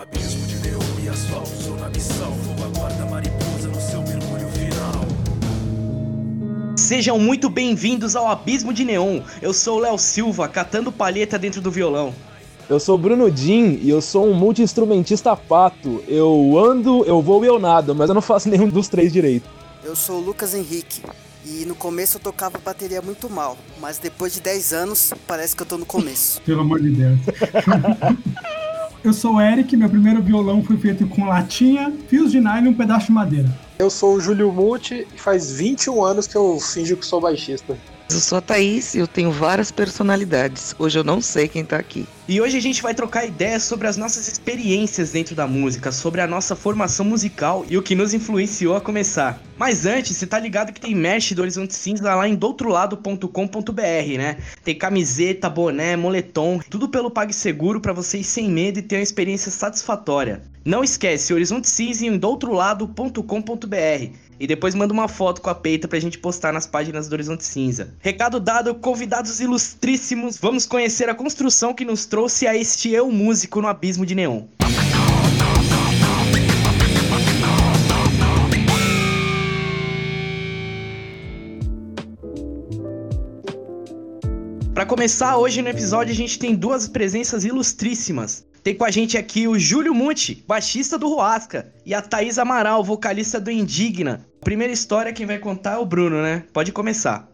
[0.00, 2.30] abismo de neon e asfalto, sou na missão.
[2.30, 5.04] Vou aguarda mariposa no seu mergulho final.
[6.76, 9.20] Sejam muito bem-vindos ao Abismo de Neon.
[9.42, 12.14] Eu sou o Léo Silva, catando palheta dentro do violão.
[12.68, 16.02] Eu sou Bruno Din e eu sou um multi-instrumentista pato.
[16.08, 19.50] Eu ando, eu vou e eu nado, mas eu não faço nenhum dos três direito.
[19.84, 21.02] Eu sou o Lucas Henrique
[21.44, 25.62] e no começo eu tocava bateria muito mal, mas depois de 10 anos parece que
[25.62, 26.40] eu tô no começo.
[26.42, 27.18] Pelo amor de Deus.
[29.02, 32.68] eu sou o Eric, meu primeiro violão foi feito com latinha, fios de nylon e
[32.68, 33.48] um pedaço de madeira.
[33.78, 37.76] Eu sou o Júlio Muti e faz 21 anos que eu finjo que sou baixista.
[38.12, 40.74] Eu sou a Thaís e eu tenho várias personalidades.
[40.78, 42.06] Hoje eu não sei quem tá aqui.
[42.26, 46.20] E hoje a gente vai trocar ideias sobre as nossas experiências dentro da música, sobre
[46.20, 49.40] a nossa formação musical e o que nos influenciou a começar.
[49.56, 54.38] Mas antes, você tá ligado que tem merch do Horizonte Cinza lá em doutrolado.com.br, né?
[54.64, 59.52] Tem camiseta, boné, moletom, tudo pelo PagSeguro para vocês sem medo e ter uma experiência
[59.52, 60.42] satisfatória.
[60.64, 66.00] Não esquece, Horizonte Cinza em doutrolado.com.br e depois manda uma foto com a peita pra
[66.00, 67.94] gente postar nas páginas do Horizonte Cinza.
[68.00, 73.60] Recado dado, convidados ilustríssimos, vamos conhecer a construção que nos trouxe a este eu músico
[73.60, 74.44] no abismo de neon.
[84.72, 88.46] Para começar, hoje no episódio a gente tem duas presenças ilustríssimas.
[88.62, 92.82] Tem com a gente aqui o Júlio Muti, baixista do Ruasca, e a Thaís Amaral,
[92.82, 94.29] vocalista do Indigna.
[94.40, 96.44] Primeira história quem vai contar é o Bruno, né?
[96.52, 97.28] Pode começar.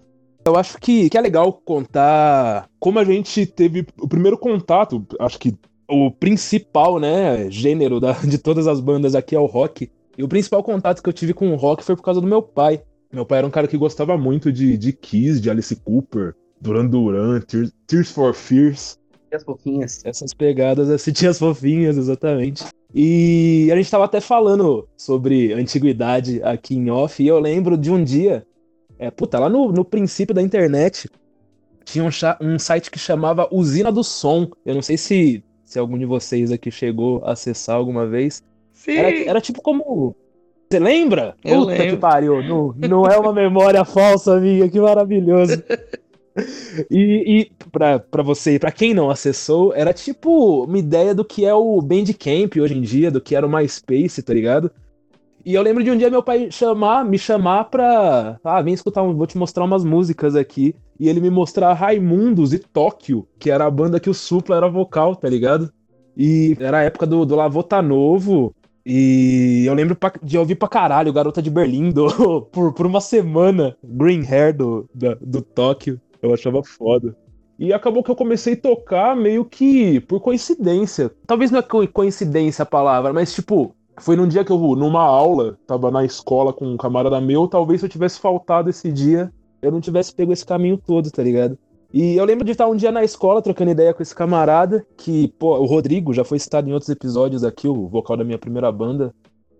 [0.44, 5.38] Eu acho que, que é legal contar como a gente teve o primeiro contato, acho
[5.38, 5.56] que
[5.88, 9.90] o principal, né, gênero da, de todas as bandas aqui é o rock.
[10.16, 12.42] E o principal contato que eu tive com o rock foi por causa do meu
[12.42, 12.82] pai.
[13.12, 16.86] Meu pai era um cara que gostava muito de, de Kiss, de Alice Cooper, Duran
[16.86, 18.98] Duran, Tears, Tears for Fears.
[19.32, 20.00] As fofinhas.
[20.04, 22.64] Essas pegadas, assim, tinha as fofinhas, exatamente.
[22.94, 27.90] E a gente tava até falando sobre antiguidade aqui em off, e eu lembro de
[27.90, 28.46] um dia,
[28.98, 31.08] é, puta, lá no, no princípio da internet,
[31.84, 32.10] tinha um,
[32.40, 34.50] um site que chamava Usina do Som.
[34.64, 38.42] Eu não sei se, se algum de vocês aqui chegou a acessar alguma vez.
[38.72, 38.96] Sim.
[38.96, 40.14] Era, era tipo como.
[40.68, 41.36] Você lembra?
[41.44, 41.90] Eu Puta lembro.
[41.90, 42.42] que pariu.
[42.42, 45.62] Não, não é uma memória falsa minha, que maravilhoso.
[46.90, 51.44] E, e pra você e pra quem não acessou, era tipo uma ideia do que
[51.44, 54.70] é o Bandcamp hoje em dia, do que era o MySpace, tá ligado?
[55.44, 58.36] E eu lembro de um dia meu pai chamar, me chamar pra.
[58.42, 60.74] Ah, vem escutar, um, vou te mostrar umas músicas aqui.
[60.98, 64.68] E ele me mostrar Raimundos e Tóquio, que era a banda que o Supla era
[64.68, 65.70] vocal, tá ligado?
[66.16, 68.52] E era a época do, do Lavota Novo.
[68.84, 73.00] E eu lembro pra- de ouvir pra caralho Garota de Berlim do- por, por uma
[73.00, 73.76] semana.
[73.84, 76.00] Green Hair do, da- do Tóquio.
[76.26, 77.16] Eu achava foda.
[77.58, 81.10] E acabou que eu comecei a tocar meio que por coincidência.
[81.26, 85.02] Talvez não é co- coincidência a palavra, mas tipo, foi num dia que eu, numa
[85.02, 89.32] aula, tava na escola com um camarada meu, talvez se eu tivesse faltado esse dia,
[89.62, 91.58] eu não tivesse pego esse caminho todo, tá ligado?
[91.92, 95.28] E eu lembro de estar um dia na escola trocando ideia com esse camarada, que,
[95.38, 98.70] pô, o Rodrigo já foi citado em outros episódios aqui, o vocal da minha primeira
[98.70, 99.14] banda.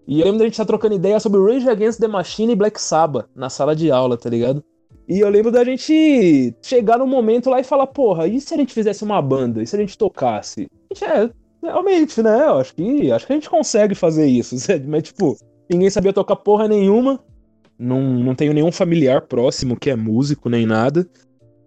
[0.06, 2.80] E eu lembro da gente estar trocando ideia sobre Rage Against the Machine e Black
[2.80, 4.62] Sabbath na sala de aula, tá ligado?
[5.08, 8.56] E eu lembro da gente chegar num momento lá e falar, porra, e se a
[8.56, 9.62] gente fizesse uma banda?
[9.62, 10.66] E se a gente tocasse?
[10.90, 11.30] A gente, é,
[11.62, 12.44] realmente, né?
[12.44, 14.56] Eu acho que, acho que a gente consegue fazer isso.
[14.86, 15.36] Mas, tipo,
[15.70, 17.20] ninguém sabia tocar porra nenhuma.
[17.78, 21.08] Não, não tenho nenhum familiar próximo que é músico nem nada.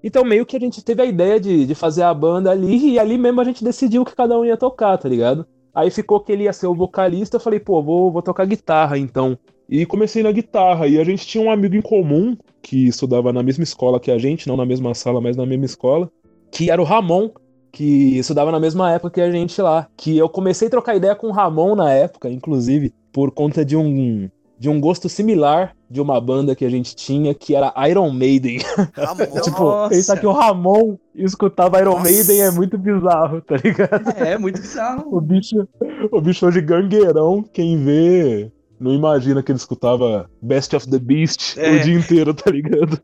[0.03, 2.99] Então, meio que a gente teve a ideia de, de fazer a banda ali, e
[2.99, 5.45] ali mesmo a gente decidiu que cada um ia tocar, tá ligado?
[5.73, 8.97] Aí ficou que ele ia ser o vocalista, eu falei, pô, vou, vou tocar guitarra
[8.97, 9.37] então.
[9.69, 13.43] E comecei na guitarra, e a gente tinha um amigo em comum, que estudava na
[13.43, 16.09] mesma escola que a gente, não na mesma sala, mas na mesma escola,
[16.51, 17.29] que era o Ramon,
[17.71, 19.87] que estudava na mesma época que a gente lá.
[19.95, 23.77] Que eu comecei a trocar ideia com o Ramon na época, inclusive, por conta de
[23.77, 24.27] um,
[24.57, 28.59] de um gosto similar de uma banda que a gente tinha, que era Iron Maiden.
[28.97, 29.25] Ramon.
[29.41, 29.89] tipo, Nossa.
[29.89, 32.11] pensar que o Ramon escutava Iron Nossa.
[32.11, 34.09] Maiden é muito bizarro, tá ligado?
[34.17, 35.15] É, muito bizarro.
[35.15, 35.67] O bicho,
[36.11, 41.57] o bicho hoje gangueirão, quem vê não imagina que ele escutava Best of the Beast
[41.57, 41.71] É.
[41.71, 42.99] o dia inteiro, tá ligado?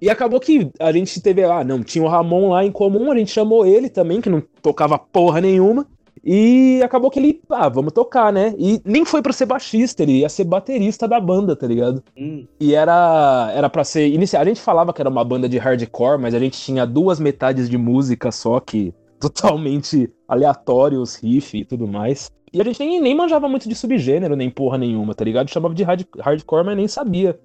[0.00, 3.16] E acabou que a gente teve, ah, não, tinha o Ramon lá em comum, a
[3.18, 5.86] gente chamou ele também, que não tocava porra nenhuma.
[6.24, 8.52] E acabou que ele, ah, vamos tocar, né?
[8.58, 12.02] E nem foi pra ser baixista, ele ia ser baterista da banda, tá ligado?
[12.16, 14.42] Hum, E era era para ser inicial.
[14.42, 17.68] A gente falava que era uma banda de hardcore, mas a gente tinha duas metades
[17.70, 22.30] de música só que totalmente aleatórios, riff e tudo mais.
[22.52, 25.50] E a gente nem, nem manjava muito de subgênero, nem porra nenhuma, tá ligado?
[25.50, 27.38] Chamava de hard, hardcore, mas nem sabia.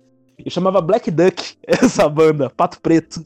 [0.43, 3.23] E chamava Black Duck, essa banda, Pato Preto.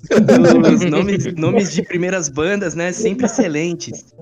[0.73, 2.91] Os nomes, nomes de primeiras bandas, né?
[2.91, 4.13] Sempre excelentes.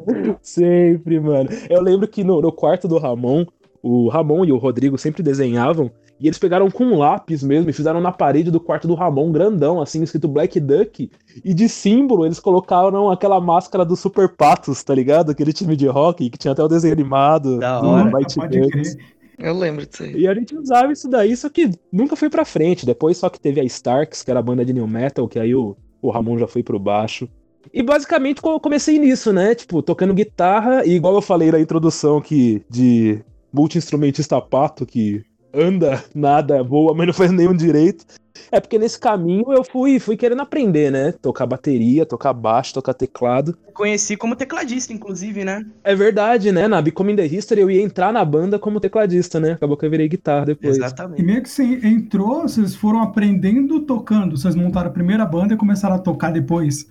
[0.42, 1.50] Sempre, mano.
[1.70, 3.46] Eu lembro que no, no quarto do Ramon,
[3.88, 5.92] o Ramon e o Rodrigo sempre desenhavam.
[6.20, 9.32] E eles pegaram com um lápis mesmo e fizeram na parede do quarto do Ramon,
[9.32, 11.12] grandão, assim, escrito Black Duck.
[11.44, 15.30] E de símbolo eles colocaram aquela máscara do Super Patos, tá ligado?
[15.30, 17.60] Aquele time de hockey que tinha até o desenho animado.
[17.60, 18.06] Da do hora.
[18.06, 18.98] Mighty Ducks.
[19.38, 20.18] Eu lembro disso aí.
[20.18, 22.88] E a gente usava isso daí, só que nunca foi pra frente.
[22.88, 25.54] Depois só que teve a Starks, que era a banda de new metal, que aí
[25.54, 27.30] o, o Ramon já foi pro baixo.
[27.72, 29.54] E basicamente eu comecei nisso, né?
[29.54, 33.24] Tipo, tocando guitarra, e igual eu falei na introdução que de
[33.56, 35.24] multi-instrumentista pato, que
[35.54, 38.06] anda, nada, voa, mas não faz nenhum direito.
[38.52, 41.14] É porque nesse caminho eu fui, fui querendo aprender, né?
[41.22, 43.58] Tocar bateria, tocar baixo, tocar teclado.
[43.74, 45.66] Conheci como tecladista, inclusive, né?
[45.84, 46.68] É verdade, né?
[46.68, 49.54] Na Becoming the History eu ia entrar na banda como tecladista, né?
[49.54, 50.76] Acabou que eu virei guitarra depois.
[50.76, 51.24] E Exatamente.
[51.24, 54.38] meio que você entrou, vocês foram aprendendo tocando.
[54.38, 56.86] Vocês montaram a primeira banda e começaram a tocar depois.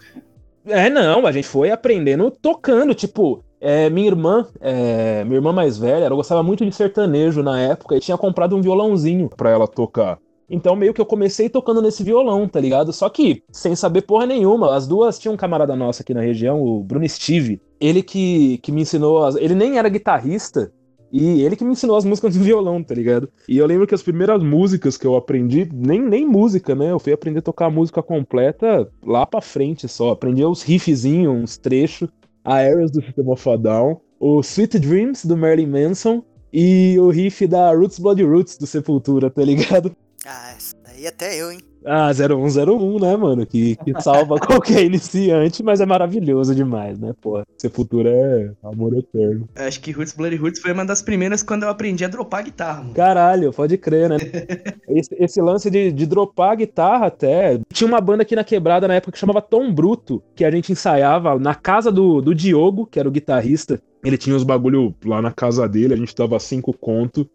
[0.66, 5.78] É, não, a gente foi aprendendo tocando, tipo, é, minha irmã, é, minha irmã mais
[5.78, 9.66] velha, ela gostava muito de sertanejo na época e tinha comprado um violãozinho pra ela
[9.66, 10.18] tocar.
[10.50, 12.92] Então meio que eu comecei tocando nesse violão, tá ligado?
[12.92, 14.76] Só que sem saber porra nenhuma.
[14.76, 17.58] As duas tinham um camarada nosso aqui na região, o Bruno Steve.
[17.80, 19.24] Ele que, que me ensinou.
[19.24, 19.36] As...
[19.36, 20.70] Ele nem era guitarrista.
[21.10, 23.30] E ele que me ensinou as músicas de violão, tá ligado?
[23.48, 26.90] E eu lembro que as primeiras músicas que eu aprendi, nem, nem música, né?
[26.90, 30.10] Eu fui aprender a tocar a música completa lá pra frente só.
[30.10, 32.10] Aprendi os riffzinhos, uns trechos.
[32.44, 34.00] A Ares do System of a Down.
[34.20, 36.22] O Sweet Dreams do Marilyn Manson.
[36.52, 39.96] E o riff da Roots Blood Roots do Sepultura, tá ligado?
[40.26, 40.54] Ah,
[40.94, 41.58] daí até eu, hein?
[41.86, 43.44] Ah, 0101, né, mano?
[43.44, 47.44] Que, que salva qualquer iniciante, mas é maravilhoso demais, né, porra?
[47.58, 49.46] Sepultura é amor eterno.
[49.54, 52.82] Acho que Roots Bloody Roots foi uma das primeiras quando eu aprendi a dropar guitarra.
[52.82, 52.94] Mano.
[52.94, 54.16] Caralho, pode crer, né?
[54.88, 57.58] Esse, esse lance de, de dropar a guitarra até.
[57.72, 60.70] Tinha uma banda aqui na quebrada na época que chamava Tom Bruto, que a gente
[60.70, 63.80] ensaiava na casa do, do Diogo, que era o guitarrista.
[64.04, 67.28] Ele tinha os bagulho lá na casa dele, a gente dava cinco conto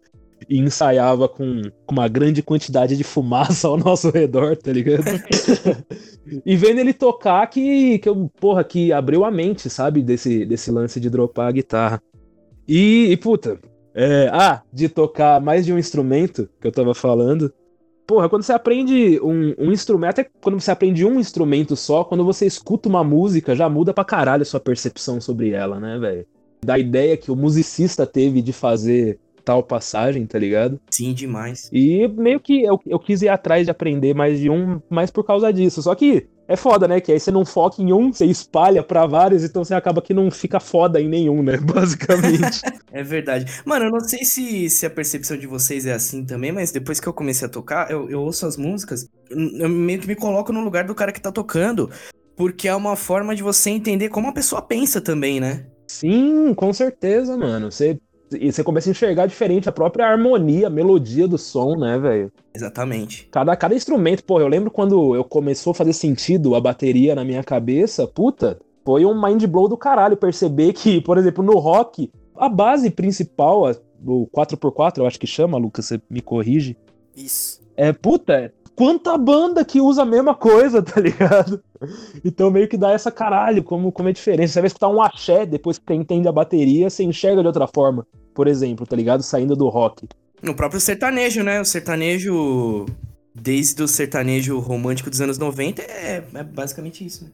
[0.47, 5.03] e ensaiava com, com uma grande quantidade de fumaça ao nosso redor, tá ligado?
[6.45, 10.01] e vendo ele tocar que, que eu, porra, que abriu a mente, sabe?
[10.01, 12.01] Desse, desse lance de dropar a guitarra.
[12.67, 13.59] E, e puta,
[13.93, 17.51] é, ah, de tocar mais de um instrumento que eu tava falando.
[18.07, 22.23] Porra, quando você aprende um, um instrumento, até quando você aprende um instrumento só, quando
[22.23, 26.25] você escuta uma música, já muda pra caralho a sua percepção sobre ela, né, velho?
[26.65, 29.19] Da ideia que o musicista teve de fazer
[29.49, 30.79] tal passagem, tá ligado?
[30.91, 31.71] Sim, demais.
[31.73, 35.23] E meio que eu, eu quis ir atrás de aprender mais de um, mais por
[35.23, 35.81] causa disso.
[35.81, 37.01] Só que é foda, né?
[37.01, 40.13] Que aí você não foca em um, você espalha pra vários, então você acaba que
[40.13, 41.57] não fica foda em nenhum, né?
[41.65, 42.61] Basicamente.
[42.91, 43.45] É verdade.
[43.63, 46.99] Mano, eu não sei se, se a percepção de vocês é assim também, mas depois
[46.99, 50.51] que eu comecei a tocar, eu, eu ouço as músicas, eu meio que me coloco
[50.51, 51.91] no lugar do cara que tá tocando,
[52.35, 55.67] porque é uma forma de você entender como a pessoa pensa também, né?
[55.87, 57.71] Sim, com certeza, mano.
[57.71, 57.99] Você,
[58.31, 62.31] e você começa a enxergar diferente a própria harmonia, a melodia do som, né, velho?
[62.53, 63.27] Exatamente.
[63.31, 67.23] Cada, cada instrumento, pô, eu lembro quando eu começou a fazer sentido a bateria na
[67.23, 72.11] minha cabeça, puta, foi um mind blow do caralho perceber que, por exemplo, no rock,
[72.35, 73.69] a base principal,
[74.05, 76.77] o 4x4, eu acho que chama, Lucas, você me corrige.
[77.15, 77.59] Isso.
[77.75, 81.61] É, puta, quanta banda que usa a mesma coisa, tá ligado?
[82.23, 84.51] Então meio que dá essa caralho, como, como é diferente.
[84.51, 87.67] Você vai escutar um axé depois que você entende a bateria, você enxerga de outra
[87.67, 89.21] forma, por exemplo, tá ligado?
[89.21, 90.07] Saindo do rock.
[90.41, 91.59] No próprio sertanejo, né?
[91.59, 92.85] O sertanejo,
[93.35, 97.31] desde o sertanejo romântico dos anos 90, é, é basicamente isso, né?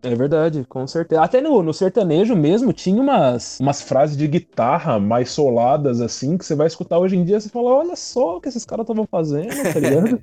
[0.00, 1.22] É verdade, com certeza.
[1.22, 6.44] Até no, no sertanejo mesmo tinha umas, umas frases de guitarra mais soladas, assim, que
[6.44, 8.84] você vai escutar hoje em dia e você fala, olha só o que esses caras
[8.84, 10.22] estavam fazendo, tá ligado?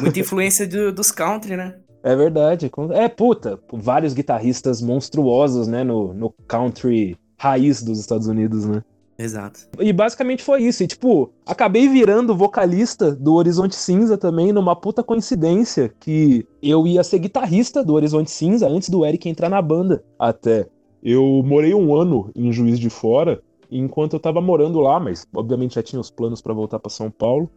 [0.00, 1.76] Muita influência do- dos country, né?
[2.02, 2.70] É verdade.
[2.92, 8.82] É, puta, vários guitarristas monstruosos, né, no, no country raiz dos Estados Unidos, né?
[9.16, 9.60] Exato.
[9.78, 10.82] E basicamente foi isso.
[10.82, 17.04] E, tipo, acabei virando vocalista do Horizonte Cinza também, numa puta coincidência que eu ia
[17.04, 20.02] ser guitarrista do Horizonte Cinza antes do Eric entrar na banda.
[20.18, 20.66] Até.
[21.02, 25.76] Eu morei um ano em Juiz de Fora, enquanto eu tava morando lá, mas obviamente
[25.76, 27.48] já tinha os planos pra voltar pra São Paulo.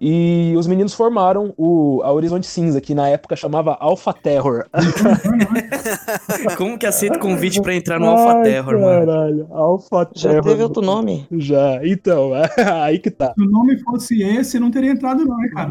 [0.00, 4.66] E os meninos formaram o, a Horizonte Cinza, que na época chamava Alpha Terror.
[6.56, 9.06] Como que aceita o convite pra entrar no Alpha Terror, mano?
[9.06, 10.44] Caralho, Alpha Já Terror.
[10.44, 11.26] teve outro nome?
[11.32, 12.32] Já, então,
[12.82, 13.32] aí que tá.
[13.34, 15.70] Se o nome fosse esse, não teria entrado, não, né, cara?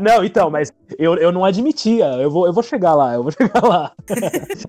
[0.16, 2.06] não, então, mas eu, eu não admitia.
[2.06, 3.92] Eu vou, eu vou chegar lá, eu vou chegar lá.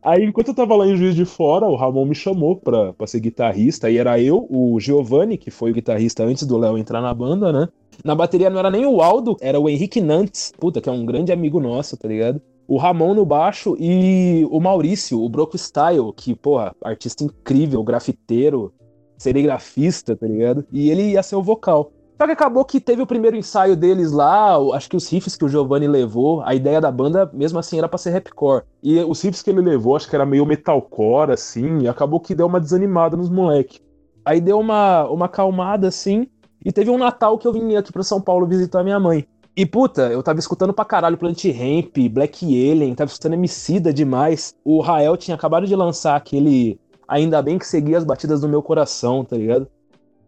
[0.04, 3.08] Aí, enquanto eu tava lá em Juiz de Fora, o Ramon me chamou pra, pra
[3.08, 3.90] ser guitarrista.
[3.90, 7.52] E era eu, o Giovanni, que foi o guitarrista antes do Léo entrar na banda,
[7.52, 7.68] né?
[8.04, 11.06] Na bateria não era nem o Aldo, era o Henrique Nantes, puta, que é um
[11.06, 12.42] grande amigo nosso, tá ligado?
[12.68, 18.74] O Ramon no baixo e o Maurício, o Broco Style, que, porra, artista incrível, grafiteiro,
[19.18, 20.66] serigrafista, tá ligado?
[20.72, 21.92] E ele ia ser o vocal.
[22.18, 25.44] Só que acabou que teve o primeiro ensaio deles lá, acho que os riffs que
[25.44, 28.64] o Giovanni levou, a ideia da banda, mesmo assim, era pra ser rapcore.
[28.82, 32.34] E os riffs que ele levou, acho que era meio metalcore, assim, e acabou que
[32.34, 33.82] deu uma desanimada nos moleques.
[34.24, 36.28] Aí deu uma, uma calmada, assim,
[36.66, 39.28] e teve um Natal que eu vim aqui pra São Paulo visitar minha mãe.
[39.56, 44.54] E puta, eu tava escutando pra caralho Plant Ramp, Black Alien, tava escutando Emicida demais.
[44.66, 48.64] O Rael tinha acabado de lançar aquele Ainda Bem que Seguia as Batidas do Meu
[48.64, 49.68] Coração, tá ligado?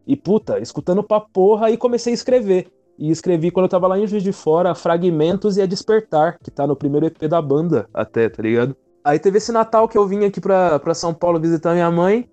[0.05, 2.67] E puta, escutando pra porra, e comecei a escrever.
[2.97, 6.49] E escrevi quando eu tava lá em Juiz de Fora, Fragmentos e A Despertar, que
[6.49, 8.75] tá no primeiro EP da banda até, tá ligado?
[9.03, 12.29] Aí teve esse Natal que eu vim aqui pra, pra São Paulo visitar minha mãe.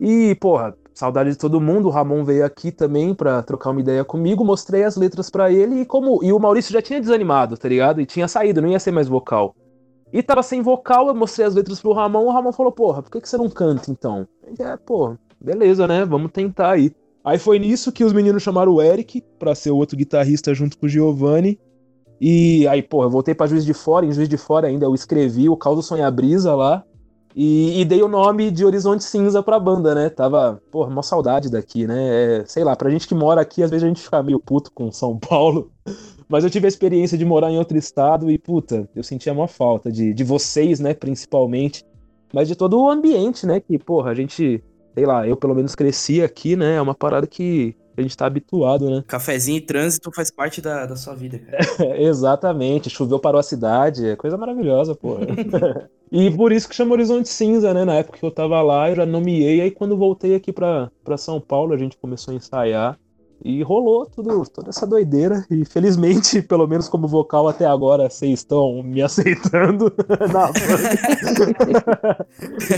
[0.00, 1.88] E, porra, saudade de todo mundo.
[1.88, 4.44] O Ramon veio aqui também pra trocar uma ideia comigo.
[4.44, 6.22] Mostrei as letras pra ele e como.
[6.22, 8.00] E o Maurício já tinha desanimado, tá ligado?
[8.00, 9.54] E tinha saído, não ia ser mais vocal.
[10.12, 12.26] E tava sem vocal, eu mostrei as letras pro Ramon.
[12.26, 14.26] O Ramon falou: Porra, por que, que você não canta então?
[14.58, 16.04] É, pô, beleza, né?
[16.04, 16.92] Vamos tentar aí.
[17.24, 20.76] Aí foi nisso que os meninos chamaram o Eric pra ser o outro guitarrista junto
[20.76, 21.58] com o Giovanni.
[22.20, 24.94] E aí, pô, eu voltei pra Juiz de Fora, em Juiz de Fora ainda eu
[24.94, 26.84] escrevi o Caldo Sonha Brisa lá.
[27.34, 30.10] E, e, dei o nome de Horizonte Cinza pra banda, né?
[30.10, 32.40] Tava, porra, uma saudade daqui, né?
[32.40, 34.70] É, sei lá, pra gente que mora aqui, às vezes a gente fica meio puto
[34.72, 35.70] com São Paulo.
[36.28, 39.48] Mas eu tive a experiência de morar em outro estado e, puta, eu sentia uma
[39.48, 41.84] falta de, de vocês, né, principalmente.
[42.32, 43.60] Mas de todo o ambiente, né?
[43.60, 44.62] Que, porra, a gente
[44.94, 46.76] sei lá, eu pelo menos cresci aqui, né?
[46.76, 49.02] É uma parada que a gente tá habituado, né?
[49.06, 51.62] Cafezinho e trânsito faz parte da, da sua vida, cara.
[52.00, 55.16] Exatamente, choveu parou a cidade, é coisa maravilhosa, pô.
[56.12, 57.86] e por isso que chama Horizonte Cinza, né?
[57.86, 61.16] Na época que eu tava lá, eu já nomeei, aí quando voltei aqui pra, pra
[61.16, 62.98] São Paulo, a gente começou a ensaiar.
[63.44, 65.44] E rolou tudo, toda essa doideira.
[65.50, 69.92] E felizmente, pelo menos como vocal até agora, vocês estão me aceitando
[70.32, 70.50] na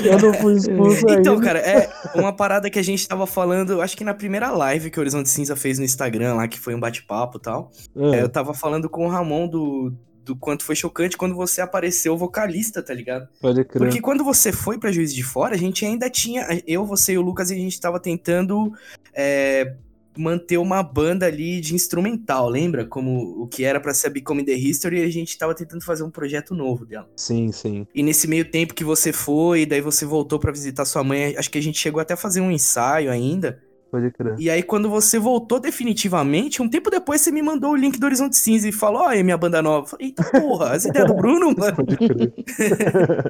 [0.02, 1.20] Eu não fui expulso ainda.
[1.20, 4.90] Então, cara, é uma parada que a gente tava falando, acho que na primeira live
[4.90, 7.70] que o Horizonte Cinza fez no Instagram lá, que foi um bate-papo e tal.
[7.96, 8.16] Ah.
[8.16, 9.92] É, eu tava falando com o Ramon do,
[10.24, 13.28] do quanto foi chocante quando você apareceu vocalista, tá ligado?
[13.40, 13.78] Pode crer.
[13.78, 16.46] Porque quando você foi pra Juiz de Fora, a gente ainda tinha.
[16.66, 18.72] Eu, você e o Lucas, a gente tava tentando
[19.12, 19.74] é,
[20.16, 22.84] manter uma banda ali de instrumental, lembra?
[22.84, 25.84] Como o que era pra ser a Become the History, e a gente tava tentando
[25.84, 27.08] fazer um projeto novo dela.
[27.16, 27.86] Sim, sim.
[27.94, 31.50] E nesse meio tempo que você foi, daí você voltou pra visitar sua mãe, acho
[31.50, 33.62] que a gente chegou até a fazer um ensaio ainda.
[33.94, 34.34] Pode crer.
[34.40, 38.06] E aí, quando você voltou definitivamente, um tempo depois você me mandou o link do
[38.06, 39.84] Horizonte Cinza e falou: Ó, é minha banda nova.
[39.84, 41.76] Eu falei, eita porra, as ideias do Bruno, mano.
[41.76, 42.32] Pode crer.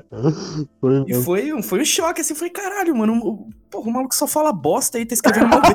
[0.80, 3.92] Foi E foi, um- foi um choque, assim, eu falei, caralho, mano, o, porra, o
[3.92, 5.60] maluco só fala bosta aí, tá escrevendo mal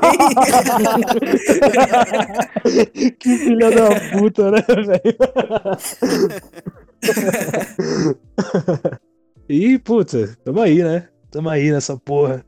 [2.66, 3.12] bem.
[3.20, 5.18] que filha da puta, né, velho?
[9.48, 11.10] Ih, puta, tamo aí, né?
[11.30, 12.44] Tamo aí nessa porra.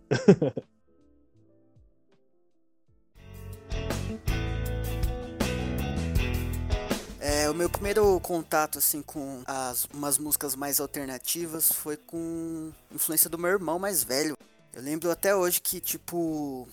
[7.51, 13.38] O meu primeiro contato, assim, com as, umas músicas mais alternativas foi com influência do
[13.38, 14.38] meu irmão mais velho.
[14.74, 16.67] Eu lembro até hoje que, tipo,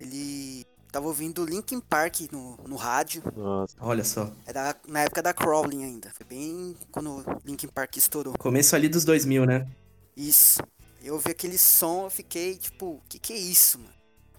[0.00, 3.22] ele tava ouvindo Linkin Park no, no rádio.
[3.36, 3.76] Nossa.
[3.80, 6.10] Olha só, Era na época da Crawling ainda.
[6.14, 8.34] Foi bem quando Linkin Park estourou.
[8.38, 9.66] começo ali dos 2000, né?
[10.16, 10.62] Isso.
[11.02, 13.92] Eu ouvi aquele som, eu fiquei, tipo, que que é isso, mano?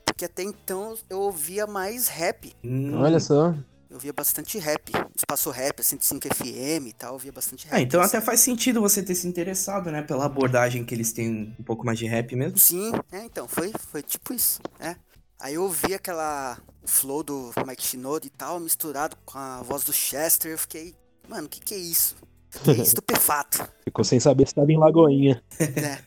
[0.06, 2.56] Porque até então eu ouvia mais rap.
[2.64, 2.96] Hum.
[3.00, 3.54] Olha só.
[3.94, 4.92] Eu ouvia bastante rap.
[5.16, 7.76] Espaço rap, 105 FM e tal, eu ouvia bastante rap.
[7.76, 8.18] Ah, então assim.
[8.18, 10.02] até faz sentido você ter se interessado, né?
[10.02, 12.58] Pela abordagem que eles têm um pouco mais de rap mesmo.
[12.58, 14.96] Sim, é, então, foi, foi tipo isso, é.
[15.40, 16.58] Aí eu ouvi aquela.
[16.84, 20.96] O flow do Mike Shinoda e tal, misturado com a voz do Chester, eu fiquei.
[21.30, 22.16] Mano, o que que é isso?
[22.50, 23.64] Fiquei estupefato.
[23.86, 25.44] Ficou sem saber se tava em Lagoinha.
[25.80, 26.00] né?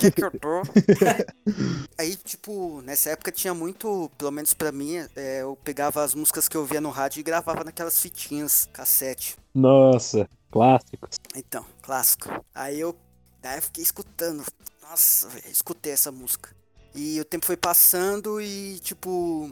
[0.00, 0.62] Que, que eu tô?
[1.98, 6.48] Aí, tipo, nessa época tinha muito, pelo menos pra mim, é, eu pegava as músicas
[6.48, 9.36] que eu via no rádio e gravava naquelas fitinhas, cassete.
[9.54, 11.16] Nossa, clássicos.
[11.36, 12.28] Então, clássico.
[12.54, 12.96] Aí eu,
[13.42, 14.44] daí eu fiquei escutando.
[14.82, 16.50] Nossa, escutei essa música.
[16.94, 19.50] E o tempo foi passando e, tipo,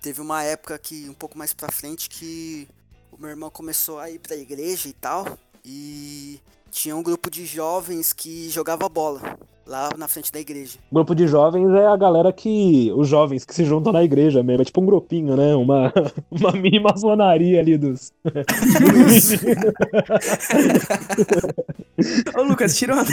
[0.00, 2.68] teve uma época que, um pouco mais pra frente, que
[3.10, 5.38] o meu irmão começou a ir pra igreja e tal.
[5.64, 6.40] E
[6.72, 9.20] tinha um grupo de jovens que jogava bola
[9.66, 10.78] lá na frente da igreja.
[10.90, 12.90] Grupo de jovens é a galera que.
[12.96, 14.62] Os jovens que se juntam na igreja mesmo.
[14.62, 15.54] É tipo um grupinho, né?
[15.54, 15.92] Uma,
[16.32, 18.10] uma mini maçonaria ali dos.
[22.36, 23.04] Ô, Lucas, tira uma,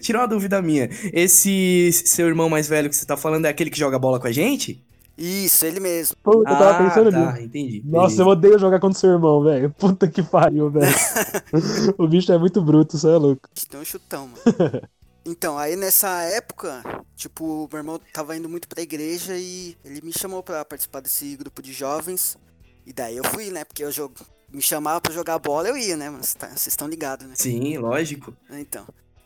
[0.00, 0.88] tira uma dúvida minha.
[1.12, 4.26] Esse seu irmão mais velho que você tá falando é aquele que joga bola com
[4.26, 4.82] a gente?
[5.16, 6.16] Isso, ele mesmo.
[6.22, 7.42] Puta, eu tava Ah, pensando tá, nisso.
[7.44, 7.82] entendi.
[7.84, 8.30] Nossa, eu Beleza.
[8.30, 9.70] odeio jogar contra seu irmão, velho.
[9.78, 10.86] Puta que pariu, velho.
[11.98, 13.48] o bicho é muito bruto, você é louco.
[13.68, 14.82] Tem um chutão, mano.
[15.24, 16.82] Então, aí nessa época,
[17.14, 21.36] tipo, meu irmão tava indo muito pra igreja e ele me chamou pra participar desse
[21.36, 22.36] grupo de jovens.
[22.84, 23.64] E daí eu fui, né?
[23.64, 24.14] Porque eu jogo.
[24.52, 26.10] Me chamava pra jogar bola, eu ia, né?
[26.36, 27.34] Tá- vocês estão ligados, né?
[27.36, 28.34] Sim, lógico.
[28.50, 28.84] Então.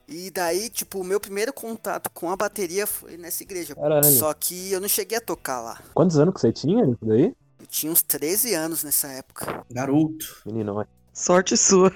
[0.08, 3.74] E daí, tipo, o meu primeiro contato com a bateria foi nessa igreja.
[3.74, 4.04] Caralho.
[4.04, 5.80] Só que eu não cheguei a tocar lá.
[5.92, 7.34] Quantos anos que você tinha nisso daí?
[7.58, 9.64] Eu tinha uns 13 anos nessa época.
[9.70, 10.42] Garoto.
[10.46, 10.84] Menino, ó.
[11.12, 11.90] Sorte sua.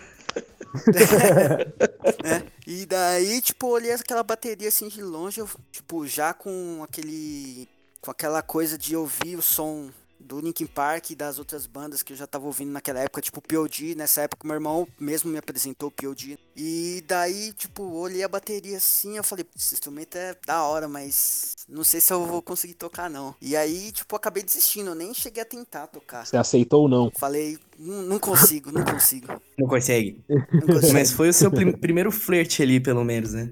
[2.23, 2.43] né?
[2.67, 7.69] E daí, tipo, eu olhei aquela bateria assim de longe, eu, tipo, já com aquele.
[8.01, 12.13] com aquela coisa de ouvir o som do Linkin Park e das outras bandas que
[12.13, 13.95] eu já tava ouvindo naquela época, tipo P.O.D.
[13.95, 16.39] Nessa época, meu irmão mesmo me apresentou o P.O.D.
[16.57, 21.57] E daí, tipo, olhei a bateria assim, eu falei, esse instrumento é da hora, mas
[21.69, 23.35] não sei se eu vou conseguir tocar, não.
[23.41, 26.27] E aí, tipo, acabei desistindo, eu nem cheguei a tentar tocar.
[26.27, 27.11] Você aceitou ou não?
[27.19, 29.27] Falei, não, consigo, não consigo.
[29.59, 30.21] Não consegue.
[30.29, 30.93] Não consigo.
[30.93, 33.51] Mas foi o seu prim- primeiro flerte ali, pelo menos, né?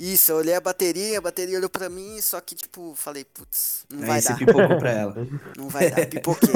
[0.00, 3.84] Isso, eu olhei a bateria, a bateria olhou pra mim, só que, tipo, falei, putz,
[3.90, 5.14] não Aí vai você dar, pipocou pra ela.
[5.58, 6.54] não vai dar, pipoquei.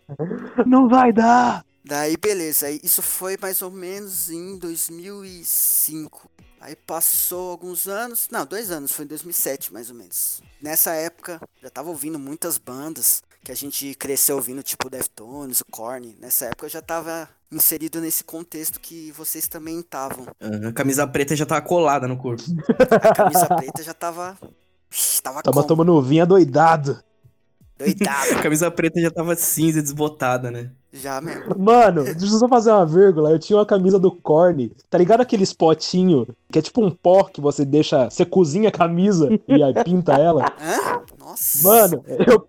[0.66, 1.62] Não vai dar!
[1.84, 6.30] Daí, beleza, aí isso foi mais ou menos em 2005.
[6.58, 10.42] Aí passou alguns anos, não, dois anos, foi em 2007 mais ou menos.
[10.60, 15.66] Nessa época, já tava ouvindo muitas bandas que a gente cresceu ouvindo, tipo Deftones, o
[15.70, 16.16] Korn.
[16.20, 20.26] Nessa época eu já tava inserido nesse contexto que vocês também estavam.
[20.42, 22.42] Aham, Camisa preta já tava colada no corpo.
[22.90, 24.36] A camisa preta já tava...
[25.22, 27.00] Tava, Tava tomando vinha doidado.
[27.78, 30.72] Doidado, A camisa preta já tava cinza, desbotada, né?
[31.00, 31.54] Já mesmo.
[31.58, 33.30] Mano, deixa eu só fazer uma vírgula.
[33.30, 34.70] Eu tinha uma camisa do Korn.
[34.90, 38.08] Tá ligado aqueles potinho que é tipo um pó que você deixa.
[38.08, 40.44] Você cozinha a camisa e aí pinta ela?
[40.60, 41.00] Hã?
[41.20, 41.68] Nossa.
[41.68, 42.46] Mano, eu.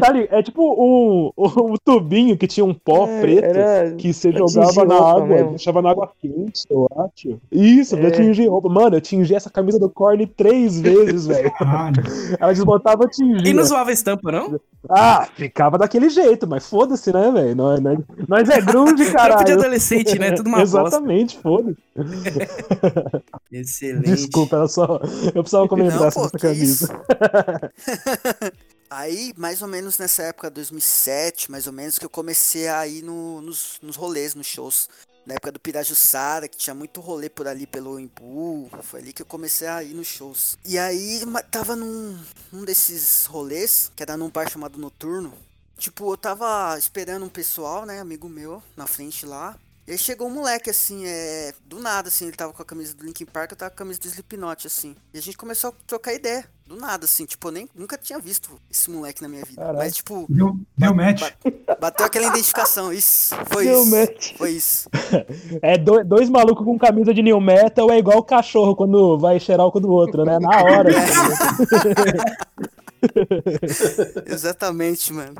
[0.00, 0.34] Tá ligado?
[0.34, 3.44] É tipo um, um tubinho que tinha um pó É, preto.
[3.44, 5.50] era Que você jogava tingir na água, mesmo.
[5.50, 7.38] deixava na água quente, eu acho.
[7.52, 8.10] Isso, pra É.
[8.10, 8.68] tingir roupa.
[8.68, 11.52] Mano, eu tingi essa camisa do Korn três vezes, velho.
[12.40, 13.50] Ela desbotava e tingia.
[13.50, 14.58] E não zoava a estampa, não?
[14.88, 17.54] Ah, ficava daquele jeito, mas foda-se, né, velho?
[17.80, 19.52] Nós, nós, nós é grunge, Trampo de caralho.
[19.60, 20.32] adolescente, né?
[20.32, 20.62] Tudo uma.
[20.62, 21.76] Exatamente, foda-se.
[23.50, 24.14] Excelente.
[24.14, 25.00] Desculpa, era só.
[25.34, 26.88] Eu precisava comentar Não, pô, essa camisa.
[28.88, 33.02] Aí, mais ou menos nessa época, 2007, mais ou menos, que eu comecei a ir
[33.02, 34.88] no- nos, nos rolês, nos shows.
[35.26, 38.70] Na época do Pirajussara, que tinha muito rolê por ali pelo Imbu.
[38.82, 40.56] Foi ali que eu comecei a ir nos shows.
[40.64, 42.16] E aí, tava num,
[42.52, 45.32] num desses rolês, que era num bar chamado Noturno.
[45.78, 49.56] Tipo, eu tava esperando um pessoal, né, amigo meu, na frente lá.
[49.86, 51.52] E aí chegou um moleque, assim, é.
[51.64, 53.78] Do nada, assim, ele tava com a camisa do Linkin Park, eu tava com a
[53.78, 54.96] camisa do Slipknot, assim.
[55.14, 56.44] E a gente começou a trocar ideia.
[56.66, 59.60] Do nada, assim, tipo, eu nem nunca tinha visto esse moleque na minha vida.
[59.60, 59.78] Caralho.
[59.78, 61.30] Mas, tipo, Deu, deu match.
[61.78, 62.92] bateu aquela identificação.
[62.92, 63.90] Isso, foi Deu isso.
[63.96, 64.36] match.
[64.36, 64.90] Foi isso.
[65.62, 69.38] É do- dois malucos com camisa de new metal é igual o cachorro quando vai
[69.38, 70.36] cheirar o cu do outro, né?
[70.40, 70.90] Na hora.
[74.26, 75.34] Exatamente, mano.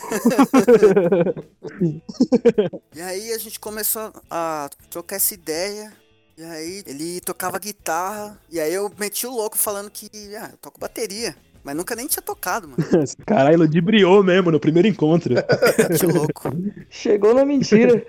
[2.94, 5.92] e aí a gente começou a trocar essa ideia.
[6.36, 8.38] E aí ele tocava guitarra.
[8.50, 11.36] E aí eu meti o louco falando que ah, eu toco bateria.
[11.62, 12.82] Mas nunca nem tinha tocado, mano.
[13.26, 15.34] Caralho, ludibriou mesmo no primeiro encontro.
[15.98, 16.50] Que louco.
[16.88, 18.04] Chegou na mentira.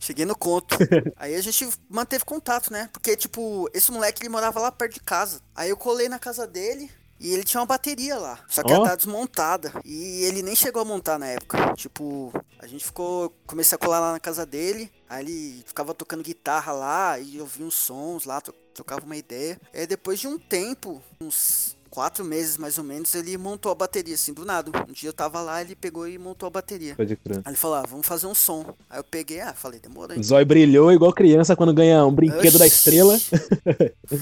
[0.00, 0.76] Cheguei no conto.
[1.16, 2.88] Aí a gente manteve contato, né?
[2.92, 5.40] Porque, tipo, esse moleque ele morava lá perto de casa.
[5.54, 6.90] Aí eu colei na casa dele.
[7.22, 8.76] E ele tinha uma bateria lá, só que Ó.
[8.76, 9.72] ela tá desmontada.
[9.84, 11.72] E ele nem chegou a montar na época.
[11.74, 13.32] Tipo, a gente ficou.
[13.46, 14.90] Comecei a colar lá na casa dele.
[15.08, 18.42] Aí ele ficava tocando guitarra lá e eu vi uns sons lá,
[18.74, 19.60] trocava uma ideia.
[19.72, 24.14] Aí depois de um tempo, uns quatro meses mais ou menos, ele montou a bateria,
[24.14, 24.72] assim, do nada.
[24.88, 26.96] Um dia eu tava lá, ele pegou e montou a bateria.
[26.96, 27.36] Pode crer.
[27.44, 28.74] Aí ele falou, ah, vamos fazer um som.
[28.88, 30.18] Aí eu peguei, ah, falei, demorou.
[30.18, 32.76] O zóio brilhou igual criança quando ganha um brinquedo da Oxi.
[32.76, 33.20] estrela.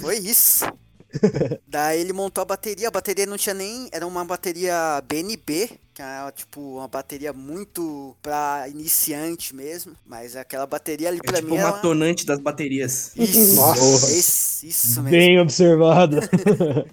[0.01, 0.65] Foi isso.
[1.67, 3.89] Daí ele montou a bateria, a bateria não tinha nem.
[3.93, 9.95] Era uma bateria BNB, que é tipo uma bateria muito pra iniciante mesmo.
[10.07, 11.71] Mas aquela bateria ali É pra tipo mim o era.
[11.73, 13.13] matonante das baterias.
[13.17, 14.13] Isso, Nossa.
[14.13, 15.11] esse- isso mesmo.
[15.11, 16.17] Bem observado.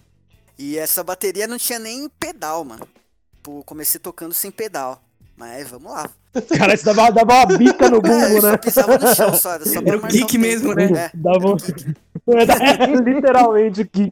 [0.60, 2.88] E essa bateria não tinha nem pedal, mano.
[3.36, 4.99] Tipo, comecei tocando sem pedal.
[5.38, 6.10] Mas vamos lá.
[6.58, 8.58] Cara, você dava, dava uma bica no É, bumbo, só né?
[8.58, 10.39] pisava no chão só, era só o marcar kick tempo.
[10.39, 10.86] mesmo, né?
[10.86, 11.58] É, Dava um...
[12.30, 14.12] É, literalmente que.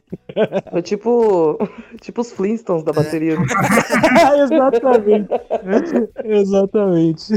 [0.70, 1.58] Foi tipo,
[2.00, 3.36] tipo os Flintstones da bateria.
[4.42, 5.28] Exatamente.
[6.24, 7.32] Exatamente.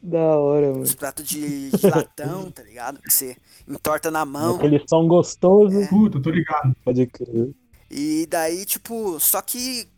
[0.00, 0.82] Da hora, mano.
[0.82, 3.00] os pratos de, de latão, tá ligado?
[3.00, 3.36] Que você
[3.66, 4.54] entorta na mão.
[4.54, 5.88] Aquele som gostoso.
[5.88, 6.76] Puta, tô ligado.
[6.84, 7.50] Pode crer.
[7.90, 9.88] E daí, tipo, só que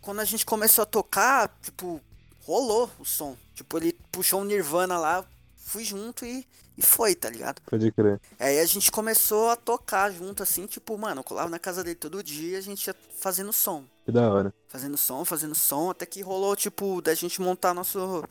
[0.00, 2.00] quando a gente começou a tocar, tipo,
[2.48, 3.36] rolou o som.
[3.54, 5.22] Tipo, ele puxou um Nirvana lá,
[5.54, 6.46] fui junto e,
[6.78, 7.60] e foi, tá ligado?
[7.60, 8.18] Pode crer.
[8.40, 11.96] Aí a gente começou a tocar junto, assim, tipo, mano, eu colava na casa dele
[11.96, 13.84] todo dia, a gente ia fazendo som.
[14.06, 14.54] Que da hora.
[14.66, 18.24] Fazendo som, fazendo som, até que rolou, tipo, da gente montar nosso,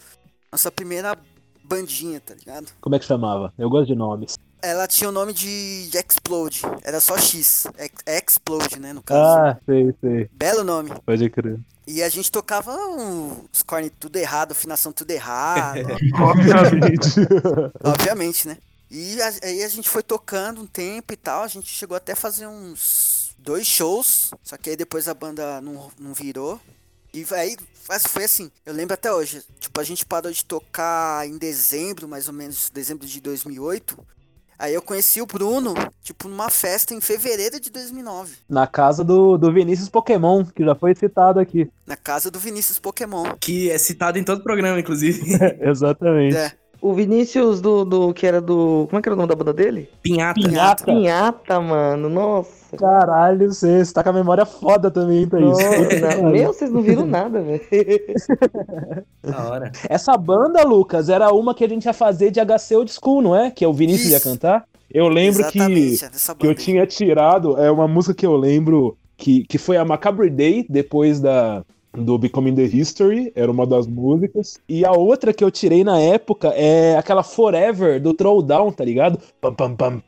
[0.52, 1.16] nossa primeira
[1.64, 2.72] bandinha, tá ligado?
[2.82, 3.54] Como é que chamava?
[3.56, 4.36] Eu gosto de nomes.
[4.62, 7.68] Ela tinha o nome de Explode, era só X.
[7.78, 7.92] Ex-
[8.24, 9.20] Explode, né, no caso.
[9.40, 10.30] Ah, sei, sei.
[10.34, 10.92] Belo nome.
[11.06, 11.60] Pode crer.
[11.86, 15.80] E a gente tocava um- os corne tudo errado, afinação tudo errado,
[16.20, 17.10] Obviamente.
[17.84, 18.58] obviamente, né?
[18.90, 22.14] E a- aí a gente foi tocando um tempo e tal, a gente chegou até
[22.14, 26.60] a fazer uns dois shows, só que aí depois a banda não, não virou.
[27.14, 27.56] E aí
[28.10, 32.28] foi assim, eu lembro até hoje, tipo, a gente parou de tocar em dezembro, mais
[32.28, 33.98] ou menos, dezembro de 2008.
[34.60, 39.38] Aí eu conheci o Bruno, tipo, numa festa em fevereiro de 2009, Na casa do,
[39.38, 41.70] do Vinícius Pokémon, que já foi citado aqui.
[41.86, 43.26] na casa do Vinícius Pokémon.
[43.40, 45.22] Que é citado em todo o programa, inclusive.
[45.62, 46.36] Exatamente.
[46.36, 48.14] É, O Vinícius do, do.
[48.14, 48.86] que era do.
[48.90, 49.90] Como é que era o nome da banda dele?
[50.02, 50.40] Pinhata.
[50.40, 50.86] Pinhata.
[50.86, 52.10] Pinhata, mano.
[52.10, 52.78] Nossa.
[52.78, 55.50] Caralho, você, você tá com a memória foda também pra isso.
[55.50, 57.62] Nossa, meu, vocês não viram nada, velho.
[59.24, 59.72] Da hora.
[59.90, 63.36] Essa banda, Lucas, era uma que a gente ia fazer de HC Old School, não
[63.36, 63.52] é?
[63.52, 64.30] Que é o Vinícius ia Isso.
[64.30, 64.66] cantar.
[64.90, 65.68] Eu lembro que, é
[66.38, 66.56] que eu aí.
[66.56, 71.20] tinha tirado, é uma música que eu lembro que, que foi a Macabre Day, depois
[71.20, 71.64] da
[71.98, 74.60] do Becoming the History, era uma das músicas.
[74.68, 79.20] E a outra que eu tirei na época é aquela Forever do Throwdown, tá ligado?
[79.42, 80.02] Pam pam pam,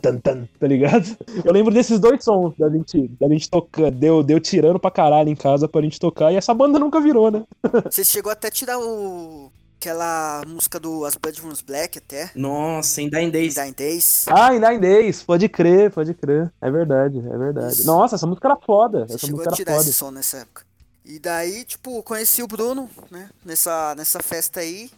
[0.00, 1.16] tan tan, tá ligado?
[1.44, 5.28] Eu lembro desses dois sons da gente, da gente tocando, deu, deu tirando pra caralho
[5.28, 7.44] em casa pra gente tocar, e essa banda nunca virou, né?
[7.90, 9.50] Você chegou até a tirar o.
[9.80, 12.30] aquela música do As Blood Runs Black até.
[12.34, 13.54] Nossa, em Days.
[13.54, 14.24] Dying Days.
[14.28, 16.52] Ah, em Nine Days, pode crer, pode crer.
[16.60, 17.72] É verdade, é verdade.
[17.72, 17.86] Isso.
[17.86, 19.06] Nossa, essa música era foda.
[19.06, 19.82] Você Essa chegou música a era tirar foda.
[19.82, 20.62] esse som nessa época.
[21.04, 23.28] E daí, tipo, conheci o Bruno, né?
[23.44, 24.90] Nessa, nessa festa aí.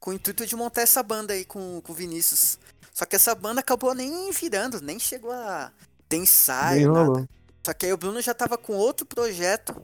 [0.00, 2.58] Com o intuito de montar essa banda aí com, com o Vinícius.
[2.92, 5.70] Só que essa banda acabou nem virando, nem chegou a
[6.08, 7.14] ter Nem ensaio, rolou.
[7.16, 7.28] nada.
[7.64, 9.74] Só que aí o Bruno já tava com outro projeto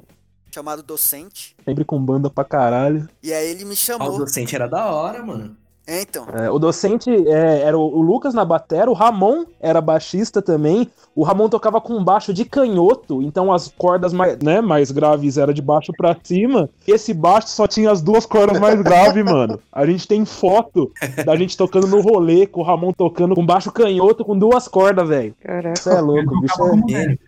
[0.52, 1.56] chamado Docente.
[1.64, 3.08] Sempre com banda pra caralho.
[3.22, 4.18] E aí ele me Ah, o chamou.
[4.18, 5.56] docente era da hora, mano.
[5.90, 6.24] É, então.
[6.32, 10.88] É, o docente é, era o, o Lucas na batera, o Ramon era baixista também.
[11.16, 15.52] O Ramon tocava com baixo de canhoto, então as cordas mais, né, mais graves era
[15.52, 16.70] de baixo pra cima.
[16.86, 19.58] Esse baixo só tinha as duas cordas mais graves, mano.
[19.72, 20.92] A gente tem foto
[21.26, 25.08] da gente tocando no rolê, com o Ramon tocando com baixo canhoto com duas cordas,
[25.08, 25.34] velho.
[25.42, 25.72] Caraca.
[25.72, 26.62] Isso é louco, bicho
[26.94, 27.18] é...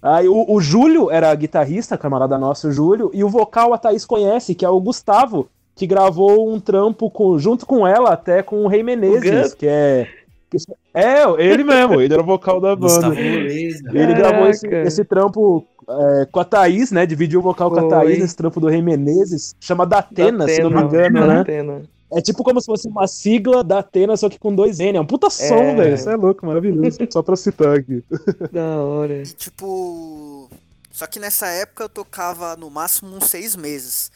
[0.00, 4.04] Aí o, o Júlio era guitarrista, camarada nosso, o Júlio, e o vocal a Thaís
[4.04, 5.48] conhece, que é o Gustavo,
[5.82, 9.54] que gravou um trampo com- junto com ela, até com o Rei Menezes, Gus?
[9.54, 10.06] que é.
[10.48, 10.56] que-
[10.94, 13.08] é, ele mesmo, ele era o vocal da banda.
[13.08, 13.82] Luiz.
[13.92, 17.04] Ele gravou esse, esse trampo é, com a Thaís, né?
[17.04, 17.88] Dividiu o vocal com a Foi.
[17.90, 21.38] Thaís nesse trampo do Rei Menezes, chama Datena, se não me engano, né?
[21.38, 21.82] Datena.
[22.12, 24.98] É tipo como se fosse uma sigla da Atena, só que com dois N.
[24.98, 25.74] É um puta som, É.
[25.74, 25.94] velho.
[25.96, 26.96] Isso é louco, maravilhoso.
[27.10, 28.04] Só pra citar aqui.
[28.52, 29.14] Da hora.
[29.16, 30.48] E tipo.
[30.92, 34.12] Só que nessa época eu tocava no máximo uns seis meses.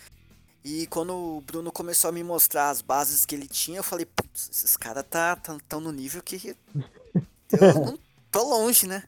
[0.68, 4.04] E quando o Bruno começou a me mostrar as bases que ele tinha, eu falei,
[4.04, 6.56] putz, esses caras tá, tão, tão no nível que.
[7.52, 7.98] Eu não
[8.32, 9.04] tô longe, né?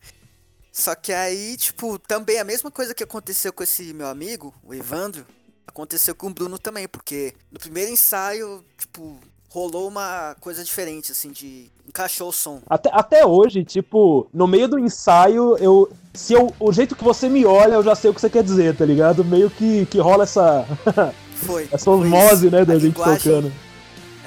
[0.72, 4.72] Só que aí, tipo, também a mesma coisa que aconteceu com esse meu amigo, o
[4.72, 5.26] Evandro,
[5.66, 9.18] aconteceu com o Bruno também, porque no primeiro ensaio, tipo,
[9.48, 11.72] rolou uma coisa diferente, assim, de.
[11.88, 12.62] encaixou o som.
[12.70, 15.90] Até, até hoje, tipo, no meio do ensaio, eu.
[16.14, 18.44] Se eu, o jeito que você me olha, eu já sei o que você quer
[18.44, 19.24] dizer, tá ligado?
[19.24, 20.64] Meio que, que rola essa,
[21.46, 21.68] Foi.
[21.72, 23.52] essa foi osmose, né, da A gente linguagem- tocando.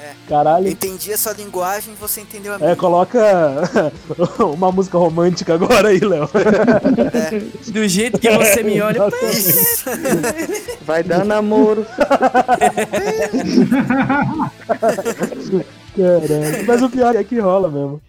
[0.00, 0.10] É.
[0.10, 0.68] Eu Caralho.
[0.68, 2.70] entendi a sua linguagem, você entendeu a minha.
[2.70, 3.18] É, coloca
[4.52, 6.28] uma música romântica agora aí, Léo.
[7.68, 9.84] Do jeito que você me olha, Isso.
[10.84, 11.86] Vai dar namoro.
[15.96, 16.66] Caralho.
[16.66, 18.00] Mas o pior é que rola mesmo.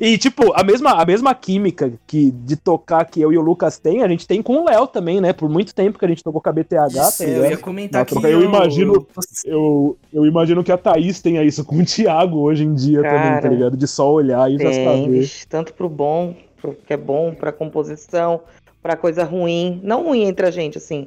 [0.00, 3.78] E, tipo, a mesma, a mesma química que de tocar que eu e o Lucas
[3.78, 5.32] tem, a gente tem com o Léo também, né?
[5.32, 8.02] Por muito tempo que a gente tocou com a BTH, Isso, tá eu ia comentar
[8.04, 9.06] Nossa, que eu imagino- eu-
[9.44, 13.34] Eu, eu imagino que a Thaís tenha isso com o Thiago hoje em dia também,
[13.36, 13.76] tá Cara, ligado?
[13.76, 15.20] De só olhar e já Tem, saber.
[15.20, 18.40] vixe, tanto pro bom, pro que é bom, pra composição,
[18.82, 19.80] pra coisa ruim.
[19.84, 21.06] Não ruim entre a gente, assim.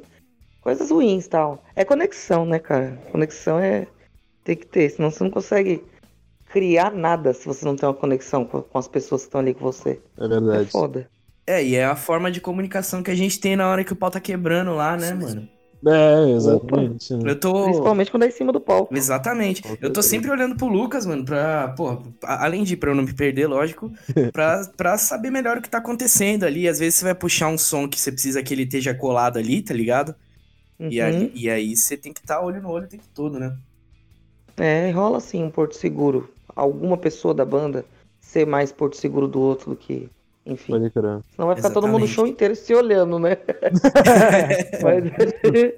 [0.62, 1.62] Coisas ruins e tal.
[1.76, 2.98] É conexão, né, cara?
[3.12, 3.86] Conexão é.
[4.42, 5.82] Tem que ter, senão você não consegue
[6.52, 9.54] criar nada se você não tem uma conexão com, com as pessoas que estão ali
[9.54, 10.00] com você.
[10.18, 10.70] É É verdade.
[10.70, 11.08] foda.
[11.46, 13.96] É, e é a forma de comunicação que a gente tem na hora que o
[13.96, 15.40] pau tá quebrando lá, né, mesmo.
[15.40, 15.48] mano?
[15.86, 17.14] É, exatamente.
[17.14, 17.30] né?
[17.30, 17.64] Eu tô.
[17.64, 18.94] Principalmente quando é em cima do palco.
[18.94, 19.62] Exatamente.
[19.80, 23.14] Eu tô sempre olhando pro Lucas, mano, pra, pô, além de pra eu não me
[23.14, 23.90] perder, lógico,
[24.30, 26.68] pra, pra saber melhor o que tá acontecendo ali.
[26.68, 29.62] Às vezes você vai puxar um som que você precisa que ele esteja colado ali,
[29.62, 30.14] tá ligado?
[30.78, 31.06] E, Uhum.
[31.06, 33.56] aí, e aí você tem que estar olho no olho o tempo todo, né?
[34.58, 36.28] É, rola assim um porto seguro.
[36.54, 37.84] Alguma pessoa da banda
[38.20, 40.08] ser mais porto seguro do outro do que.
[40.46, 40.72] Enfim.
[40.72, 41.20] Pode crer.
[41.34, 42.14] Senão vai ficar todo mundo o Exatamente.
[42.14, 43.36] show inteiro se olhando, né?
[44.82, 45.74] mas,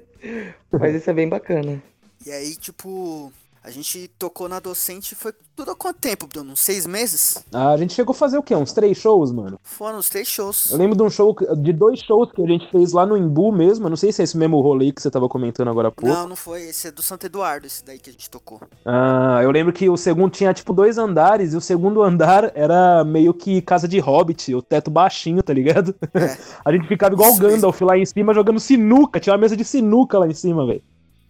[0.71, 1.81] mas isso é bem bacana.
[2.25, 3.31] E aí, tipo,
[3.63, 6.51] a gente tocou na docente foi tudo quanto tempo, Bruno?
[6.51, 7.41] Uns seis meses?
[7.53, 8.53] Ah, a gente chegou a fazer o quê?
[8.53, 9.57] Uns três shows, mano?
[9.63, 10.69] Foram os três shows.
[10.71, 13.53] Eu lembro de um show, de dois shows que a gente fez lá no Imbu
[13.53, 13.85] mesmo.
[13.85, 16.13] Eu não sei se é esse mesmo rolê que você tava comentando agora há pouco.
[16.13, 16.63] Não, não foi.
[16.63, 18.59] Esse é do Santo Eduardo, esse daí que a gente tocou.
[18.85, 23.05] Ah, eu lembro que o segundo tinha tipo dois andares e o segundo andar era
[23.05, 25.95] meio que casa de hobbit, o teto baixinho, tá ligado?
[26.13, 26.37] É.
[26.65, 27.55] A gente ficava igual o Isso mesmo.
[27.55, 30.83] Gandalf lá em cima jogando sinuca, tinha uma mesa de sinuca lá em cima, velho.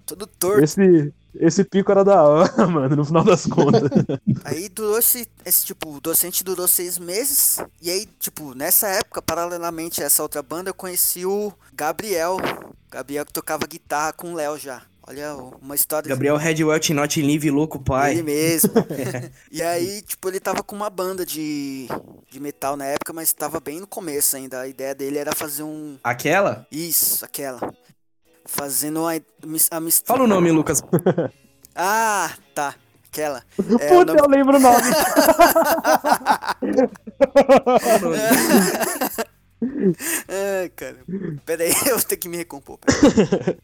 [0.05, 0.63] Todo torto.
[0.63, 3.89] Esse, esse pico era da hora, mano, no final das contas.
[4.43, 7.59] Aí durou esse, esse, tipo, o docente durou seis meses.
[7.81, 12.37] E aí, tipo, nessa época, paralelamente a essa outra banda, eu conheci o Gabriel.
[12.89, 14.83] Gabriel que tocava guitarra com o Léo já.
[15.05, 16.07] Olha uma história.
[16.07, 18.13] Gabriel Redwell, Not Live, louco pai.
[18.13, 18.71] Ele mesmo.
[19.51, 21.87] e aí, tipo, ele tava com uma banda de,
[22.31, 24.61] de metal na época, mas tava bem no começo ainda.
[24.61, 25.97] A ideia dele era fazer um.
[26.01, 26.65] Aquela?
[26.71, 27.59] Isso, aquela.
[28.45, 29.13] Fazendo a,
[29.71, 30.17] a mistura.
[30.17, 30.83] Fala o nome, Lucas.
[31.75, 32.75] Ah, tá.
[33.11, 33.41] Aquela.
[33.79, 34.83] É, Puta, nome- eu lembro o nome.
[40.27, 40.97] Ai, cara.
[41.45, 42.79] Pera aí, eu vou ter que me recompor.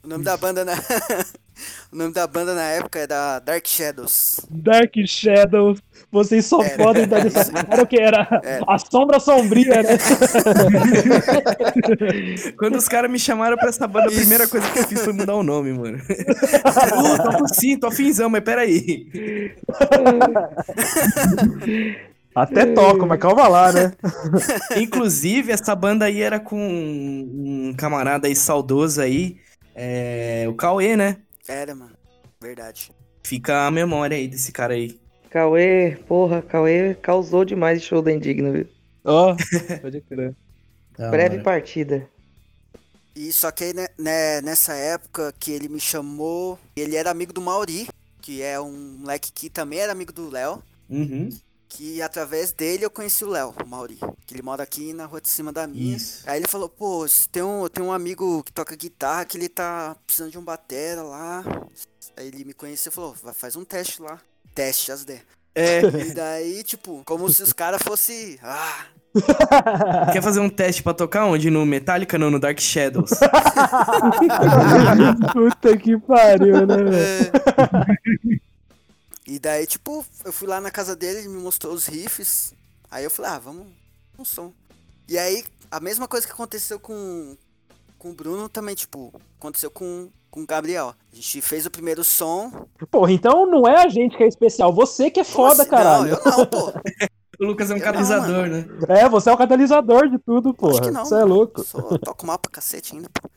[0.04, 0.74] O nome da banda na.
[1.92, 4.40] o nome da banda na época era Dark Shadows.
[4.50, 5.80] Dark Shadows.
[6.12, 6.84] Vocês só Era.
[6.84, 7.52] podem dar essa.
[7.70, 8.00] Era o que?
[8.00, 8.66] Era Era.
[8.68, 9.98] a sombra sombria, né?
[12.58, 15.14] Quando os caras me chamaram pra essa banda, a primeira coisa que eu fiz foi
[15.14, 15.98] mudar o nome, mano.
[15.98, 19.08] uh, tô sim, tô afinzão, mas peraí.
[22.36, 23.92] Até toco, mas calma lá, né?
[24.78, 29.38] Inclusive, essa banda aí era com um camarada aí saudoso aí,
[29.76, 31.18] é, o Cauê, né?
[31.48, 31.92] Era, mano.
[32.42, 32.92] Verdade.
[33.24, 35.00] Fica a memória aí desse cara aí.
[35.30, 38.68] Cauê, porra, Cauê causou demais o show da Indigna, viu?
[39.04, 39.36] Ó,
[39.82, 40.36] pode crer.
[40.98, 41.44] Breve hora.
[41.44, 42.10] partida.
[43.16, 47.34] E só que aí, né, né, nessa época que ele me chamou, ele era amigo
[47.34, 47.88] do Mauri,
[48.22, 50.64] que é um moleque que também era amigo do Léo.
[50.90, 51.30] Uhum.
[51.70, 54.00] Que através dele eu conheci o Léo, o Mauri.
[54.26, 55.96] Que ele mora aqui na rua de cima da minha.
[55.96, 56.24] Isso.
[56.28, 59.96] Aí ele falou, pô, tem um, tem um amigo que toca guitarra que ele tá
[60.06, 61.44] precisando de um batera lá.
[62.18, 64.20] Aí ele me conheceu e falou, vai, faz um teste lá.
[64.54, 65.22] Teste, as ideias.
[65.56, 68.38] É, E daí, tipo, como se os caras fossem.
[68.42, 68.86] Ah,
[70.14, 71.50] quer fazer um teste pra tocar onde?
[71.50, 73.10] No Metallica, não, no Dark Shadows.
[75.34, 76.96] Puta que pariu, né, velho?
[76.96, 78.40] É.
[79.30, 82.52] E daí, tipo, eu fui lá na casa dele, ele me mostrou os riffs.
[82.90, 83.68] Aí eu falei, ah, vamos
[84.18, 84.52] um som.
[85.08, 87.38] E aí, a mesma coisa que aconteceu com,
[88.00, 90.96] com o Bruno também, tipo, aconteceu com, com o Gabriel.
[91.14, 92.66] A gente fez o primeiro som.
[92.90, 95.70] Porra, então não é a gente que é especial, você que é Como foda, assim?
[95.70, 96.10] caralho.
[96.26, 96.74] Não, eu não, pô.
[97.40, 98.66] O Lucas é um Eu não, catalisador, né?
[98.90, 100.82] É, você é o catalisador de tudo, Acho porra.
[100.82, 101.06] que não.
[101.06, 101.64] Você é louco.
[101.64, 103.30] Sou, toco mal pra cacete ainda, pô.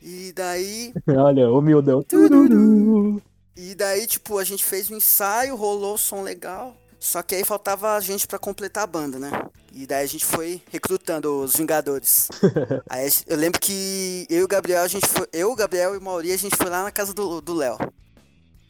[0.00, 2.02] E daí, Olha, humildão.
[2.02, 3.20] Tururu.
[3.56, 6.76] E daí, tipo, a gente fez o ensaio, rolou o som legal.
[6.98, 9.30] Só que aí faltava a gente pra completar a banda, né?
[9.72, 12.28] E daí a gente foi recrutando os Vingadores.
[12.88, 15.26] aí eu lembro que eu e o Gabriel, a gente foi.
[15.32, 17.78] Eu, o Gabriel e o Mauri, a gente foi lá na casa do Léo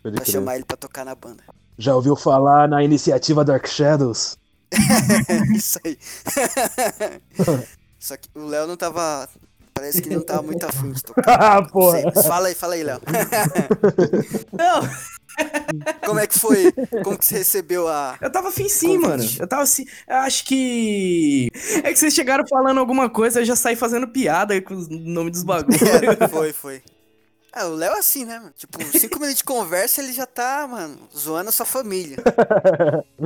[0.03, 0.33] pra crer.
[0.33, 1.43] chamar ele pra tocar na banda.
[1.79, 4.37] Já ouviu falar na iniciativa Dark Shadows?
[5.55, 5.99] Isso aí.
[7.99, 9.29] Só que o Léo não tava.
[9.77, 11.23] Parece que não tava muito afim de tocar.
[11.39, 12.01] Ah, porra.
[12.15, 12.99] mas fala aí, fala aí, Léo.
[14.57, 14.89] Não,
[16.07, 16.73] Como é que foi?
[17.05, 18.17] Como que você recebeu a.
[18.23, 19.23] eu tava afim sim, mano.
[19.39, 19.85] Eu tava assim.
[20.09, 21.51] Eu acho que.
[21.85, 25.31] É que vocês chegaram falando alguma coisa, eu já saí fazendo piada com o nome
[25.31, 25.79] dos bagulhos.
[26.31, 26.83] foi, foi.
[27.59, 28.53] Ah, o Léo é assim, né, mano?
[28.55, 32.19] Tipo, cinco minutos de conversa ele já tá, mano, zoando a sua família.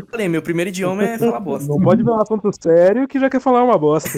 [0.08, 1.66] Falei, meu primeiro idioma é falar bosta.
[1.66, 4.08] Não pode ver um assunto sério que já quer falar uma bosta.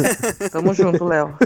[0.50, 1.36] Tamo junto, Léo.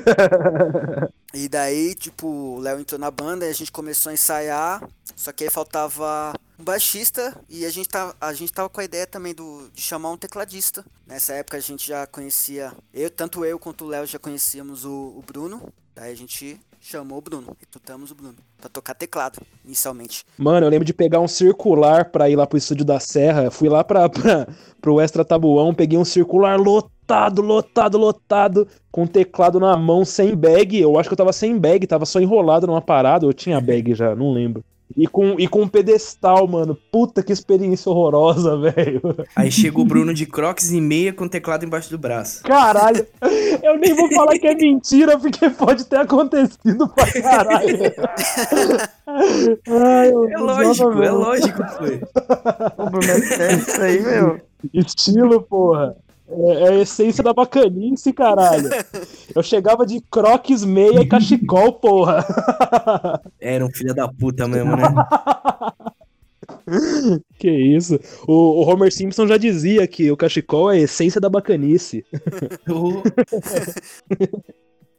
[1.34, 4.80] E daí, tipo, o Léo entrou na banda e a gente começou a ensaiar.
[5.22, 8.84] Só que aí faltava um baixista e a gente tava, a gente tava com a
[8.84, 10.84] ideia também do, de chamar um tecladista.
[11.06, 14.90] Nessa época a gente já conhecia, eu, tanto eu quanto o Léo já conhecíamos o,
[14.90, 15.72] o Bruno.
[15.94, 20.24] Daí a gente chamou o Bruno, recrutamos o Bruno pra tocar teclado, inicialmente.
[20.36, 23.48] Mano, eu lembro de pegar um circular pra ir lá pro estúdio da Serra.
[23.48, 24.48] Fui lá pra, pra,
[24.80, 26.90] pro Extra Tabuão, peguei um circular lotado
[27.42, 30.80] lotado, lotado, com teclado na mão, sem bag.
[30.80, 33.24] Eu acho que eu tava sem bag, tava só enrolado numa parada.
[33.24, 34.64] Eu tinha bag já, não lembro.
[34.96, 36.76] E com, e com um pedestal, mano.
[36.90, 39.00] Puta que experiência horrorosa, velho.
[39.34, 42.42] Aí chega o Bruno de crocs e meia com o teclado embaixo do braço.
[42.42, 43.06] Caralho.
[43.62, 47.78] Eu nem vou falar que é mentira, porque pode ter acontecido pra caralho.
[49.68, 52.00] Ai, eu É lógico, usava é lógico que foi.
[52.78, 54.40] O Bruno é sério isso aí, meu.
[54.72, 55.96] Estilo, porra.
[56.34, 58.68] É, é a essência da bacanice, caralho.
[59.34, 62.24] Eu chegava de croques, meia e cachecol, porra.
[63.40, 64.82] Era um filho da puta mesmo, né?
[67.38, 67.98] Que isso.
[68.26, 72.04] O, o Homer Simpson já dizia que o cachecol é a essência da bacanice.
[72.68, 73.02] O-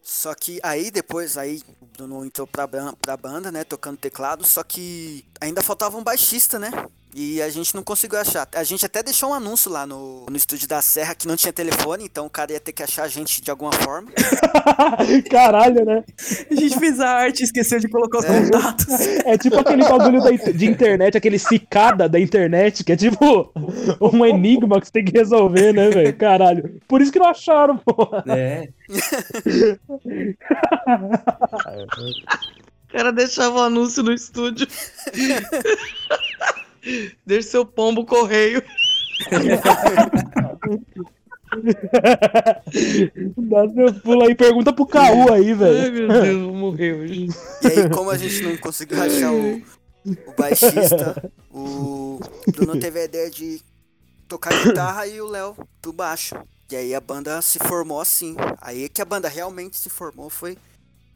[0.02, 4.62] Só que aí depois, aí o Bruno entrou pra, pra banda, né, tocando teclado, só
[4.64, 6.70] que ainda faltava um baixista, né?
[7.16, 8.48] E a gente não conseguiu achar.
[8.56, 11.54] A gente até deixou um anúncio lá no, no estúdio da Serra que não tinha
[11.54, 14.12] telefone, então o cara ia ter que achar a gente de alguma forma.
[15.30, 16.04] Caralho, né?
[16.50, 18.86] A gente fez a arte e esqueceu de colocar os contatos.
[19.26, 23.52] É tipo aquele bagulho da de internet, aquele cicada da internet, que é tipo
[24.02, 26.16] um enigma que você tem que resolver, né, velho?
[26.18, 26.82] Caralho.
[26.88, 28.24] Por isso que não acharam, porra.
[28.28, 28.70] É.
[32.90, 34.68] O cara deixava o anúncio no estúdio.
[37.26, 38.62] Deixa seu pombo correio.
[43.38, 46.08] Dá seu pulo aí, pergunta pro Caú aí, Ai, velho.
[46.08, 47.28] meu Deus, vou morrer hoje.
[47.62, 49.62] E aí, como a gente não conseguiu achar o,
[50.06, 52.20] o baixista, o
[52.52, 53.62] Bruno teve a ideia de
[54.28, 56.36] tocar guitarra e o Léo do baixo.
[56.72, 58.36] E aí a banda se formou assim.
[58.60, 60.58] Aí que a banda realmente se formou foi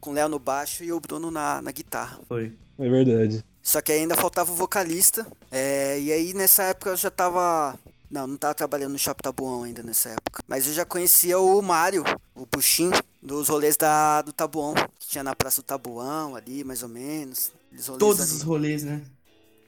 [0.00, 2.20] com o Léo no baixo e o Bruno na, na guitarra.
[2.28, 2.52] Foi.
[2.78, 3.44] É verdade.
[3.68, 5.26] Só que ainda faltava o vocalista.
[5.52, 7.78] é, e aí nessa época eu já tava.
[8.10, 10.42] Não, não tava trabalhando no Shopping Tabuão ainda nessa época.
[10.48, 12.02] Mas eu já conhecia o Mário,
[12.34, 12.90] o Puxim,
[13.22, 14.72] dos rolês da, do Tabuão.
[14.98, 17.52] Que tinha na Praça do Tabuão ali, mais ou menos.
[17.98, 18.30] Todos ali.
[18.30, 19.02] os rolês, né?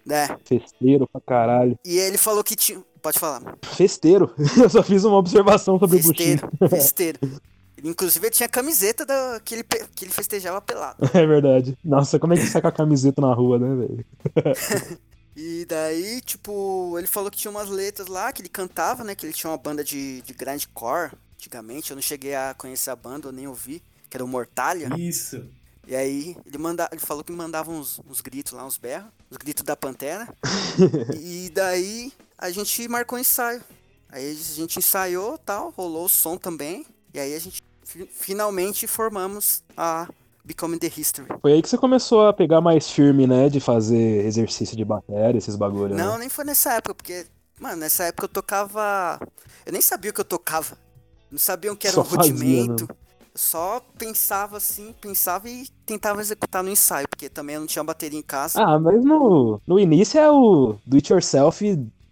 [0.08, 0.34] É.
[0.46, 1.78] Festeiro pra caralho.
[1.84, 2.82] E ele falou que tinha.
[3.02, 3.42] Pode falar.
[3.76, 4.34] Festeiro?
[4.56, 6.38] Eu só fiz uma observação sobre o Buxinho.
[6.70, 7.18] Festeiro.
[7.84, 10.98] Inclusive ele tinha camiseta da, que, ele, pe- que ele festejava pelado.
[11.14, 11.76] É verdade.
[11.84, 14.06] Nossa, como é que sai com a camiseta na rua, né, velho?
[15.36, 19.14] E daí, tipo, ele falou que tinha umas letras lá que ele cantava, né?
[19.14, 21.90] Que ele tinha uma banda de, de grindcore antigamente.
[21.90, 23.82] Eu não cheguei a conhecer a banda, eu nem ouvi.
[24.10, 24.90] Que era o Mortalha.
[24.98, 25.42] Isso.
[25.86, 29.08] E aí, ele, manda, ele falou que mandava uns, uns gritos lá, uns berros.
[29.30, 30.28] Os gritos da Pantera.
[31.18, 33.62] e daí, a gente marcou um ensaio.
[34.10, 36.84] Aí a gente ensaiou tal, rolou o som também.
[37.14, 37.62] E aí a gente
[38.10, 40.08] finalmente formamos a
[40.44, 41.28] Becoming the History.
[41.40, 43.48] Foi aí que você começou a pegar mais firme, né?
[43.48, 46.20] De fazer exercício de bateria, esses bagulho, Não, né?
[46.20, 47.26] nem foi nessa época, porque,
[47.58, 49.18] mano, nessa época eu tocava.
[49.64, 50.76] Eu nem sabia o que eu tocava.
[51.30, 52.88] Não sabia o que era Só um fazia, rudimento.
[52.90, 52.96] Eu
[53.34, 58.18] só pensava assim, pensava e tentava executar no ensaio, porque também eu não tinha bateria
[58.18, 58.60] em casa.
[58.60, 61.64] Ah, mas no, no início é o do it yourself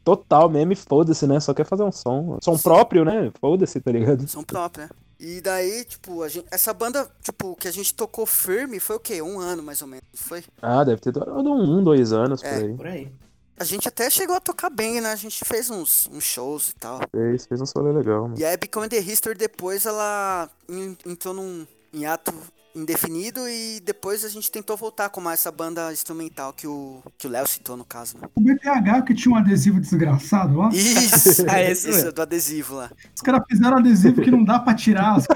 [0.05, 1.41] total mesmo e foda-se, né?
[1.41, 2.38] Só quer fazer um som.
[2.41, 3.33] Som próprio, né?
[3.41, 4.29] Foda-se, tá ligado?
[4.29, 4.91] Som próprio, né?
[5.20, 9.00] E daí, tipo, a gente, essa banda, tipo, que a gente tocou firme foi o
[9.00, 9.20] quê?
[9.20, 10.44] Um ano mais ou menos, foi?
[10.62, 12.57] Ah, deve ter durado um, dois anos por É.
[12.57, 12.76] aí.
[12.76, 13.12] Por aí.
[13.59, 15.11] A gente até chegou a tocar bem, né?
[15.11, 17.00] A gente fez uns, uns shows e tal.
[17.11, 18.38] Fez, fez um solo legal, mano.
[18.38, 22.33] E a Becoming the History depois ela en- entrou num em ato
[22.74, 27.26] indefinido e depois a gente tentou voltar com mais essa banda instrumental que o que
[27.26, 28.16] o Léo citou no caso.
[28.18, 28.28] né?
[28.35, 30.68] O BTH que tinha um adesivo desgraçado lá.
[30.72, 32.12] Isso, é esse mesmo.
[32.12, 32.90] do adesivo lá.
[33.14, 35.16] Os caras fizeram adesivo que não dá pra tirar.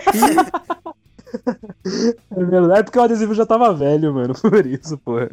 [2.31, 4.35] É verdade, é porque o adesivo já tava velho, mano.
[4.39, 5.31] Por isso, porra.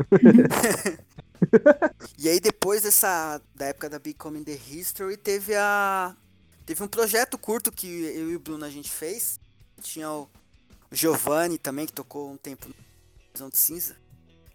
[2.18, 6.16] E aí depois dessa da época da Becoming the History teve a
[6.66, 9.40] teve um projeto curto que eu e o Bruno a gente fez.
[9.82, 10.30] Tinha o
[10.92, 12.76] Giovanni também que tocou um tempo no
[13.34, 13.96] Visão de Cinza.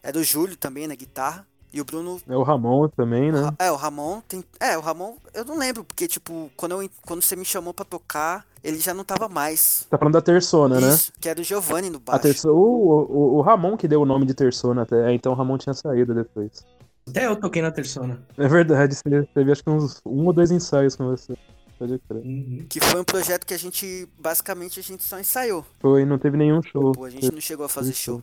[0.03, 3.53] Era o Júlio também na guitarra e o Bruno É o Ramon também, né?
[3.59, 4.45] É, o Ramon tem.
[4.61, 7.85] É, o Ramon, eu não lembro, porque, tipo, quando, eu, quando você me chamou pra
[7.85, 9.85] tocar, ele já não tava mais.
[9.91, 10.89] Tá falando da Tersona, né?
[10.89, 12.23] Isso, que era o Giovanni no A baixo.
[12.23, 12.49] terso...
[12.51, 15.11] o, o, o Ramon que deu o nome de Tersona até.
[15.11, 16.65] É, então o Ramon tinha saído depois.
[17.09, 18.23] Até eu toquei na Tersona.
[18.39, 21.37] É verdade, você teve acho que uns um ou dois ensaios com você.
[21.85, 22.25] Pode crer.
[22.25, 22.67] Uhum.
[22.67, 25.67] Que foi um projeto que a gente, basicamente, a gente só ensaiou.
[25.81, 26.93] Foi, não teve nenhum show.
[26.93, 28.23] Pô, a gente não chegou a fazer show.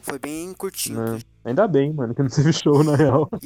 [0.00, 1.02] Foi bem curtinho.
[1.02, 1.26] projeto.
[1.44, 3.28] Ainda bem, mano, que não teve show, na real.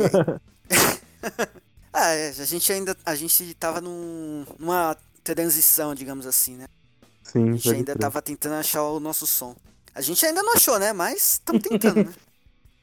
[1.98, 6.66] Ah, é, a gente ainda, a gente tava num, numa transição, digamos assim, né?
[7.22, 7.98] Sim, A gente ainda crer.
[7.98, 9.56] tava tentando achar o nosso som.
[9.94, 10.92] A gente ainda não achou, né?
[10.92, 12.12] Mas estamos tentando, né?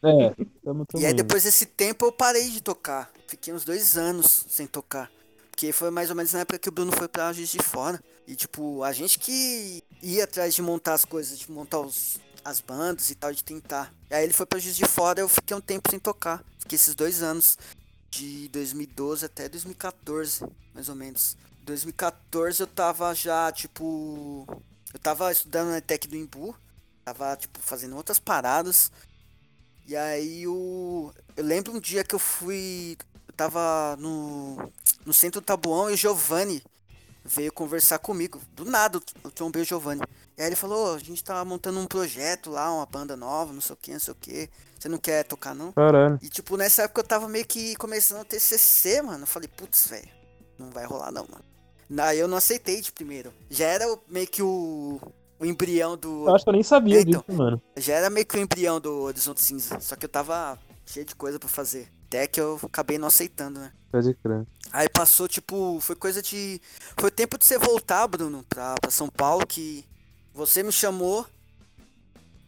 [0.05, 0.35] É,
[0.65, 3.09] tamo, tamo E aí depois desse tempo eu parei de tocar.
[3.27, 5.09] Fiquei uns dois anos sem tocar.
[5.53, 8.03] Porque foi mais ou menos na época que o Bruno foi pra Juiz de Fora.
[8.25, 12.59] E, tipo, a gente que ia atrás de montar as coisas, de montar os, as
[12.59, 13.93] bandas e tal, de tentar.
[14.09, 16.43] E aí ele foi pra Juiz de Fora eu fiquei um tempo sem tocar.
[16.57, 17.57] Fiquei esses dois anos,
[18.09, 20.43] de 2012 até 2014,
[20.73, 21.37] mais ou menos.
[21.61, 24.47] 2014 eu tava já, tipo.
[24.91, 26.55] Eu tava estudando na Tech do Imbu.
[27.05, 28.91] Tava, tipo, fazendo outras paradas.
[29.85, 31.13] E aí o.
[31.37, 32.97] Eu lembro um dia que eu fui.
[33.33, 34.71] Eu tava no.
[35.05, 36.63] No centro do Tabuão e o Giovanni
[37.25, 38.39] veio conversar comigo.
[38.53, 40.01] Do nada eu trombei o Giovanni.
[40.37, 43.51] E aí ele falou, "Ô, a gente tá montando um projeto lá, uma banda nova,
[43.51, 44.49] não sei o que, não sei o que.
[44.79, 45.73] Você não quer tocar não?
[45.73, 46.17] Caralho.
[46.21, 49.23] E tipo, nessa época eu tava meio que começando o TCC, mano.
[49.23, 50.07] Eu falei, putz, velho,
[50.57, 51.43] não vai rolar não, mano.
[52.01, 53.33] Aí eu não aceitei de primeiro.
[53.49, 55.01] Já era meio que o,
[55.37, 56.27] o embrião do.
[56.29, 57.23] Eu acho que eu nem sabia É, então.
[57.27, 57.61] disso, mano.
[57.75, 59.79] Já era meio que o embrião do Horizonte Cinza.
[59.81, 61.91] Só que eu tava cheio de coisa pra fazer.
[62.13, 63.73] Até que eu acabei não aceitando, né?
[63.91, 64.45] Pode crer.
[64.71, 66.61] Aí passou, tipo, foi coisa de.
[66.95, 69.83] Foi tempo de você voltar, Bruno, pra, pra São Paulo, que
[70.31, 71.25] você me chamou.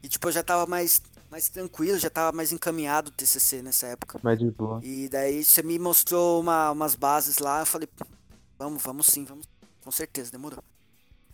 [0.03, 1.01] E, tipo, eu já tava mais,
[1.31, 4.19] mais tranquilo, já tava mais encaminhado o TCC nessa época.
[4.21, 4.79] Mas de boa.
[4.83, 7.89] E daí você me mostrou uma, umas bases lá, eu falei,
[8.59, 9.47] vamos, vamos sim, vamos.
[9.83, 10.63] Com certeza, demorou.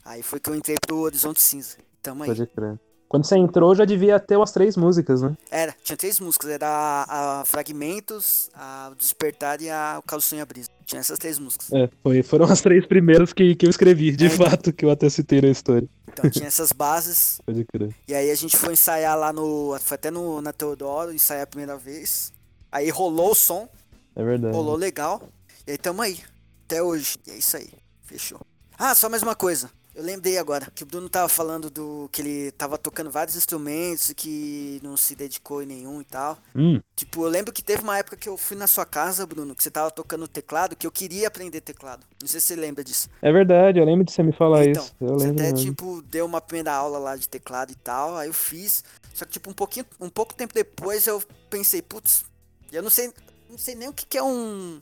[0.06, 1.76] Aí foi que eu entrei pro Horizonte Cinza.
[2.02, 2.30] Tamo aí.
[2.30, 2.80] Pode crer.
[3.12, 5.36] Quando você entrou, já devia ter umas três músicas, né?
[5.52, 10.46] Era, tinha três músicas, era a, a Fragmentos, a Despertar e a O Caso Sonha
[10.46, 10.70] Brisa.
[10.86, 11.74] Tinha essas três músicas.
[11.74, 14.46] É, foi, foram as três primeiras que, que eu escrevi, de É, então.
[14.46, 15.90] fato, que eu até citei na história.
[16.08, 17.42] Então tinha essas bases.
[17.46, 17.94] Pode crer.
[18.08, 19.78] E aí a gente foi ensaiar lá no.
[19.82, 22.32] Foi até no, na Teodoro, ensaiar a primeira vez.
[22.72, 23.68] Aí rolou o som,
[24.16, 24.56] É verdade.
[24.56, 25.22] rolou legal.
[25.68, 26.18] E aí tamo aí.
[26.66, 27.18] Até hoje.
[27.28, 27.68] E é isso aí.
[28.06, 28.40] Fechou.
[28.80, 29.70] Ah, só mais uma coisa.
[29.94, 34.10] Eu lembrei agora que o Bruno tava falando do que ele tava tocando vários instrumentos
[34.10, 36.38] e que não se dedicou em nenhum e tal.
[36.56, 39.54] Hum, Tipo, eu lembro que teve uma época que eu fui na sua casa, Bruno,
[39.54, 42.06] que você tava tocando teclado, que eu queria aprender teclado.
[42.22, 43.10] Não sei se você lembra disso.
[43.22, 44.96] é verdade, eu lembro de você me falar Então, isso.
[45.02, 45.70] Eu você lembro até, mesmo.
[45.72, 48.84] tipo, deu uma primeira aula lá de teclado e tal, aí eu fiz.
[49.14, 52.24] Só que, tipo, um pouquinho, um pouco tempo depois eu pensei, putz,
[52.72, 53.12] eu não sei,
[53.50, 54.82] não sei nem o que, que é um,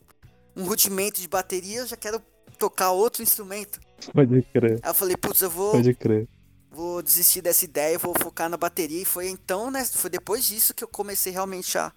[0.56, 2.22] um rudimento de bateria, eu já quero
[2.60, 3.80] tocar outro instrumento.
[4.14, 6.28] Pode crer, Aí eu falei, putz, eu vou, pode crer.
[6.72, 9.02] vou desistir dessa ideia, vou focar na bateria.
[9.02, 9.84] E foi então, né?
[9.86, 11.92] Foi depois disso que eu comecei realmente a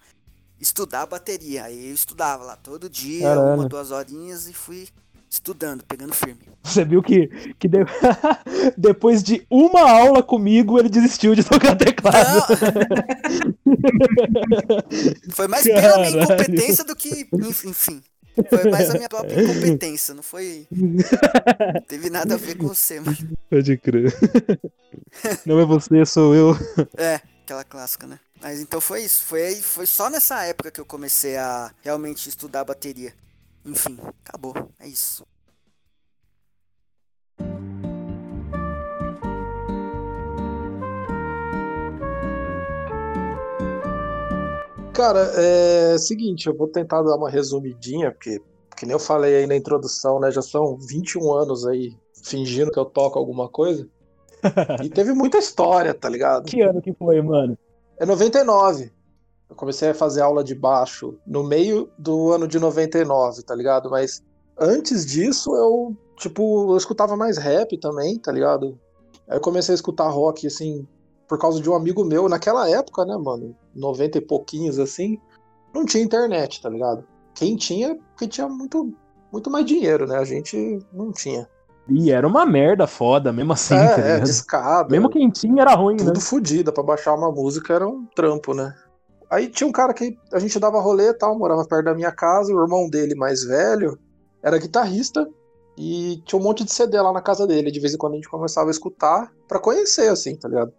[0.59, 1.65] estudar a bateria.
[1.65, 3.59] Aí eu estudava lá todo dia, Caralho.
[3.61, 4.87] uma, duas horinhas e fui
[5.29, 6.41] estudando, pegando firme.
[6.63, 7.27] Você viu que,
[7.57, 7.79] que de-
[8.77, 12.45] depois de uma aula comigo, ele desistiu de tocar teclado.
[15.33, 16.23] Foi mais pela minha Caralho.
[16.23, 17.27] incompetência do que.
[17.33, 18.01] enf- Enfim.
[18.49, 20.67] Foi mais a minha própria incompetência, não foi.
[20.71, 23.17] Não teve nada a ver com você, mano.
[23.49, 24.13] Pode crer.
[25.45, 26.55] Não é você, sou eu.
[26.97, 28.19] É, aquela clássica, né?
[28.41, 29.23] Mas então foi isso.
[29.23, 33.13] Foi, foi só nessa época que eu comecei a realmente estudar bateria.
[33.65, 34.53] Enfim, acabou.
[34.79, 35.25] É isso.
[44.93, 48.39] Cara, é seguinte, eu vou tentar dar uma resumidinha, porque,
[48.77, 50.29] que nem eu falei aí na introdução, né?
[50.29, 53.87] Já são 21 anos aí fingindo que eu toco alguma coisa.
[54.83, 56.45] E teve muita história, tá ligado?
[56.45, 57.57] Que ano que foi, mano?
[57.97, 58.91] É 99.
[59.49, 63.89] Eu comecei a fazer aula de baixo no meio do ano de 99, tá ligado?
[63.89, 64.23] Mas
[64.59, 68.79] antes disso eu, tipo, eu escutava mais rap também, tá ligado?
[69.27, 70.87] Aí eu comecei a escutar rock, assim,
[71.27, 72.27] por causa de um amigo meu.
[72.29, 73.55] Naquela época, né, mano?
[73.75, 75.19] 90 e pouquinhos, assim,
[75.73, 77.03] não tinha internet, tá ligado?
[77.33, 78.93] Quem tinha, porque tinha muito,
[79.31, 80.17] muito mais dinheiro, né?
[80.17, 81.47] A gente não tinha.
[81.89, 84.23] E era uma merda foda, mesmo assim, tá é, é, ligado?
[84.23, 84.89] discada.
[84.89, 86.05] Mesmo quem tinha era ruim, né?
[86.05, 88.73] tudo fodida pra baixar uma música era um trampo, né?
[89.29, 92.11] Aí tinha um cara que a gente dava rolê e tal, morava perto da minha
[92.11, 93.97] casa, o irmão dele mais velho
[94.43, 95.27] era guitarrista
[95.77, 97.71] e tinha um monte de CD lá na casa dele.
[97.71, 100.71] De vez em quando a gente começava a escutar pra conhecer, assim, tá ligado?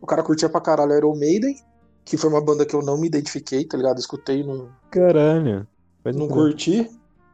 [0.00, 1.56] O cara curtia pra caralho Iron Maiden,
[2.04, 3.98] que foi uma banda que eu não me identifiquei, tá ligado?
[3.98, 5.66] Escutei, não, Caralho.
[6.02, 6.90] Pode não curti.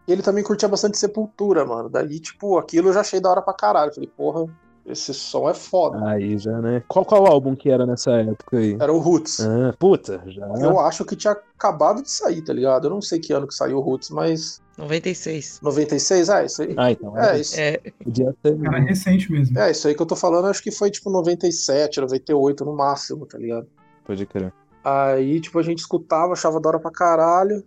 [0.07, 1.89] E ele também curtia bastante Sepultura, mano.
[1.89, 3.93] Daí, tipo, aquilo eu já achei da hora pra caralho.
[3.95, 4.47] Falei, porra,
[4.87, 6.09] esse som é foda.
[6.09, 6.83] Aí já, né?
[6.89, 8.77] Qual, qual álbum que era nessa época aí?
[8.81, 9.41] Era o Roots.
[9.41, 10.47] Ah, puta, já.
[10.61, 12.87] Eu acho que tinha acabado de sair, tá ligado?
[12.87, 15.61] Eu não sei que ano que saiu o Roots, mas 96.
[15.63, 16.75] 96, é isso aí.
[16.77, 17.17] Ah, então.
[17.19, 18.59] É era- isso, É, Podia ser.
[18.59, 19.59] Cara, é recente mesmo.
[19.59, 23.27] é isso aí que eu tô falando, acho que foi tipo 97, 98 no máximo,
[23.27, 23.67] tá ligado?
[24.05, 24.53] Pode crer.
[24.85, 27.65] Aí, tipo, a gente escutava, achava da hora pra caralho.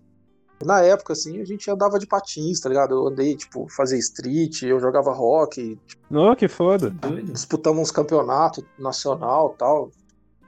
[0.65, 2.93] Na época, assim, a gente andava de patins, tá ligado?
[2.93, 5.79] Eu andei, tipo, fazia street, eu jogava rock,
[6.09, 6.93] Não, que foda.
[7.31, 9.89] disputamos uns campeonatos nacional tal.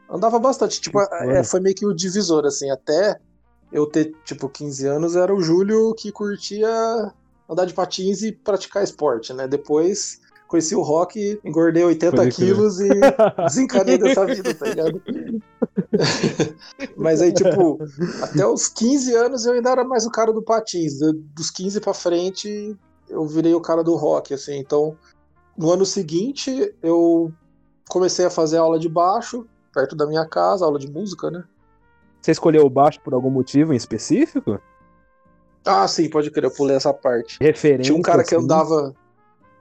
[0.09, 1.15] Andava bastante, tipo, foda.
[1.31, 3.17] é, foi meio que o divisor, assim, até
[3.71, 6.67] eu ter, tipo, 15 anos, era o Júlio que curtia
[7.49, 9.47] andar de patins e praticar esporte, né?
[9.47, 12.47] Depois conheci o rock, engordei 80 Pode crer.
[12.47, 12.89] quilos e
[13.47, 15.01] desencanei dessa vida, tá ligado?
[16.97, 17.77] Mas aí, tipo,
[18.21, 20.99] até os 15 anos eu ainda era mais o cara do patins.
[20.99, 22.75] Do- Dos 15 pra frente,
[23.09, 24.57] eu virei o cara do rock, assim.
[24.57, 24.97] Então,
[25.57, 27.31] no ano seguinte, eu
[27.89, 31.43] comecei a fazer aula de baixo, perto da minha casa, aula de música, né?
[32.21, 34.59] Você escolheu o baixo por algum motivo em específico?
[35.65, 37.37] Ah, sim, pode crer, eu pulei essa parte.
[37.41, 37.83] Referência.
[37.91, 38.43] Tinha um cara que assim?
[38.43, 38.93] andava.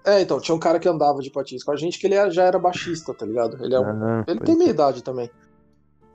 [0.05, 2.31] É, então, tinha um cara que andava de patins com a gente que ele era-
[2.31, 3.63] já era baixista, tá ligado?
[3.63, 5.31] Ele, é um- Ah, ele tem minha idade também.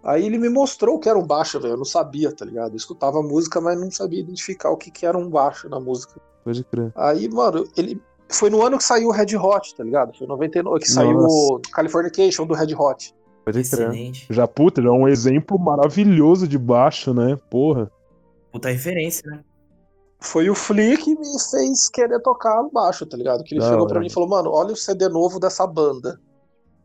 [0.05, 1.73] Aí ele me mostrou que era um baixo, velho.
[1.73, 2.73] Eu não sabia, tá ligado?
[2.73, 5.79] Eu escutava a música, mas não sabia identificar o que, que era um baixo na
[5.79, 6.21] música.
[6.43, 6.91] Pode crer.
[6.95, 7.99] Aí, mano, ele.
[8.29, 10.15] Foi no ano que saiu o Red Hot, tá ligado?
[10.17, 13.13] Foi em 99 que saiu o Californication do Red Hot.
[13.43, 13.81] Pode crer.
[13.89, 14.27] Excelente.
[14.29, 17.37] Já, puta, já é um exemplo maravilhoso de baixo, né?
[17.49, 17.91] Porra.
[18.51, 19.41] Puta referência, né?
[20.19, 23.43] Foi o Flea que me fez querer tocar baixo, tá ligado?
[23.43, 23.93] Que ele Da chegou hora.
[23.93, 26.19] pra mim e falou, mano, olha o CD novo dessa banda.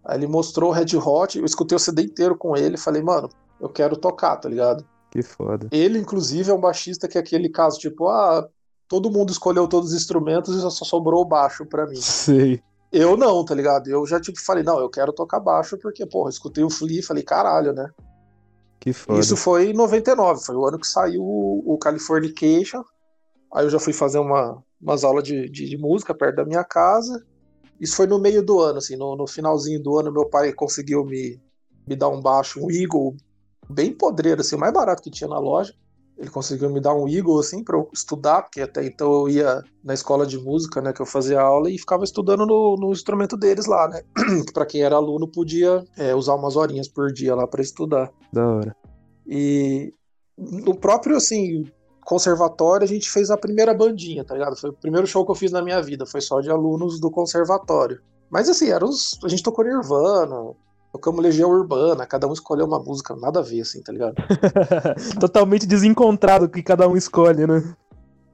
[0.05, 3.29] Aí ele mostrou o Red Hot, eu escutei o CD inteiro com ele falei, mano,
[3.61, 4.85] eu quero tocar, tá ligado?
[5.11, 5.69] Que foda.
[5.71, 8.49] Ele, inclusive, é um baixista que é aquele caso, tipo, ah,
[8.89, 11.97] todo mundo escolheu todos os instrumentos e só sobrou o baixo pra mim.
[11.97, 12.63] Sei.
[12.93, 13.89] Eu não, tá ligado?
[13.89, 17.03] Eu já, tipo, falei, não, eu quero tocar baixo porque, porra, escutei o Flea e
[17.03, 17.91] falei, caralho, né?
[18.81, 19.21] Que foda.
[19.21, 22.83] Isso foi em 99, foi o ano que saiu o o Californication.
[23.55, 26.65] Aí eu já fui fazer uma, umas aulas de, de, de música perto da minha
[26.65, 27.25] casa.
[27.81, 31.05] Isso foi no meio do ano, assim, no, no finalzinho do ano, meu pai conseguiu
[31.05, 31.41] me,
[31.89, 33.17] me dar um baixo, um Eagle,
[33.69, 35.75] bem podreiro, assim, o mais barato que tinha na loja.
[36.19, 39.63] Ele conseguiu me dar um Eagle, assim, pra eu estudar, porque até então eu ia
[39.83, 43.39] na escola de música, né, que eu fazia aula e ficava estudando no, no instrumento
[43.39, 44.03] deles lá, né.
[44.47, 48.13] Que pra quem era aluno podia é, usar umas horinhas por dia lá pra estudar.
[48.31, 48.77] Da hora.
[49.27, 49.95] E
[50.37, 51.65] no próprio, assim,
[52.11, 54.57] conservatório, a gente fez a primeira bandinha, tá ligado?
[54.57, 57.09] Foi o primeiro show que eu fiz na minha vida, foi só de alunos do
[57.09, 58.03] conservatório.
[58.29, 60.53] Mas assim, era os, a gente tocou Nirvana,
[60.93, 64.17] tocamos Legião Urbana, cada um escolheu uma música, nada a ver, assim, tá ligado?
[65.21, 67.77] Totalmente desencontrado o que cada um escolhe, né?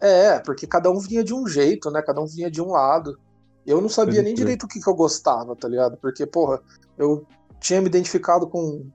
[0.01, 2.01] É, porque cada um vinha de um jeito, né?
[2.01, 3.19] Cada um vinha de um lado.
[3.67, 5.99] Eu não sabia nem direito o que, que eu gostava, tá ligado?
[5.99, 6.63] Porque, porra,
[6.97, 7.27] eu
[7.61, 8.87] tinha me identificado com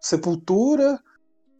[0.00, 0.98] Sepultura,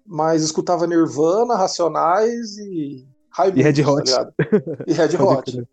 [0.07, 4.05] mas escutava Nirvana, Racionais e Raimundos, E Red tá Hot.
[4.05, 4.33] ligado?
[4.87, 5.69] E Red Hot.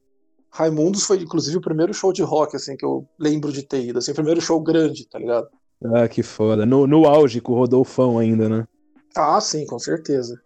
[0.53, 3.99] Raimundos foi, inclusive, o primeiro show de rock, assim, que eu lembro de ter ido.
[3.99, 5.47] Assim, o primeiro show grande, tá ligado?
[5.95, 6.65] Ah, que foda.
[6.65, 8.67] No, no auge, com o Rodolfão ainda, né?
[9.15, 10.39] Ah, sim, com certeza.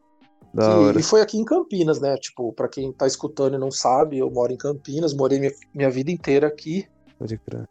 [0.53, 0.99] Da E- hora.
[0.99, 2.15] E foi aqui em Campinas, né?
[2.17, 5.89] Tipo, pra quem tá escutando e não sabe, eu moro em Campinas, morei minha, minha
[5.89, 6.87] vida inteira aqui.
[7.17, 7.65] Pode crer.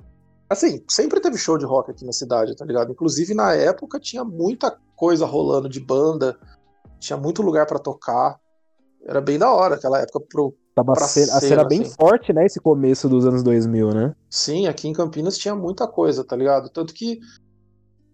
[0.49, 2.93] Assim, sempre teve show de rock aqui na cidade, tá ligado?
[2.93, 6.39] Inclusive na época tinha muita coisa rolando de banda,
[6.99, 8.39] tinha muito lugar pra tocar.
[9.07, 10.55] Era bem da hora aquela época pro.
[10.75, 11.95] Tava a cena, a cena, bem assim.
[11.95, 12.45] forte, né?
[12.47, 14.15] Esse começo dos anos 2000, né?
[14.29, 16.69] Sim, aqui em Campinas tinha muita coisa, tá ligado?
[16.69, 17.21] Tanto que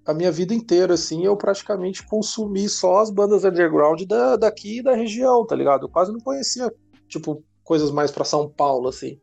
[0.07, 4.83] a minha vida inteira, assim, eu praticamente consumi só as bandas underground da, daqui e
[4.83, 5.87] da região, tá ligado?
[5.87, 6.71] Eu quase não conhecia,
[7.09, 9.19] tipo, coisas mais pra São Paulo, assim.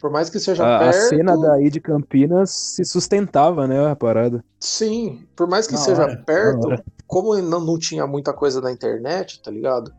[0.00, 1.08] Por mais que seja A, a perto.
[1.08, 3.90] cena daí de Campinas se sustentava, né?
[3.90, 4.44] A parada.
[4.60, 6.68] Sim, por mais que Da seja hora, perto,
[7.06, 9.92] como não, não tinha muita coisa na internet, tá ligado?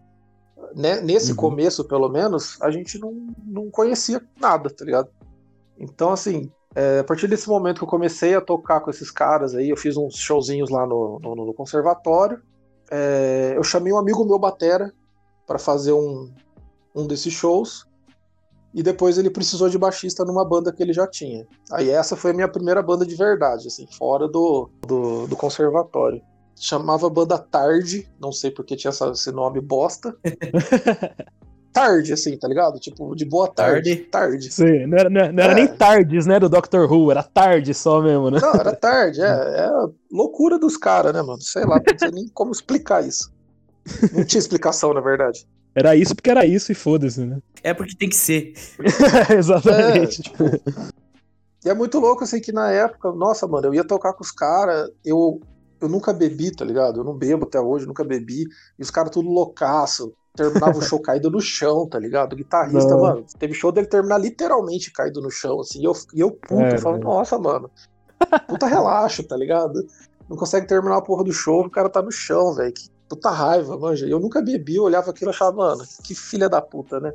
[0.75, 1.37] Né- Nesse Uhum.
[1.37, 3.13] começo, pelo menos, a gente não,
[3.45, 5.09] não conhecia nada, tá ligado?
[5.77, 9.55] Então, assim, é, a partir desse momento que eu comecei a tocar com esses caras
[9.55, 12.41] aí, eu fiz uns showzinhos lá no, no, no conservatório.
[12.91, 14.91] é, eu chamei um amigo meu, Batera,
[15.47, 16.31] pra fazer um,
[16.95, 17.85] um desses shows.
[18.73, 21.47] E depois ele precisou de baixista numa banda que ele já tinha.
[21.71, 26.21] Aí essa foi a minha primeira banda de verdade, assim, fora do, do, do conservatório.
[26.55, 30.15] Chamava banda Tarde, não sei porque tinha essa- esse nome bosta.
[31.71, 32.79] tarde, assim, tá ligado?
[32.79, 33.95] Tipo, de boa tarde.
[33.95, 34.51] Tarde.
[34.51, 35.55] Sim, não era, não era- não era É.
[35.55, 36.39] nem tardes, né?
[36.39, 38.39] Do Doctor Who, era tarde só mesmo, né?
[38.41, 39.25] Não, era tarde, é,
[39.65, 39.69] é
[40.11, 41.41] loucura dos caras, né, mano?
[41.41, 43.31] Sei lá, não sei nem como explicar isso.
[44.13, 45.47] Não tinha explicação, na verdade.
[45.75, 47.39] Era isso porque era isso e foda-se, né?
[47.61, 48.53] É porque tem que ser.
[49.37, 50.21] Exatamente.
[50.21, 50.43] É, tipo,
[51.65, 54.31] e é muito louco, assim, que na época, nossa, mano, eu ia tocar com os
[54.31, 55.41] caras, eu,
[55.81, 57.01] eu nunca bebi, tá ligado?
[57.01, 58.45] Eu não bebo até hoje, nunca bebi.
[58.77, 60.13] E os caras tudo loucaço.
[60.35, 62.31] Terminava o show caído no chão, tá ligado?
[62.33, 63.01] O guitarrista, Não.
[63.01, 65.81] mano, teve show dele terminar literalmente caído no chão, assim.
[65.81, 66.99] E eu, e eu puto, É, eu falo, é.
[66.99, 67.69] nossa, mano,
[68.47, 69.85] puta relaxa, tá ligado?
[70.29, 72.71] Não consegue terminar a porra do show, o cara tá no chão, velho.
[72.71, 74.05] Que puta raiva, manja.
[74.05, 77.11] Eu nunca bebi, eu olhava aquilo e achava, mano, que filha da puta, né?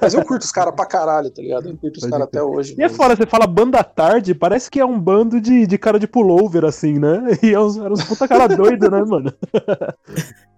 [0.00, 1.70] Mas eu curto os caras pra caralho, tá ligado?
[1.70, 2.76] Eu curto os caras até hoje.
[2.78, 5.98] E é foda, você fala banda tarde, parece que é um bando de, de cara
[5.98, 7.22] de pullover, assim, né?
[7.42, 9.32] E é uns, eram uns puta cara doido, né, mano?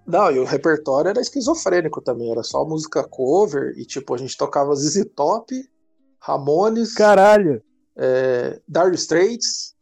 [0.05, 4.37] Não, e o repertório era esquizofrênico também, era só música cover e tipo, a gente
[4.37, 5.55] tocava ZZ Top,
[6.19, 7.63] Ramones, Caralho!
[7.97, 9.77] é, Dire Straits,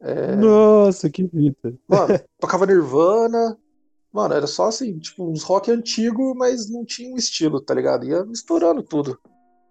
[0.00, 1.72] é, Nossa, que fita.
[1.88, 3.56] mano, tocava Nirvana.
[4.14, 8.06] Mano, era só assim, tipo, uns rock antigo, mas não tinha um estilo, tá ligado?
[8.06, 9.18] Ia misturando tudo.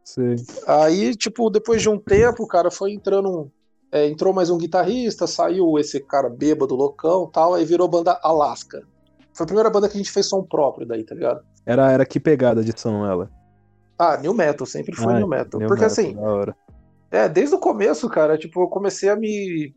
[0.03, 0.35] Sei.
[0.67, 3.29] Aí, tipo, depois de um tempo, o cara foi entrando.
[3.29, 3.49] um-
[3.89, 8.81] é, entrou mais um guitarrista, saiu esse cara bêbado, loucão tal, aí virou banda Alaska.
[9.33, 11.41] Foi a primeira banda que a gente fez som próprio daí, tá ligado?
[11.65, 13.31] Era, era que pegada de som ela.
[13.97, 15.59] Ah, New Metal, sempre foi Ah, New Metal.
[15.59, 16.17] New Porque Metal, assim,
[17.11, 19.73] é, desde o começo, cara, tipo, eu comecei a me,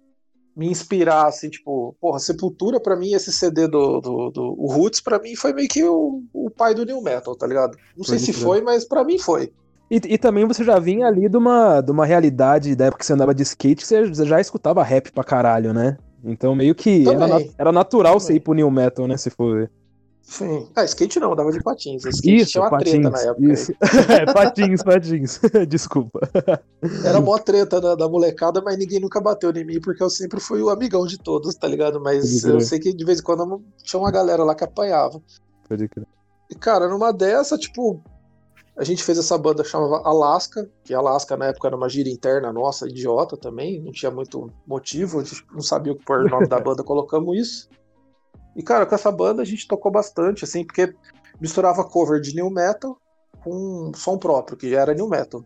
[0.57, 5.01] me inspirar, assim, tipo, porra, Sepultura pra mim, esse CD do, do, do o Roots,
[5.01, 7.77] pra mim foi meio que o, o pai do New Metal, tá ligado?
[7.95, 9.53] Não sei Pode se foi, mas pra mim foi.
[9.91, 13.07] E, e também você já vinha ali de uma, de uma realidade da época que
[13.07, 15.99] você andava de skate, que você já escutava rap pra caralho, né?
[16.25, 17.27] Então meio que era,
[17.59, 18.37] era natural você Também.
[18.39, 19.17] ir pro New Metal, né?
[19.17, 19.71] Se for ver.
[20.27, 20.69] Sim.
[20.75, 22.05] Ah, skate não, dava de patins.
[22.05, 22.91] Skate Isso, tinha uma patins.
[22.91, 23.53] treta na época.
[23.53, 23.73] isso.
[24.11, 25.41] é, patins, patins.
[25.69, 26.19] Desculpa.
[27.05, 30.41] Era mó treta da, da molecada, mas ninguém nunca bateu em mim, porque eu sempre
[30.41, 32.01] fui o amigão de todos, tá ligado?
[32.01, 35.23] Mas eu sei que de vez em quando tinha uma galera lá que apanhava.
[35.69, 36.07] Pode crer.
[36.51, 38.03] E, cara, numa dessa, tipo,
[38.77, 42.13] a gente fez essa banda que chamava Alaska, que Alaska na época era uma gíria
[42.13, 46.25] interna nossa, idiota também, não tinha muito motivo, a gente não sabia o que pôr
[46.25, 47.69] o nome da banda, colocamos isso.
[48.57, 50.95] E, cara, com essa banda a gente tocou bastante, assim, porque
[51.41, 52.99] misturava cover de new metal
[53.45, 55.45] com som próprio, que já era new metal.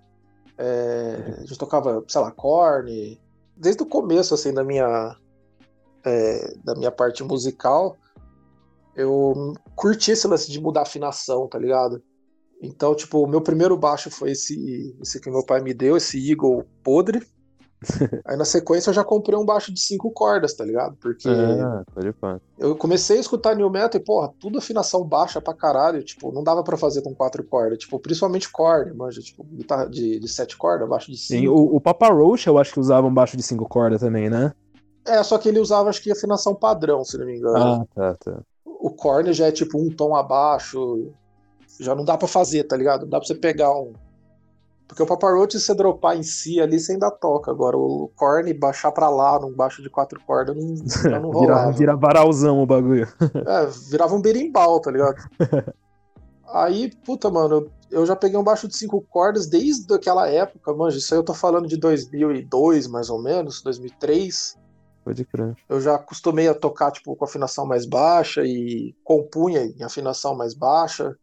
[0.56, 3.20] É, a gente tocava, sei lá, Korn,
[3.56, 5.16] desde o começo, assim, da minha,
[6.04, 7.96] é, da minha parte musical,
[8.94, 12.02] eu curti esse lance de mudar a afinação, tá ligado?
[12.62, 16.30] Então, tipo, o meu primeiro baixo foi esse, esse que meu pai me deu, esse
[16.30, 17.26] Eagle podre.
[18.26, 20.96] Aí na sequência eu já comprei um baixo de cinco cordas, tá ligado?
[21.00, 21.82] Porque Ah,
[22.20, 22.38] pá.
[22.58, 26.02] eu comecei a escutar New Metal e, porra, tudo afinação baixa pra caralho.
[26.02, 27.78] Tipo, não dava pra fazer com quatro cordas.
[27.78, 29.20] Tipo, principalmente corda, manja.
[29.22, 31.54] Tipo, guitarra de, de sete cordas, baixo de Sim, cinco.
[31.54, 34.52] o, o Papa Roach eu acho que usava um baixo de cinco cordas também, né?
[35.06, 37.56] É, só que ele usava, acho que afinação padrão, se não me engano.
[37.56, 38.40] Ah, tá, tá.
[38.64, 41.10] O corne já é tipo um tom abaixo.
[41.78, 43.02] Já não dá pra fazer, tá ligado?
[43.02, 43.94] Não dá pra você pegar um.
[44.91, 47.53] Porque o Papa Roach, se você dropar em si ali, você ainda toca.
[47.53, 50.76] Agora, o corne baixar pra lá num baixo de quatro cordas não,
[51.09, 51.70] já não Vira, rolava.
[51.70, 53.07] vira varalzão o bagulho.
[53.47, 55.14] É, virava um berimbau, tá ligado?
[56.53, 60.91] Aí, puta, mano, eu já peguei um baixo de cinco cordas desde aquela época, mano.
[60.91, 64.59] Isso aí eu tô falando de 2002, mais ou menos, 2003.
[65.05, 65.55] Pode crer.
[65.68, 70.53] Eu já acostumei a tocar, tipo, com afinação mais baixa e compunha em afinação mais
[70.53, 71.16] baixa.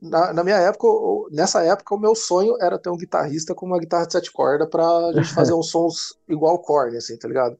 [0.00, 0.86] Na, na minha época,
[1.30, 4.68] nessa época, o meu sonho era ter um guitarrista com uma guitarra de sete cordas
[4.68, 7.56] pra gente fazer uns sons igual Korn, assim, tá ligado?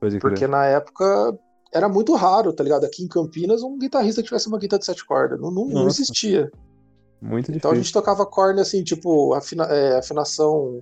[0.00, 0.20] Pode crer.
[0.32, 1.38] Porque na época
[1.72, 2.84] era muito raro, tá ligado?
[2.84, 5.40] Aqui em Campinas, um guitarrista que tivesse uma guitarra de sete cordas.
[5.40, 6.50] Não, não, não existia.
[7.22, 7.76] Muito Então a difícil.
[7.76, 10.80] gente tocava corne assim, tipo, afina, é, afinação,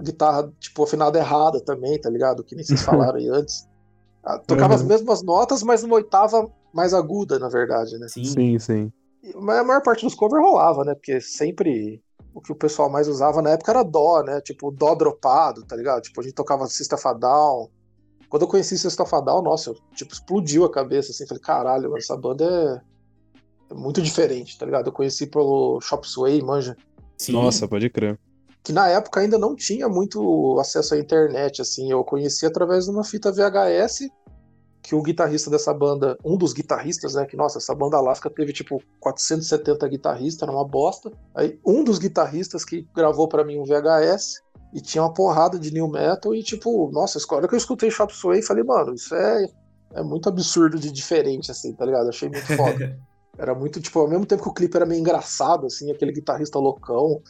[0.00, 2.44] guitarra, tipo, afinada errada também, tá ligado?
[2.44, 3.66] Que nem vocês falaram aí antes.
[4.24, 4.88] Ah, Tocava as Uhum.
[4.88, 8.06] mesmas notas, mas numa oitava mais aguda, na verdade, né?
[8.08, 8.24] Sim.
[8.24, 8.92] Sim, sim.
[9.36, 10.94] Mas a maior parte dos covers rolava, né?
[10.94, 12.02] Porque sempre
[12.34, 14.40] o que o pessoal mais usava na época era dó, né?
[14.40, 16.02] Tipo, dó dropado, tá ligado?
[16.02, 17.68] Tipo, a gente tocava System of a Down.
[18.28, 21.26] Quando eu conheci System of a Down, nossa, eu, tipo, explodiu a cabeça, assim.
[21.26, 24.88] Falei, caralho, essa banda é, é muito diferente, tá ligado?
[24.88, 26.76] Eu conheci pelo Chop Sway, manja.
[27.16, 27.32] Sim.
[27.32, 28.18] Nossa, pode crer.
[28.62, 31.90] Que na época ainda não tinha muito acesso à internet, assim.
[31.90, 34.08] Eu conheci através de uma fita VHS
[34.88, 37.26] que o guitarrista dessa banda, um dos guitarristas, né?
[37.26, 41.12] Que, nossa, essa banda Alaska teve tipo 470 guitarristas, era uma bosta.
[41.34, 44.40] Aí, um dos guitarristas que gravou pra mim um VHS
[44.72, 47.90] e tinha uma porrada de new metal e, tipo, nossa, a hora que eu escutei
[47.90, 49.46] Chop Sway, falei, mano, isso é,
[49.92, 52.08] é muito absurdo de diferente, assim, tá ligado?
[52.08, 52.98] Achei muito foda.
[53.36, 56.58] Era muito, tipo, ao mesmo tempo que o clipe era meio engraçado, assim, aquele guitarrista
[56.58, 57.22] loucão,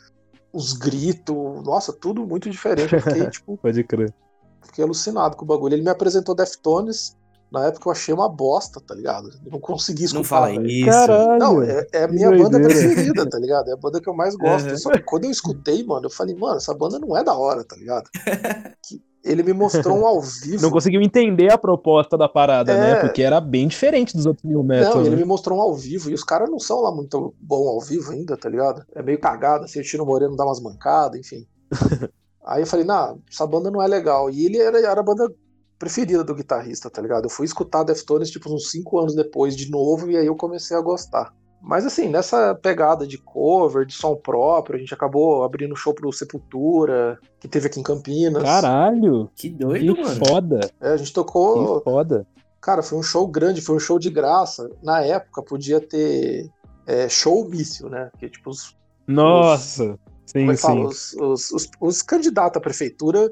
[0.51, 2.95] os gritos, nossa, tudo muito diferente.
[2.95, 4.15] Eu fiquei, tipo, Pode crer.
[4.63, 5.75] fiquei alucinado com o bagulho.
[5.75, 7.15] Ele me apresentou Deftones,
[7.51, 9.31] na época eu achei uma bosta, tá ligado?
[9.45, 10.19] Eu não consegui escutar.
[10.19, 10.67] Não fala velho.
[10.67, 10.91] isso.
[10.91, 11.39] Caralho.
[11.39, 13.69] Não, é, é a minha banda preferida, tá ligado?
[13.69, 14.69] É a banda que eu mais gosto.
[14.69, 14.77] Uhum.
[14.79, 17.65] Só que quando eu escutei, mano, eu falei, mano, essa banda não é da hora,
[17.65, 18.09] tá ligado?
[18.87, 20.63] Que ele me mostrou um ao vivo.
[20.63, 22.77] Não conseguiu entender a proposta da parada, É.
[22.77, 23.01] né?
[23.01, 24.95] Porque era bem diferente dos outros New Metal.
[24.95, 25.17] Não, ele né?
[25.17, 28.13] me mostrou um ao vivo, e os caras não são lá muito bom ao vivo
[28.13, 28.85] ainda, tá ligado?
[28.95, 31.47] É meio cagado, assim, o Tino Moreno dá umas mancadas, enfim.
[32.47, 34.31] Aí eu falei, não, essa banda não é legal.
[34.31, 35.31] E ele era, era a banda
[35.79, 37.25] preferida do guitarrista, tá ligado?
[37.25, 40.77] Eu fui escutar Deftones, tipo, uns 5 anos depois de novo, e aí eu comecei
[40.77, 41.33] a gostar.
[41.61, 46.13] Mas assim, nessa pegada de cover, de som próprio, a gente acabou abrindo show pro
[46.13, 48.43] Sepultura, que teve aqui em Campinas.
[48.43, 49.29] Caralho.
[49.35, 50.27] Que Que doido, mano.
[50.27, 50.71] foda.
[50.81, 52.27] É, a gente Que tocou foda.
[52.61, 54.71] Cara, foi um show grande, foi um show de graça.
[54.83, 56.49] Na época podia ter
[56.87, 58.09] é, showmício, né?
[58.13, 58.77] Porque, tipo, os,
[59.07, 59.99] Nossa!
[60.27, 60.81] Sim, como é que fala?
[60.81, 60.87] sim.
[60.87, 63.31] Os, os, os, os candidatos à prefeitura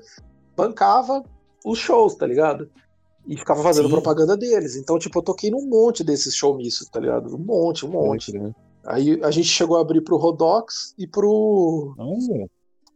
[0.56, 1.22] bancava
[1.64, 2.68] os shows, tá ligado?
[3.26, 3.92] E ficava fazendo Sim.
[3.94, 4.76] propaganda deles.
[4.76, 7.34] Então, tipo, eu toquei num monte desses showmícios, tá ligado?
[7.34, 8.32] Um monte, um monte.
[8.32, 8.54] Pode crer.
[8.86, 12.46] Aí a gente chegou a abrir pro Rodox e pro, Olha.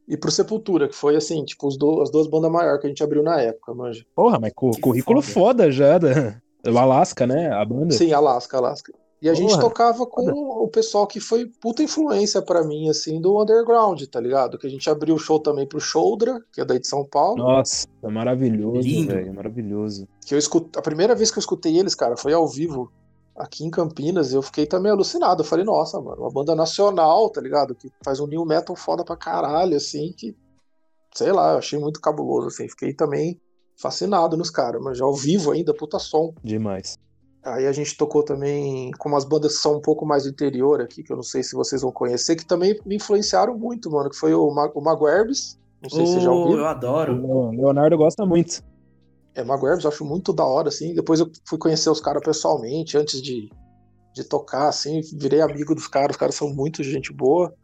[0.07, 2.91] e pro Sepultura, que foi assim, tipo, os do- as duas bandas maiores que a
[2.91, 4.07] gente abriu na época, manja.
[4.15, 5.65] Porra, mas cu- Que currículo foda.
[5.65, 7.51] foda, já da, do Alasca, né?
[7.51, 7.93] A banda.
[7.93, 8.93] Sim, Alaska, Alaska.
[9.23, 13.21] E a gente Porra, tocava com o pessoal que foi puta influência pra mim, assim,
[13.21, 14.57] do underground, tá ligado?
[14.57, 17.37] Que a gente abriu o show também pro Shoulder, que é daí de São Paulo.
[17.37, 19.13] Nossa, é maravilhoso, Lindo.
[19.13, 19.35] velho.
[19.35, 20.09] Maravilhoso.
[20.25, 20.71] Que eu escut...
[20.75, 22.91] A primeira vez que eu escutei eles, cara, foi ao vivo
[23.37, 24.33] aqui em Campinas.
[24.33, 25.43] E eu fiquei também alucinado.
[25.43, 27.75] Eu falei, nossa, mano, uma banda nacional, tá ligado?
[27.75, 30.35] Que faz um new metal foda pra caralho, assim, que.
[31.15, 32.69] Sei lá, eu achei muito cabuloso, assim.
[32.69, 33.39] Fiquei também
[33.77, 36.33] fascinado nos caras, mas já ao vivo ainda, puta som.
[36.43, 36.97] Demais.
[37.43, 40.81] Aí a gente tocou também com umas bandas que são um pouco mais do interior
[40.83, 44.11] aqui, que eu não sei se vocês vão conhecer, que também me influenciaram muito, mano,
[44.11, 45.59] que foi o, Ma o Maguerbes.
[45.83, 46.59] Não sei se vocês já Oh, ouviram.
[46.61, 47.27] eu adoro.
[47.27, 48.63] O Leonardo gosta muito.
[49.35, 50.93] É, Maguirebs, eu acho muito da hora, assim.
[50.95, 53.49] Depois eu fui conhecer os caras pessoalmente, antes de,
[54.15, 55.01] de tocar, assim.
[55.15, 57.55] Virei amigo dos caras, os caras são muito gente boa.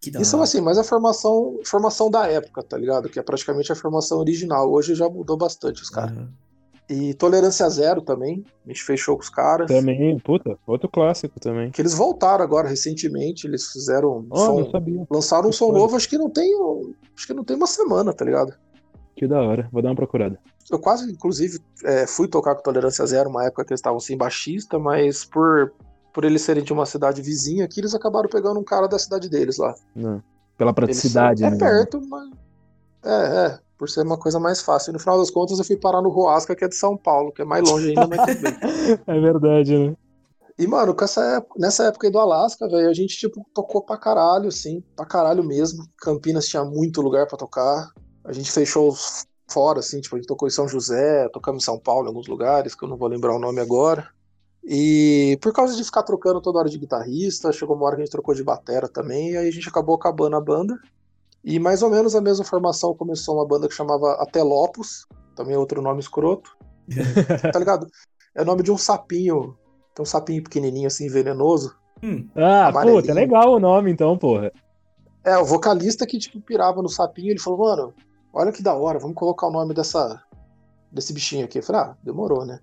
[0.00, 3.08] Que da E são, assim, mas a formação, formação da época, tá ligado?
[3.08, 4.70] Que é praticamente a formação original.
[4.70, 6.12] Hoje já mudou bastante os caras.
[6.16, 6.28] Aham.
[6.88, 9.66] E Tolerância Zero também, a gente fechou com os caras.
[9.68, 11.70] Também, puta, outro clássico também.
[11.70, 15.06] Que eles voltaram agora recentemente, eles fizeram Oh, som, não sabia.
[15.10, 16.48] lançaram um som novo, acho que não tem,
[17.16, 18.54] acho que não tem uma semana, tá ligado?
[19.16, 19.68] Que da hora.
[19.72, 20.38] Vou dar uma procurada.
[20.70, 24.16] Eu quase, inclusive, é, fui tocar com Tolerância Zero uma época que eles estavam sem
[24.16, 25.72] baixista, mas por,
[26.14, 29.28] por eles serem de uma cidade vizinha aqui, eles acabaram pegando um cara da cidade
[29.28, 29.74] deles lá.
[29.94, 30.22] Não.
[30.56, 31.56] Pela Eles praticidade, são- né?
[31.56, 32.30] É perto, mas.
[33.04, 34.90] É, é, por ser uma coisa mais fácil.
[34.90, 37.32] E no final das contas, eu fui parar no Roasca, que é de São Paulo,
[37.32, 38.52] que é mais longe ainda, mas tudo bem.
[39.06, 39.96] É verdade, né?
[40.58, 43.82] E, mano, com essa época- nessa época aí do Alasca, velho, a gente, tipo, tocou
[43.82, 45.84] pra caralho, assim, pra caralho mesmo.
[45.98, 47.90] Campinas tinha muito lugar pra tocar.
[48.24, 48.94] A gente fechou
[49.48, 52.26] fora, assim, tipo, a gente tocou em São José, tocamos em São Paulo, em alguns
[52.26, 54.08] lugares, que eu não vou lembrar o nome agora.
[54.64, 58.04] E por causa de ficar trocando toda hora de guitarrista, chegou uma hora que a
[58.04, 60.76] gente trocou de batera também, e aí a gente acabou acabando a banda.
[61.46, 65.58] E mais ou menos a mesma formação começou uma banda que chamava Atelopos, também é
[65.58, 66.56] outro nome escroto.
[67.52, 67.86] tá ligado?
[68.34, 69.56] É o nome de um sapinho,
[69.94, 71.72] tem um sapinho pequenininho assim, venenoso.
[72.02, 74.50] Hum, Ah, puta, é legal o nome então, porra.
[75.24, 77.94] É, o vocalista que, tipo, pirava no sapinho, ele falou, mano,
[78.32, 80.20] olha que da hora, vamos colocar o nome dessa,
[80.90, 81.58] desse bichinho aqui.
[81.58, 82.58] Eu falei, ah, demorou, né?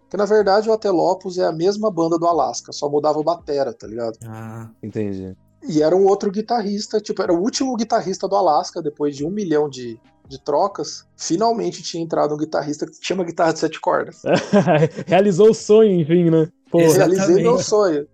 [0.00, 3.72] Porque, na verdade, o Atelopos é a mesma banda do Alasca, só mudava o batera,
[3.72, 4.18] tá ligado?
[4.26, 5.36] ah, Entendi.
[5.68, 9.30] E era um outro guitarrista, tipo, era o último guitarrista do Alasca, depois de um
[9.30, 13.78] milhão de, de trocas, finalmente tinha entrado um guitarrista que tinha uma guitarra de sete
[13.80, 14.22] cordas.
[15.06, 16.48] Realizou o sonho, enfim, né?
[16.70, 16.92] Porra.
[16.94, 18.06] Realizei meu sonho.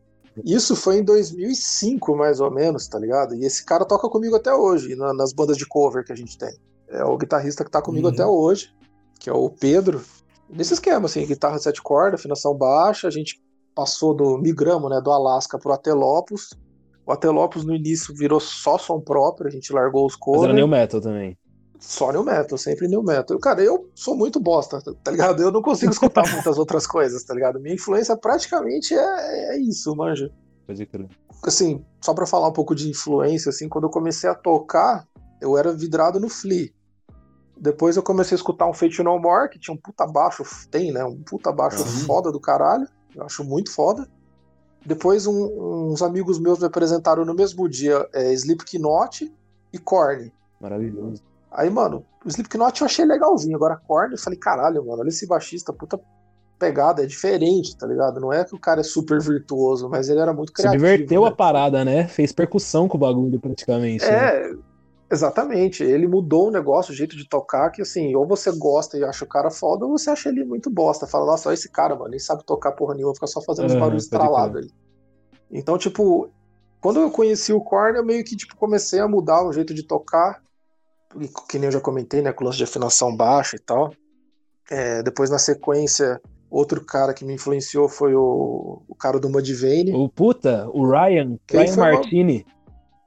[0.45, 3.35] Isso foi em 2005, mais ou menos, tá ligado?
[3.35, 6.37] E esse cara toca comigo até hoje, na- nas bandas de cover que a gente
[6.37, 6.55] tem.
[6.89, 8.13] É o guitarrista que tá comigo Uhum.
[8.13, 8.71] até hoje,
[9.19, 10.03] que é o Pedro.
[10.51, 13.41] Nesse esquema, assim, guitarra sete cordas, afinação baixa, a gente
[13.75, 16.51] passou do migramos, né, do Alasca pro Atelopos.
[17.07, 20.45] O Atelopos no início virou só som próprio, a gente largou os Mas covers.
[20.45, 21.39] era new metal também.
[21.79, 23.39] Só new metal, sempre new metal.
[23.39, 25.41] Cara, eu sou muito bosta, tá ligado?
[25.41, 27.61] Eu não consigo escutar muitas outras coisas, tá ligado?
[27.61, 30.33] Minha influência praticamente é, é isso, manja.
[30.67, 31.09] Pode crer.
[31.45, 35.07] Assim, só pra falar um pouco de influência, assim, quando eu comecei a tocar,
[35.41, 36.71] eu era vidrado no Flea.
[37.57, 40.93] Depois eu comecei a escutar um Fate No More, que tinha um puta baixo, tem,
[40.93, 41.05] né?
[41.05, 42.05] Um puta baixo Sim.
[42.05, 42.87] foda do caralho.
[43.15, 44.09] Eu acho muito foda.
[44.87, 49.33] Depois um- uns amigos meus me apresentaram no mesmo dia é, Slipknot
[49.73, 50.33] e Korn.
[50.61, 51.23] Maravilhoso.
[51.51, 53.57] Aí, mano, o Slipknot eu achei legalzinho.
[53.57, 55.99] Agora, Korn, eu falei, caralho, mano, olha esse baixista, puta
[56.59, 58.21] pegada, é diferente, tá ligado?
[58.21, 60.83] Não é que o cara é super virtuoso, mas ele era muito criativo.
[60.85, 61.29] Subverteu né?
[61.29, 62.09] a parada, né?
[62.09, 64.05] Fez percussão com o bagulho, praticamente.
[64.05, 64.57] né?
[65.11, 65.83] É, exatamente.
[65.83, 69.25] Ele mudou o negócio, o jeito de tocar, que assim, ou você gosta e acha
[69.25, 71.07] o cara foda, ou você acha ele muito bosta.
[71.07, 73.73] Fala, nossa, olha esse cara, mano, nem sabe tocar porra nenhuma, fica só fazendo os
[73.73, 74.71] Aham, barulhos pode estralados aí.
[75.51, 76.29] Então, tipo,
[76.81, 79.83] quando eu conheci o Korn, eu meio que tipo, comecei a mudar o jeito de
[79.83, 80.43] tocar,
[81.49, 83.93] que nem eu já comentei, né, com o lance de afinação baixa e tal.
[84.71, 89.93] É, depois, na sequência, outro cara que me influenciou foi o, o cara do Mudvayne,
[89.95, 92.47] O puta, o Ryan, Quem Ryan Martini.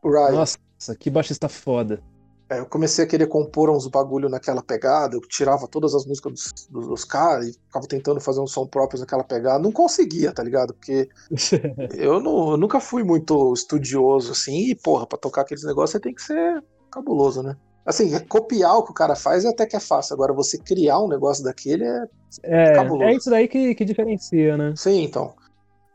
[0.02, 0.32] o Ryan.
[0.32, 0.58] Nossa,
[0.98, 2.02] que baixista foda.
[2.50, 6.34] É, eu comecei a querer compor uns bagulho naquela pegada, eu tirava todas as músicas
[6.34, 9.60] dos, dos, dos caras e ficava tentando fazer um som próprio naquela pegada.
[9.60, 10.74] Não conseguia, tá ligado?
[10.74, 11.08] Porque
[11.96, 16.00] eu, não- eu nunca fui muito estudioso assim, e porra, pra tocar aqueles negócios você
[16.00, 17.56] tem que ser cabuloso, né?
[17.86, 20.14] Assim, copiar o que o cara faz até que é fácil.
[20.14, 22.04] Agora, você criar um negócio daquele é.
[22.44, 23.04] É, Cabuloso.
[23.10, 24.74] é isso daí que, que diferencia, né?
[24.76, 25.34] Sim, então.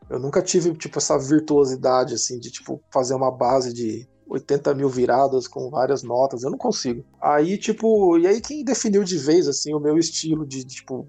[0.09, 4.89] Eu nunca tive, tipo, essa virtuosidade, assim, de, tipo, fazer uma base de 80 mil
[4.89, 6.43] viradas com várias notas.
[6.43, 7.03] Eu não consigo.
[7.21, 11.07] Aí, tipo, e aí quem definiu de vez, assim, o meu estilo de, tipo,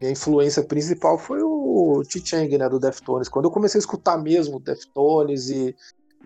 [0.00, 3.28] minha influência principal foi o T-Chang, né, do Deftones.
[3.28, 5.74] Quando eu comecei a escutar mesmo Deftones e,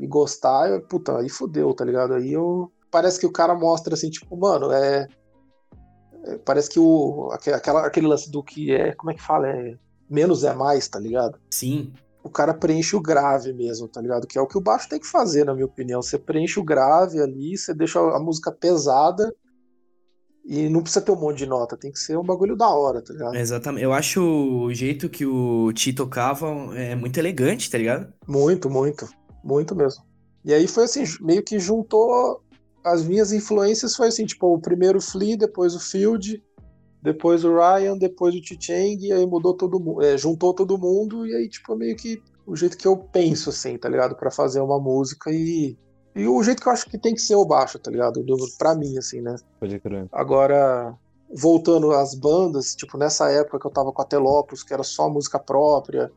[0.01, 2.15] e gostar, eu, puta, aí fodeu, tá ligado?
[2.15, 2.71] Aí eu.
[2.91, 5.07] Parece que o cara mostra assim, tipo, mano, é.
[6.25, 7.29] é, parece que o.
[7.33, 8.93] aque- Aquela, aquele lance do que é.
[8.95, 9.49] Como é que fala?
[9.49, 9.77] É.
[10.09, 11.39] Menos é mais, tá ligado?
[11.51, 11.93] Sim.
[12.23, 14.27] O cara preenche o grave mesmo, tá ligado?
[14.27, 16.03] Que é o que o baixo tem que fazer, na minha opinião.
[16.03, 19.35] Você preenche o grave ali, você deixa a música pesada
[20.45, 23.03] e não precisa ter um monte de nota, tem que ser um bagulho da hora,
[23.03, 23.37] tá ligado?
[23.37, 23.85] Exatamente.
[23.85, 28.13] Eu acho o jeito que o Ti tocava é muito elegante, tá ligado?
[28.27, 29.09] Muito, muito,
[29.45, 30.03] muito mesmo.
[30.45, 32.43] E aí foi assim, meio que juntou
[32.85, 36.43] as minhas influências, foi assim, tipo, o primeiro Flea, depois o Field,
[37.03, 41.27] depois o Ryan, depois o T-Chang, e aí mudou todo mundo, é, juntou todo mundo,
[41.27, 44.17] e aí, tipo, meio que o jeito que eu penso, assim, tá ligado?
[44.17, 45.79] Pra fazer uma música e.
[46.15, 48.23] E o jeito que eu acho que tem que ser o baixo, tá ligado?
[48.25, 49.37] Do, pra mim, assim, né?
[49.61, 50.09] Pode crer.
[50.11, 50.93] Agora,
[51.33, 55.09] voltando às bandas, tipo, nessa época que eu tava com a Telopus, que era só
[55.09, 56.11] música própria,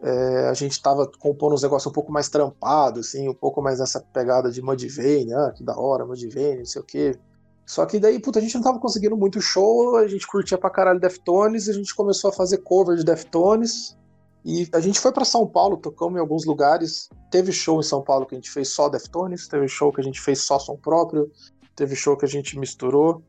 [0.00, 3.80] é, a gente tava compondo uns negócios um pouco mais trampado, assim, um pouco mais
[3.80, 7.18] nessa pegada de Mudvayne, ah, que da hora, Mudvayne, não sei o quê.
[7.70, 10.68] Só que daí, puta, a gente não tava conseguindo muito show, a gente curtia pra
[10.68, 13.96] caralho Deftones, a gente começou a fazer cover de Deftones,
[14.44, 17.08] e a gente foi pra São Paulo, tocamos em alguns lugares.
[17.30, 20.02] Teve show em São Paulo que a gente fez só Deftones, teve show que a
[20.02, 21.30] gente fez só som próprio,
[21.76, 23.22] teve show que a gente misturou.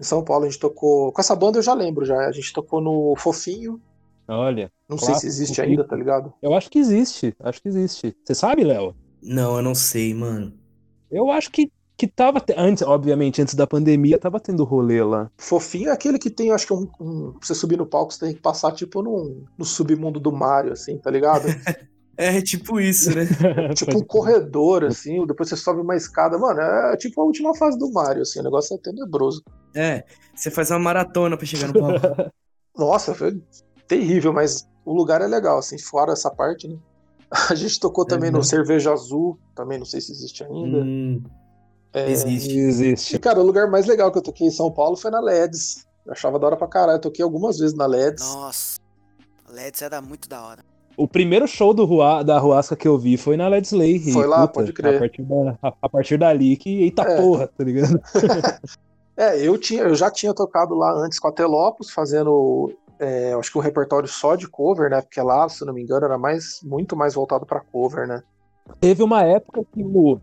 [0.00, 1.12] Em São Paulo a gente tocou.
[1.12, 2.16] Com essa banda eu já lembro já.
[2.16, 3.78] A gente tocou no Fofinho.
[4.26, 6.32] Olha, Não sei Clássico, se existe ainda, tá ligado?
[6.40, 7.36] eu acho que existe.
[7.38, 8.16] Acho que existe.
[8.24, 8.96] Você sabe, Léo?
[9.22, 10.54] Não, eu não sei, mano.
[11.10, 12.40] Eu acho que, que tava.
[12.40, 15.30] te- Antes, obviamente, antes da pandemia, tava tendo rolê lá.
[15.38, 16.88] Fofinho é aquele que tem, acho que um.
[17.00, 20.32] um pra você subir no palco, você tem que passar tipo num, no submundo do
[20.32, 21.46] Mario, assim, tá ligado?
[22.16, 23.26] É tipo isso, né?
[23.74, 26.38] tipo um corredor, assim, depois você sobe uma escada.
[26.38, 29.42] Mano, é tipo a última fase do Mario, assim, o negócio é tenebroso.
[29.74, 31.98] É, você faz uma maratona pra chegar no palco.
[32.78, 33.42] Nossa, foi
[33.88, 36.76] terrível, mas o lugar é legal, assim, fora essa parte, né?
[37.50, 38.36] A gente tocou também Uhum.
[38.36, 40.84] no Cerveja Azul, também não sei se existe ainda.
[40.84, 41.20] Hum,
[41.94, 42.52] É, existe.
[42.52, 43.18] E, Existe.
[43.20, 45.86] cara, o lugar mais legal que eu toquei em São Paulo foi na LEDs.
[46.04, 46.96] Eu achava da hora pra caralho.
[46.96, 48.22] Eu toquei algumas vezes na LEDs.
[48.34, 48.78] Nossa,
[49.48, 50.64] LEDs era muito da hora.
[50.96, 53.96] O primeiro show do Rua, da Ruasca que eu vi foi na Led Slay.
[53.96, 54.46] e, Foi lá?
[54.46, 54.96] Pode crer.
[54.96, 56.82] A partir, da, a, a partir dali que.
[56.82, 57.16] Eita É.
[57.20, 58.00] porra, tá ligado?
[59.16, 63.52] É, eu, tinha, eu já tinha tocado lá antes com a Telopos, fazendo, é, acho
[63.52, 65.00] que um repertório só de cover, né?
[65.00, 68.24] Porque lá, se eu não me engano, era mais, muito mais voltado pra cover, né?
[68.80, 70.18] Teve uma época que o.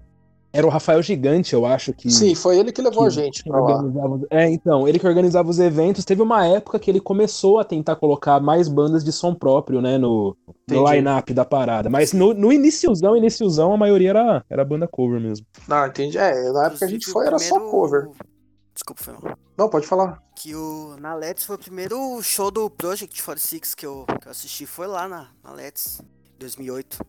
[0.53, 2.11] Era o Rafael Gigante, eu acho que.
[2.11, 3.83] Sim, foi ele que levou que- a gente pra lá.
[4.29, 6.03] É, então, ele que organizava os eventos.
[6.03, 9.97] Teve uma época que ele começou a tentar colocar mais bandas de som próprio, né,
[9.97, 10.35] no,
[10.69, 11.89] no line-up da parada.
[11.89, 15.45] Mas no, no iniciozão, iniciozão, a maioria era, era banda cover mesmo.
[15.69, 16.17] Ah, entendi.
[16.17, 18.09] É, na época que a gente foi era só primeiro- cover.
[18.73, 19.37] Desculpa, foi mal.
[19.57, 20.17] Não, pode falar.
[20.35, 24.31] Que o, na LEDs foi o primeiro show do Project 46 que eu, que eu
[24.31, 24.65] assisti.
[24.65, 26.01] Foi lá na, na LEDs,
[26.39, 26.99] 2008.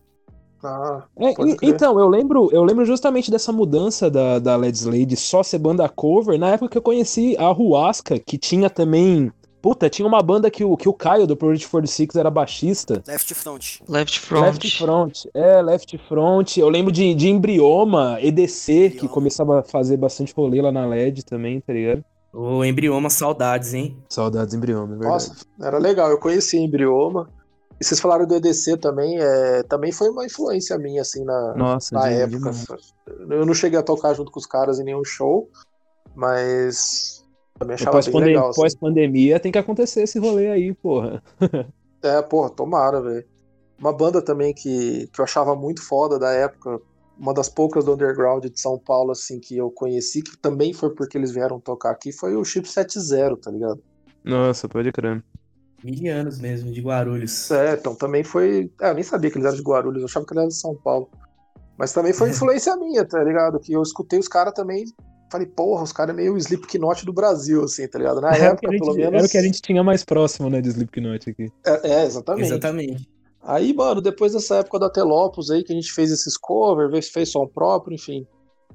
[0.63, 5.05] Ah, É, e- então, eu lembro, eu lembro justamente dessa mudança da, da Led Slay
[5.05, 9.31] de só ser banda cover, na época que eu conheci a Ruasca, que tinha também.
[9.61, 13.01] Puta, tinha uma banda que o, que o Caio do Project 46 era baixista.
[13.07, 13.63] Left Front.
[13.87, 14.43] Left Front.
[14.43, 16.57] Left Front, é, Left Front.
[16.57, 19.09] Eu lembro de, de Embrioma, EDC, que Embrioma.
[19.13, 22.03] começava a fazer bastante rolê lá na LED também, tá ligado?
[22.33, 23.95] O embrioma, saudades, hein?
[24.09, 25.11] Saudades Embrioma, é verdade.
[25.13, 26.09] nossa, era legal.
[26.09, 27.29] Eu conheci Embrioma.
[27.79, 29.19] E vocês falaram do EDC também.
[29.19, 32.51] É, também foi uma influência minha, assim, na, Nossa, na época.
[33.29, 35.49] Eu não cheguei a tocar junto com os caras em nenhum show,
[36.15, 37.23] mas
[37.57, 38.49] também achava Pós bem legal.
[38.49, 38.61] assim.
[38.61, 41.21] Pós-pandemia tem que acontecer esse rolê aí, porra.
[42.03, 43.25] É, porra, tomara, velho.
[43.79, 46.81] Uma banda também que, que eu achava muito foda da época,
[47.17, 50.93] uma das poucas do underground de São Paulo, assim, que eu conheci, que também foi
[50.93, 53.81] porque eles vieram tocar aqui, foi o Chip 70, tá ligado?
[54.21, 55.23] Nossa, pode crer.
[55.83, 57.51] Mil anos mesmo, de Guarulhos.
[57.51, 58.71] É, então também foi.
[58.81, 60.55] É, eu nem sabia que eles eram de Guarulhos, eu achava que eles eram de
[60.55, 61.09] São Paulo.
[61.77, 63.59] Mas também foi influência minha, tá ligado?
[63.59, 64.85] Que eu escutei os caras também.
[65.31, 68.21] Falei, porra, os caras é meio Slipknot do Brasil, assim, tá ligado?
[68.21, 69.13] Na época, gente, pelo menos.
[69.13, 71.51] era o que a gente tinha mais próximo, né, de Slipknot aqui.
[71.65, 72.45] É, é, exatamente.
[72.45, 73.09] Exatamente.
[73.41, 77.29] Aí, mano, depois dessa época da Telopos aí, que a gente fez esses covers, fez
[77.29, 78.25] som próprio, enfim.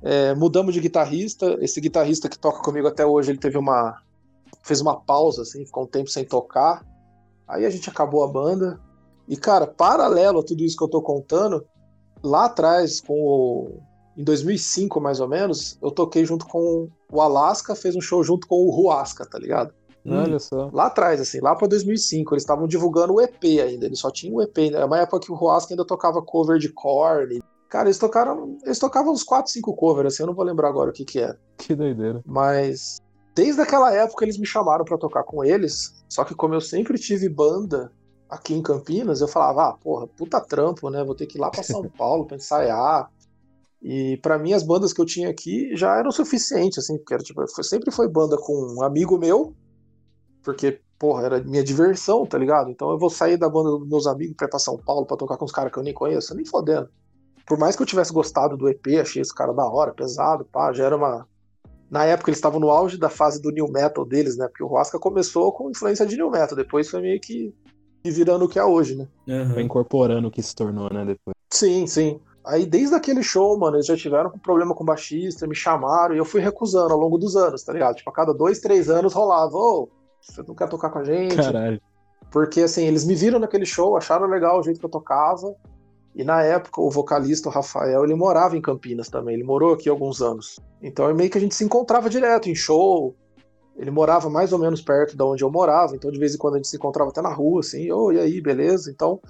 [0.02, 1.56] é, mudamos de guitarrista.
[1.61, 3.96] Esse guitarrista que toca comigo até hoje, ele teve uma.
[4.62, 6.84] fez uma pausa, assim, ficou um tempo sem tocar.
[7.49, 8.78] Aí a gente acabou a banda.
[9.26, 11.64] E, cara, paralelo a tudo isso que eu tô contando,
[12.22, 13.80] lá atrás, com o
[14.18, 18.49] em 2005 mais ou menos, eu toquei junto com o Alaska, fez um show junto
[18.49, 19.72] com o Ruasca, tá ligado?
[20.05, 20.70] Olha só.
[20.72, 24.36] Lá atrás, assim, lá pra 2005, eles estavam divulgando o EP ainda, eles só tinham
[24.36, 24.80] o EP, né?
[24.80, 27.40] É uma época que o Ruasca ainda tocava cover de Korn.
[27.68, 30.90] Cara, eles tocaram, eles tocavam uns 4, 5 covers, assim, eu não vou lembrar agora
[30.90, 31.38] o que que era.
[31.59, 32.22] Que doideira.
[32.24, 32.99] Mas
[33.39, 36.99] desde aquela época eles me chamaram pra tocar com eles, só que como eu sempre
[36.99, 37.93] tive banda
[38.28, 41.05] aqui em Campinas, eu falava, ah, porra, puta trampo, né?
[41.05, 43.09] Vou ter que ir lá pra São Paulo pra ensaiar.
[43.80, 47.22] E pra mim as bandas que eu tinha aqui já eram suficientes, assim, porque era,
[47.22, 49.55] tipo, foi- sempre foi banda com um amigo meu,
[50.43, 52.70] porque, porra, era minha diversão, tá ligado?
[52.70, 55.16] Então eu vou sair da banda dos meus amigos pra ir pra São Paulo pra
[55.16, 56.89] tocar com os caras que eu nem conheço, nem fodendo.
[57.47, 60.72] Por mais que eu tivesse gostado do EP, achei esse cara da hora, pesado, pá,
[60.72, 61.26] já era uma.
[61.91, 64.47] Na época eles estavam no auge da fase do new metal deles, né?
[64.49, 67.55] Porque o Huasca começou com influência de new metal, depois foi meio que
[68.05, 69.07] virando o que é hoje, né?
[69.28, 69.55] Aham.
[69.55, 71.34] Foi incorporando o que se tornou, né, depois.
[71.51, 72.20] Sim, sim.
[72.45, 76.14] Aí desde aquele show, mano, eles já tiveram um problema com o baixista, me chamaram
[76.14, 77.97] e eu fui recusando ao longo dos anos, tá ligado?
[77.97, 79.89] Tipo, a cada dois, três anos rolava, ô,
[80.20, 81.36] você não quer tocar com a gente?
[81.36, 81.80] Caralho.
[82.30, 85.55] Porque, assim, eles me viram naquele show, acharam legal o jeito que eu tocava.
[86.18, 89.36] E na época, o vocalista, o Rafael, ele morava em Campinas também.
[89.36, 90.58] Ele morou aqui alguns anos.
[90.82, 93.14] Então, é meio que a gente se encontrava direto em show.
[93.76, 95.94] Ele morava mais ou menos perto da onde eu morava.
[95.94, 97.92] Então, de vez em quando, a gente se encontrava até na rua, assim.
[97.92, 98.90] Ô, e aí, beleza?
[98.90, 99.20] Então,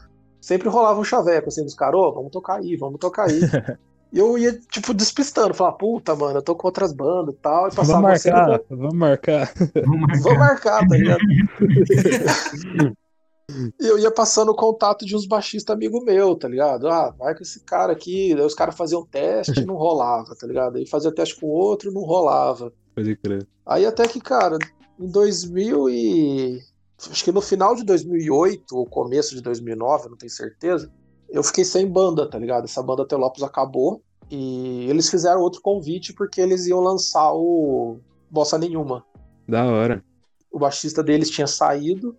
[0.40, 2.00] sempre rolava um chaveco, assim, dos caras.
[2.00, 3.38] Ô, vamos tocar aí, vamos tocar aí.
[4.10, 5.52] e eu ia, tipo, despistando.
[5.52, 7.68] Falar, puta, mano, eu tô com outras bandas e tal.
[7.68, 9.52] E Vamos passava sempre vamos marcar.
[9.84, 10.22] Vamos marcar.
[10.22, 11.20] Vou marcar, tá ligado?
[13.50, 16.86] E eu ia passando o contato de uns baixistas amigo meu, tá ligado?
[16.88, 18.34] Ah, vai com esse cara aqui.
[18.34, 20.76] Daí os caras faziam teste e não rolava, tá ligado?
[20.76, 22.72] Aí fazia teste com outro não rolava.
[22.94, 23.46] Pode crer.
[23.64, 24.58] Aí até que, cara,
[24.98, 26.62] em 2000 e...
[27.10, 30.92] Acho que no final de 2008 ou começo de 2009, eu não tenho certeza,
[31.28, 32.64] eu fiquei sem banda, tá ligado?
[32.64, 38.58] Essa banda Telopos acabou e eles fizeram outro convite porque eles iam lançar o Bossa
[38.58, 39.04] Nenhuma
[39.46, 40.04] Da hora.
[40.50, 42.16] o baixista deles tinha saído.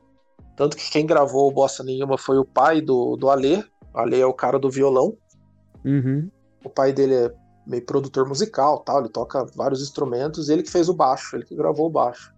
[0.60, 3.64] Tanto que quem gravou o Bossa Nenhuma foi o pai do, do Alê.
[3.93, 5.16] O Alê é o cara do violão.
[5.86, 6.30] Uhum.
[6.66, 7.34] O pai dele é
[7.66, 11.55] meio produtor musical, tal, ele toca vários instrumentos, ele que fez o baixo, ele que
[11.55, 12.36] gravou o baixo.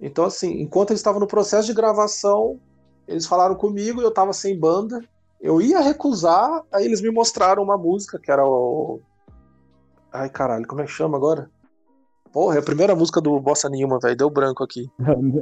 [0.00, 2.58] Então, assim, enquanto eles estavam no processo de gravação,
[3.06, 5.00] eles falaram comigo, eu tava sem banda.
[5.40, 8.98] Eu ia recusar, aí eles me mostraram uma música que era o.
[10.12, 11.48] Ai, caralho, como é que chama agora?
[12.32, 14.16] Porra, é a primeira música do Bossa Nenhuma, velho.
[14.16, 14.88] Deu branco aqui.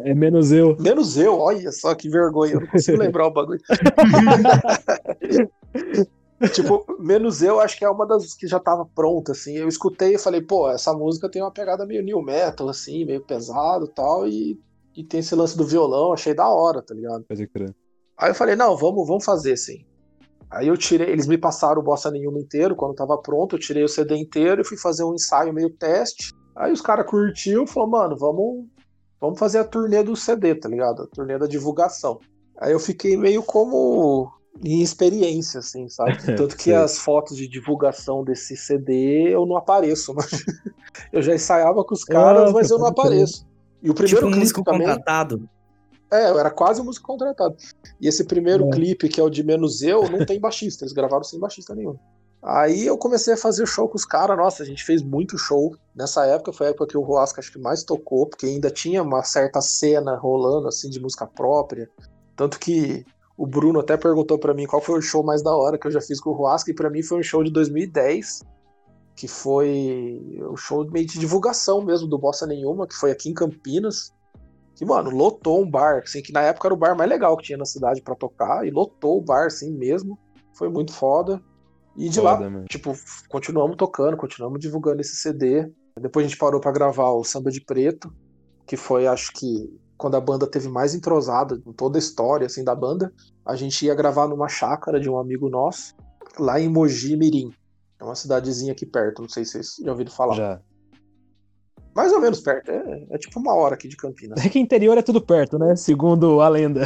[0.05, 0.77] É menos eu.
[0.79, 3.61] Menos eu, olha só que vergonha, eu não consigo lembrar o bagulho.
[6.53, 9.57] tipo, menos eu, acho que é uma das que já tava pronta, assim.
[9.57, 13.21] Eu escutei e falei, pô, essa música tem uma pegada meio new metal, assim, meio
[13.21, 14.61] pesado e tal, e,
[14.97, 17.25] e tem esse lance do violão, achei da hora, tá ligado?
[17.25, 17.75] Pode crer.
[18.19, 19.85] Aí eu falei, não, vamos, vamos fazer sim.
[20.51, 23.83] Aí eu tirei, eles me passaram o Bossa Nenhuma inteiro, quando tava pronto, eu tirei
[23.83, 26.33] o CD inteiro e fui fazer um ensaio meio teste.
[26.57, 28.65] Aí os caras curtiu e falou, mano, vamos,
[29.21, 31.03] vamos fazer a turnê do CD, tá ligado?
[31.03, 32.19] A turnê da divulgação.
[32.59, 34.33] Aí eu fiquei meio como
[34.65, 36.17] em experiência, assim, sabe?
[36.35, 40.31] Tanto que as fotos de divulgação desse CD eu não apareço, mas
[41.13, 43.21] eu já ensaiava com os caras, Ah, mas eu não pode crer.
[43.23, 43.47] apareço.
[43.83, 45.47] E o primeiro Tipo um músico também, contratado.
[46.11, 47.55] é, eu era quase um músico contratado.
[48.01, 48.71] E esse primeiro É.
[48.71, 50.85] clipe, que é o de Menos Eu, não tem baixista.
[50.85, 51.97] Eles gravaram sem baixista nenhum.
[52.49, 54.37] Aí eu comecei a fazer show com os caras.
[54.37, 55.75] Nossa, a gente fez muito show.
[55.95, 59.03] Nessa época foi a época que o Roasca acho que mais tocou, porque ainda tinha
[59.03, 61.91] uma certa cena rolando, assim, de música própria.
[62.37, 63.05] Tanto que
[63.37, 65.91] o Bruno até perguntou pra mim qual foi o show mais da hora que eu
[65.91, 68.43] já fiz com o Roasca, e pra mim foi um show de 2010,
[69.17, 73.35] que foi o show meio de divulgação mesmo do Bossa Nenhuma, que foi aqui em
[73.35, 74.13] Campinas
[74.77, 77.45] que, mano, lotou um bar, assim, que na época era o bar mais legal que
[77.45, 80.19] tinha na cidade pra tocar, e lotou o bar, assim, mesmo.
[80.53, 81.43] Foi muito foda.
[81.97, 82.67] E de lá, Foda, mano.
[82.67, 82.93] tipo,
[83.29, 85.71] continuamos tocando, continuamos divulgando esse CD.
[85.99, 88.13] Depois a gente parou pra gravar o Samba de Preto,
[88.67, 92.63] que foi, acho que, quando a banda teve mais entrosada em toda a história, assim,
[92.63, 93.13] da banda.
[93.47, 95.95] A gente ia gravar numa chácara de um amigo nosso,
[96.39, 97.51] lá em Mogi Mirim.
[97.99, 100.35] É uma cidadezinha aqui perto, não sei se vocês já ouviram falar.
[100.35, 100.61] Já.
[101.95, 104.45] Mais ou menos perto, é, é tipo uma hora aqui de Campinas.
[104.45, 105.75] É que interior é tudo perto, né?
[105.77, 106.83] Segundo a lenda.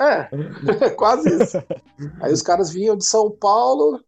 [0.00, 1.62] É, quase isso.
[2.18, 4.00] Aí os caras vinham de São Paulo,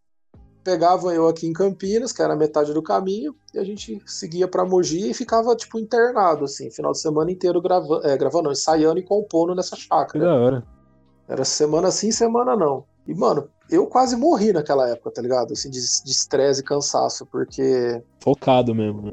[0.65, 4.65] pegavam eu aqui em Campinas, que era metade do caminho, e a gente seguia pra
[4.65, 9.03] Mogi e ficava, tipo, internado, assim, final de semana inteiro gravando, é, gravando, ensaiando e
[9.03, 10.25] compondo nessa chácara.
[10.25, 10.65] da hora.
[11.29, 12.85] Era semana sim, semana não.
[13.07, 15.53] E, mano, eu quase morri naquela época, tá ligado?
[15.53, 19.03] Assim, de estresse e cansaço, porque Focado mesmo.
[19.03, 19.12] né?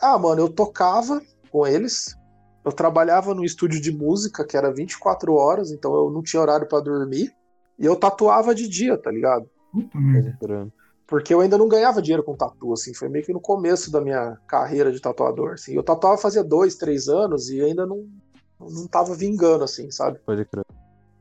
[0.00, 1.20] Ah, mano, eu tocava
[1.50, 2.16] com eles.
[2.64, 6.68] Eu trabalhava no estúdio de música, que era 24 horas, então eu não tinha horário
[6.68, 7.32] pra dormir.
[7.78, 9.48] E eu tatuava de dia, tá ligado?
[9.72, 10.68] Puta merda.
[11.06, 14.00] Porque eu ainda não ganhava dinheiro com tatu, assim, foi meio que no começo da
[14.00, 15.74] minha carreira de tatuador, assim.
[15.74, 18.08] Eu tatuava fazia dois, três anos e ainda não,
[18.60, 20.20] não tava vingando, assim, sabe?
[20.24, 20.64] Pode crer.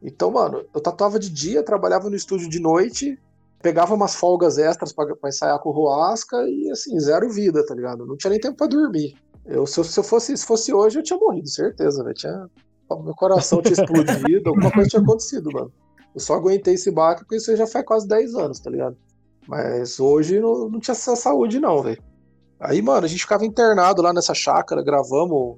[0.02, 3.20] Então, mano, eu tatuava de dia, trabalhava no estúdio de noite,
[3.62, 7.74] pegava umas folgas extras pra, pra ensaiar com o Roasca e, assim, zero vida, tá
[7.74, 8.06] ligado?
[8.06, 9.16] Não tinha nem tempo pra dormir.
[9.46, 12.16] Eu, se, eu, se eu fosse, se fosse hoje, eu tinha morrido, certeza, velho.
[12.16, 12.48] Tinha,
[13.04, 15.72] meu coração tinha explodido, alguma coisa tinha acontecido, mano.
[16.20, 18.98] Eu só aguentei esse baque porque isso aí já faz quase 10 anos, tá ligado?
[19.48, 22.04] Mas hoje não, não tinha essa saúde, não, velho.
[22.60, 25.58] Aí, mano, a gente ficava internado lá nessa chácara, gravamos,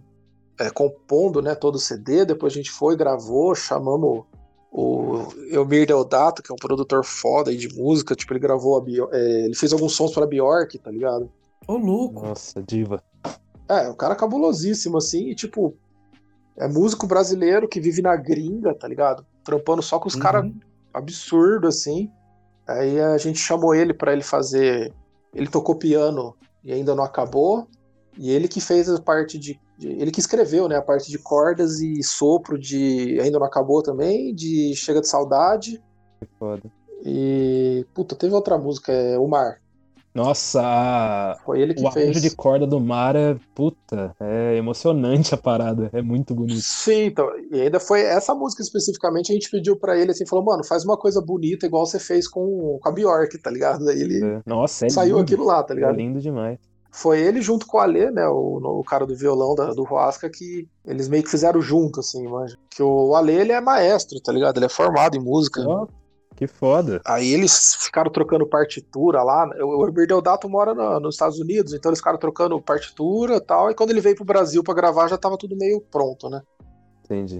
[0.59, 2.26] é, compondo, né, todo o CD.
[2.26, 4.24] Depois a gente foi, gravou, chamamos
[4.72, 8.16] o Elmir Deodato, que é um produtor foda aí de música.
[8.16, 11.28] Tipo, ele gravou a Bjork, é, ele fez alguns sons pra Bjork, tá ligado?
[11.68, 12.24] Ô, louco.
[12.24, 13.03] Nossa, diva.
[13.68, 15.76] É, um cara cabulosíssimo, assim, e tipo,
[16.55, 19.26] é músico brasileiro que vive na gringa, tá ligado?
[19.44, 20.20] Trampando só com os Uhum.
[20.22, 20.52] caras
[20.94, 22.12] absurdo, assim.
[22.68, 24.94] Aí a gente chamou ele pra ele fazer.
[25.34, 27.68] Ele tocou piano e ainda não acabou.
[28.18, 29.60] E ele que fez a parte de.
[29.78, 30.76] de- ele que escreveu, né?
[30.76, 33.20] A parte de cordas e sopro de.
[33.22, 35.82] Ainda não acabou também, de Chega de Saudade.
[36.20, 36.62] Que foda.
[37.04, 37.86] E.
[37.94, 39.61] Puta, teve outra música, é O Mar.
[40.14, 42.05] Nossa, Foi ele que o fez.
[42.05, 43.36] arranjo de corda do mar é.
[43.55, 45.89] Puta, é emocionante a parada.
[45.93, 46.62] É muito bonito.
[46.62, 50.43] Sim, então, e ainda foi essa música especificamente, a gente pediu pra ele assim, falou,
[50.45, 53.86] mano, faz uma coisa bonita igual você fez com, com a Bjork, tá ligado?
[53.86, 54.41] Daí ele É.
[54.45, 55.22] Nossa, é saiu lindo.
[55.22, 55.95] aquilo lá, tá É ligado?
[55.95, 56.57] lindo demais.
[56.93, 60.30] Foi ele junto com o Alê, né, o, o cara do violão da- do Roasca,
[60.30, 62.57] que eles meio que fizeram junto, assim, manja.
[62.70, 64.57] Que o Alê, ele é maestro, tá ligado?
[64.57, 65.62] Ele é formado em música.
[65.66, 65.88] Ó,
[66.42, 67.00] que foda.
[67.06, 69.48] Aí eles ficaram trocando partitura lá.
[69.64, 73.70] O Herbert Deodato mora na- nos Estados Unidos, então eles ficaram trocando partitura e tal.
[73.70, 76.42] E quando ele veio pro Brasil pra gravar, já tava tudo meio pronto, né?
[77.06, 77.39] Entendi.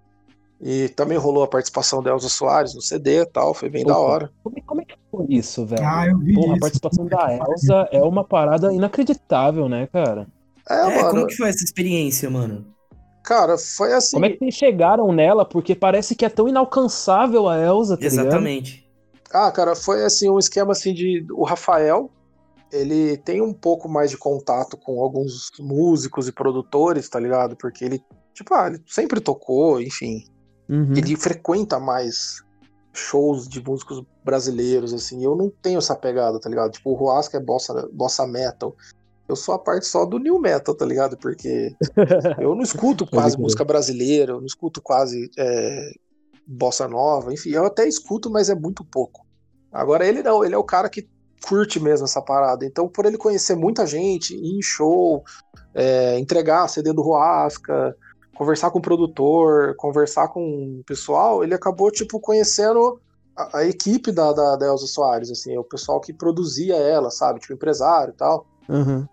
[0.62, 3.98] E também rolou a participação da Elza Soares no CD e tal, foi bem da
[3.98, 4.02] Opa.
[4.14, 4.32] hora.
[4.44, 5.84] Como, é- como é que foi isso, velho?
[5.84, 6.60] Ah, eu vi Porra, a isso.
[6.60, 10.28] participação da Elsa é uma parada inacreditável, né, cara?
[10.70, 12.68] É, É, mano, como que foi essa experiência, mano?
[13.24, 14.18] cara, foi assim.
[14.18, 15.44] Como é que vocês chegaram nela?
[15.46, 18.30] Porque parece que é tão inalcançável a Elsa, tá ligado?
[19.34, 22.10] Ah, cara, foi assim um esquema assim de o Rafael,
[22.72, 27.56] ele tem um pouco mais de contato com alguns músicos e produtores, tá ligado?
[27.56, 28.02] Porque ele,
[28.34, 30.24] tipo, ah, ele sempre tocou, enfim.
[30.70, 30.94] Uhum.
[30.96, 32.42] Ele frequenta mais
[32.94, 35.24] shows de músicos brasileiros, assim.
[35.24, 36.72] Eu não tenho essa pegada, tá ligado?
[36.72, 38.76] Tipo, o Roasca é bossa, bossa metal.
[39.28, 41.18] Eu sou a parte só do new metal, tá ligado?
[41.18, 41.74] Porque
[42.40, 45.92] eu não escuto quase música brasileira, eu não escuto quase é,
[46.46, 49.26] bossa nova, enfim, eu até escuto, mas é muito pouco.
[49.72, 51.08] Agora ele não, ele é o cara que
[51.48, 52.66] curte mesmo essa parada.
[52.66, 55.24] Então, por ele conhecer muita gente, ir em show,
[55.74, 57.96] é, entregar CD do Roasca,
[58.36, 63.00] conversar com o produtor, conversar com o pessoal, ele acabou, tipo, conhecendo
[63.36, 67.40] a, a equipe da, da, da Elza Soares, assim, o pessoal que produzia ela, sabe?
[67.40, 68.46] Tipo, empresário e tal.
[68.70, 69.06] Uhum.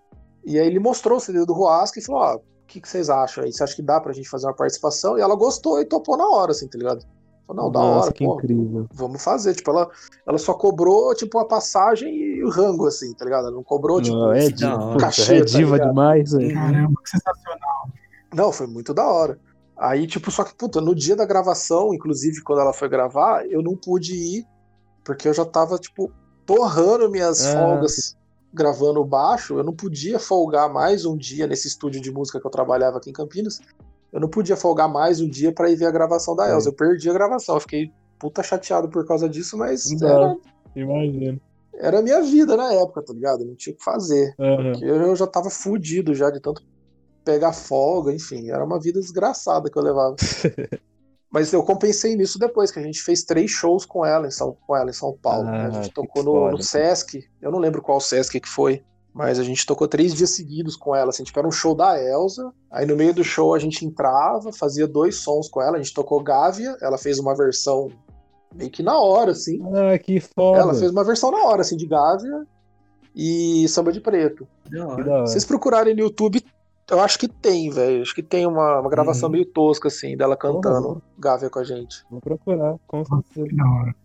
[0.44, 3.08] E aí ele mostrou o CD do Roasca e falou, ó, o que, que vocês
[3.08, 3.52] acham aí?
[3.52, 5.18] Você acha que dá pra gente fazer uma participação?
[5.18, 7.04] E ela gostou e topou na hora, assim, tá ligado?
[7.48, 8.86] Falou, não, da Nossa, hora, que pô, incrível.
[8.92, 9.54] vamos fazer.
[9.54, 9.90] Tipo, ela,
[10.26, 13.46] ela só cobrou, tipo, a passagem e o rango, assim, tá ligado?
[13.46, 15.88] Ela não cobrou, tipo, Não, é, diva, Cachê, é tá diva ligado?
[15.88, 16.52] demais, velho.
[16.54, 17.88] Caramba, que sensacional.
[18.34, 19.38] Não, foi muito da hora.
[19.78, 23.62] Aí, tipo, só que, puta, no dia da gravação, inclusive quando ela foi gravar, eu
[23.62, 24.46] não pude ir,
[25.02, 26.12] porque eu já tava, tipo,
[26.44, 27.52] torrando minhas Ah.
[27.58, 28.14] folgas
[28.52, 29.56] gravando baixo.
[29.58, 33.08] Eu não podia folgar mais um dia nesse estúdio de música que eu trabalhava aqui
[33.08, 33.60] em Campinas.
[34.12, 36.52] Eu não podia folgar mais um dia pra ir ver a gravação da É.
[36.52, 36.70] Elza.
[36.70, 37.56] Eu perdi a gravação.
[37.56, 40.36] Eu fiquei puta chateado por causa disso, mas era,
[40.74, 41.40] Imagina.
[41.74, 43.44] era a minha vida na época, tá ligado?
[43.44, 44.34] Não tinha o que fazer.
[44.38, 44.72] Aham.
[44.72, 46.62] Porque eu já tava fudido já de tanto
[47.24, 50.16] pegar folga, enfim, era uma vida desgraçada que eu levava.
[51.30, 54.56] Mas eu compensei nisso depois, que a gente fez três shows com ela em São,
[54.66, 55.44] com ela em São Paulo.
[55.44, 55.50] né?
[55.50, 58.82] A Ah, gente tocou no, no Sesc, eu não lembro qual Sesc que foi,
[59.18, 61.10] mas a gente tocou três dias seguidos com ela.
[61.10, 64.52] Assim, tipo, era um show da Elsa, aí no meio do show a gente entrava,
[64.52, 67.90] fazia dois sons com ela, a gente tocou Gávea, ela fez uma versão
[68.54, 69.58] meio que na hora, assim.
[69.74, 70.60] Ah, que foda.
[70.60, 72.46] Ela fez uma versão na hora, assim, de Gávea
[73.12, 74.46] e Samba de Preto.
[74.70, 76.40] Se vocês procurarem no YouTube,
[76.88, 78.00] eu acho que tem, velho.
[78.02, 79.32] Acho que tem uma, uma gravação Uhum.
[79.32, 81.02] meio tosca, assim, dela cantando Porra.
[81.18, 82.04] Gávea com a gente.
[82.08, 83.48] Vou procurar, com certeza.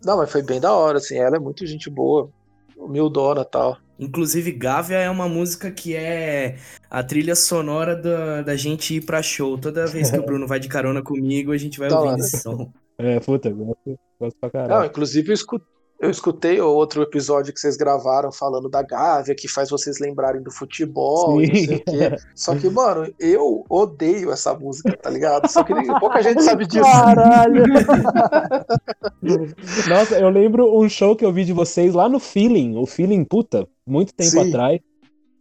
[0.03, 1.17] Não, mas foi bem da hora, assim.
[1.17, 2.31] Ela é muito gente boa,
[2.75, 3.77] humildona e tal.
[4.03, 6.57] Inclusive, Gávea é uma música que é
[6.89, 9.57] a trilha sonora da, da gente ir pra show.
[9.57, 12.38] Toda vez que o Bruno vai de carona comigo, a gente vai Da ouvindo esse
[12.39, 12.71] som.
[12.97, 14.89] É, puta, gosto, gosto pra Não, caralho.
[14.89, 15.61] inclusive eu escu-
[16.03, 20.51] eu escutei outro episódio que vocês gravaram falando da Gávea, que faz vocês lembrarem do
[20.51, 22.15] futebol e não sei o quê.
[22.35, 25.47] Só que, mano, eu odeio essa música, tá ligado?
[25.49, 26.84] Só que pouca gente sabe disso.
[26.84, 27.63] Caralho!
[29.89, 33.23] Nossa, eu lembro um show que eu vi de vocês lá no Feeling, o Feeling
[33.23, 34.49] Puta, muito tempo Sim.
[34.49, 34.80] atrás.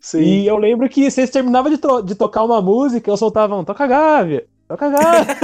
[0.00, 0.20] Sim.
[0.20, 3.86] E eu lembro que vocês terminavam de, to- de tocar uma música, eu soltavam, toca
[3.86, 5.36] Gávea, toca Gávea.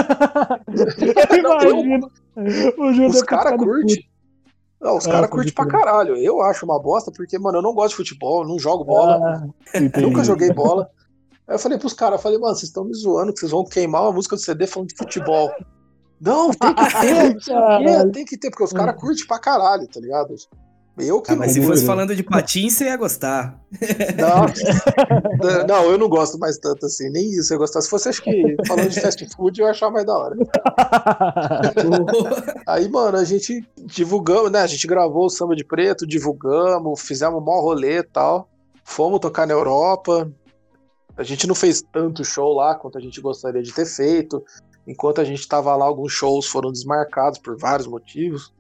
[1.37, 2.11] eu Não, eu- imagino.
[2.79, 4.05] O Júlio Os caras curtem.
[4.81, 6.17] Não, os Ah, caras curtem pra caralho.
[6.17, 10.01] Eu acho uma bosta, porque, mano, eu não gosto de futebol, não jogo bola, Ah,
[10.01, 10.89] nunca joguei bola.
[11.47, 13.65] Aí eu falei pros caras, eu falei, mano, vocês estão me zoando, que vocês vão
[13.65, 15.51] queimar uma música do CD falando de futebol.
[16.21, 17.37] Não, tem que ter,
[18.13, 20.35] tem que ter, porque os caras curtem pra caralho, tá ligado?
[20.99, 23.61] Eu que Ah, mas se fosse falando de patins, você ia gostar.
[24.19, 27.81] não, não, eu não gosto mais tanto assim, nem isso eu gostar.
[27.81, 30.37] Se fosse, acho que, falando de fast food, eu ia achar mais da hora.
[32.67, 34.61] Aí, mano, a gente divulgamos, né?
[34.61, 38.49] A gente gravou o Samba de Preto, divulgamos, fizemos um maior rolê e tal.
[38.83, 40.31] Fomos tocar na Europa.
[41.17, 44.43] A gente não fez tanto show lá quanto a gente gostaria de ter feito.
[44.87, 48.53] Enquanto a gente tava lá, alguns shows foram desmarcados por vários motivos.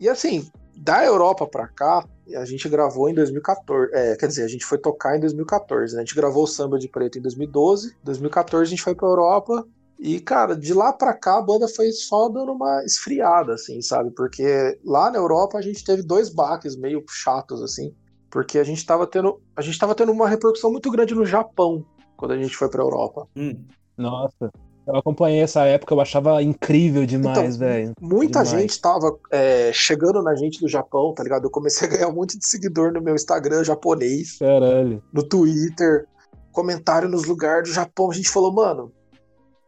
[0.00, 0.48] E assim,
[0.80, 2.06] da Europa pra cá,
[2.36, 3.90] a gente gravou em 2014.
[3.92, 5.94] É, quer dizer, a gente foi tocar em 2014.
[5.94, 6.02] Né?
[6.02, 7.88] A gente gravou o Samba de Preto em 2012.
[7.88, 9.66] Em 2014 a gente foi pra Europa.
[9.98, 14.12] E, cara, de lá pra cá a banda foi só dando uma esfriada, assim, sabe?
[14.12, 17.92] Porque lá na Europa a gente teve dois baques meio chatos, assim.
[18.30, 19.42] Porque a gente tava tendo.
[19.56, 21.84] A gente tava tendo uma repercussão muito grande no Japão
[22.16, 23.26] quando a gente foi pra Europa.
[23.36, 23.64] Hum.
[23.96, 24.52] Nossa,
[24.88, 27.92] eu acompanhei essa época, eu achava incrível demais, Então, velho.
[28.00, 28.62] Muita Demais.
[28.62, 31.44] gente tava é, chegando na gente do Japão, tá ligado?
[31.44, 35.02] Eu comecei a ganhar um monte de seguidor no meu Instagram japonês, Caralho.
[35.12, 36.06] no Twitter,
[36.52, 38.10] comentário nos lugares do Japão.
[38.10, 38.90] A gente falou, mano,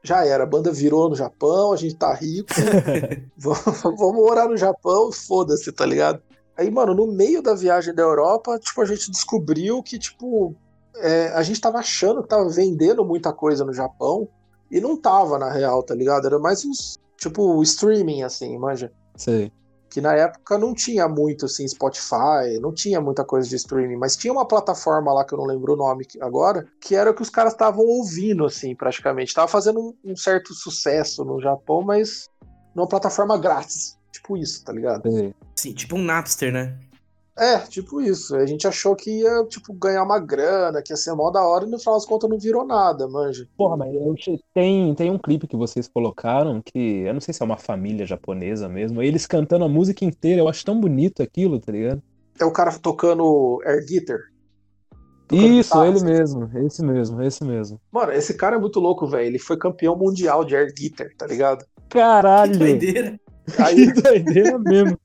[0.03, 2.49] já era, a banda virou no Japão, a gente tá rico,
[3.37, 6.23] vamos, vamos morar no Japão, foda-se, tá ligado?
[6.57, 10.55] Aí, mano, no meio da viagem da Europa, tipo, a gente descobriu que, tipo,
[10.97, 14.29] é, a gente tava achando que tava vendendo muita coisa no Japão
[14.71, 16.27] e não tava, na real, tá ligado?
[16.27, 18.93] Era mais uns, tipo, streaming, assim, manja.
[19.17, 19.53] Sei.
[19.91, 24.17] Que na época não tinha muito, assim, Spotify, não tinha muita coisa de streaming, mas
[24.17, 27.23] tinha uma plataforma lá que eu não lembro o nome agora, que era o que
[27.23, 29.35] os caras estavam ouvindo, assim, praticamente.
[29.35, 32.29] Tava fazendo um, um certo sucesso no Japão, mas
[32.75, 33.99] numa plataforma grátis.
[34.13, 35.03] Tipo isso, tá ligado?
[35.57, 36.79] Sim, tipo um Napster, né?
[37.41, 38.37] É, tipo isso.
[38.37, 41.65] A gente achou que ia, tipo, ganhar uma grana, que ia ser mó da hora,
[41.65, 43.49] e no final das contas não virou nada, manja.
[43.57, 44.15] Porra, mas eu
[44.53, 48.05] tem, tem um clipe que vocês colocaram que eu não sei se é uma família
[48.05, 49.03] japonesa mesmo.
[49.03, 52.03] Eles cantando a música inteira, eu acho tão bonito aquilo, tá ligado?
[52.39, 54.19] É o cara tocando air guitar.
[55.27, 56.05] Tocando Isso, guitarra, ele assim.
[56.05, 57.81] mesmo, esse mesmo, esse mesmo.
[57.91, 59.25] Mano, esse cara é muito louco, velho.
[59.25, 61.65] Ele foi campeão mundial de air guitar, tá ligado?
[61.89, 62.53] Caralho!
[62.53, 63.21] Que doideira.
[63.59, 64.99] Aí, Que doideira mesmo.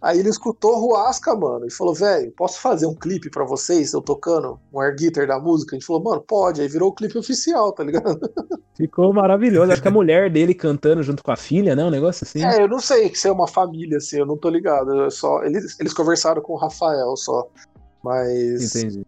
[0.00, 4.00] Aí ele escutou Ruasca, mano, e falou, velho, posso fazer um clipe pra vocês, eu
[4.00, 5.74] tocando um air guitar da música?
[5.74, 6.60] A gente falou, mano, pode.
[6.60, 8.20] Aí virou o clipe oficial, tá ligado?
[8.76, 9.72] Ficou maravilhoso.
[9.72, 11.84] Acho que a mulher dele cantando junto com a filha, né?
[11.84, 12.44] Um negócio assim.
[12.44, 14.92] É, eu não sei se é uma família, assim, eu não tô ligado.
[14.92, 17.48] Eu só, eles, eles conversaram com o Rafael só.
[18.02, 19.06] Mas Entendi.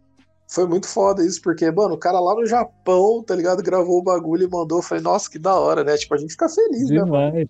[0.49, 3.63] foi muito foda isso, porque, mano, o cara lá no Japão, tá ligado?
[3.63, 4.79] Gravou o bagulho e mandou.
[4.79, 5.97] Eu falei, nossa, que da hora, né?
[5.97, 7.05] Tipo, a gente fica feliz, né?
[7.05, 7.49] mano?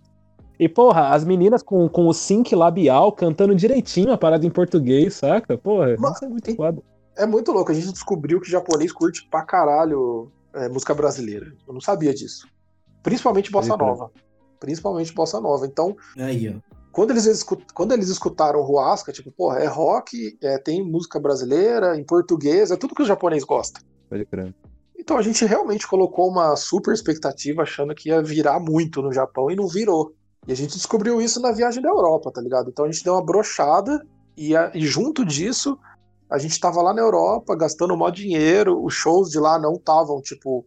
[0.59, 5.15] E, porra, as meninas com, com o sync labial cantando direitinho a parada em português,
[5.15, 5.57] saca?
[5.59, 6.83] Porra, Ma- isso é muito foda.
[7.17, 7.71] É muito louco.
[7.71, 11.53] A gente descobriu que japonês curte pra caralho é, música brasileira.
[11.67, 12.47] Eu não sabia disso.
[13.03, 14.11] Principalmente bossa nova.
[14.59, 15.67] Principalmente bossa nova.
[15.67, 16.61] Então, Aí, ó.
[16.91, 17.43] quando eles,
[17.75, 22.77] quando eles escutaram Ruasca, tipo, porra, é rock, é, tem música brasileira, em português, é
[22.77, 23.83] tudo que os japoneses gostam.
[24.09, 24.55] Pode crer.
[24.99, 29.51] Então a gente realmente colocou uma super expectativa achando que ia virar muito no Japão
[29.51, 30.13] e não virou.
[30.47, 32.71] E a gente descobriu isso na viagem da Europa, tá ligado?
[32.71, 34.05] Então a gente deu uma brochada
[34.37, 35.79] e, e junto disso
[36.31, 40.21] a gente tava lá na Europa gastando mó dinheiro, os shows de lá não estavam,
[40.21, 40.65] tipo,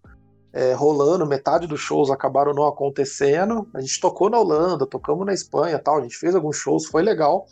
[0.53, 3.67] é, rolando, metade dos shows acabaram não acontecendo.
[3.73, 7.03] A gente tocou na Holanda, tocamos na Espanha tal, a gente fez alguns shows, foi
[7.03, 7.45] legal,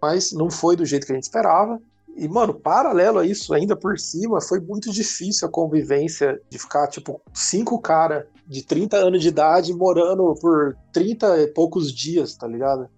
[0.00, 1.80] mas não foi do jeito que a gente esperava.
[2.20, 6.86] E, mano, paralelo a isso, ainda por cima, foi muito difícil a convivência de ficar,
[6.86, 12.46] tipo, cinco cara de 30 anos de idade morando por 30 e poucos dias, tá
[12.46, 12.90] ligado?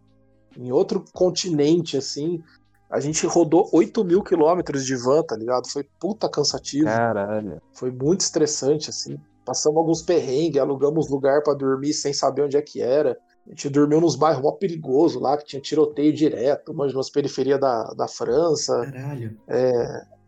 [0.59, 2.43] Em outro continente, assim.
[2.90, 5.69] A gente rodou 8 mil quilômetros de van, tá ligado?
[5.69, 6.86] Foi puta cansativo.
[6.86, 7.62] Caralho.
[7.74, 9.16] Foi muito estressante, assim.
[9.44, 13.16] Passamos alguns perrengues, alugamos lugar pra dormir sem saber onde é que era.
[13.47, 17.60] A gente dormiu nos bairros mó perigoso lá, que tinha tiroteio direto, mas nas periferias
[17.60, 18.90] da, da França.
[18.93, 19.36] Caralho.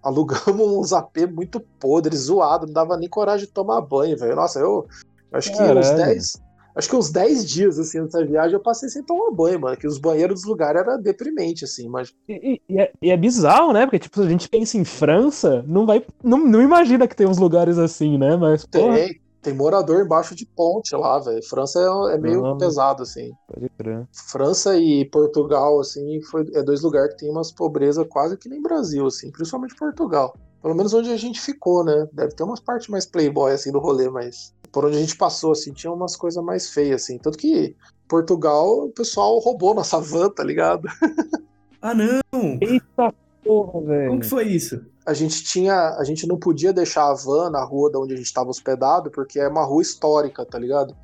[0.03, 4.37] Alugamos uns AP muito podres, zoado, não dava nem coragem de tomar banho, velho.
[4.37, 4.87] Nossa, eu,
[5.33, 5.97] acho que uns Caralho.
[5.97, 6.43] 10,
[6.77, 9.77] acho que uns 10 dias, assim, nessa viagem eu passei sem tomar banho, mano.
[9.79, 12.13] Que os banheiros dos lugares era deprimente, assim, mas.
[12.29, 13.87] E, e- e é, e é bizarro, né?
[13.87, 16.05] Porque, tipo, a gente pensa em França, não vai.
[16.23, 18.37] Não, não imagina que tem uns lugares assim, né?
[18.37, 21.43] Mas, porra, Tem, tem morador embaixo de ponte lá, velho.
[21.45, 22.59] França é, é meio Não.
[22.59, 23.31] pesado, assim.
[23.47, 24.09] pode crer.
[24.13, 28.63] França e Portugal, assim, foi, é dois lugares que tem umas pobreza quase que nem
[28.63, 30.35] Brasil, assim, principalmente Portugal.
[30.63, 32.09] Pelo menos onde a gente ficou, né?
[32.13, 35.53] Deve ter umas partes mais playboy, assim, do rolê, mas por onde a gente passou,
[35.53, 37.19] assim, tinha umas coisas mais feias, assim.
[37.19, 37.77] Tanto que
[38.09, 40.89] Portugal, o pessoal roubou nossa van, tá ligado?
[41.87, 42.59] Ah, não!
[42.63, 43.13] Eita
[43.45, 44.09] porra, velho.
[44.09, 44.81] Como que foi isso?
[45.07, 48.17] A gente tinha, a gente não podia deixar a van na rua da onde a
[48.17, 50.97] gente estava hospedado, porque é uma rua histórica, tá ligado?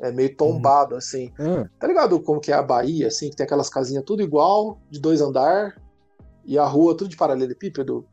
[0.00, 1.32] É meio tombado, assim.
[1.38, 4.78] Ah, Tá ligado como que é a Bahia, assim, que tem aquelas casinhas tudo igual,
[4.90, 5.80] de dois andar,
[6.44, 8.04] e a rua tudo de paralelepípedo?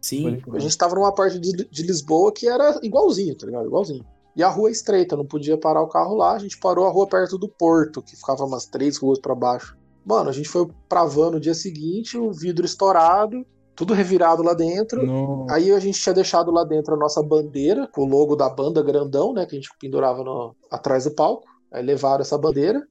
[0.00, 0.42] Sim.
[0.52, 3.66] A gente tava numa parte de, de Lisboa que era igualzinho, tá ligado?
[3.66, 4.04] Igualzinho.
[4.36, 6.32] E a rua é estreita, não podia parar o carro lá.
[6.32, 9.76] A gente parou a rua perto do porto, que ficava umas três ruas pra baixo.
[10.04, 14.54] Mano, a gente foi pra van no dia seguinte, o vidro estourado, tudo revirado lá
[14.54, 15.04] dentro.
[15.04, 15.46] não.
[15.50, 18.82] Aí a gente tinha deixado lá dentro a nossa bandeira, com o logo da banda
[18.82, 19.44] grandão, né?
[19.46, 21.44] Que a gente pendurava no- atrás do palco.
[21.72, 22.86] Aí levaram essa bandeira,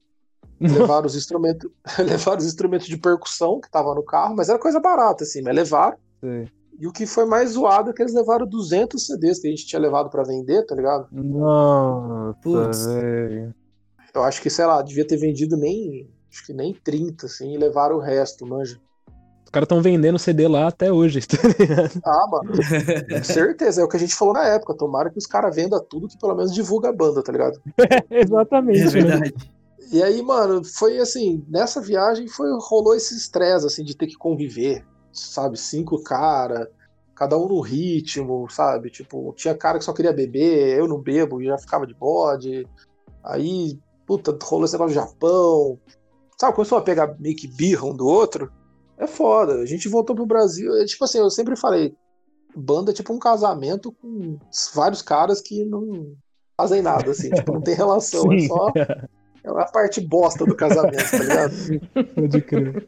[0.59, 1.69] levaram os instrumentos,
[1.99, 5.55] levaram os instrumentos de percussão que tava no carro, mas era coisa barata, assim, mas
[5.55, 5.97] levaram.
[6.19, 6.47] Sei.
[6.79, 9.65] E o que foi mais zoado é que eles levaram 200 CDs que a gente
[9.65, 11.07] tinha levado pra vender, tá ligado?
[11.11, 12.87] Nossa, Putz.
[14.13, 16.09] Eu acho que, sei lá, devia ter vendido nem.
[16.31, 18.79] Acho que nem 30, assim, e levaram o resto, manja.
[19.53, 22.01] Os caras estão vendendo CD lá até hoje, tá ligado?
[22.03, 24.73] Ah, mano, com certeza, é o que a gente falou na época.
[24.73, 27.61] Tomara que os caras vendam tudo que pelo menos divulga a banda, tá ligado?
[28.09, 28.79] Exatamente.
[28.79, 28.89] É né?
[28.89, 29.33] verdade.
[29.91, 34.17] E aí, mano, foi assim, nessa viagem foi rolou esse estresse, assim, de ter que
[34.17, 35.55] conviver, sabe?
[35.55, 36.67] Cinco cara,
[37.13, 38.89] cada um no ritmo, sabe?
[38.89, 42.67] Tipo, tinha cara que só queria beber, eu não bebo e já ficava de bode.
[43.23, 45.77] Aí, puta, rolou esse negócio do Japão.
[46.39, 48.51] Sabe, começou a pegar meio que birra um do outro.
[49.03, 49.55] É foda.
[49.55, 50.73] A gente voltou pro Brasil.
[50.77, 51.93] É, tipo assim, eu sempre falei,
[52.55, 54.37] banda é tipo um casamento com
[54.73, 56.15] vários caras que não
[56.55, 58.47] fazem nada, assim, tipo, não tem relação, é Sim.
[58.47, 61.53] só é a parte bosta do casamento, tá ligado?
[62.15, 62.87] Pode crer.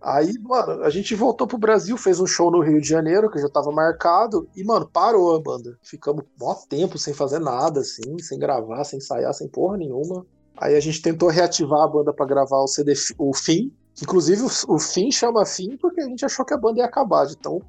[0.00, 3.38] Aí, mano, a gente voltou pro Brasil, fez um show no Rio de Janeiro, que
[3.38, 5.76] já tava marcado, e, mano, parou a banda.
[5.82, 10.24] Ficamos mó tempo sem fazer nada, assim, sem gravar, sem ensaiar, sem porra nenhuma.
[10.56, 13.70] Aí a gente tentou reativar a banda pra gravar o CD, o Fim.
[14.02, 17.26] Inclusive, o, o Fim chama Fim porque a gente achou que a banda ia acabar,
[17.26, 17.60] de tão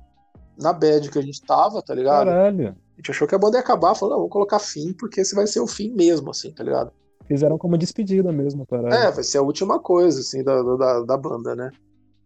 [0.58, 2.28] na bad que a gente tava, tá ligado?
[2.28, 2.70] Caralho.
[2.70, 5.34] A gente achou que a banda ia acabar, falou, não, vamos colocar Fim, porque esse
[5.34, 6.92] vai ser o fim mesmo, assim, tá ligado?
[7.28, 8.96] Fizeram como despedida mesmo, parada.
[8.96, 11.72] É, vai ser a última coisa, assim, da, da, da banda, né?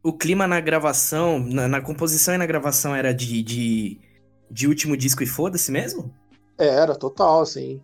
[0.03, 3.99] O clima na gravação, na, na composição e na gravação era de, de,
[4.51, 6.13] de último disco e foda-se mesmo?
[6.57, 7.81] É, era total, assim.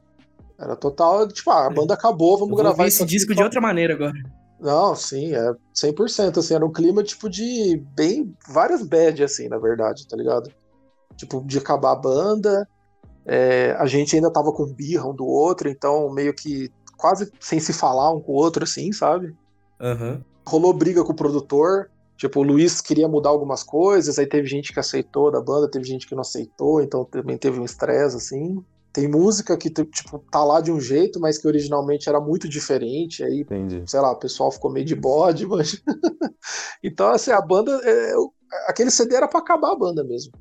[0.60, 3.60] Era total, tipo, ah, a banda acabou, Eu vamos vou gravar esse disco de outra
[3.62, 4.14] maneira agora.
[4.62, 9.58] Não, sim, é 100%, assim, era um clima, tipo, de bem, várias bad, assim, na
[9.58, 10.52] verdade, tá ligado?
[11.18, 12.68] Tipo, de acabar a banda,
[13.26, 17.60] é, a gente ainda tava com birra um do outro, então meio que quase sem
[17.60, 19.36] se falar um com o outro, assim, sabe?
[19.80, 20.24] Aham.
[20.46, 21.90] rolou briga com o produtor.
[22.16, 25.86] Tipo, o Luiz queria mudar algumas coisas, aí teve gente que aceitou da banda, teve
[25.86, 28.64] gente que não aceitou, então também teve um estresse, assim.
[28.94, 33.24] Tem música que, tipo, tá lá de um jeito, mas que originalmente era muito diferente,
[33.24, 33.84] aí, Entendi.
[33.88, 35.82] sei lá, o pessoal ficou meio de bode, mas...
[36.84, 37.72] então, assim, a banda...
[37.84, 38.34] é, o-
[38.68, 40.34] aquele CD era pra acabar a banda mesmo.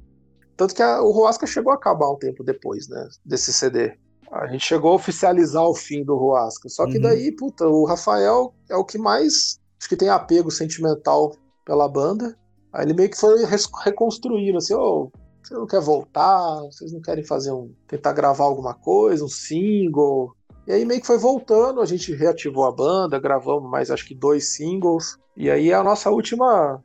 [0.56, 3.97] Tanto que a- o Roasca chegou a acabar um tempo depois, né, desse CD.
[4.32, 6.68] A gente chegou a oficializar o fim do Roasca.
[6.68, 7.02] Só que Uhum.
[7.02, 11.32] daí, puta, o Rafael é o que mais acho que tem apego sentimental
[11.64, 12.36] pela banda.
[12.72, 13.44] Aí ele meio que foi
[13.85, 15.10] reconstruindo, assim, ô,
[15.42, 16.60] você não quer voltar?
[16.62, 17.72] Vocês não querem fazer um.
[17.86, 20.34] tentar gravar alguma coisa, um single?
[20.66, 24.14] E aí meio que foi voltando, a gente reativou a banda, gravamos mais acho que
[24.14, 25.18] dois singles.
[25.36, 26.82] E aí a nossa última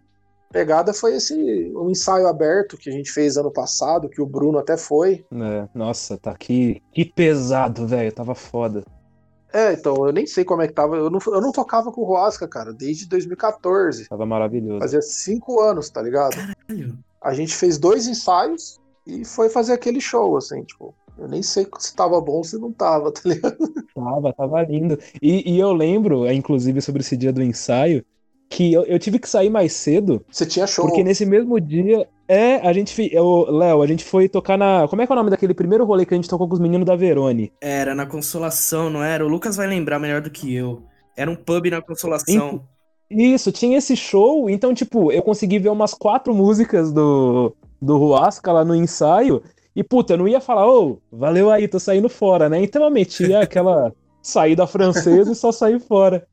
[0.52, 1.36] pegada foi esse
[1.76, 5.26] um ensaio aberto que a gente fez ano passado, que o Bruno até foi.
[5.32, 6.82] É, nossa, tá aqui.
[6.94, 8.12] Que pesado, velho.
[8.12, 8.84] Tava foda.
[9.54, 10.98] É, então, eu nem sei como é que tava.
[10.98, 14.10] Eu não, eu não tocava com o Roasca, cara, desde 2014.
[14.10, 14.80] Tava maravilhoso.
[14.80, 16.36] Fazia cinco anos, tá ligado?
[16.36, 16.98] Caralho.
[17.26, 20.94] A gente fez dois ensaios e foi fazer aquele show, assim, tipo.
[21.18, 23.58] Eu nem sei se tava bom ou se não tava, tá ligado?
[23.96, 25.00] Tava, tava lindo.
[25.22, 28.06] E, e eu lembro, é, inclusive, sobre esse dia do ensaio,
[28.50, 30.86] que eu, eu tive que sair mais cedo, Você tinha show.
[30.86, 32.08] porque nesse mesmo dia.
[32.28, 33.12] É, a gente.
[33.50, 34.88] Léo, a gente foi tocar na.
[34.88, 36.60] Como é que é o nome daquele primeiro rolê que a gente tocou com os
[36.60, 37.52] meninos da Verone?
[37.62, 39.26] Era na Consolação, não era?
[39.26, 40.84] O Lucas vai lembrar melhor do que eu.
[41.16, 42.68] Era um pub na Consolação.
[43.10, 48.52] Isso, tinha esse show, então, tipo, eu consegui ver umas quatro músicas do, do Ruasca
[48.52, 49.44] lá no ensaio,
[49.76, 52.64] e, puta, eu não ia falar, ô, valeu aí, tô saindo fora, né?
[52.64, 56.26] Então eu metia aquela saí da francesa e só saí fora.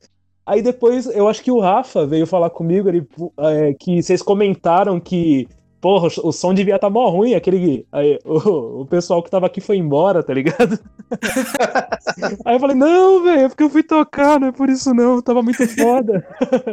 [0.45, 4.99] Aí depois, eu acho que o Rafa veio falar comigo ele, é, que vocês comentaram
[4.99, 5.47] que,
[5.83, 7.85] porra, o som devia estar tá mó ruim, aquele.
[7.91, 10.79] Aí, o, o pessoal que tava aqui foi embora, tá ligado?
[12.45, 15.21] aí eu falei, não, velho, é porque eu fui tocar, não é por isso não,
[15.21, 16.25] tava muito foda.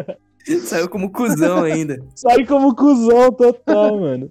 [0.62, 1.98] Saiu como cuzão ainda.
[2.14, 4.30] Saí como cuzão total, mano.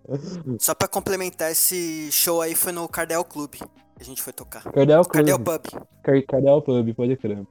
[0.60, 3.54] Só pra complementar, esse show aí foi no Cardel Club.
[3.98, 4.62] A gente foi tocar.
[4.64, 5.12] Cardel Club.
[5.14, 5.82] Cardel Pub.
[6.02, 7.42] Car Cardel Pub, pode crer.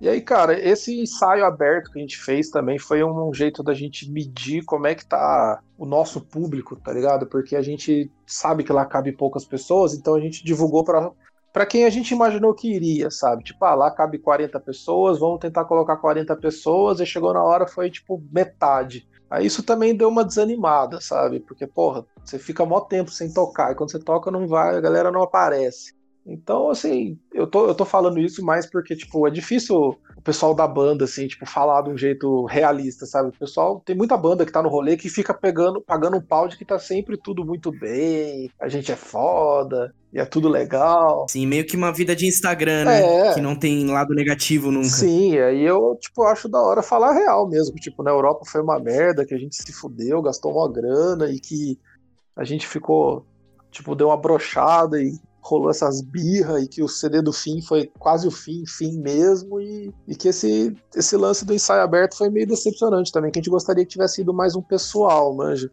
[0.00, 3.74] E aí, cara, esse ensaio aberto que a gente fez também foi um jeito da
[3.74, 7.26] gente medir como é que tá o nosso público, tá ligado?
[7.26, 11.10] Porque a gente sabe que lá cabe poucas pessoas, então a gente divulgou para
[11.52, 13.42] para quem a gente imaginou que iria, sabe?
[13.42, 17.66] Tipo, ah, lá cabe 40 pessoas, vamos tentar colocar 40 pessoas, e chegou na hora
[17.66, 19.08] foi tipo metade.
[19.30, 21.40] Aí isso também deu uma desanimada, sabe?
[21.40, 24.80] Porque, porra, você fica mó tempo sem tocar, e quando você toca não vai, a
[24.80, 25.97] galera não aparece.
[26.28, 30.54] Então, assim, eu tô, eu tô falando isso mais porque, tipo, é difícil o pessoal
[30.54, 33.30] da banda, assim, tipo, falar de um jeito realista, sabe?
[33.30, 36.46] O pessoal, tem muita banda que tá no rolê que fica pegando, pagando um pau
[36.46, 41.26] de que tá sempre tudo muito bem, a gente é foda, e é tudo legal.
[41.30, 43.28] Sim, meio que uma vida de Instagram, né?
[43.30, 43.34] É.
[43.34, 44.88] Que não tem lado negativo nunca.
[44.88, 47.76] Sim, aí eu, tipo, acho da hora falar real mesmo.
[47.76, 51.40] Tipo, na Europa foi uma merda, que a gente se fudeu, gastou uma grana e
[51.40, 51.78] que
[52.36, 53.24] a gente ficou,
[53.70, 55.18] tipo, deu uma brochada e
[55.48, 59.60] rolou essas birras e que o CD do fim foi quase o fim, fim mesmo,
[59.60, 63.42] e, e que esse, esse lance do ensaio aberto foi meio decepcionante também, que a
[63.42, 65.70] gente gostaria que tivesse sido mais um pessoal, manja.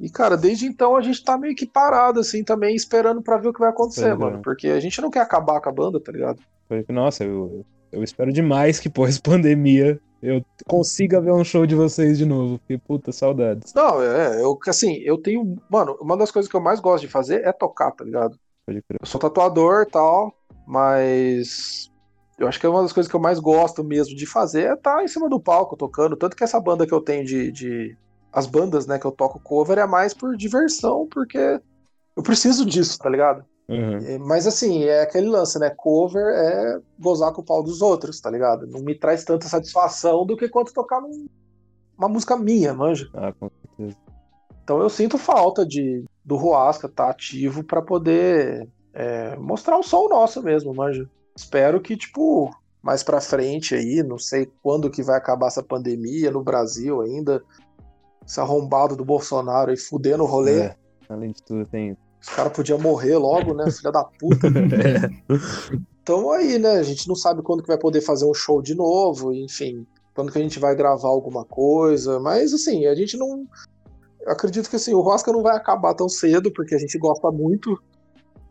[0.00, 3.48] E, cara, desde então a gente tá meio que parado, assim, também, esperando pra ver
[3.48, 4.40] o que vai acontecer, mano.
[4.42, 6.40] Porque a gente não quer acabar com a banda, tá ligado?
[6.88, 12.24] Nossa, eu, eu espero demais que pós-pandemia eu consiga ver um show de vocês de
[12.24, 12.58] novo.
[12.60, 13.74] Porque, puta, saudades.
[13.74, 15.56] Não, é, eu, assim, eu tenho.
[15.68, 18.38] Mano, uma das coisas que eu mais gosto de fazer é tocar, tá ligado?
[18.66, 18.98] Pode crer.
[19.00, 20.32] Eu sou tatuador e tal,
[20.66, 21.90] mas
[22.38, 24.74] eu acho que é uma das coisas que eu mais gosto mesmo de fazer é
[24.74, 26.16] estar em cima do palco tocando.
[26.16, 27.50] Tanto que essa banda que eu tenho de.
[27.52, 27.96] de-
[28.32, 31.60] As bandas, né, que eu toco cover é mais por diversão, porque
[32.16, 33.44] eu preciso disso, tá ligado?
[33.68, 33.98] Uhum.
[33.98, 35.68] É, Mas assim, é aquele lance, né?
[35.76, 38.66] Cover é gozar com o pau dos outros, tá ligado?
[38.66, 41.26] Não me traz tanta satisfação do que quanto tocar num-
[41.98, 43.08] uma música minha, manja.
[43.14, 43.96] Ah, com certeza.
[44.62, 50.08] Então eu sinto falta de do Ruasca estar ativo pra poder é, mostrar o som
[50.08, 51.08] nosso mesmo, manja.
[51.36, 56.30] Espero que, tipo, mais pra frente aí, não sei quando que vai acabar essa pandemia
[56.30, 57.42] no Brasil ainda,
[58.26, 60.60] esse arrombado do Bolsonaro aí fudendo o rolê.
[60.60, 60.76] É,
[61.08, 61.96] além de tudo, tem.
[62.20, 63.68] Os caras podiam morrer logo, né?
[63.70, 64.48] Filha da puta.
[66.02, 66.72] Então aí, né?
[66.72, 70.32] A gente não sabe quando que vai poder fazer um show de novo, enfim, quando
[70.32, 72.18] que a gente vai gravar alguma coisa.
[72.18, 73.46] Mas assim, a gente não.
[74.24, 77.30] Eu acredito que assim, o Rosca não vai acabar tão cedo, porque a gente gosta
[77.30, 77.72] muito.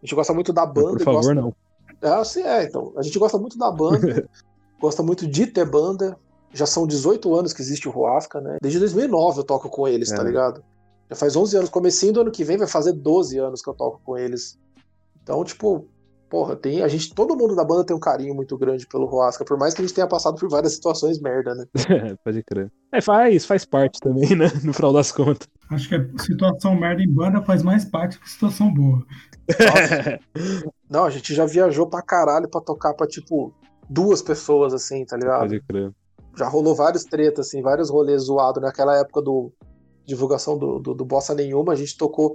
[0.02, 0.98] A gente gosta muito da banda.
[0.98, 1.36] Por favor, gosta...
[1.36, 1.56] não.
[2.02, 2.94] Ah, sim, é, então.
[2.98, 4.28] A gente gosta muito da banda,
[4.82, 6.18] gosta muito de ter banda.
[6.54, 8.58] Já são 18 anos que existe o Ruasca, né?
[8.62, 10.26] Desde 2009 eu toco com eles, tá É.
[10.26, 10.64] ligado?
[11.10, 11.70] Já faz 11 anos.
[11.70, 14.60] Comecinho do ano que vem vai fazer 12 anos que eu toco com eles.
[15.24, 15.86] Então, tipo,
[16.32, 19.44] porra, tem, a gente, todo mundo da banda tem um carinho muito grande pelo Ruasca,
[19.44, 21.66] por mais que a gente tenha passado por várias situações merda, né?
[22.24, 22.72] Pode crer.
[22.90, 24.46] É, faz, faz parte também, né?
[24.64, 25.46] No final das contas.
[25.70, 29.06] Acho que a situação merda em banda faz mais parte que situação boa.
[30.90, 33.54] Não, a gente já viajou pra caralho pra tocar pra, tipo,
[33.90, 35.42] duas pessoas, assim, tá ligado?
[35.42, 35.92] Pode crer.
[36.38, 39.52] já rolou vários tretas, assim, vários rolês zoados naquela época do
[40.06, 42.34] divulgação do, do, do Bossa Nenhuma, a gente tocou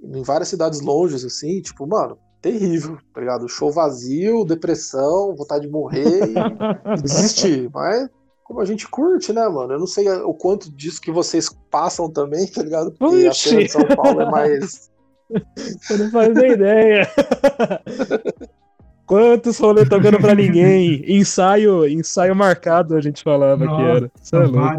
[0.00, 3.48] em várias cidades longes, assim, tipo, mano, terrível, tá ligado?
[3.48, 6.34] Show vazio, depressão, vontade de morrer e,
[7.00, 7.70] desistir.
[7.72, 8.10] Mas
[8.42, 9.72] como a gente curte, né, mano?
[9.72, 12.92] Eu não sei o quanto disso que vocês passam também, tá ligado?
[12.92, 14.90] Porque a cena de São Paulo é mais.
[15.56, 17.08] Você não faz nem ideia.
[19.06, 21.02] Quantos rolês tocando pra ninguém?
[21.06, 24.10] Ensaio, ensaio marcado, a gente falava que era.
[24.22, 24.76] Isso é louco.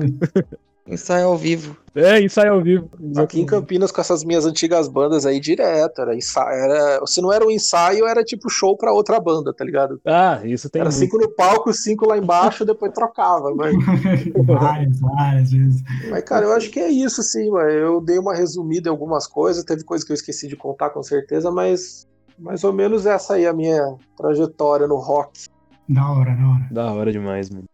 [0.88, 1.78] Ensaio ao vivo.
[1.96, 2.90] É, ensaio ao vivo.
[3.18, 6.02] Aqui em Campinas, com essas minhas antigas bandas aí, direto.
[6.02, 9.64] Era ensaio, era, se não era um ensaio, era tipo show pra outra banda, tá
[9.64, 10.02] ligado?
[10.06, 11.00] Ah, isso tem Era muito.
[11.00, 13.54] cinco no palco, cinco lá embaixo, depois trocava.
[13.56, 13.74] Mas,
[14.46, 15.82] várias, várias vezes.
[16.10, 17.70] mas, cara, eu acho que é isso, sim, mano.
[17.70, 21.02] Eu dei uma resumida em algumas coisas, teve coisa que eu esqueci de contar com
[21.02, 22.06] certeza, mas
[22.38, 25.46] mais ou menos essa aí é a minha trajetória no rock.
[25.88, 26.68] Da hora, da hora.
[26.72, 27.66] Da hora demais, mano.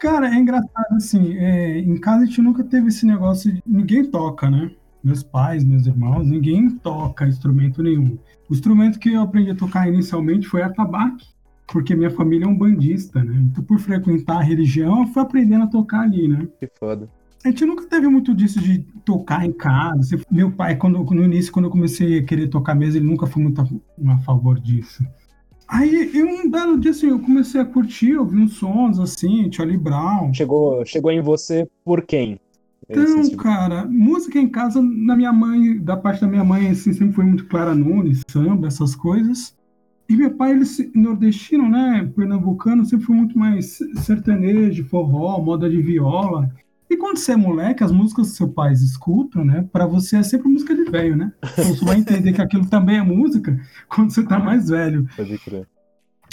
[0.00, 4.04] Cara, é engraçado assim, é, em casa a gente nunca teve esse negócio de ninguém
[4.04, 4.70] toca, né?
[5.02, 8.18] meus pais, meus irmãos, ninguém toca instrumento nenhum.
[8.48, 11.26] O instrumento que eu aprendi a tocar inicialmente foi atabaque,
[11.66, 13.34] porque minha família é um bandista, né?
[13.50, 16.46] Então, por frequentar a religião, eu fui aprendendo a tocar ali, né?
[16.58, 17.08] Que foda.
[17.42, 20.20] A gente nunca teve muito disso de tocar em casa.
[20.30, 23.42] Meu pai, quando, no início, quando eu comecei a querer tocar mesmo, ele nunca foi
[23.42, 25.02] muito a, a favor disso.
[25.70, 29.78] Aí, eu, um belo dia, assim, eu comecei a curtir, ouvir uns sons, assim, Charlie
[29.78, 30.34] Brown.
[30.34, 32.40] Chegou, chegou em você por quem?
[32.88, 37.14] Então, cara, música em casa, na minha mãe, da parte da minha mãe, assim, sempre
[37.14, 39.56] foi muito Clara Nunes, samba, essas coisas.
[40.08, 45.80] E meu pai, ele nordestino, né, pernambucano, sempre foi muito mais sertanejo, forró, moda de
[45.80, 46.50] viola.
[46.90, 49.64] E quando você é moleque, as músicas que seus pais escutam, né?
[49.72, 51.32] Pra você é sempre música de velho, né?
[51.52, 53.56] Então você vai entender que aquilo também é música
[53.88, 55.06] quando você tá mais velho.
[55.16, 55.68] Pode crer.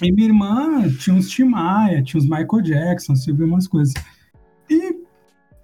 [0.02, 3.94] E minha irmã tinha uns Tim Maia, tinha uns Michael Jackson, você viu umas coisas.
[4.68, 4.96] E,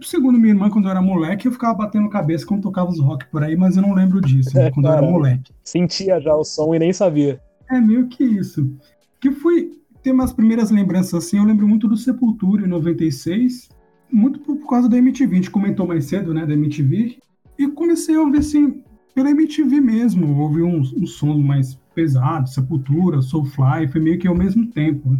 [0.01, 3.25] segundo minha irmã, quando eu era moleque, eu ficava batendo cabeça quando tocava os rock
[3.31, 5.51] por aí, mas eu não lembro disso, né, quando eu era moleque.
[5.63, 7.41] Sentia já o som e nem sabia.
[7.71, 8.71] É meio que isso.
[9.19, 9.71] Que fui
[10.03, 13.69] ter umas primeiras lembranças assim, eu lembro muito do Sepultura em 96
[14.13, 15.31] muito por, causa da MTV.
[15.31, 17.17] A gente comentou mais cedo, né, da MTV.
[17.57, 18.83] E comecei a ouvir, assim,
[19.15, 20.39] pela MTV mesmo.
[20.39, 25.17] Ouvi uns, uns sons mais pesados, Sepultura, Soulfly, foi meio que ao mesmo tempo.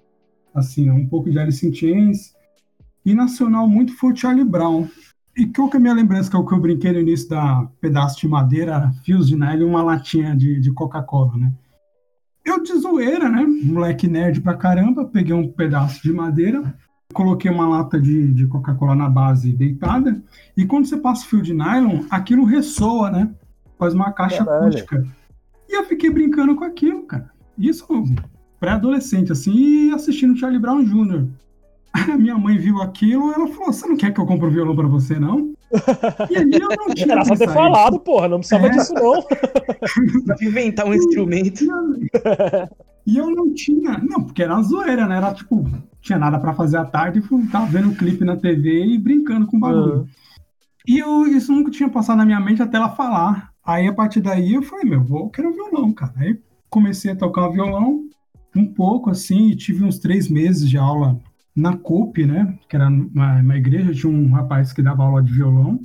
[0.54, 2.34] Assim, um pouco de Alice in Chains.
[3.06, 4.88] E nacional muito foi o Charlie Brown.
[5.36, 7.28] E qual que é a minha lembrança, que é o que eu brinquei no início
[7.28, 11.52] da pedaço de madeira, fios de nylon e uma latinha de, de Coca-Cola, né?
[12.46, 13.44] Eu de zoeira, né?
[13.44, 16.76] Moleque nerd pra caramba, peguei um pedaço de madeira,
[17.14, 20.22] coloquei uma lata de, de Coca-Cola na base deitada,
[20.56, 23.30] e quando você passa o fio de nylon, aquilo ressoa, né?
[23.78, 24.68] Faz uma caixa Caralho.
[24.68, 25.06] acústica.
[25.70, 27.30] E eu fiquei brincando com aquilo, cara.
[27.58, 27.86] Isso
[28.60, 31.28] pré-adolescente, assim, e assistindo Charlie Brown Jr.
[31.94, 34.76] A minha mãe viu aquilo ela falou: Você não quer que eu compre um violão
[34.76, 35.54] pra você, não?
[36.30, 37.14] E ali eu não tinha.
[37.14, 38.70] Era só ter falado, porra, não precisava É.
[38.70, 39.22] disso não.
[40.26, 41.64] Pra inventar um instrumento.
[41.64, 41.68] E
[43.06, 45.18] eu não tinha, não, porque era uma zoeira, né?
[45.18, 45.66] Era tipo,
[46.02, 49.46] tinha nada pra fazer à tarde, fui- tava vendo o clipe na TV e brincando
[49.46, 50.00] com o bagulho.
[50.00, 50.08] Uhum.
[50.88, 53.52] E eu, isso nunca tinha passado na minha mente até ela falar.
[53.66, 56.14] Aí a partir daí eu falei, meu, vou quero um violão, cara.
[56.18, 56.40] Aí
[56.70, 58.04] comecei a tocar violão
[58.56, 61.20] um pouco assim, e tive uns três meses de aula
[61.56, 62.58] na CUP, né?
[62.68, 65.80] Que era uma, uma igreja, tinha um rapaz que dava aula de violão.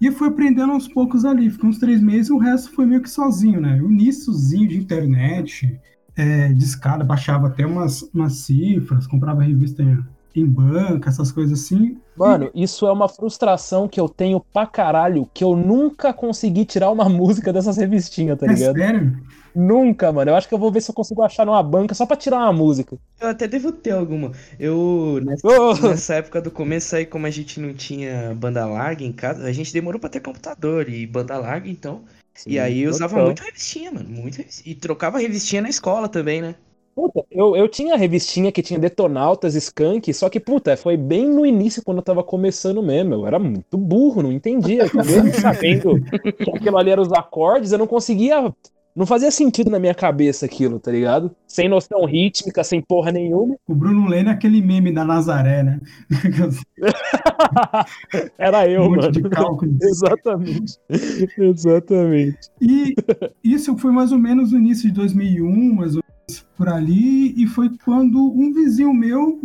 [0.00, 1.48] E eu fui aprendendo aos poucos ali.
[1.50, 3.80] Fiquei uns três meses e o resto foi meio que sozinho, né?
[3.80, 5.80] O iníciozinho de internet,
[6.16, 9.98] é, de escada, baixava até umas, umas cifras, comprava revista em,
[10.34, 11.98] em banca, essas coisas assim.
[12.16, 16.90] Mano, isso é uma frustração que eu tenho pra caralho, que eu nunca consegui tirar
[16.90, 18.76] uma música dessas revistinhas, tá é ligado?
[18.76, 19.22] sério?
[19.54, 20.30] Nunca, mano.
[20.30, 22.38] Eu acho que eu vou ver se eu consigo achar numa banca só pra tirar
[22.38, 22.96] uma música.
[23.20, 24.32] Eu até devo ter alguma.
[24.58, 29.04] Eu, nessa, Ô, nessa época do começo aí, como a gente não tinha banda larga
[29.04, 32.02] em casa, a gente demorou pra ter computador e banda larga, então.
[32.46, 34.08] E aí eu usava muito revistinha, mano.
[34.08, 34.72] Muito revistinha.
[34.72, 36.54] E trocava revistinha na escola também, né?
[36.94, 41.26] Puta, eu, eu tinha a revistinha que tinha Detonautas, Skunk, só que, puta, foi bem
[41.26, 43.14] no início quando eu tava começando mesmo.
[43.14, 44.84] Eu era muito burro, não entendia.
[44.94, 45.94] Mesmo sabendo
[46.36, 48.54] que aquilo ali era os acordes, eu não conseguia.
[48.94, 51.34] Não fazia sentido na minha cabeça aquilo, tá ligado?
[51.46, 53.56] Sem noção rítmica, sem porra nenhuma.
[53.66, 55.80] O Bruno Leno é aquele meme da Nazaré, né?
[58.36, 59.78] Era eu, um monte mano.
[59.78, 59.80] de.
[59.86, 60.78] Exatamente.
[61.38, 62.38] Exatamente.
[62.60, 62.94] E
[63.42, 67.46] isso foi mais ou menos no início de 2001, mais ou menos por ali, e
[67.46, 69.40] foi quando um vizinho meu,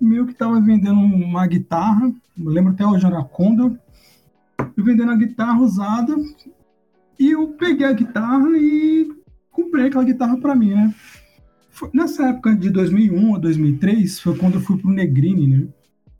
[0.00, 3.76] meu que estava vendendo uma guitarra, eu lembro até hoje era Condor,
[4.76, 6.16] eu vendendo a guitarra usada,
[7.18, 9.08] e eu peguei a guitarra e
[9.50, 10.94] comprei aquela guitarra para mim, né?
[11.70, 15.68] Foi- nessa época de 2001 a 2003 foi quando eu fui pro Negrini, né?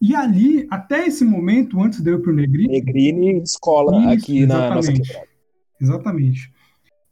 [0.00, 4.46] E ali, até esse momento, antes de eu ir pro Negrini, Negrini escola Isso, aqui
[4.46, 5.08] na nossa exatamente.
[5.08, 5.28] quebrada.
[5.80, 6.52] Exatamente.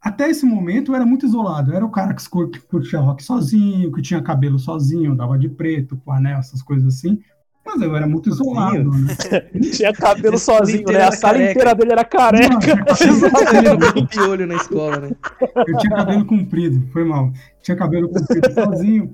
[0.01, 1.71] Até esse momento eu era muito isolado.
[1.71, 2.23] Eu era o cara que
[2.69, 7.19] curtia rock sozinho, que tinha cabelo sozinho, andava de preto, com anel, essas coisas assim.
[7.67, 8.89] Mas eu era muito isolado.
[8.91, 9.13] Né?
[9.73, 11.03] Tinha cabelo sozinho, né?
[11.03, 11.51] A sala careca.
[11.51, 12.49] inteira dele era careca.
[12.49, 15.11] Não, tinha Ele cabelo, com piolho na escola, né?
[15.67, 17.33] eu tinha cabelo comprido, foi mal.
[17.61, 19.13] Tinha cabelo comprido sozinho.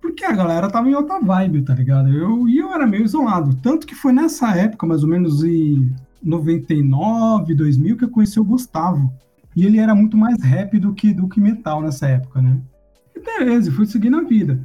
[0.00, 2.08] Porque a galera tava em outra vibe, tá ligado?
[2.08, 3.54] Eu, e eu era meio isolado.
[3.62, 8.44] Tanto que foi nessa época, mais ou menos em 99, 2000, que eu conheci o
[8.44, 9.12] Gustavo.
[9.54, 12.60] E ele era muito mais rap do que, do que metal nessa época, né?
[13.14, 14.60] E beleza, fui seguir na vida.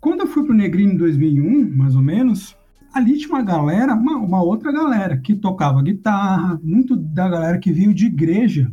[0.00, 2.56] Quando eu fui pro Negrinho em 2001, mais ou menos,
[2.92, 7.72] ali tinha uma galera, uma, uma outra galera, que tocava guitarra, muito da galera que
[7.72, 8.70] veio de igreja.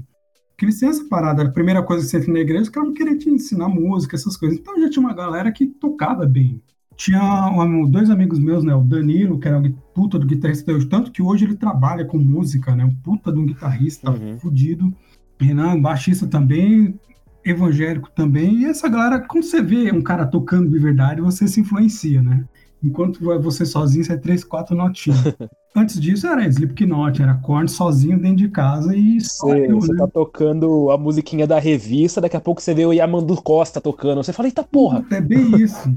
[0.58, 2.88] Que eles têm essa parada, a primeira coisa que você entra na igreja, os caras
[2.90, 4.58] vão querer te ensinar música, essas coisas.
[4.58, 6.62] Então já tinha uma galera que tocava bem.
[6.96, 7.22] tinha
[7.52, 8.74] um- dois amigos meus, né?
[8.74, 12.18] O Danilo, que era um puta do guitarrista, hoje, tanto que hoje ele trabalha com
[12.18, 12.84] música, né?
[12.84, 14.40] Um puta de um guitarrista Uhum.
[14.40, 14.92] fudido.
[15.40, 17.00] Renan, baixista também,
[17.46, 18.62] evangélico também.
[18.62, 22.44] E essa galera, quando você vê um cara tocando de verdade, você se influencia, né?
[22.88, 25.20] Enquanto você sozinho, você é três, quatro notinhas.
[25.76, 29.92] Antes disso era Slipknot, era Korn sozinho dentro de casa e só Você, eu, você
[29.92, 30.00] né?
[30.00, 34.24] tá tocando a musiquinha da revista, daqui a pouco você vê o Yamandu Costa tocando.
[34.24, 35.06] Você fala, eita porra.
[35.12, 35.94] É bem isso.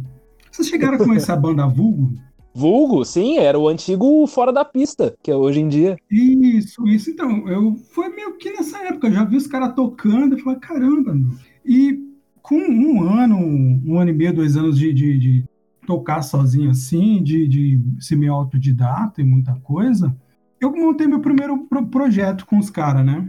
[0.51, 2.13] Vocês chegaram a conhecer a banda Vulgo?
[2.53, 5.97] Vulgo, sim, era o antigo Fora da Pista, que é hoje em dia.
[6.11, 7.09] Isso, isso.
[7.09, 10.59] Então, eu foi meio que nessa época, eu já vi os caras tocando e falei,
[10.59, 11.31] caramba, meu.
[11.65, 12.11] E
[12.43, 15.45] com um ano, um ano e meio, dois anos de, de, de
[15.87, 20.15] tocar sozinho assim, de, de ser meio autodidata e muita coisa,
[20.61, 23.29] eu montei meu primeiro pro- projeto com os caras, né?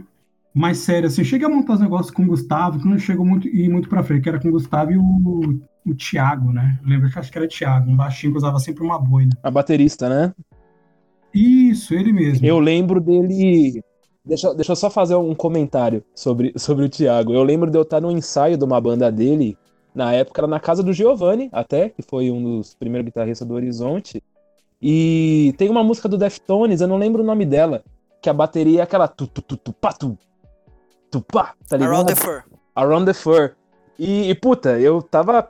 [0.54, 3.24] Mais sério, assim, eu cheguei a montar os negócios com o Gustavo, que não chegou
[3.24, 6.78] muito, ir muito pra frente, que era com o Gustavo e o, o Thiago, né?
[6.82, 9.30] Eu lembro que acho que era Thiago, um baixinho que usava sempre uma boina.
[9.42, 10.34] A baterista, né?
[11.32, 12.46] Isso, ele mesmo.
[12.46, 13.82] Eu lembro dele.
[14.24, 17.32] Deixa, deixa eu só fazer um comentário sobre, sobre o Thiago.
[17.32, 19.56] Eu lembro de eu estar no ensaio de uma banda dele.
[19.94, 23.54] Na época era na casa do Giovanni, até, que foi um dos primeiros guitarristas do
[23.54, 24.22] Horizonte.
[24.80, 27.82] E tem uma música do Deftones, eu não lembro o nome dela,
[28.20, 30.18] que a bateria é aquela tu tu tu tu pá tu
[31.10, 31.94] tu pá, tá ligado?
[31.94, 32.44] Around the Fur.
[32.74, 33.54] Around the Fur.
[33.98, 35.48] E, e, puta, eu tava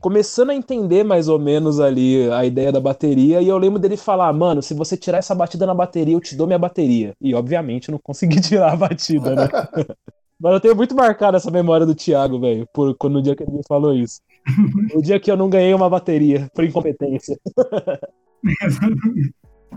[0.00, 3.96] começando a entender mais ou menos ali a ideia da bateria, e eu lembro dele
[3.96, 7.14] falar, mano, se você tirar essa batida na bateria, eu te dou minha bateria.
[7.20, 9.48] E obviamente eu não consegui tirar a batida, né?
[10.44, 13.42] Mas eu tenho muito marcado essa memória do Thiago, velho, por quando no dia que
[13.42, 14.20] ele me falou isso.
[14.94, 17.40] O dia que eu não ganhei uma bateria por incompetência.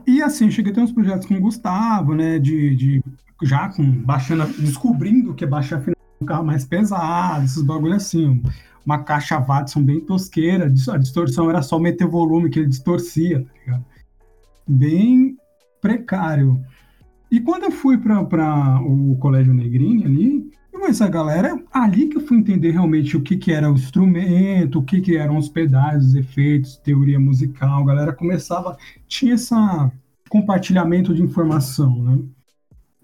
[0.05, 2.37] E assim, cheguei a ter uns projetos com o Gustavo, né?
[2.37, 3.03] De, de
[3.43, 5.81] já com baixando, descobrindo que é baixar
[6.21, 8.43] um carro mais pesado, esses bagulho assim.
[8.85, 13.51] Uma caixa Watson bem tosqueira, a distorção era só meter volume que ele distorcia, tá
[13.65, 13.85] ligado?
[14.67, 15.37] Bem
[15.79, 16.61] precário.
[17.31, 22.21] E quando eu fui para o Colégio Negrini ali, conheci a galera, ali que eu
[22.21, 26.05] fui entender realmente o que, que era o instrumento, o que, que eram os pedais,
[26.05, 27.83] os efeitos, teoria musical.
[27.83, 28.77] A galera começava,
[29.07, 29.53] tinha esse
[30.29, 32.19] compartilhamento de informação, né?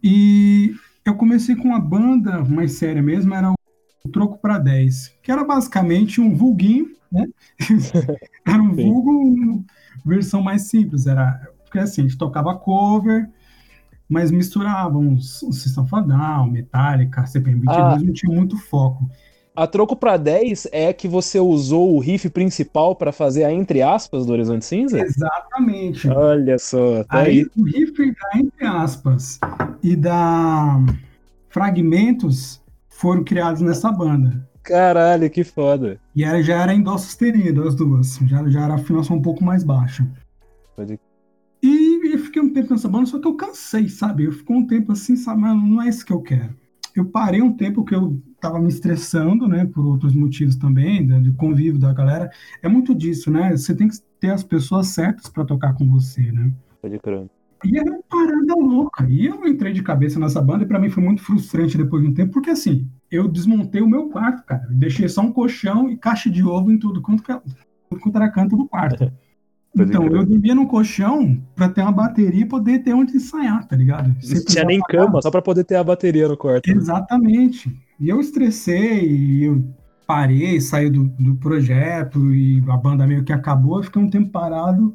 [0.03, 0.75] E
[1.05, 5.43] eu comecei com uma banda mais séria mesmo, era o Troco para 10, que era
[5.43, 7.25] basicamente um vulguinho, né?
[8.45, 9.65] era um vulgo,
[10.05, 13.29] versão mais simples, era porque assim, a gente tocava cover,
[14.09, 17.99] mas misturava uns, uns System of Down, Metallica, CPM 22, Ah.
[17.99, 19.09] não tinha muito foco.
[19.55, 23.83] A troco pra 10 é que você usou o riff principal pra fazer a entre
[23.83, 24.99] aspas do Horizonte Cinza?
[24.99, 26.09] Exatamente.
[26.09, 27.39] Olha só, tá aí.
[27.41, 29.39] Aí o riff da entre aspas
[29.83, 30.79] e da
[31.49, 34.43] fragmentos foram criados nessa banda.
[34.63, 35.99] Caralho, que foda.
[36.15, 38.17] E era, já era em dó sustenido as duas.
[38.25, 40.07] Já, já era a afinação um pouco mais baixa.
[40.75, 40.99] Pode-
[42.33, 44.23] fiquei um tempo nessa banda, só que eu cansei, sabe?
[44.23, 45.41] Eu fiquei um tempo assim, sabe?
[45.41, 46.55] Mas não é isso que eu quero.
[46.95, 49.65] Eu parei um tempo que eu tava me estressando, né?
[49.65, 52.31] Por outros motivos também, de convívio da galera.
[52.61, 53.51] É muito disso, né?
[53.55, 56.51] Você tem que ter as pessoas certas para tocar com você, né?
[56.81, 57.27] Pode crer.
[57.65, 59.07] E era uma parada louca.
[59.07, 62.09] E eu entrei de cabeça nessa banda e pra mim foi muito frustrante depois de
[62.09, 64.67] um tempo, porque assim, eu desmontei o meu quarto, cara.
[64.69, 67.33] Deixei só um colchão e caixa de ovo em tudo quanto, que-
[67.89, 68.97] tudo quanto era canto do quarto.
[69.75, 70.21] Pode Então, crer.
[70.21, 74.15] eu dormia num colchão pra ter uma bateria e poder ter onde ensaiar, tá ligado?
[74.21, 75.07] Não Sem tinha nem pagar.
[75.07, 76.71] cama, só pra poder ter a bateria no quarto.
[76.73, 76.77] né?
[76.77, 77.75] Exatamente.
[77.99, 79.63] E eu estressei, e eu
[80.05, 84.29] parei, saí do, do projeto e a banda meio que acabou, eu fiquei um tempo
[84.31, 84.93] parado.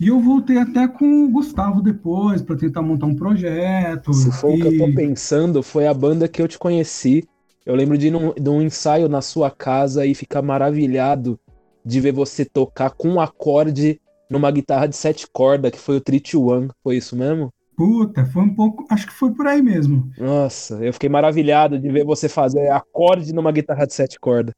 [0.00, 4.12] E eu voltei até com o Gustavo depois pra tentar montar um projeto.
[4.12, 7.24] Se for o que eu tô e- pensando, foi a banda que eu te conheci.
[7.66, 11.38] Eu lembro de ir num, de um ensaio na sua casa e ficar maravilhado
[11.88, 13.98] de ver você tocar com um acorde
[14.30, 16.68] numa guitarra de sete cordas, que foi o Treat One.
[16.82, 17.50] Foi isso mesmo?
[17.74, 18.84] Puta, foi um pouco.
[18.90, 20.10] Acho que foi por aí mesmo.
[20.18, 24.54] Nossa, eu fiquei maravilhado de ver você fazer acorde numa guitarra de sete cordas.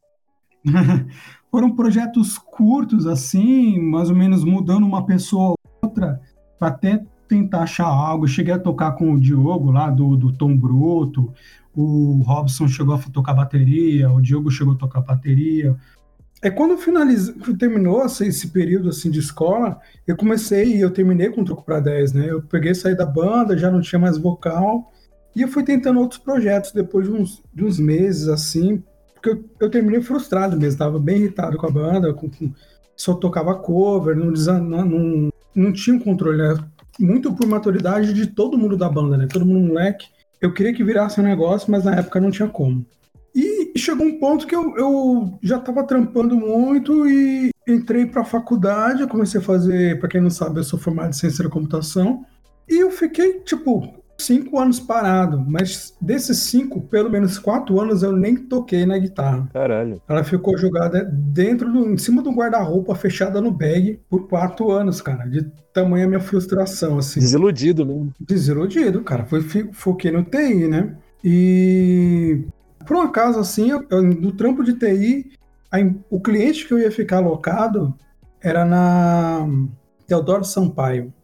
[1.53, 6.21] Foram projetos curtos, assim, mais ou menos mudando uma pessoa ou outra,
[6.59, 8.25] pra até tentar achar algo.
[8.25, 11.33] Eu cheguei a tocar com o Diogo lá do, do Tom Bruto,
[11.75, 15.77] o Robson chegou a tocar bateria, o Diogo chegou a tocar bateria.
[16.43, 17.33] É quando finaliz...
[17.59, 21.65] terminou esse, esse período assim de escola, eu comecei e eu terminei com o Troco
[21.65, 22.31] para 10, né?
[22.31, 24.91] Eu peguei saí da banda, já não tinha mais vocal,
[25.37, 28.83] e eu fui tentando outros projetos depois de uns, de uns meses assim,
[29.15, 32.53] porque eu, eu terminei frustrado mesmo, tava bem irritado com a banda, com, com-
[32.97, 36.55] só tocava cover, não, não, não, não tinha um controle, né?
[36.99, 39.27] Muito por maturidade de todo mundo da banda, né?
[39.31, 40.07] Todo mundo moleque.
[40.41, 42.85] Eu queria que virasse um negócio, mas na época não tinha como.
[43.35, 48.25] E chegou um ponto que eu, eu já tava trampando muito e entrei para a
[48.25, 51.51] faculdade, eu comecei a fazer, para quem não sabe, eu sou formado em ciência da
[51.51, 52.25] computação,
[52.69, 58.13] e eu fiquei, tipo, cinco anos parado, mas desses cinco, pelo menos quatro anos eu
[58.13, 59.49] nem toquei na guitarra.
[59.53, 60.01] Caralho.
[60.09, 65.01] Ela ficou jogada dentro do, em cima do guarda-roupa, fechada no bag, por quatro anos,
[65.01, 67.21] cara, de tamanha minha frustração, assim.
[67.21, 68.13] Desiludido mesmo.
[68.21, 69.43] Desiludido, cara, foi,
[69.73, 70.97] foquei no TI, né?
[71.25, 72.45] E
[72.91, 75.31] por um acaso, assim, eu, eu- no trampo de TI,
[75.71, 75.77] a
[76.11, 77.97] o cliente que eu ia ficar alocado
[78.43, 79.47] era na
[80.09, 81.15] Teodoro Sampaio.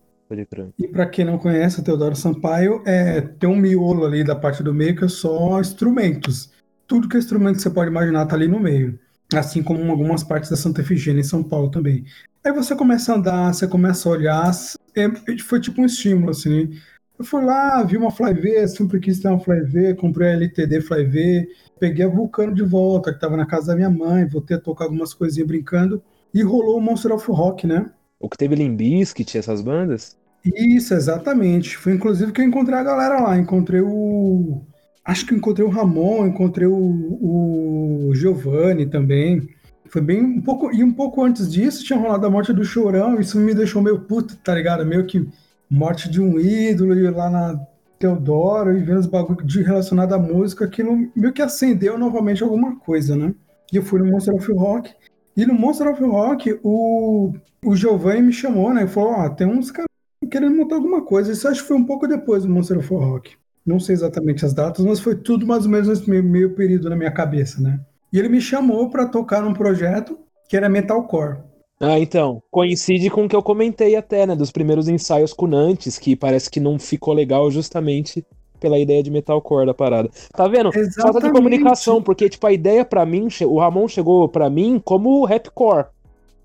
[0.78, 4.62] E para quem não conhece, a Teodoro Sampaio é, tem um miolo ali da parte
[4.62, 6.52] do meio que é só instrumentos.
[6.86, 8.96] Tudo que é instrumento que você pode imaginar tá ali no meio.
[9.34, 12.04] Assim como algumas partes da Santa Efigênia em São Paulo também.
[12.44, 14.52] Aí você começa a andar, você começa a olhar,
[14.96, 15.08] é,
[15.40, 16.70] foi tipo um estímulo, assim.
[17.18, 20.32] Eu fui lá, vi uma Fly V, sempre quis ter uma Fly V, comprei a
[20.32, 21.48] LTD Fly V,
[21.80, 24.84] peguei a Vulcano de volta, que tava na casa da minha mãe, voltei a tocar
[24.84, 26.02] algumas coisinhas brincando,
[26.34, 27.90] e rolou o Monster of Rock, né?
[28.20, 30.16] O que teve Limbiskit, essas bandas?
[30.44, 31.76] Isso, exatamente.
[31.76, 33.36] Foi inclusive que eu encontrei a galera lá.
[33.38, 34.62] Encontrei o.
[35.04, 39.48] Acho que encontrei o Ramon, encontrei o, o Giovanni também.
[39.86, 40.72] Foi bem um pouco.
[40.72, 43.20] E um pouco antes disso tinha rolado a morte do Chorão.
[43.20, 44.84] Isso me deixou meio puto, tá ligado?
[44.84, 45.28] Meio que
[45.70, 47.66] morte de um ídolo e lá na
[47.98, 52.76] Teodoro e vendo os bagulho de relacionado à música, aquilo meio que acendeu novamente alguma
[52.76, 53.34] coisa, né?
[53.72, 54.94] E eu fui no Monster of Rock.
[55.36, 57.32] E no Monster of Rock, o,
[57.64, 58.84] o Giovanni me chamou, né?
[58.84, 59.88] E falou: Ó, tem uns caras
[60.30, 61.32] querendo montar alguma coisa.
[61.32, 63.32] Isso acho que foi um pouco depois do Monster of Rock.
[63.64, 66.88] Não sei exatamente as datas, mas foi tudo mais ou menos nesse meio, meio período
[66.88, 67.80] na minha cabeça, né?
[68.12, 70.18] E ele me chamou para tocar num projeto
[70.48, 71.38] que era metalcore.
[71.80, 72.42] Ah, então.
[72.50, 74.34] Coincide com o que eu comentei até, né?
[74.34, 78.24] Dos primeiros ensaios com Nantes, que parece que não ficou legal justamente
[78.58, 80.10] pela ideia de metalcore da parada.
[80.32, 80.70] Tá vendo?
[81.00, 85.24] Falta de comunicação, porque, tipo, a ideia pra mim, o Ramon chegou pra mim como
[85.24, 85.86] rapcore.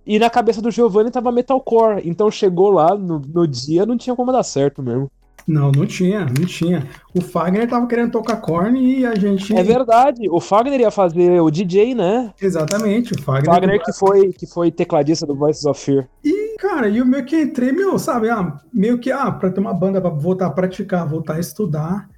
[0.06, 2.02] E na cabeça do Giovanni tava metalcore.
[2.04, 5.10] Então chegou lá no, no dia, não tinha como dar certo mesmo.
[5.52, 6.88] Não, não tinha, não tinha.
[7.14, 9.54] O Fagner tava querendo tocar corn e a gente.
[9.54, 12.34] É verdade, o Fagner ia fazer o DJ, né?
[12.42, 13.54] Exatamente, o Fagner.
[13.54, 16.08] Fagner que foi, que foi tecladista do Voices of Fear.
[16.24, 18.30] E, cara, e eu meio que entrei, meu, sabe?
[18.30, 22.10] Ah, meio que, ah, pra ter uma banda pra voltar a praticar, voltar a estudar.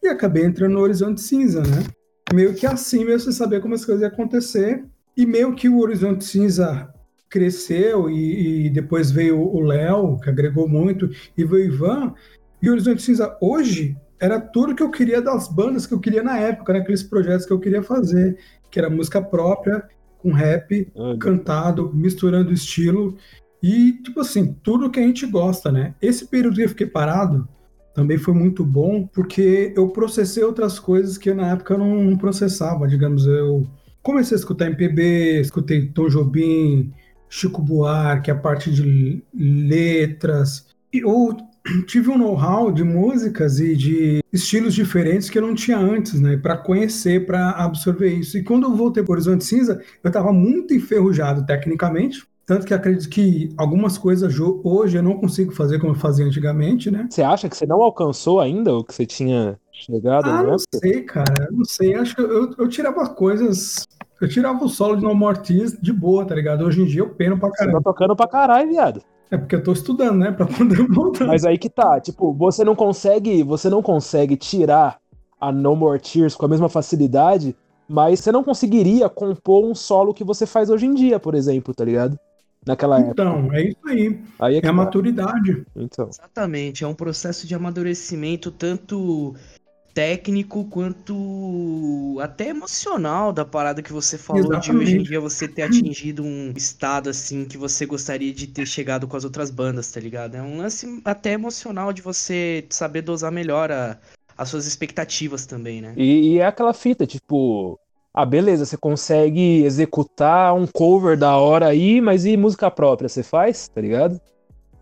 [0.00, 1.82] E acabei entrando no Horizonte Cinza, né?
[2.32, 4.84] Meio que assim, meio sem saber como as coisas iam acontecer.
[5.16, 6.88] E meio que o Horizonte Cinza
[7.28, 12.14] cresceu e, e depois veio o Léo, que agregou muito, e veio o Ivan.
[12.60, 16.22] E o Horizonte Cinza hoje era tudo que eu queria das bandas que eu queria
[16.22, 18.38] na época, naqueles projetos que eu queria fazer,
[18.70, 19.84] que era música própria,
[20.18, 23.16] com rap, cantado, misturando estilo.
[23.62, 25.94] E, tipo assim, tudo que a gente gosta, né?
[26.00, 27.48] Esse período que eu fiquei parado
[27.94, 32.18] também foi muito bom, porque eu processei outras coisas que na época eu não, não
[32.18, 33.66] processava, digamos, eu
[34.02, 36.92] comecei a escutar MPB, escutei Tom Jobim,
[37.28, 41.36] Chico Buarque, a parte de letras, e eu
[41.86, 46.36] tive um know-how de músicas e de estilos diferentes que eu não tinha antes, né?
[46.36, 48.38] Para conhecer, para absorver isso.
[48.38, 52.26] E quando eu voltei para Horizonte Cinza, eu estava muito enferrujado tecnicamente.
[52.44, 54.32] Tanto que acredito que algumas coisas
[54.62, 57.08] hoje eu não consigo fazer como eu fazia antigamente, né?
[57.10, 60.62] Você acha que você não alcançou ainda o que você tinha chegado Ah, não época?
[60.76, 61.48] sei, cara.
[61.50, 61.94] Não sei.
[61.96, 63.84] Acho que eu, eu tirava coisas.
[64.20, 66.64] Eu tirava o solo de No More Tears de boa, tá ligado?
[66.64, 69.02] Hoje em dia eu peno pra Você tá tocando pra caralho, viado.
[69.30, 70.32] É porque eu tô estudando, né?
[70.32, 71.26] Pra poder voltar.
[71.26, 74.98] Mas aí que tá, tipo, você não consegue, você não consegue tirar
[75.40, 77.54] a No More Tears com a mesma facilidade,
[77.88, 81.74] mas você não conseguiria compor um solo que você faz hoje em dia, por exemplo,
[81.74, 82.18] tá ligado?
[82.66, 83.12] Naquela época.
[83.12, 84.20] Então, é isso aí.
[84.40, 84.72] Aí é É a tá.
[84.72, 85.64] maturidade.
[85.76, 86.08] Então.
[86.08, 89.34] Exatamente, é um processo de amadurecimento tanto
[89.96, 95.02] técnico quanto até emocional da parada que você falou de hoje em Exatamente.
[95.02, 99.24] dia você ter atingido um estado assim que você gostaria de ter chegado com as
[99.24, 100.34] outras bandas, tá ligado?
[100.36, 103.98] É um lance até emocional de você saber dosar melhor a-
[104.36, 105.96] as suas expectativas também, né?
[105.96, 107.78] E, e é aquela fita, tipo,
[108.12, 113.22] ah, beleza, você consegue executar um cover da hora aí, mas e música própria, você
[113.22, 114.20] faz, tá ligado?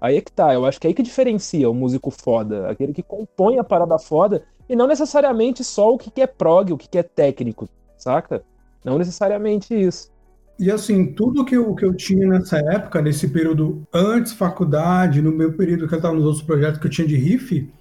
[0.00, 2.92] Aí é que tá, eu acho que é aí que diferencia o músico foda, aquele
[2.94, 6.98] que compõe a parada foda, e não necessariamente só o que é prog, o que
[6.98, 8.44] é técnico, saca?
[8.84, 10.10] Não necessariamente isso.
[10.58, 15.32] E assim, tudo que eu, que eu tinha nessa época, nesse período antes faculdade, no
[15.32, 17.72] meu período que eu estava nos outros projetos que eu tinha de riff,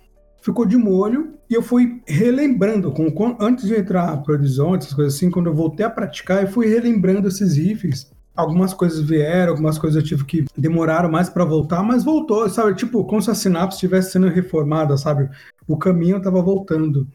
[0.42, 4.94] ficou de molho e eu fui relembrando, com, com- antes de entrar para Horizonte, essas
[4.96, 8.12] coisas assim, quando eu voltei a praticar, eu fui relembrando esses riffs.
[8.36, 12.76] Algumas coisas vieram, algumas coisas eu tive que demoraram mais para voltar, mas voltou, sabe?
[12.76, 15.30] Tipo, como se a sinapse estivesse sendo reformada, sabe?
[15.68, 17.08] O caminho estava voltando.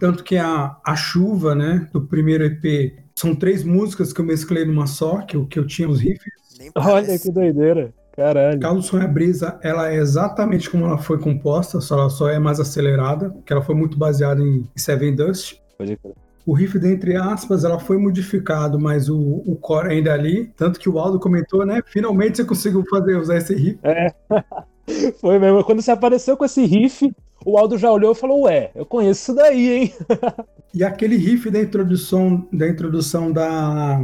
[0.00, 4.64] Tanto que a, a chuva, né, do primeiro EP, são três músicas que eu mesclei
[4.64, 7.92] numa só, que eu, que eu tinha os riffs Nem Olha que doideira.
[8.16, 8.60] Caralho.
[8.60, 12.10] Carro do Som e a Brisa, ela é exatamente como ela foi composta, só ela
[12.10, 15.56] só é mais acelerada, que ela foi muito baseada em Seven Dust.
[15.76, 16.14] Pode crer.
[16.46, 20.52] O riff, dentre aspas, ela foi modificado, mas o, o core ainda é ali.
[20.56, 21.82] Tanto que o Aldo comentou, né?
[21.86, 23.78] Finalmente você conseguiu fazer, usar esse riff.
[25.18, 25.64] Foi mesmo.
[25.64, 27.10] Quando você apareceu com esse riff,
[27.44, 29.94] o Aldo já olhou e falou: Ué, eu conheço isso daí, hein?
[30.74, 34.00] E aquele riff da introdução da, introdução da,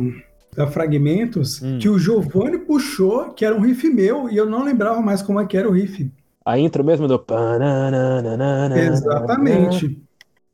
[0.54, 1.78] da Fragmentos, Hum.
[1.80, 5.40] que o Giovanni puxou, que era um riff meu, e eu não lembrava mais como
[5.40, 6.08] é que era o riff.
[6.44, 7.24] A intro mesmo do.
[8.76, 10.00] Exatamente.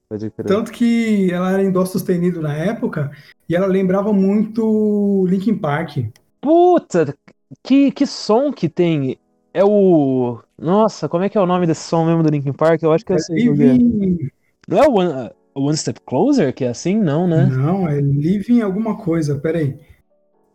[0.08, 0.46] Pode crer.
[0.46, 3.10] Tanto que ela era em dó sustenido na época,
[3.48, 5.98] e ela lembrava muito Linkin Park.
[6.40, 7.14] Puta,
[7.62, 9.18] que, que som que tem.
[9.52, 10.38] É o.
[10.58, 12.82] Nossa, como é que é o nome desse som mesmo do Linkin Park?
[12.82, 13.34] Eu acho que que é.
[13.34, 14.30] Living...
[14.68, 17.46] Não é o One, o One Step Closer, que é assim, não, né?
[17.46, 19.78] Não, é Living alguma coisa, peraí.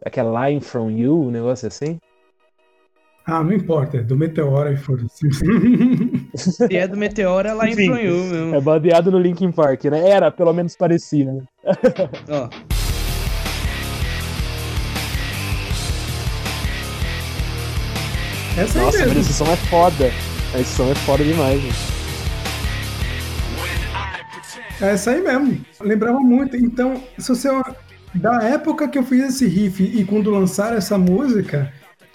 [0.05, 1.99] Aquela Line From You, um negócio assim.
[3.25, 5.27] Ah, não importa, é do Meteora e foda-se.
[6.35, 8.55] Se é do Meteoro, ela Enfim, influiu mesmo.
[8.55, 10.09] É baseado no Linkin Park, né?
[10.09, 11.41] Era, pelo menos parecia, né?
[12.29, 12.49] Ó,
[18.57, 19.13] Essa aí Nossa, mesmo.
[19.13, 20.11] mas esse som é foda.
[20.59, 21.91] Esse som é foda demais, gente.
[24.81, 25.63] É essa aí mesmo.
[25.79, 26.57] Lembrava muito.
[26.57, 27.49] Então, se você.
[28.13, 31.71] Da época que eu fiz esse riff e quando lançaram essa música,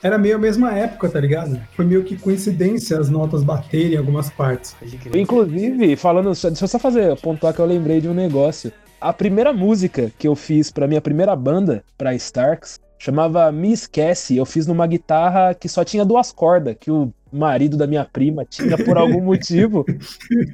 [0.06, 1.60] era meio a mesma época, tá ligado?
[1.74, 4.76] Foi meio que coincidência as notas baterem em algumas partes.
[5.12, 8.72] Inclusive, falando, deixa eu só fazer, pontuar que eu lembrei de um negócio.
[9.00, 14.36] A primeira música que eu fiz pra minha primeira banda, pra Starks, chamava Me Esquece.
[14.36, 18.44] Eu fiz numa guitarra que só tinha duas cordas, que o marido da minha prima
[18.44, 19.84] tinha por algum motivo.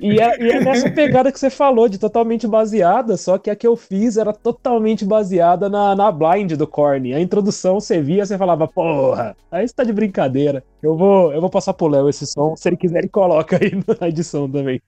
[0.01, 3.56] E é, e é nessa pegada que você falou, de totalmente baseada, só que a
[3.56, 7.14] que eu fiz era totalmente baseada na, na blind do Korn.
[7.14, 10.64] A introdução você via, você falava, porra, aí você tá de brincadeira.
[10.82, 13.73] Eu vou, eu vou passar pro Léo esse som, se ele quiser ele coloca aí
[14.01, 14.81] na edição também.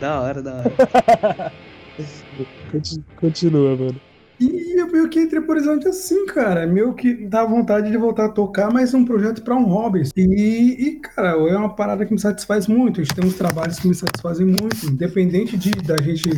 [0.00, 1.52] Da hora, da hora.
[2.70, 4.00] Conti- Continua, mano.
[4.40, 6.64] E eu meio que entrei por horizonte assim, cara.
[6.64, 10.02] Meio que dá vontade de voltar a tocar, mas é um projeto pra um hobby.
[10.16, 13.00] E, e, cara, é uma parada que me satisfaz muito.
[13.00, 14.86] A gente tem uns trabalhos que me satisfazem muito.
[14.86, 16.30] Independente de da gente.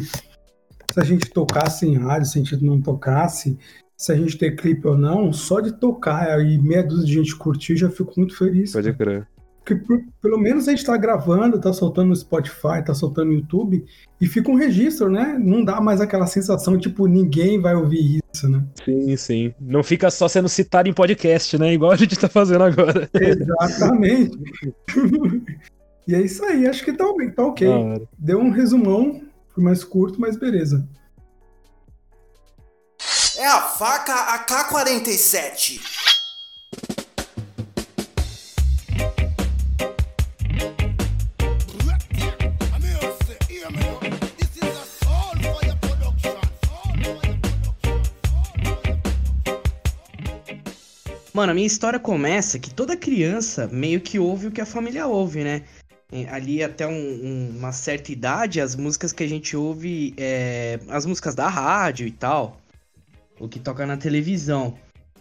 [0.90, 3.58] Se a gente tocasse em rádio, se a gente não tocasse,
[3.96, 7.36] se a gente ter clipe ou não, só de tocar e meia dúzia de gente
[7.36, 8.72] curtir, já fico muito feliz.
[8.94, 9.28] crer.
[9.70, 13.34] Porque por- pelo menos a gente tá gravando, tá soltando no Spotify, tá soltando no
[13.34, 13.84] YouTube,
[14.20, 15.36] e fica um registro, né?
[15.38, 18.64] Não dá mais aquela sensação, tipo, ninguém vai ouvir isso, né?
[18.84, 19.54] Sim, sim.
[19.60, 21.72] Não fica só sendo citado em podcast, né?
[21.72, 23.08] Igual a gente tá fazendo agora.
[23.14, 24.38] Exatamente.
[26.06, 27.04] e é isso aí, acho que tá,
[27.36, 27.68] tá ok.
[27.68, 28.02] Hora.
[28.18, 29.22] Deu um resumão,
[29.54, 30.86] foi mais curto, mas beleza.
[33.38, 35.80] É a faca AK-47.
[51.32, 55.06] Mano, a minha história começa que toda criança meio que ouve o que a família
[55.06, 55.62] ouve, né?
[56.12, 60.80] É, Ali até um- um- uma certa idade, as músicas que a gente ouve, é,
[60.88, 62.60] as músicas da rádio e tal,
[63.38, 64.74] o que toca na televisão.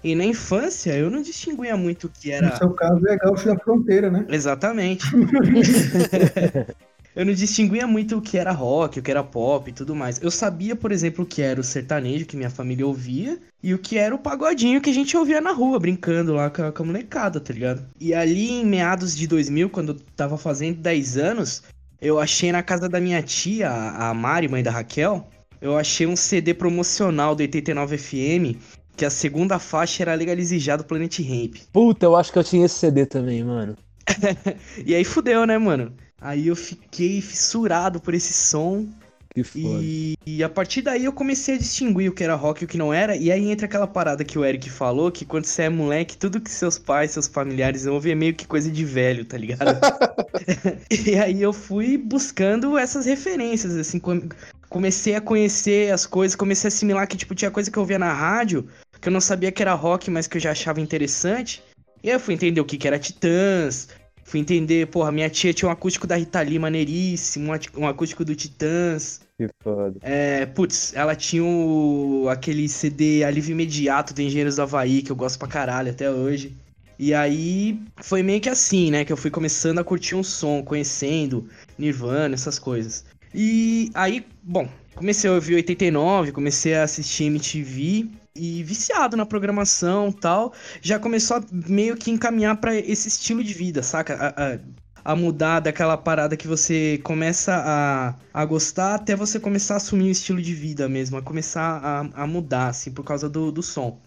[0.03, 2.49] E na infância eu não distinguia muito o que era.
[2.49, 4.26] No seu caso é Gaúcho da Fronteira, né?
[4.30, 5.06] Exatamente.
[7.15, 10.22] eu não distinguia muito o que era rock, o que era pop e tudo mais.
[10.22, 13.80] Eu sabia, por exemplo, o que era o sertanejo que minha família ouvia e o
[13.80, 16.84] que era o pagodinho que a gente ouvia na rua, brincando lá com a, com
[16.84, 17.86] a molecada, tá ligado?
[17.99, 21.64] E ali em meados de 2000, quando eu tava fazendo 10 anos,
[22.02, 25.27] eu achei na casa da minha tia, a Mari, mãe da Raquel,
[25.61, 28.56] eu achei um CD promocional do 89 FM.
[28.95, 31.56] Que a segunda faixa era Legalize Já do Planet Ramp.
[31.72, 33.77] Puta, eu acho que eu tinha esse CD também, mano.
[34.86, 35.94] E aí fudeu, né, mano?
[36.22, 38.88] Aí eu fiquei fissurado por esse som.
[39.34, 39.80] Que foda.
[39.84, 42.68] E, e a partir daí eu comecei a distinguir o que era rock e o
[42.68, 43.16] que não era.
[43.16, 46.41] E aí entra aquela parada que o Eric falou: que quando você é moleque, tudo
[46.41, 49.80] que seus pais, seus familiares ouvem é meio que coisa de velho, tá ligado?
[50.90, 54.00] e aí eu fui buscando essas referências, assim.
[54.00, 54.28] com-
[54.70, 57.98] Comecei a conhecer as coisas, comecei a assimilar que, tipo, tinha coisa que eu via
[57.98, 58.68] na rádio,
[59.02, 61.64] que eu não sabia que era rock, mas que eu já achava interessante.
[62.04, 63.90] E aí eu fui entender o que, que era Titãs,
[64.30, 68.35] Fui entender, porra, minha tia tinha um acústico da Rita Lee maneiríssimo, um acústico do
[68.35, 69.22] Titãs.
[69.35, 69.97] Que foda.
[70.03, 75.15] É, putz, ela tinha o, aquele CD Alívio Imediato do Engenheiros do Havaí, que eu
[75.15, 76.56] gosto pra caralho até hoje.
[76.99, 79.03] E aí foi meio que assim, né?
[79.03, 83.06] Que eu fui começando a curtir um som, conhecendo Nirvana, essas coisas.
[83.34, 88.07] E aí, bom, comecei a ouvir 89, comecei a assistir MTV
[88.40, 93.53] e viciado na programação tal, já começou a meio que encaminhar para esse estilo de
[93.53, 94.16] vida, saca?
[94.16, 99.74] A, a, a, mudar daquela parada que você começa a, a gostar até você começar
[99.76, 103.30] a assumir o estilo de vida mesmo, a começar a, a mudar, assim, por causa
[103.30, 103.99] do, do som.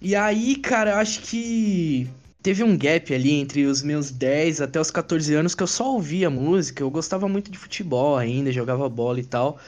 [0.00, 2.08] E aí, cara, eu acho que
[2.42, 5.92] teve um gap ali entre os meus 10 até os 14 anos que eu só
[5.92, 9.58] ouvia música, eu gostava muito de futebol ainda, jogava bola e tal.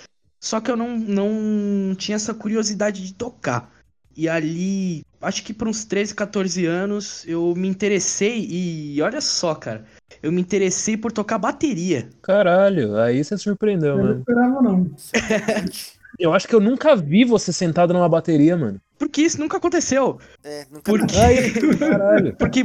[0.41, 3.71] Só que eu não, não tinha essa curiosidade de tocar.
[4.17, 9.55] E ali, acho que por uns 13, 14 anos, eu me interessei e olha só,
[9.55, 9.85] cara.
[10.23, 12.09] Eu me interessei por tocar bateria.
[12.21, 14.09] Caralho, aí você surpreendeu, Eu mano.
[14.15, 14.91] não esperava, não.
[16.19, 18.79] Eu acho que eu nunca vi você sentado numa bateria, mano.
[18.99, 20.19] Porque isso nunca aconteceu.
[20.45, 22.37] É, nunca Porque, Aí, caralho.
[22.37, 22.63] porque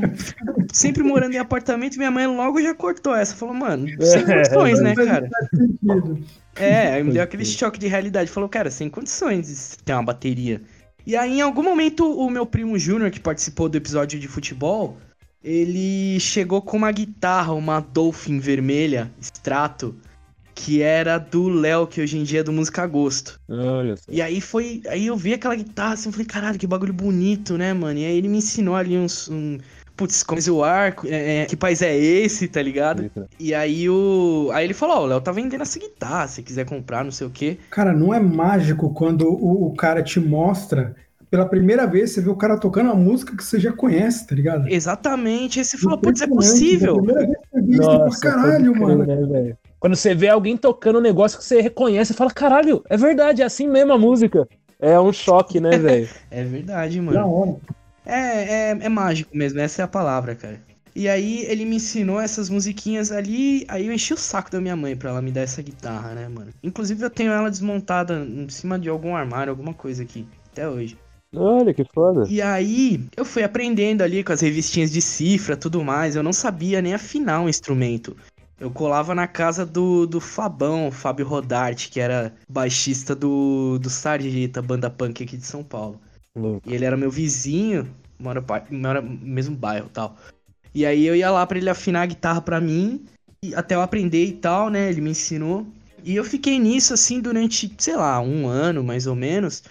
[0.74, 3.34] sempre morando em apartamento, minha mãe logo já cortou essa.
[3.34, 5.30] Falou, mano, sem É, condições, né, Faz cara?
[5.56, 6.20] sentido.
[6.58, 8.30] É, aí me deu aquele choque de realidade.
[8.30, 9.48] Falou, cara, sem condições
[9.78, 10.62] de ter uma bateria.
[11.06, 14.98] E aí, em algum momento, o meu primo Júnior, que participou do episódio de futebol,
[15.44, 19.96] ele chegou com uma guitarra, uma Dolphin vermelha, extrato,
[20.56, 23.40] que era do Léo, que hoje em dia é do Música Gosto.
[23.48, 24.04] Olha só.
[24.10, 24.82] E aí foi.
[24.88, 28.00] Aí eu vi aquela guitarra assim, falei, caralho, que bagulho bonito, né, mano?
[28.00, 29.28] E aí ele me ensinou ali uns.
[29.28, 29.60] Um,
[29.96, 33.10] Putz, é o arco, é, é, que país é esse, tá ligado?
[33.40, 34.50] E aí o.
[34.54, 37.26] Aí ele falou, ó, o Léo tá vendendo essa guitarra, se quiser comprar, não sei
[37.28, 37.58] o quê.
[37.70, 40.96] Cara, não é mágico quando o, o cara te mostra.
[41.32, 44.36] Pela primeira vez, você vê o cara tocando uma música que você já conhece, tá
[44.36, 44.68] ligado?
[44.70, 45.60] Exatamente.
[45.60, 46.94] Aí você falou, putz, é Impressionante, possível.
[46.94, 49.06] A primeira vez que você vê isso, você fala, caralho, mano.
[49.06, 49.54] né?
[49.80, 53.42] Quando você vê alguém tocando um negócio que você reconhece, você fala, caralho, é verdade,
[53.42, 54.48] é assim mesmo a música.
[54.80, 56.10] É um choque, né, velho?
[56.30, 57.32] É verdade, Da mano.
[57.32, 57.56] hora.
[58.06, 60.60] É, é, é mágico mesmo, essa é a palavra, cara.
[60.96, 64.78] E aí ele me ensinou essas musiquinhas ali, aí eu enchi o saco da minha
[64.78, 66.52] mãe pra ela me dar essa guitarra, né, mano?
[66.64, 70.98] Inclusive eu tenho ela desmontada em cima de algum armário, alguma coisa aqui, até hoje.
[71.36, 72.26] Olha que foda.
[72.30, 76.32] E aí eu fui aprendendo ali com as revistinhas de cifra, tudo mais, eu não
[76.32, 78.16] sabia nem afinar um instrumento.
[78.58, 84.62] Eu colava na casa do, do Fabão, Fábio Rodarte, que era baixista do, do Sarjeta,
[84.62, 86.00] banda punk aqui de São Paulo.
[86.36, 86.70] Louco.
[86.70, 87.90] E ele era meu vizinho,
[88.20, 90.18] mora, no mesmo bairro tal.
[90.74, 93.06] E aí eu ia lá pra ele afinar a guitarra pra mim,
[93.42, 94.90] e até eu aprender e tal, né?
[94.90, 95.66] Ele me ensinou.
[96.04, 99.64] E eu fiquei nisso assim durante, sei lá, um ano mais ou menos.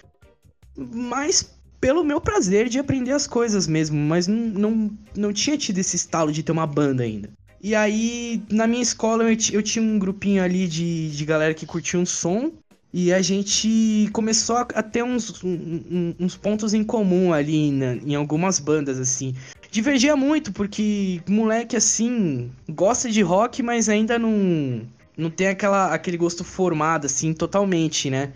[0.75, 3.97] Mas pelo meu prazer de aprender as coisas mesmo.
[3.97, 7.29] Mas não, não, não tinha tido esse estalo de ter uma banda ainda.
[7.61, 11.65] E aí, na minha escola, eu, eu tinha um grupinho ali de, de galera que
[11.65, 12.51] curtia um som.
[12.97, 18.15] E a gente começou a, ter uns, um- uns pontos em comum ali na- em
[18.15, 19.35] algumas bandas, assim.
[19.69, 24.81] Divergia muito, porque moleque, assim, gosta de rock, mas ainda não,
[25.17, 28.31] não tem aquela, aquele gosto formado, assim, totalmente, né?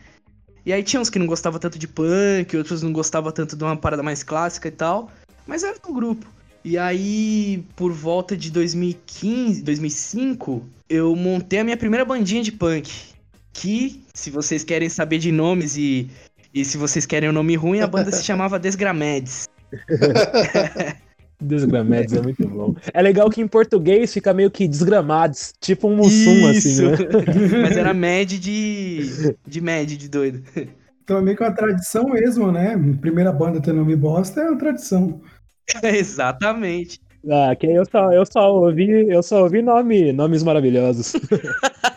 [0.66, 3.64] E aí tinha uns que não gostavam tanto de punk, outros não gostavam tanto de
[3.64, 5.10] uma parada mais clássica e tal.
[5.48, 6.28] Mas era do grupo.
[6.66, 12.92] E aí, por volta de 2015, 2005, eu montei a minha primeira bandinha de punk.
[13.60, 16.10] Que, se vocês querem saber de nomes e,
[16.54, 19.50] e se vocês querem um nome ruim, a banda se chamava Desgramedes.
[21.42, 22.74] Desgramados é muito bom.
[22.94, 26.98] É legal que em português fica meio que desgramados, tipo um mussum, assim, né?
[27.62, 29.36] Mas era Med de.
[29.46, 30.42] de Med, de doido.
[31.04, 32.78] Então é meio que uma tradição mesmo, né?
[33.02, 35.22] Primeira banda ter nome bosta é uma tradição.
[35.84, 37.02] Exatamente.
[37.28, 41.14] Ah, que eu só, eu só ouvi, eu só ouvi nome, nomes maravilhosos.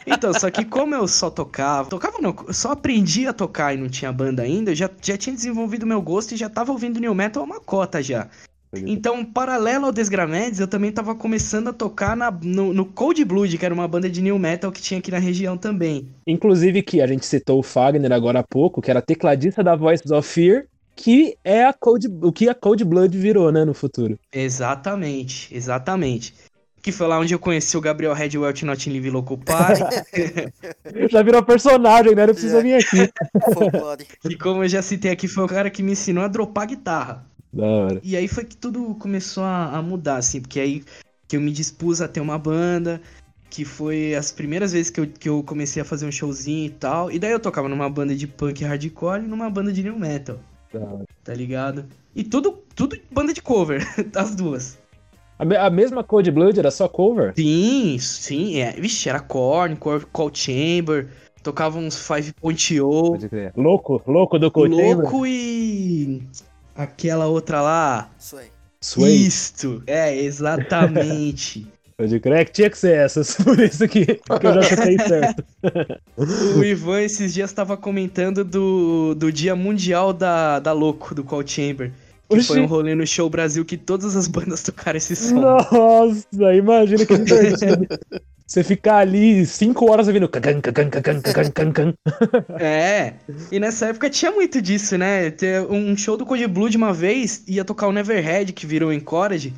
[0.04, 3.88] Então, só que como eu só tocava, tocava não, só aprendi a tocar e não
[3.88, 7.14] tinha banda ainda, eu já, já tinha desenvolvido meu gosto e já tava ouvindo New
[7.14, 8.28] Metal uma cota já.
[8.74, 13.58] Então, paralelo ao Desgramedes, eu também tava começando a tocar na, no, no Cold Blood,
[13.58, 16.08] que era uma banda de New Metal que tinha aqui na região também.
[16.26, 20.10] Inclusive que a gente citou o Fagner agora há pouco, que era tecladista da Voices
[20.10, 24.18] of Fear, que é a Cold, o que a Cold Blood virou, né, no futuro.
[24.32, 26.34] Exatamente, exatamente.
[26.82, 29.82] Que foi lá onde eu conheci o Gabriel Redwell Not in Live Local Party.
[31.10, 32.26] Já virou personagem, né?
[32.26, 33.10] Não precisa vir aqui.
[34.28, 37.24] E como eu já citei aqui, foi o cara que me ensinou a dropar guitarra.
[37.52, 38.00] Da hora.
[38.02, 40.82] E aí foi que tudo começou a, a mudar, assim, porque aí
[41.28, 43.00] que eu me dispus a ter uma banda,
[43.48, 46.70] que foi as primeiras vezes que eu, que eu comecei a fazer um showzinho e
[46.70, 47.10] tal.
[47.10, 50.38] E daí eu tocava numa banda de punk hardcore e numa banda de new metal,
[51.24, 51.86] Tá ligado?
[52.14, 54.78] E tudo, tudo banda de cover, das duas.
[55.38, 57.32] A, me- a mesma Cold Blood era só cover?
[57.34, 58.72] Sim, sim, é.
[58.72, 61.08] Vixe, era Korn, Cold Chamber,
[61.42, 63.18] tocava uns Five Point O.
[63.56, 64.96] Louco, louco do Cold Chamber?
[65.02, 66.22] Louco e
[66.74, 68.10] aquela outra lá.
[68.34, 68.46] Aí.
[68.80, 69.14] Sway.
[69.14, 71.66] Isto, é, exatamente.
[71.96, 75.44] Pode crer que tinha que ser essas, por isso que, que eu já chutei certo.
[76.56, 81.46] O Ivan esses dias tava comentando do, do Dia Mundial da, da Louco, do Call
[81.46, 81.90] Chamber.
[82.28, 82.46] Que Oxi.
[82.46, 85.40] foi um rolê no show Brasil que todas as bandas tocaram esse som.
[85.40, 87.86] Nossa, imagina que divertido.
[88.46, 90.28] Você ficar ali cinco horas ouvindo.
[92.60, 93.14] É,
[93.50, 95.30] e nessa época tinha muito disso, né?
[95.30, 98.92] Ter um show do Code Blue de uma vez, ia tocar o Neverhead, que virou
[98.92, 99.54] Encourage,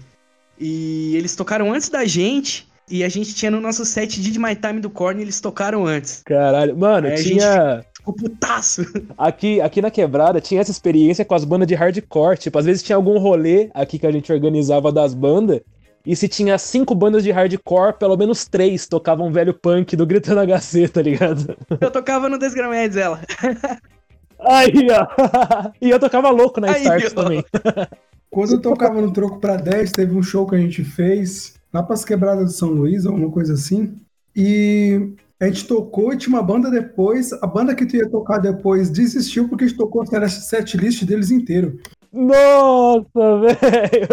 [0.58, 4.54] e eles tocaram antes da gente, e a gente tinha no nosso set Did My
[4.54, 6.22] Time do Korn, e eles tocaram antes.
[6.24, 7.84] Caralho, mano, Aí tinha.
[7.96, 8.82] Ficou putaço.
[9.16, 12.36] Aqui, aqui na quebrada tinha essa experiência com as bandas de hardcore.
[12.36, 15.62] Tipo, às vezes tinha algum rolê aqui que a gente organizava das bandas.
[16.04, 20.42] E se tinha cinco bandas de hardcore, pelo menos três tocavam velho punk do Gritando
[20.42, 21.56] HC, tá ligado?
[21.80, 23.22] Eu tocava no Desgramedes, ela.
[24.38, 25.72] Aí, ó.
[25.80, 27.42] E eu tocava louco na Aí, também.
[28.34, 31.82] Quando eu tocava no Troco pra 10, teve um show que a gente fez lá
[31.82, 33.94] pras quebradas de São Luís, alguma coisa assim.
[34.34, 37.32] E a gente tocou e tinha uma banda depois.
[37.34, 41.04] A banda que tu ia tocar depois desistiu porque a gente tocou a set list
[41.04, 41.78] deles inteiro.
[42.12, 44.08] Nossa, velho.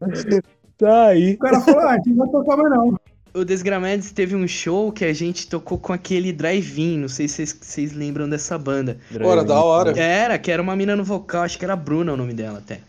[0.76, 1.34] Tá aí.
[1.34, 2.98] O cara falou: ah, a gente não vai tocar mais não.
[3.32, 7.36] O Desgramedes teve um show que a gente tocou com aquele drive-in, não sei se
[7.36, 8.98] vocês- vocês lembram dessa banda.
[9.22, 9.96] Ora, da hora.
[9.98, 12.58] Era, que era uma mina no vocal, acho que era a Bruna o nome dela
[12.58, 12.80] até.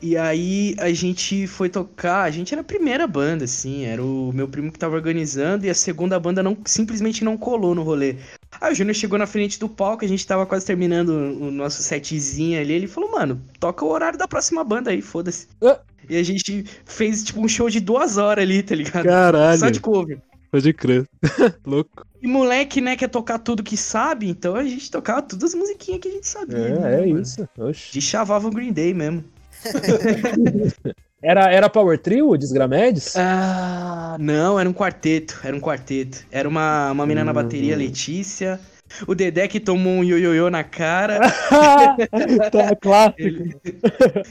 [0.00, 4.32] E aí a gente foi tocar, a gente era a primeira banda, assim, era o
[4.32, 8.16] meu primo que tava organizando e a segunda banda não simplesmente não colou no rolê.
[8.60, 11.82] Aí o Júnior chegou na frente do palco, a gente tava quase terminando o nosso
[11.82, 15.48] setzinho ali, ele falou, mano, toca o horário da próxima banda aí, foda-se.
[15.62, 15.80] Ah.
[16.08, 19.04] E a gente fez tipo um show de duas horas ali, tá ligado?
[19.04, 19.58] Caralho.
[19.58, 20.20] Só de cover.
[20.50, 21.06] Pode crer.
[21.66, 22.06] Louco.
[22.22, 26.00] E moleque, né, quer tocar tudo que sabe, então a gente tocava todas as musiquinhas
[26.00, 26.78] que a gente sabia.
[26.80, 27.20] né, É, é mano?
[27.20, 27.48] isso.
[27.58, 27.92] Oxi.
[27.92, 29.22] De chavava o Green Day mesmo.
[31.20, 33.16] Era, era Power Trio, o Desgramedes?
[33.16, 36.24] Ah, não, era um quarteto, era um quarteto.
[36.30, 37.78] Era uma, uma mina na bateria, Hum.
[37.78, 38.60] Letícia.
[39.04, 41.18] O Dedé que tomou um ioiô na cara.
[42.52, 43.20] tá, clássico.
[43.20, 43.56] Ele-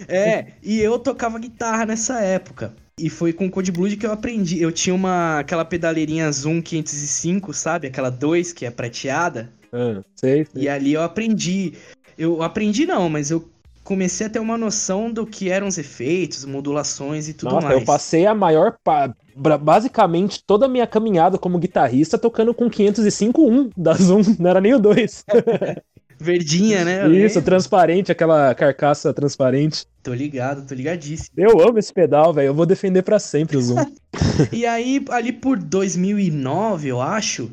[0.08, 2.74] é, e eu tocava guitarra nessa época.
[2.98, 4.62] E foi com o Code Blood que eu aprendi.
[4.62, 7.88] Eu tinha uma aquela pedaleirinha Zoom 505, sabe?
[7.88, 9.50] Aquela 2 que é prateada.
[9.74, 10.64] Ah, sei, sei.
[10.64, 11.74] E ali eu aprendi.
[12.18, 13.48] Eu aprendi não, mas eu
[13.88, 17.80] comecei a ter uma noção do que eram os efeitos, modulações e tudo Nossa, mais.
[17.80, 18.76] eu passei a maior.
[18.84, 24.60] pa- Basicamente, toda a minha caminhada como guitarrista tocando com 505.1 da Zoom, não era
[24.60, 25.24] nem o 2.
[26.20, 27.08] Verdinha, né?
[27.10, 29.86] Isso, transparente, aquela carcaça transparente.
[30.04, 31.30] Tô ligado, tô ligadíssimo.
[31.38, 32.48] Eu amo esse pedal, velho.
[32.48, 33.78] Eu vou defender pra sempre o Zoom.
[34.52, 37.52] E aí, ali por 2009, eu acho,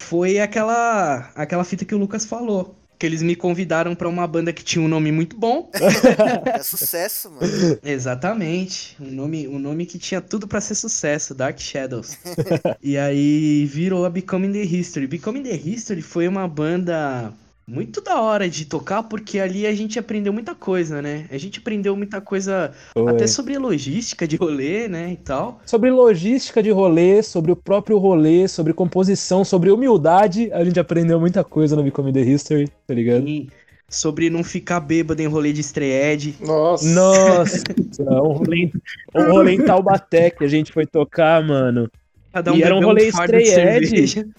[0.00, 2.76] foi aquela aquela fita que o Lucas falou.
[3.02, 5.68] Que eles me convidaram pra uma banda que tinha um nome muito bom.
[6.46, 7.78] É sucesso, mano.
[7.82, 8.96] Exatamente.
[9.00, 12.16] Um nome, um nome que tinha tudo pra ser sucesso, Dark Shadows.
[12.80, 15.08] e aí virou a Becoming the History.
[15.08, 17.32] Becoming the History foi uma banda
[17.66, 21.26] muito da hora de tocar, porque ali a gente aprendeu muita coisa, né?
[21.30, 23.08] A gente aprendeu muita coisa Foi.
[23.10, 25.12] até sobre logística de rolê, né?
[25.12, 25.60] E tal.
[25.64, 31.20] Sobre logística de rolê, sobre o próprio rolê, sobre composição, sobre humildade, a gente aprendeu
[31.20, 33.26] muita coisa no Become the History, tá ligado?
[33.28, 33.48] E
[33.88, 36.34] sobre não ficar bêbado em rolê de estreed.
[36.40, 36.88] Nossa.
[36.88, 37.62] Nossa,
[38.00, 38.72] um rolê, em-
[39.14, 41.90] um rolê em Taubaté que a gente foi tocar, mano.
[42.32, 44.32] Cada E era um rolê de estreed.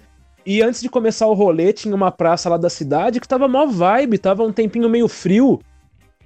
[0.46, 3.66] E antes de começar o rolê, tinha uma praça lá da cidade que tava mó
[3.66, 5.60] vibe, tava um tempinho meio frio.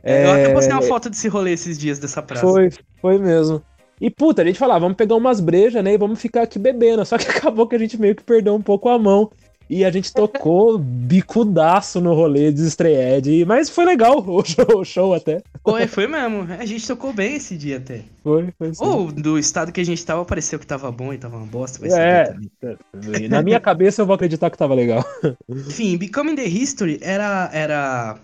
[0.04, 2.48] Eu até postei uma É, foto desse rolê esses dias dessa praça.
[2.48, 2.70] Foi,
[3.02, 3.64] foi mesmo.
[4.00, 5.94] E puta, a gente falava, vamos pegar umas brejas, né?
[5.94, 7.04] E vamos ficar aqui bebendo.
[7.06, 9.32] Só que acabou que a gente meio que perdeu um pouco a mão.
[9.70, 13.46] E a gente tocou bicudaço no rolê de estreed.
[13.46, 15.42] Mas foi legal o show, o show até.
[15.64, 16.48] Foi, foi mesmo.
[16.54, 18.04] A gente tocou bem esse dia até.
[18.24, 18.84] Foi, foi sim.
[18.84, 21.80] Ou do estado que a gente tava, pareceu que tava bom e tava uma bosta.
[21.80, 22.36] Vai É.
[23.30, 25.04] Na minha cabeça eu vou acreditar que tava legal.
[25.50, 28.18] Enfim, Becoming the History era, era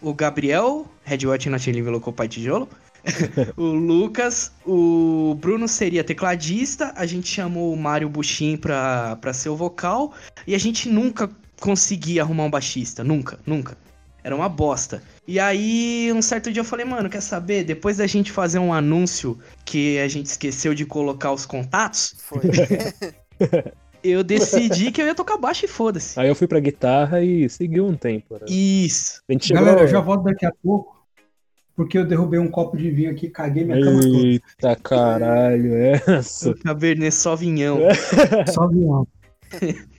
[0.00, 2.68] o Gabriel, Red Hot Not Living Local Pai Tijolo,
[3.56, 9.48] o Lucas, o Bruno seria tecladista, a gente chamou o Mário Buchin pra, pra ser
[9.48, 10.12] o vocal,
[10.46, 11.30] e a gente nunca
[11.60, 13.76] conseguia arrumar um baixista, nunca, nunca.
[14.22, 15.02] Era uma bosta.
[15.26, 17.62] E aí, um certo dia eu falei, mano, quer saber?
[17.62, 22.40] Depois da gente fazer um anúncio que a gente esqueceu de colocar os contatos, Foi.
[24.02, 26.18] eu decidi que eu ia tocar baixo e foda-se.
[26.18, 28.34] Aí eu fui pra guitarra e seguiu um tempo.
[28.34, 28.46] Né?
[28.48, 29.22] Isso.
[29.50, 30.95] Galera, eu já volto daqui a pouco,
[31.76, 34.16] porque eu derrubei um copo de vinho aqui, caguei minha cama toda.
[34.16, 36.50] Eita caralho, essa.
[36.50, 37.78] O Cabernet Sauvignon.
[38.52, 39.06] Só vinho.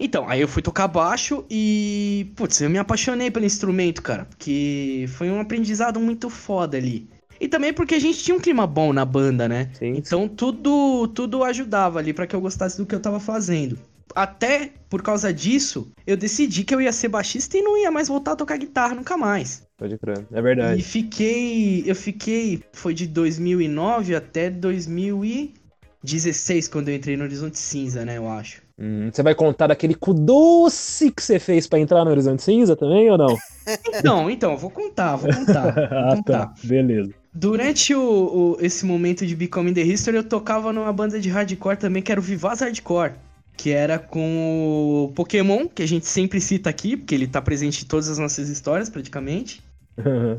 [0.00, 5.06] Então, aí eu fui tocar baixo e, putz, eu me apaixonei pelo instrumento, cara, porque
[5.08, 7.08] foi um aprendizado muito foda ali.
[7.40, 9.70] E também porque a gente tinha um clima bom na banda, né?
[9.72, 9.94] Sim.
[9.96, 13.78] Então tudo tudo ajudava ali pra que eu gostasse do que eu tava fazendo.
[14.14, 18.08] Até por causa disso, eu decidi que eu ia ser baixista e não ia mais
[18.08, 19.67] voltar a tocar guitarra nunca mais.
[19.78, 20.26] Pode crer.
[20.32, 20.82] É E verdade.
[20.82, 28.18] fiquei, eu fiquei, foi de 2009 até 2016 quando eu entrei no Horizonte Cinza, né,
[28.18, 28.62] eu acho.
[28.78, 32.76] Hum, você vai contar daquele cu doce que você fez pra entrar no Horizonte Cinza
[32.76, 33.36] também ou não?
[33.94, 35.74] Então, então, vou contar, vou contar.
[35.74, 36.46] Vou ah, contar.
[36.46, 36.54] tá.
[36.64, 37.12] Beleza.
[37.34, 41.76] Durante o, o- esse momento de Becoming the History, eu tocava numa banda de hardcore
[41.76, 43.12] também, que era o Vivaz Hardcore.
[43.58, 47.84] Que era com o Pokémon, que a gente sempre cita aqui, porque ele tá presente
[47.84, 49.60] em todas as nossas histórias, praticamente.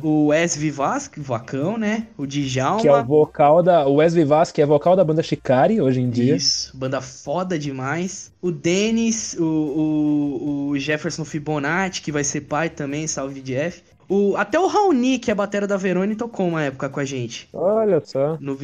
[0.01, 2.07] O Wes Vivaz, que o Vacão, né?
[2.17, 2.81] O Djalma.
[2.81, 3.85] que é o vocal da.
[3.87, 6.35] O Wesley Vaz, que é vocal da banda Shikari hoje em dia.
[6.35, 8.31] Isso, banda foda demais.
[8.41, 13.81] O Denis, o, o, o Jefferson Fibonacci, que vai ser pai também, salve Jeff.
[14.07, 17.05] O, até o Raoni, que é a batera da Verone, tocou uma época com a
[17.05, 18.37] gente, Olha só.
[18.39, 18.57] no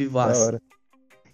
[0.44, 0.60] hora.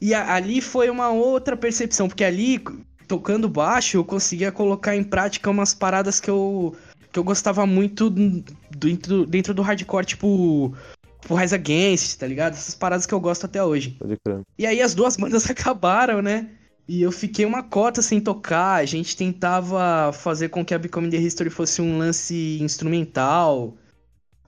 [0.01, 2.63] E a- ali foi uma outra percepção, porque ali,
[3.09, 6.75] tocando baixo, eu conseguia colocar em prática umas paradas que eu,
[7.13, 10.75] que eu gostava muito dentro, dentro do hardcore, tipo,
[11.21, 12.55] tipo Rise Against, tá ligado?
[12.55, 13.97] Essas paradas que eu gosto até hoje.
[13.99, 14.41] Pode crer.
[14.59, 16.51] E aí as duas bandas acabaram, né?
[16.89, 18.77] E eu fiquei uma cota sem tocar.
[18.81, 23.77] A gente tentava fazer com que a Becoming the History fosse um lance instrumental.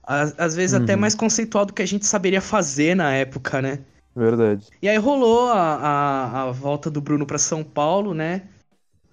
[0.03, 1.01] Às, às vezes até Uhum.
[1.01, 3.79] mais conceitual do que a gente saberia fazer na época, né?
[4.15, 4.67] Verdade.
[4.81, 8.43] E aí rolou a, a, a volta do Bruno pra São Paulo, né?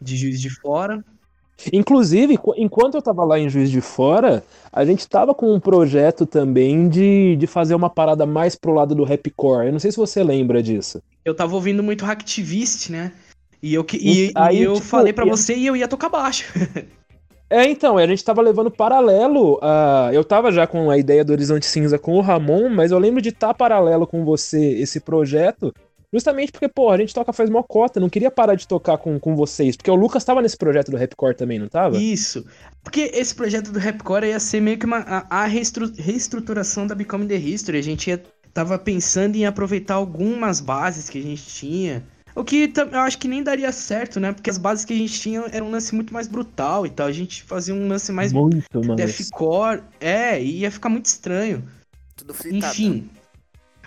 [0.01, 1.05] De Juiz de Fora.
[1.73, 5.61] Inclusive, qu- enquanto eu tava lá em Juiz de Fora, a gente tava com um
[5.61, 9.67] projeto também de, de fazer uma parada mais pro lado do rapcore.
[9.67, 11.03] Eu não sei se você lembra disso.
[11.25, 13.13] Eu tava ouvindo muito Hacktivist, né?
[13.63, 16.09] E eu, e, aí, e eu tipo, falei pra e- você e eu ia tocar
[16.09, 16.45] baixo.
[17.49, 19.59] É, então, a gente tava levando paralelo.
[19.61, 20.09] A...
[20.11, 23.21] Eu tava já com a ideia do Horizonte Cinza com o Ramon, mas eu lembro
[23.21, 25.71] de estar paralelo com você esse projeto,
[26.13, 29.19] justamente porque, pô, a gente toca faz mó cota, não queria parar de tocar com,
[29.19, 31.97] com vocês, porque o Lucas tava nesse projeto do Rapcore também, não tava?
[31.97, 32.45] Isso.
[32.83, 36.95] Porque esse projeto do Rapcore ia ser meio que uma, a, a reestru- reestruturação da
[36.95, 37.79] Becoming the History.
[37.79, 38.23] A gente ia,
[38.53, 42.05] tava pensando em aproveitar algumas bases que a gente tinha.
[42.35, 44.33] O que eu acho que nem daria certo, né?
[44.33, 47.07] Porque as bases que a gente tinha eram um lance muito mais brutal e tal.
[47.07, 48.97] A gente fazia um lance mais Muito, mano.
[48.97, 49.83] deathcore.
[50.01, 51.63] É, e ia ficar muito estranho.
[52.17, 52.73] Tudo fritado.
[52.73, 53.11] Enfim.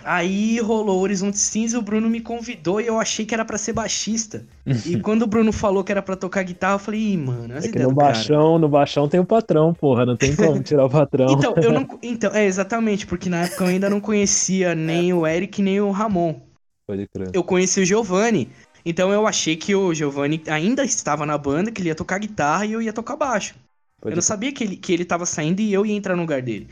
[0.08, 3.72] Aí rolou Horizonte Cinza, o Bruno me convidou e eu achei que era pra ser
[3.72, 4.46] baixista.
[4.86, 7.60] e quando o Bruno falou que era pra tocar guitarra, eu falei, ih, mano, É
[7.62, 8.12] que no do cara.
[8.12, 11.26] baixão, no baixão tem o patrão, porra, não tem como tirar o patrão.
[11.28, 11.86] Então, eu não.
[12.00, 15.90] Então, é exatamente, porque na época eu ainda não conhecia nem o Eric nem o
[15.90, 16.40] Ramon.
[16.86, 17.30] Pode crer.
[17.32, 18.48] Eu conheci o Giovanni.
[18.84, 22.64] Então eu achei que o Giovanni ainda estava na banda, que ele ia tocar guitarra
[22.64, 23.56] e eu ia tocar baixo.
[24.00, 26.22] Pode Eu não sabia que ele, que ele tava saindo e eu ia entrar no
[26.22, 26.68] lugar dele.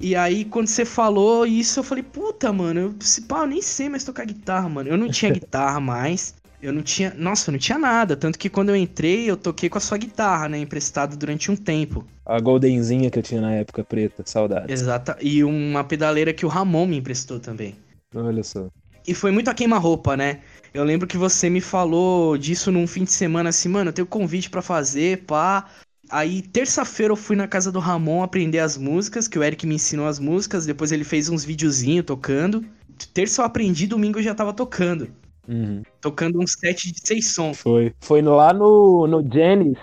[0.00, 3.60] E aí, quando você falou isso, eu falei, puta, mano, eu, se pá, eu nem
[3.60, 4.88] sei mais tocar guitarra, mano.
[4.88, 6.34] Eu não tinha guitarra mais.
[6.60, 7.14] Eu não tinha.
[7.16, 8.16] Nossa, eu não tinha nada.
[8.16, 10.58] Tanto que quando eu entrei, eu toquei com a sua guitarra, né?
[10.58, 12.04] Emprestada durante um tempo.
[12.26, 14.72] A goldenzinha que eu tinha na época preta, saudade.
[14.72, 15.16] Exata.
[15.20, 17.76] E uma pedaleira que o Ramon me emprestou também.
[18.14, 18.66] Olha só.
[19.06, 20.40] E foi muito a queima-roupa, né?
[20.74, 24.06] Eu lembro que você me falou disso num fim de semana assim, mano, eu tenho
[24.06, 25.66] convite pra fazer, pá.
[26.10, 29.74] Aí, terça-feira, eu fui na casa do Ramon aprender as músicas, que o Eric me
[29.74, 32.64] ensinou as músicas, depois ele fez uns videozinhos tocando.
[33.12, 35.10] Terça eu aprendi, domingo eu já tava tocando.
[35.46, 35.82] Uhum.
[36.00, 37.58] Tocando um set de seis sons.
[37.58, 37.94] Foi.
[38.00, 39.78] Foi lá no, no Janis.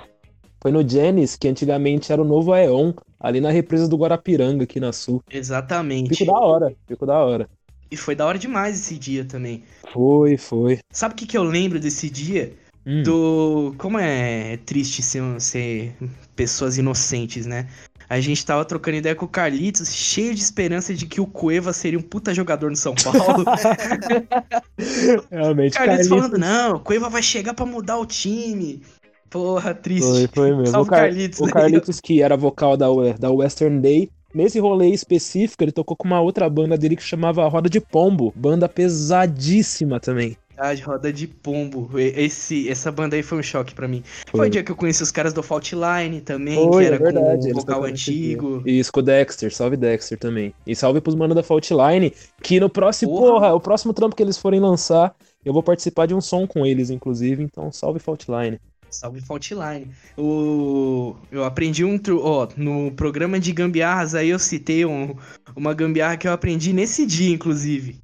[0.61, 4.79] Foi no Janis, que antigamente era o novo Aeon, ali na represa do Guarapiranga, aqui
[4.79, 5.23] na Sul.
[5.29, 6.15] Exatamente.
[6.15, 7.49] Fico da hora, fico da hora.
[7.89, 9.63] E foi da hora demais esse dia também.
[9.93, 10.79] Foi, foi.
[10.91, 12.53] Sabe o que, que eu lembro desse dia?
[12.85, 13.03] Hum.
[13.03, 13.75] do.
[13.77, 15.95] Como é triste ser, ser
[16.35, 17.67] pessoas inocentes, né?
[18.07, 21.73] A gente tava trocando ideia com o Carlitos, cheio de esperança de que o Cueva
[21.73, 23.43] seria um puta jogador no São Paulo.
[25.31, 28.81] Realmente, Carlitos Carlitos falando, não, o Cueva vai chegar pra mudar o time.
[29.29, 30.07] Porra, triste.
[30.07, 30.67] Foi, foi mesmo.
[30.67, 31.45] Salve o, Car- Carlitos, o?
[31.47, 32.87] Carlitos, que era vocal da,
[33.19, 37.47] da Western Day, nesse rolê específico, ele tocou com uma outra banda dele que chamava
[37.47, 38.31] Roda de Pombo.
[38.35, 40.37] Banda pesadíssima também.
[40.57, 41.89] Ah, de roda de pombo.
[41.99, 44.03] Esse, essa banda aí foi um choque pra mim.
[44.31, 46.99] Foi, o dia que eu conheci os caras do Faultline também, Foi, que era é
[46.99, 47.51] verdade.
[47.51, 48.63] com o vocal antigo.
[48.65, 49.53] Isso, com o Dexter.
[49.53, 50.53] Salve Dexter também.
[50.65, 53.31] E salve pros manos da Faultline, que no próximo, Porra.
[53.31, 55.13] porra, o próximo trampo que eles forem lançar,
[55.43, 57.43] eu vou participar de um som com eles, inclusive.
[57.43, 58.59] Então, salve Faultline.
[58.89, 59.89] Salve Faultline.
[60.17, 61.15] O...
[61.29, 61.97] Eu aprendi um.
[61.97, 65.15] tru- Ó, no programa de gambiarras aí eu citei um...
[65.53, 67.99] uma gambiarra que eu aprendi nesse dia, inclusive.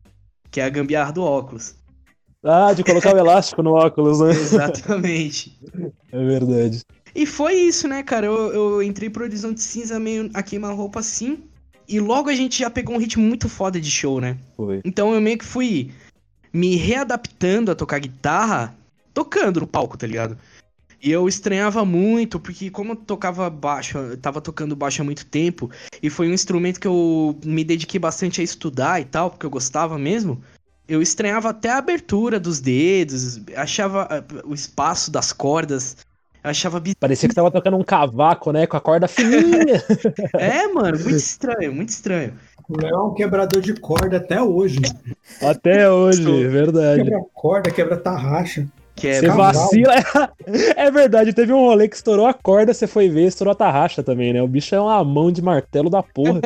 [0.49, 1.75] Que é a gambiarra do óculos.
[2.43, 4.31] Ah, de colocar o elástico no óculos, né?
[4.31, 5.59] Exatamente.
[6.13, 6.81] É verdade.
[7.15, 8.25] E foi isso, né, cara?
[8.25, 11.41] Eu, eu entrei pro Horizonte Cinza meio a queima-roupa assim.
[11.87, 14.37] E logo a gente já pegou um ritmo muito foda de show, né?
[14.57, 14.81] Foi.
[14.83, 15.91] Então eu meio que fui
[16.51, 18.75] me readaptando a tocar guitarra,
[19.13, 20.37] tocando no palco, tá ligado?
[21.01, 25.25] E eu estranhava muito, porque como eu tocava baixo, eu tava tocando baixo há muito
[25.25, 25.71] tempo,
[26.03, 29.49] e foi um instrumento que eu me dediquei bastante a estudar e tal, porque eu
[29.49, 30.43] gostava mesmo.
[30.91, 35.95] Eu estranhava até a abertura dos dedos, achava ah, o espaço das cordas,
[36.43, 36.99] achava bizarro.
[36.99, 38.67] Parecia que tava tocando um cavaco, né?
[38.67, 39.81] Com a corda fininha.
[40.37, 42.33] É, mano, muito estranho, muito estranho.
[42.67, 44.79] O Léo é um quebrador de corda até hoje.
[45.41, 47.05] Até hoje, verdade.
[47.05, 48.67] Quebra corda, quebra tarraxa.
[48.93, 49.93] Que é Você vacila.
[50.75, 54.03] É verdade, teve um rolê que estourou a corda, você foi ver, estourou a tarraxa
[54.03, 54.43] também, né?
[54.43, 56.41] O bicho é uma mão de martelo da porra.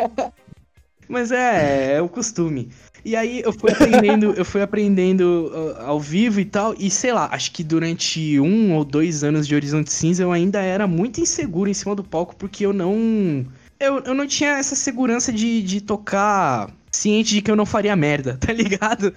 [1.09, 2.69] Mas é, é o costume.
[3.05, 7.13] E aí eu fui aprendendo, eu fui aprendendo uh, ao vivo e tal, e sei
[7.13, 11.21] lá, acho que durante um ou dois anos de Horizonte Cinza eu ainda era muito
[11.21, 13.45] inseguro em cima do palco, porque eu não.
[13.79, 17.95] Eu, eu não tinha essa segurança de, de tocar ciente de que eu não faria
[17.95, 19.13] merda, tá ligado?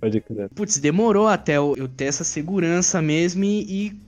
[0.00, 0.48] Pode crer.
[0.54, 4.00] Putz, demorou até eu, eu ter essa segurança mesmo e, e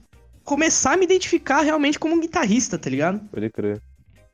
[0.43, 3.19] começar a me identificar realmente como um guitarrista, tá ligado?
[3.31, 3.79] Pode crer.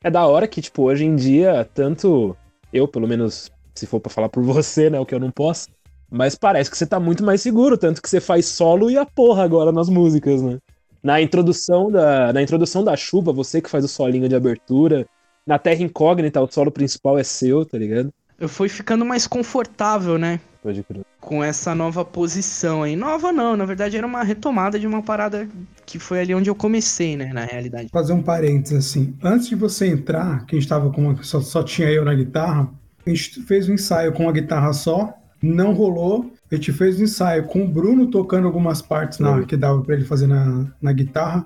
[0.02, 2.36] É da hora que, tipo, hoje em dia, tanto
[2.72, 5.68] eu, pelo menos, se for pra falar por você, né, o que eu não posso,
[6.10, 9.06] mas parece que você tá muito mais seguro, tanto que você faz solo e a
[9.06, 10.58] porra agora nas músicas, né?
[11.02, 15.08] Na introdução da, na introdução da chuva, você que faz o solinho de abertura.
[15.48, 18.14] Na Terra Incógnita, o solo principal é seu, tá ligado?
[18.40, 20.40] Eu fui ficando mais confortável, né?
[20.62, 21.02] Pode crer.
[21.20, 22.96] com essa nova posição aí.
[22.96, 25.48] Nova não, na verdade era uma retomada de uma parada
[25.86, 27.90] que foi ali onde eu comecei, né, na realidade.
[27.92, 29.16] Fazer um parênteses assim.
[29.24, 32.14] Antes de você entrar, que a gente tava com uma, só, só tinha eu na
[32.14, 32.70] guitarra,
[33.06, 36.32] a gente fez um ensaio com uma guitarra só, não rolou.
[36.52, 39.46] A gente fez um ensaio com o Bruno tocando algumas partes na, Foi.
[39.46, 41.46] que dava pra ele fazer na, na guitarra.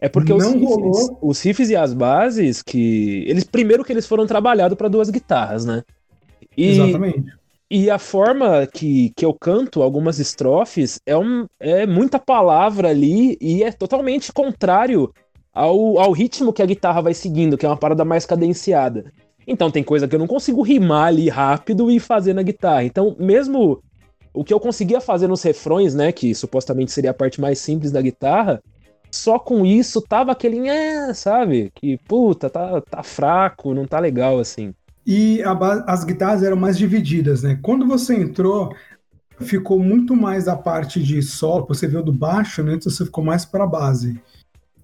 [0.00, 1.18] É porque os Não riffs, rolou.
[1.22, 5.64] os riffs e as bases que eles primeiro que eles foram trabalhados para duas guitarras,
[5.64, 5.82] né?
[6.56, 7.32] E, Exatamente.
[7.70, 13.36] e a forma que, que eu canto algumas estrofes é, um, é muita palavra ali
[13.40, 15.12] e é totalmente contrário
[15.52, 19.12] ao, ao ritmo que a guitarra vai seguindo, que é uma parada mais cadenciada.
[19.50, 22.84] Então tem coisa que eu não consigo rimar ali rápido e fazer na guitarra.
[22.84, 23.82] Então, mesmo
[24.32, 27.90] o que eu conseguia fazer nos refrões, né, que supostamente seria a parte mais simples
[27.90, 28.62] da guitarra,
[29.10, 31.72] só com isso tava aquele, é, sabe?
[31.74, 34.72] Que puta, tá, tá fraco, não tá legal assim.
[35.04, 35.42] E
[35.84, 37.58] as guitarras eram mais divididas, né?
[37.60, 38.72] Quando você entrou,
[39.40, 42.74] ficou muito mais a parte de solo, você veio do baixo, né?
[42.74, 44.20] Então você ficou mais para base.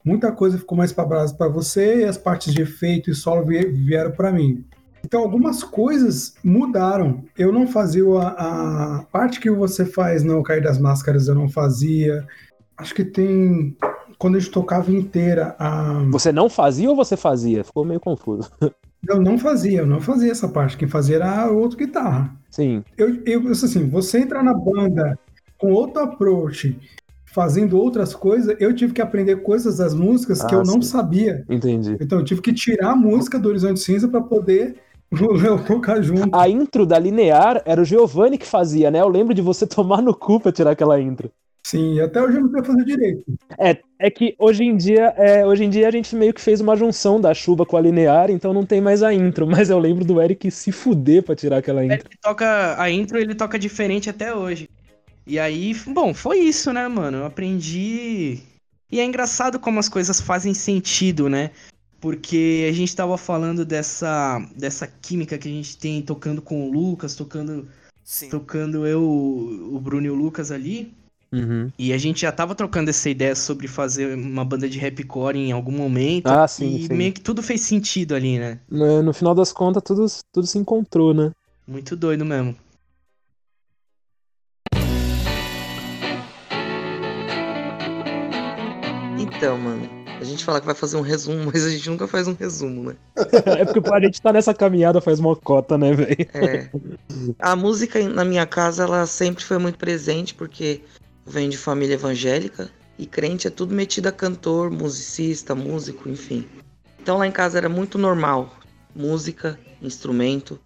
[0.07, 4.12] Muita coisa ficou mais para você e as partes de efeito e solo vie- vieram
[4.12, 4.65] para mim.
[5.05, 7.24] Então algumas coisas mudaram.
[7.37, 11.49] Eu não fazia a, a parte que você faz no Cair das Máscaras, eu não
[11.49, 12.24] fazia.
[12.78, 13.77] Acho que tem
[14.16, 17.65] quando a gente tocava inteira a Você não fazia ou você fazia?
[17.65, 18.49] Ficou meio confuso.
[19.09, 20.77] eu não fazia, eu não fazia essa parte.
[20.77, 22.33] Quem fazia era o outro guitarra.
[22.51, 25.19] Sim, Eu, eu assim, você entrar na banda
[25.59, 26.78] com outro approach,
[27.37, 30.89] fazendo outras coisas, eu tive que aprender coisas das músicas que Ah, eu não sim.
[30.89, 31.45] sabia.
[31.51, 31.95] entendi.
[32.01, 34.77] Então eu tive que tirar a música do Horizonte Cinza para poder
[35.67, 36.35] tocar junto.
[36.35, 39.03] A intro da Linear era o Giovanni que fazia, né?
[39.03, 41.31] Eu lembro de você tomar no cu pra tirar aquela intro.
[41.67, 43.25] Sim, até hoje eu não sei fazer direito.
[43.59, 46.61] É, é que hoje em dia, é, hoje em dia a gente meio que fez
[46.61, 49.45] uma junção da chuva com a linear, então não tem mais a intro.
[49.51, 52.09] Mas eu lembro do Eric se fuder pra tirar aquela Ele intro.
[52.23, 54.71] toca a intro, ele toca diferente até hoje.
[55.27, 57.19] E aí, bom, foi isso, né, mano?
[57.19, 58.39] Eu aprendi.
[58.90, 61.51] E é engraçado como as coisas fazem sentido, né?
[62.01, 66.73] Porque a gente tava falando dessa, dessa química que a gente tem tocando com o
[66.73, 67.66] Lucas, tocando,
[68.05, 68.28] Sim.
[68.28, 70.94] tocando eu, o Bruno e o Lucas ali.
[71.32, 71.73] Uhum.
[71.77, 75.51] E a gente já tava trocando essa ideia sobre fazer uma banda de rapcore em
[75.51, 76.28] algum momento.
[76.28, 76.94] Ah, sim, e sim.
[76.94, 78.61] meio que tudo fez sentido ali, né?
[78.70, 81.32] No, no final das contas, tudo, tudo se encontrou, né?
[81.66, 82.55] Muito doido mesmo.
[89.37, 89.87] Então, mano,
[90.19, 92.85] a gente fala que vai fazer um resumo, mas a gente nunca faz um resumo,
[92.85, 92.97] né?
[93.59, 96.17] É porque a gente tá nessa caminhada faz mocota, né, velho?
[96.33, 96.71] É.
[97.39, 100.81] A música na minha casa, ela sempre foi muito presente, porque
[101.27, 106.47] eu venho de família evangélica e crente é tudo metido a cantor, musicista, músico, enfim.
[107.03, 108.57] Então lá em casa era muito normal.
[108.95, 110.59] Música, instrumento.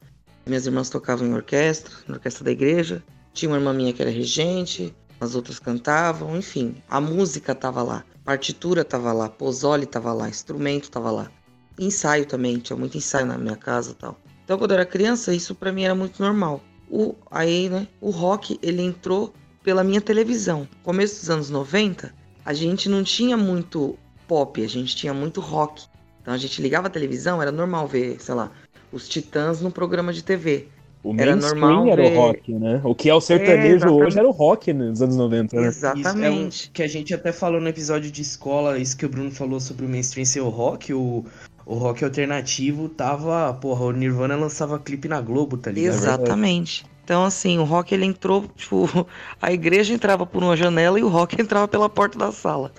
[0.47, 3.03] Minhas irmãs tocavam em orquestra, na orquestra da igreja.
[3.35, 6.75] Tinha uma irmã minha que era regente, as outras cantavam, enfim.
[6.89, 11.31] A música tava lá, partitura tava lá, pozole tava lá, instrumento tava lá.
[11.79, 14.19] Ensaio também, tinha muito ensaio na minha casa tal.
[14.45, 16.63] Então, quando eu era criança, isso pra mim era muito normal.
[16.91, 19.33] O, aí, né, o rock, ele entrou
[19.63, 20.67] pela minha televisão.
[20.83, 22.13] Começo dos anos 90,
[22.45, 25.87] a gente não tinha muito pop, a gente tinha muito rock.
[26.21, 28.51] Então, a gente ligava a televisão, era normal ver, sei lá,
[28.91, 30.69] os Titãs no programa de TV.
[31.03, 32.81] O Era mainstream normal era ver- o rock, né?
[32.85, 34.05] O que é o sertanejo exatamente.
[34.05, 35.69] hoje era o rock nos anos 90, né?
[35.69, 36.71] Isso é um Exatamente.
[36.73, 39.87] que a gente até falou no episódio de escola, isso que o Bruno falou sobre
[39.87, 41.25] o mainstream ser o rock, o,
[41.65, 45.95] o rock alternativo tava, porra, o Nirvana lançava clipe na Globo, tá ligado?
[45.95, 46.85] Exatamente.
[47.03, 48.87] Então, assim, o rock ele entrou, tipo,
[49.41, 52.73] a igreja entrava por uma janela e o rock entrava pela porta da sala.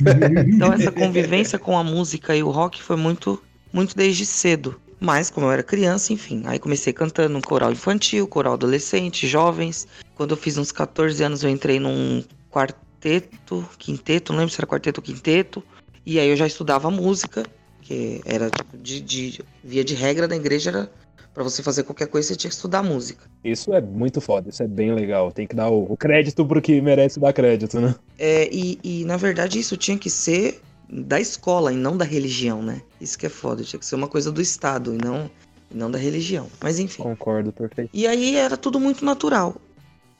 [0.48, 3.42] Então, essa convivência com a música e o rock foi muito,
[3.74, 4.80] muito desde cedo.
[5.04, 9.88] Mas, como eu era criança, enfim, aí comecei cantando um coral infantil, coral adolescente, jovens.
[10.14, 14.68] Quando eu fiz uns 14 anos, eu entrei num quarteto, quinteto, não lembro se era
[14.68, 15.64] quarteto ou quinteto.
[16.06, 17.44] E aí eu já estudava música,
[17.82, 20.92] que era tipo de, de via de regra na igreja era
[21.34, 23.24] Pra você fazer qualquer coisa, você tinha que estudar música.
[23.42, 25.32] Isso é muito foda, isso é bem legal.
[25.32, 27.96] Tem que dar o, o crédito pro que merece dar crédito, né?
[28.20, 30.62] É, e, e, na verdade, isso tinha que ser
[30.92, 32.82] da escola e não da religião, né?
[33.00, 33.64] Isso que é foda.
[33.64, 35.32] Tinha que ser uma coisa do Estado e não,
[35.72, 36.50] e não da religião.
[36.62, 37.02] Mas enfim.
[37.02, 37.90] Concordo, perfeito.
[37.94, 39.56] E aí era tudo muito natural.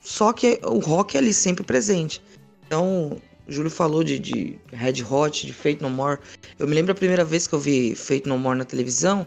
[0.00, 2.22] Só que o rock é ali sempre presente.
[2.66, 6.18] Então, o Júlio falou de, de Red Hot, de Fate No More.
[6.58, 9.26] Eu me lembro a primeira vez que eu vi Fate No More na televisão,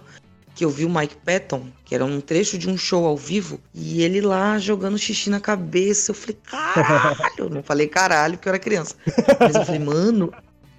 [0.56, 3.60] que eu vi o Mike Patton, que era um trecho de um show ao vivo,
[3.74, 6.12] e ele lá jogando xixi na cabeça.
[6.12, 7.50] Eu falei, caralho!
[7.52, 8.96] Não falei caralho porque eu era criança.
[9.40, 10.34] Mas eu falei, mano,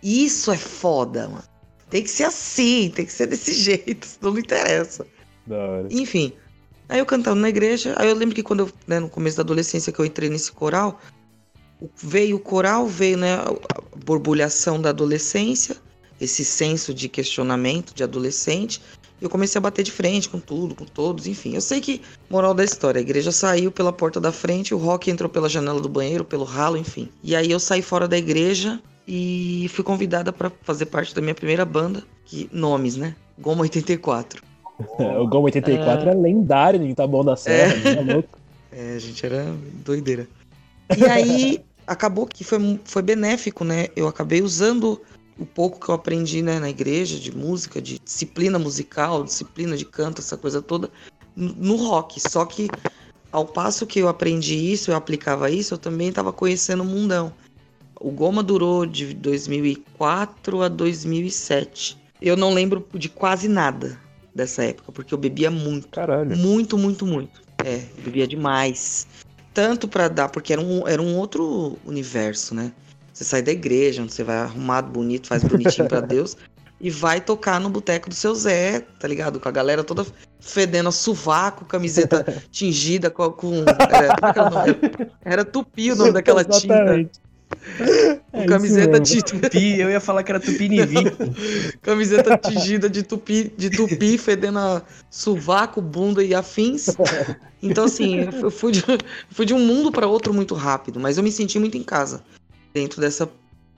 [0.06, 1.44] isso é foda, mano.
[1.90, 5.06] Tem que ser assim, tem que ser desse jeito, senão não interessa.
[5.46, 5.88] Da hora.
[5.90, 6.32] Enfim.
[6.88, 9.42] Aí eu cantando na igreja, aí eu lembro que quando eu, né, no começo da
[9.42, 11.00] adolescência que eu entrei nesse coral,
[11.96, 13.52] veio o coral, veio né, a
[14.04, 15.76] borbulhação da adolescência,
[16.20, 18.80] esse senso de questionamento de adolescente,
[19.20, 21.54] e eu comecei a bater de frente com tudo, com todos, enfim.
[21.54, 22.00] Eu sei que,
[22.30, 25.80] moral da história, a igreja saiu pela porta da frente, o rock entrou pela janela
[25.80, 27.08] do banheiro, pelo ralo, enfim.
[27.24, 31.34] E aí eu saí fora da igreja e fui convidada para fazer parte da minha
[31.34, 33.14] primeira banda, que nomes, né?
[33.38, 34.42] Goma 84.
[34.98, 38.12] o Gol 84 é, lendário em Taboão da Serra, é.
[38.14, 38.36] louco.
[38.78, 39.54] É, a gente era
[39.86, 40.28] doideira.
[40.94, 43.86] E aí acabou que foi, foi benéfico, né?
[43.96, 45.00] Eu acabei usando
[45.38, 49.86] o pouco que eu aprendi né, na igreja de música, de disciplina musical, disciplina de
[49.86, 50.90] canto, essa coisa toda,
[51.34, 52.20] no rock.
[52.20, 52.68] Só que
[53.32, 57.32] ao passo que eu aprendi isso, eu aplicava isso, eu também estava conhecendo o mundão.
[58.00, 61.96] O Goma durou de 2004 a 2007.
[62.20, 63.98] Eu não lembro de quase nada
[64.34, 65.88] dessa época, porque eu bebia muito.
[65.88, 66.36] Caralho.
[66.36, 67.40] Muito, muito, muito.
[67.64, 69.06] É, eu bebia demais.
[69.54, 72.72] Tanto para dar, porque era um, era um outro universo, né?
[73.12, 76.36] Você sai da igreja, você vai arrumado, bonito, faz bonitinho para Deus,
[76.78, 79.40] e vai tocar no boteco do seu Zé, tá ligado?
[79.40, 80.04] Com a galera toda
[80.38, 83.30] fedendo a sovaco, camiseta tingida com.
[83.32, 84.78] com era, era,
[85.24, 87.08] era, tupi o nome daquela tinta.
[88.32, 90.96] É camiseta de tupi, eu ia falar que era tupinivi.
[91.82, 96.88] camiseta tingida de tupi, de tupi, fedendo a sovaco, bunda e afins.
[97.62, 98.84] Então, assim, eu fui de,
[99.30, 102.22] fui de um mundo para outro muito rápido, mas eu me senti muito em casa
[102.72, 103.28] dentro dessa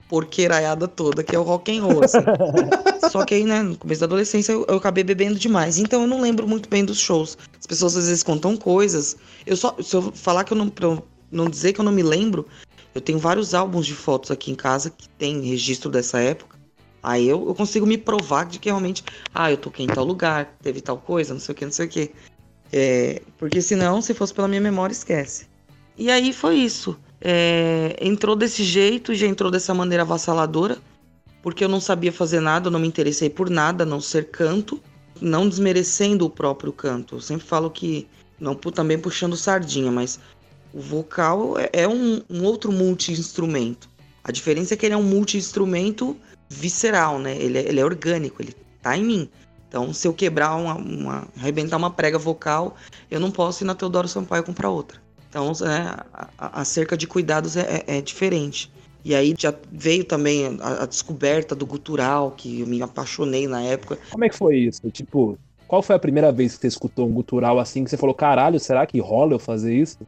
[0.09, 2.17] porqueiraiada toda que é o rock and roll, assim.
[3.11, 5.77] Só que aí, né, no começo da adolescência eu, eu, acabei bebendo demais.
[5.77, 7.37] Então eu não lembro muito bem dos shows.
[7.59, 9.15] As pessoas às vezes contam coisas.
[9.45, 12.03] Eu só, se eu falar que eu não, eu não dizer que eu não me
[12.03, 12.45] lembro,
[12.93, 16.57] eu tenho vários álbuns de fotos aqui em casa que tem registro dessa época.
[17.01, 19.03] Aí eu, eu consigo me provar de que realmente,
[19.33, 21.85] ah, eu toquei em tal lugar, teve tal coisa, não sei o que, não sei
[21.85, 22.11] o que.
[22.71, 25.47] É, porque senão, se fosse pela minha memória, esquece.
[25.97, 26.99] E aí foi isso.
[27.21, 30.77] É, entrou desse jeito, já entrou dessa maneira avassaladora,
[31.41, 34.81] porque eu não sabia fazer nada, não me interessei por nada, a não ser canto,
[35.21, 37.15] não desmerecendo o próprio canto.
[37.15, 38.07] Eu sempre falo que,
[38.39, 40.19] não também puxando sardinha, mas
[40.73, 43.89] o vocal é, é um, um, outro multi-instrumento.
[44.23, 46.15] A diferença é que ele é um multi-instrumento
[46.49, 47.35] visceral, né?
[47.35, 49.29] Ele é, ele é, orgânico, ele tá em mim.
[49.67, 51.27] Então, se eu quebrar uma, uma.
[51.37, 52.75] arrebentar uma prega vocal,
[53.09, 54.99] eu não posso ir na Teodoro Sampaio comprar outra.
[55.29, 56.03] Então, é,
[56.37, 58.71] a, a, cerca de cuidados é, é, é, diferente.
[59.05, 63.61] E aí já veio também a, a, descoberta do gutural, que eu me apaixonei na
[63.61, 63.97] época.
[64.09, 64.89] Como é que foi isso?
[64.89, 65.37] Tipo,
[65.67, 68.59] qual foi a primeira vez que você escutou um gutural assim, que você falou, caralho,
[68.59, 69.99] será que rola eu fazer isso?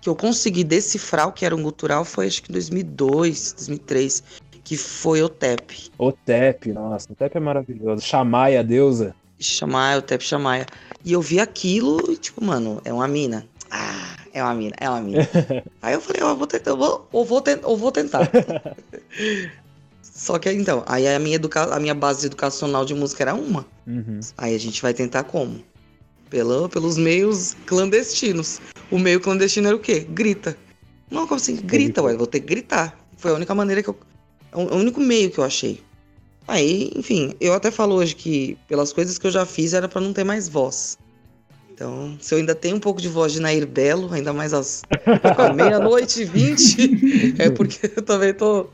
[0.00, 4.22] Que eu consegui decifrar o que era um gutural foi acho que em 2002, 2003,
[4.62, 5.90] que foi o TEP.
[5.98, 8.02] O TEP, nossa, o TEP é maravilhoso.
[8.02, 9.14] Chamaia, deusa.
[9.40, 10.66] Chamaia, o TEP Chamaia.
[11.04, 13.46] E eu vi aquilo e, tipo, mano, é uma mina.
[13.70, 15.28] Ah, é uma mina, é uma mina.
[15.80, 18.30] aí eu falei, eu vou tentar, eu vou, eu vou, eu vou tentar.
[20.02, 23.64] Só que então, aí a minha, educa a minha base educacional de música era uma.
[23.86, 24.20] Uhum.
[24.36, 25.62] Aí a gente vai tentar como?
[26.30, 28.60] Pela, pelos meios clandestinos.
[28.90, 30.00] O meio clandestino era o quê?
[30.00, 30.56] Grita.
[31.10, 31.56] Não, como assim?
[31.56, 32.98] Grita, ué, vou ter que gritar.
[33.16, 33.98] Foi a única maneira que eu.
[34.52, 35.82] É o único meio que eu achei.
[36.46, 40.00] Aí, enfim, eu até falo hoje que pelas coisas que eu já fiz era para
[40.00, 40.96] não ter mais voz.
[41.70, 44.82] Então, se eu ainda tenho um pouco de voz de Nair Belo, ainda mais às
[45.54, 46.90] meia-noite e vinte,
[47.38, 48.66] é porque eu também tô,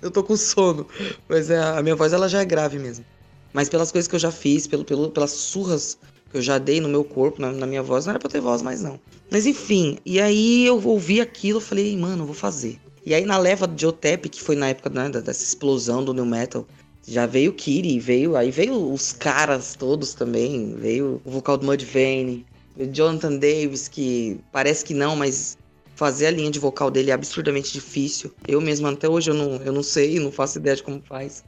[0.00, 0.86] eu tô com sono.
[1.28, 3.04] Mas é, a minha voz ela já é grave mesmo.
[3.52, 5.98] Mas pelas coisas que eu já fiz, pelo, pelo, pelas surras
[6.30, 8.40] que eu já dei no meu corpo, na, na minha voz, não era pra ter
[8.40, 8.98] voz mais não.
[9.30, 12.78] Mas enfim, e aí eu ouvi aquilo, eu falei, mano, vou fazer.
[13.04, 16.26] E aí na leva de Otep, que foi na época né, dessa explosão do New
[16.26, 16.66] Metal,
[17.06, 21.64] já veio o Kiri, veio, aí veio os caras todos também, veio o vocal do
[21.64, 22.44] Mudvayne,
[22.92, 25.56] Jonathan Davis, que parece que não, mas
[25.94, 28.32] fazer a linha de vocal dele é absurdamente difícil.
[28.46, 31.44] Eu mesmo até hoje eu não, eu não sei, não faço ideia de como faz.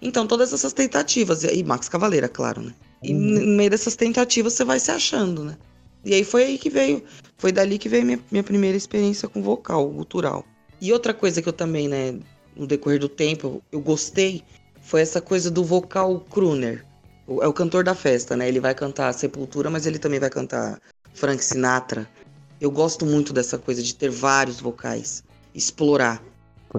[0.00, 2.74] Então todas essas tentativas, e Max Cavaleira, claro, né?
[3.02, 5.56] E no meio dessas tentativas você vai se achando, né?
[6.04, 7.02] E aí foi aí que veio,
[7.38, 10.44] foi dali que veio minha, minha primeira experiência com vocal, gutural.
[10.80, 12.18] E outra coisa que eu também, né,
[12.56, 14.42] no decorrer do tempo, eu gostei
[14.82, 16.84] foi essa coisa do vocal crooner.
[17.40, 18.48] É o cantor da festa, né?
[18.48, 20.80] Ele vai cantar Sepultura, mas ele também vai cantar
[21.14, 22.08] Frank Sinatra.
[22.60, 25.22] Eu gosto muito dessa coisa de ter vários vocais,
[25.54, 26.22] explorar.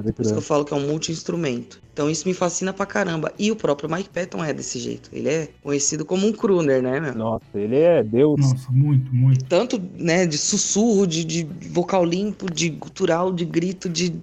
[0.02, 1.82] Por isso que eu falo que é um multi-instrumento.
[1.94, 3.32] Então isso me fascina pra caramba.
[3.38, 5.10] E o próprio Mike Patton é desse jeito.
[5.14, 7.14] Ele é conhecido como um crooner, né, meu?
[7.14, 8.40] Nossa, ele é Deus.
[8.40, 9.46] Nossa, muito, muito.
[9.46, 14.16] Tanto, né, de sussurro, de, de vocal limpo, de gutural, de grito, de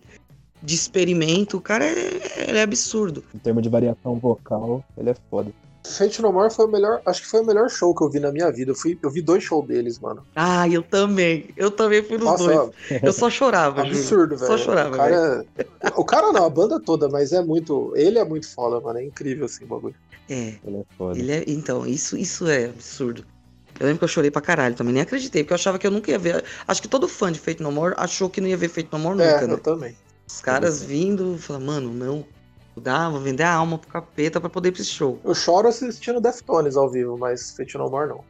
[0.63, 3.25] de experimento, o cara é, é absurdo.
[3.35, 5.51] Em termos de variação vocal, ele é foda.
[5.87, 8.21] Fate No More foi o melhor, acho que foi o melhor show que eu vi
[8.21, 8.71] na minha vida.
[8.71, 10.25] Eu, fui, eu vi dois shows deles, mano.
[10.37, 11.49] Ah, eu também.
[11.57, 12.71] Eu também fui nos Nossa, dois.
[13.03, 14.51] Eu só chorava, Absurdo, velho.
[14.51, 15.65] Só chorava, o cara, é...
[15.97, 17.93] o cara não, a banda toda, mas é muito.
[17.97, 18.99] Ele é muito foda, mano.
[18.99, 19.95] É incrível assim o bagulho.
[20.29, 20.55] É.
[20.65, 21.19] Ele é foda.
[21.19, 21.45] Ele é...
[21.47, 23.25] Então, isso, isso é absurdo.
[23.79, 25.91] Eu lembro que eu chorei pra caralho também, nem acreditei, porque eu achava que eu
[25.91, 26.45] nunca ia ver.
[26.69, 28.99] Acho que todo fã de Fate No More achou que não ia ver Fate No
[28.99, 29.55] More nunca, é, né?
[29.55, 29.97] Eu também.
[30.29, 32.27] Os caras vindo, falando, mano, não.
[32.77, 35.21] Dá, vou vender a alma pro capeta pra poder ir pra esse show.
[35.25, 38.25] Eu choro assistindo Deftones ao vivo, mas Fate No More não.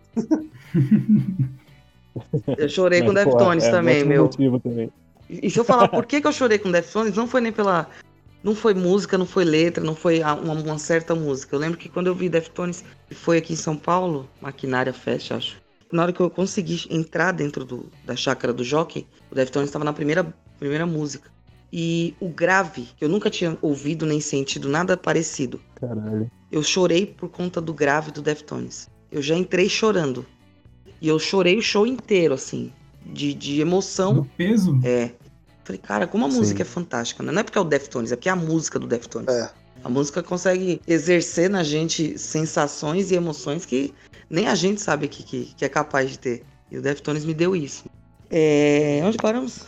[2.59, 4.29] eu chorei mas, com Deftones é, também, meu.
[4.29, 4.91] Também.
[5.29, 7.89] E se eu falar por que, que eu chorei com Deftones, não foi nem pela.
[8.43, 11.55] Não foi música, não foi letra, não foi uma, uma certa música.
[11.55, 15.61] Eu lembro que quando eu vi Deftones, foi aqui em São Paulo, Maquinária Fest, acho.
[15.93, 19.85] Na hora que eu consegui entrar dentro do, da chácara do Jockey, o Deftones estava
[19.85, 21.31] na primeira, primeira música.
[21.73, 25.61] E o grave, que eu nunca tinha ouvido nem sentido nada parecido.
[25.77, 26.31] Caralho.
[26.51, 28.89] Eu chorei por conta do grave do Deftones.
[29.11, 30.27] Eu já entrei chorando.
[31.01, 32.73] E eu chorei o show inteiro, assim.
[33.07, 34.15] De, de emoção.
[34.15, 34.79] Do peso?
[34.85, 35.13] É.
[35.65, 36.39] Falei, cara, como a Sim.
[36.39, 37.31] música é fantástica, né?
[37.31, 39.33] Não é porque é o Deftones, é porque é a música do Deftones.
[39.33, 39.51] É.
[39.83, 43.95] A música consegue exercer na gente sensações e emoções que
[44.29, 46.43] nem a gente sabe que, que, que é capaz de ter.
[46.71, 47.85] E o Deftones me deu isso.
[48.31, 49.01] É...
[49.05, 49.67] Onde paramos?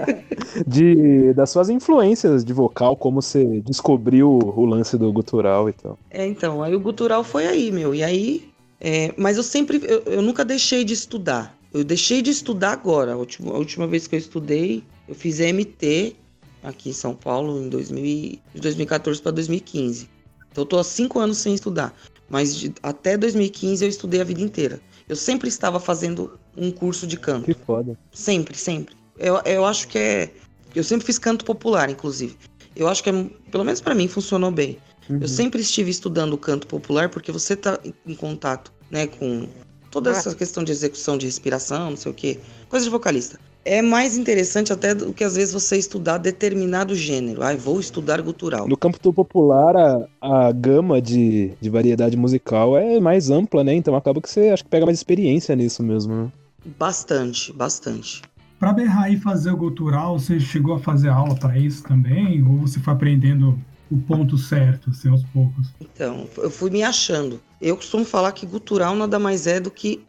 [0.66, 5.98] de, das suas influências de vocal, como você descobriu o lance do gutural e tal.
[6.10, 7.94] É, então, aí o gutural foi aí, meu.
[7.94, 8.50] E aí.
[8.80, 9.12] É...
[9.18, 9.82] Mas eu sempre.
[9.86, 11.54] Eu, eu, nunca deixei de estudar.
[11.72, 13.12] Eu deixei de estudar agora.
[13.12, 16.16] A última, a última vez que eu estudei, eu fiz MT
[16.62, 20.08] aqui em São Paulo em 2000, de 2014 para 2015.
[20.50, 21.94] Então eu tô há cinco anos sem estudar.
[22.28, 24.80] Mas de, até 2015 eu estudei a vida inteira.
[25.08, 27.44] Eu sempre estava fazendo um curso de canto.
[27.44, 27.98] Que foda.
[28.12, 28.94] Sempre, sempre.
[29.18, 30.30] Eu, eu acho que é.
[30.74, 32.36] Eu sempre fiz canto popular, inclusive.
[32.76, 34.78] Eu acho que, é, pelo menos para mim, funcionou bem.
[35.08, 35.18] Uhum.
[35.20, 39.48] Eu sempre estive estudando canto popular porque você tá em contato, né, com
[39.90, 43.82] toda essa questão de execução de respiração, não sei o quê, coisa de vocalista é
[43.82, 47.42] mais interessante até do que às vezes você estudar determinado gênero.
[47.42, 48.66] Ah, vou estudar gutural.
[48.66, 53.74] No campo do popular, a, a gama de, de variedade musical é mais ampla, né?
[53.74, 56.32] Então acaba que você acho que pega mais experiência nisso mesmo, né?
[56.64, 58.22] Bastante, bastante.
[58.58, 62.42] Pra berrar e fazer o gutural, você chegou a fazer aula para isso também?
[62.46, 63.58] Ou você foi aprendendo
[63.90, 65.68] o ponto certo, assim, aos poucos?
[65.80, 67.40] Então, eu fui me achando.
[67.60, 70.04] Eu costumo falar que gutural nada mais é do que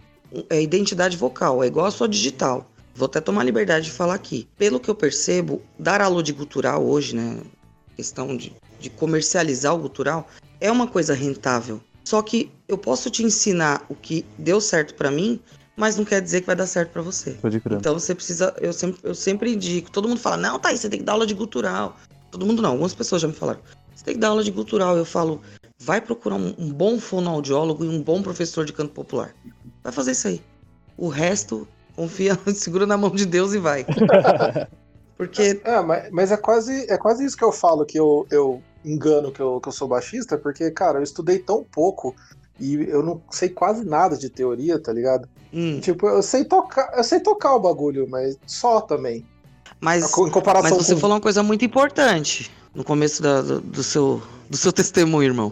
[0.49, 2.69] é identidade vocal, é igual a sua digital.
[2.94, 4.48] Vou até tomar liberdade de falar aqui.
[4.57, 7.38] Pelo que eu percebo, dar aula de gutural hoje, né?
[7.95, 10.28] Questão de, de comercializar o gutural
[10.60, 11.82] é uma coisa rentável.
[12.03, 15.40] Só que eu posso te ensinar o que deu certo para mim,
[15.76, 17.38] mas não quer dizer que vai dar certo para você.
[17.77, 18.53] Então você precisa.
[18.60, 19.91] Eu sempre, eu sempre indico.
[19.91, 21.98] Todo mundo fala, não, tá, você tem que dar aula de gutural.
[22.30, 23.60] Todo mundo não, algumas pessoas já me falaram.
[23.95, 24.98] Você tem que dar aula de gutural.
[24.98, 25.41] Eu falo,
[25.80, 29.34] vai procurar um, um bom fonoaudiólogo e um bom professor de canto popular.
[29.84, 30.41] Vai fazer isso aí.
[30.98, 33.85] O resto Confia, segura na mão de Deus e vai.
[35.18, 35.61] Porque.
[35.64, 39.31] É, mas, mas, é, quase, é quase isso que eu falo, que eu, eu engano
[39.31, 42.15] que eu, que eu sou baixista, porque, cara, eu estudei tão pouco
[42.60, 45.28] e eu não sei quase nada de teoria, tá ligado?
[45.53, 45.80] Hum.
[45.80, 49.26] Tipo, eu sei tocar, eu sei tocar o bagulho, mas só também.
[49.80, 51.02] Mas, em comparação mas você com...
[51.02, 55.52] falou uma coisa muito importante no começo da, do, do, seu, do seu testemunho, irmão.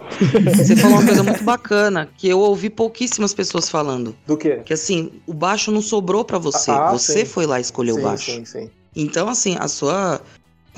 [0.55, 4.15] Você falou uma coisa muito bacana, que eu ouvi pouquíssimas pessoas falando.
[4.27, 4.61] Do quê?
[4.63, 6.71] Que assim, o baixo não sobrou pra você.
[6.71, 7.25] Ah, você sim.
[7.25, 8.31] foi lá escolher sim, o baixo.
[8.31, 8.69] sim, sim.
[8.95, 10.21] Então, assim, a sua.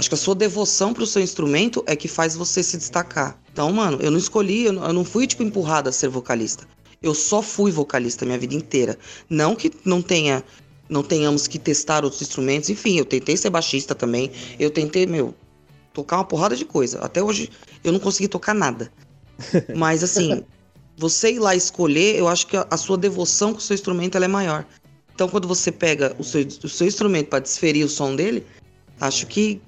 [0.02, 3.40] Acho que a sua devoção pro seu instrumento é que faz você se destacar.
[3.54, 6.68] Então, mano, eu não escolhi, eu não, fui, tipo, empurrada a ser vocalista.
[7.04, 8.98] Eu só fui vocalista minha vida inteira.
[9.30, 10.44] Não que não tenha.
[10.90, 12.72] Não tenhamos que testar outros instrumentos.
[12.72, 14.32] Enfim, eu tentei ser baixista também.
[14.58, 15.36] Eu tentei, meu,
[15.94, 16.98] tocar uma porrada de coisa.
[17.02, 17.52] Até hoje
[17.84, 18.92] eu não consegui tocar nada.
[19.78, 20.44] Mas assim,
[20.98, 24.28] você ir lá escolher, eu acho que a, sua devoção com o seu instrumento é
[24.28, 24.66] maior.
[25.14, 28.44] Então quando você pega o seu, o seu instrumento para desferir o som dele,
[29.00, 29.62] acho que,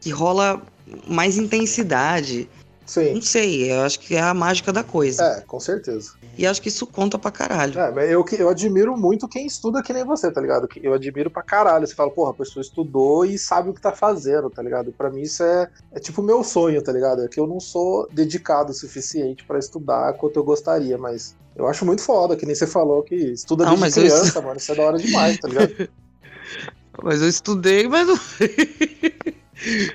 [0.00, 0.62] que rola
[1.06, 2.48] mais intensidade.
[2.88, 3.14] Sim.
[3.14, 5.22] Não sei, eu acho que é a mágica da coisa.
[5.22, 6.12] É, com certeza.
[6.38, 7.78] E acho que isso conta pra caralho.
[7.78, 10.66] É, mas eu, eu admiro muito quem estuda que nem você, tá ligado?
[10.82, 11.86] Eu admiro pra caralho.
[11.86, 14.90] Você fala, porra, a pessoa estudou e sabe o que tá fazendo, tá ligado?
[14.90, 17.22] Pra mim isso é, é tipo o meu sonho, tá ligado?
[17.22, 21.66] É que eu não sou dedicado o suficiente pra estudar quanto eu gostaria, mas eu
[21.66, 24.56] acho muito foda, que nem você falou que estuda Não, desde eu criança, mano.
[24.56, 25.88] Isso é da hora demais, tá ligado?
[27.00, 28.18] Mas eu estudei, mas não.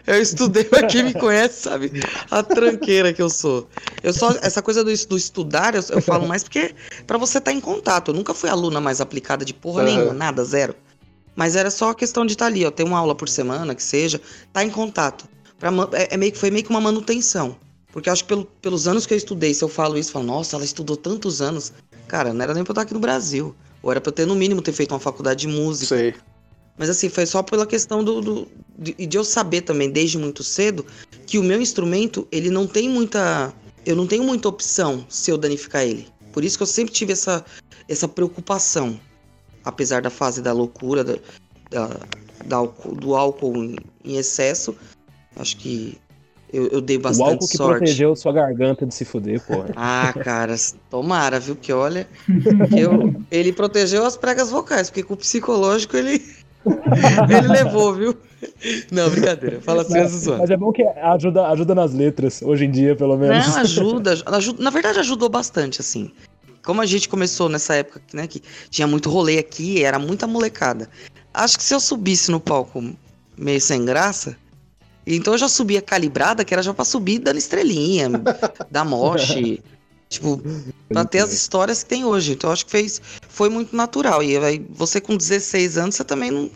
[0.06, 1.92] eu estudei, mas quem me conhece sabe
[2.30, 3.68] a tranqueira que eu sou.
[4.02, 4.32] Eu só.
[4.42, 6.74] Essa coisa do, do estudar, eu, eu falo mais porque
[7.08, 8.12] pra você estar em contato.
[8.12, 9.92] Eu nunca fui aluna mais aplicada de porra Aham.
[9.92, 10.76] nenhuma, nada, zero.
[11.36, 12.72] Mas era só a questão de estar ali, ó.
[12.72, 14.22] Ter uma aula por semana, que seja,
[14.52, 15.26] tá em contato.
[15.58, 17.56] Pra é, é meio que, foi meio que uma manutenção.
[17.92, 20.14] Porque eu acho que pelo- pelos anos que eu estudei, se eu falo isso, eu
[20.14, 21.72] falo, nossa, ela estudou tantos anos.
[22.08, 23.56] Cara, não era nem pra eu estar aqui no Brasil.
[23.82, 25.96] Ou era pra eu ter, no mínimo, ter feito uma faculdade de música.
[25.96, 26.16] Sei.
[26.78, 28.48] Mas assim, foi só pela questão do, do-
[28.78, 30.86] de, de eu saber também, desde muito cedo,
[31.28, 33.54] que o meu instrumento, ele não tem muita.
[33.86, 36.08] Eu não tenho muita opção se eu danificar ele.
[36.32, 37.46] Por isso que eu sempre tive essa,
[37.88, 39.00] essa preocupação.
[39.64, 41.16] Apesar da fase da loucura, da,
[41.70, 42.00] da-
[42.46, 44.76] da álcool- do álcool em, em excesso,
[45.36, 45.98] acho que
[46.52, 47.78] eu, eu dei o bastante álcool que sorte.
[47.80, 49.70] protegeu sua garganta de se fuder, porra.
[49.76, 50.56] Ah, cara,
[50.90, 51.56] tomara, viu?
[51.56, 52.08] Que olha,
[52.70, 56.22] que eu, ele protegeu as pregas vocais, porque com o psicológico ele,
[57.30, 58.18] ele levou, viu?
[58.92, 59.62] Não, brincadeira.
[59.62, 60.42] Fala assim, Mas, zoando.
[60.42, 63.48] mas é bom que ajuda, ajuda nas letras, hoje em dia, pelo menos.
[63.48, 64.64] Não, ajuda, ajuda.
[64.64, 66.12] Na verdade, ajudou bastante, assim.
[66.64, 70.90] Como a gente começou nessa época, né, que tinha muito rolê aqui, era muita molecada.
[71.34, 72.82] Acho que se eu subisse no palco
[73.38, 74.38] meio sem graça,
[75.06, 78.10] então eu já subia calibrada, que era já pra subir dando estrelinha,
[78.72, 79.62] dar moche.
[80.14, 80.42] Tipo,
[80.90, 82.34] pra ter as histórias que tem hoje.
[82.34, 84.24] Então eu acho que fez, foi muito natural.
[84.24, 86.50] E aí, você com 16 anos, você também não.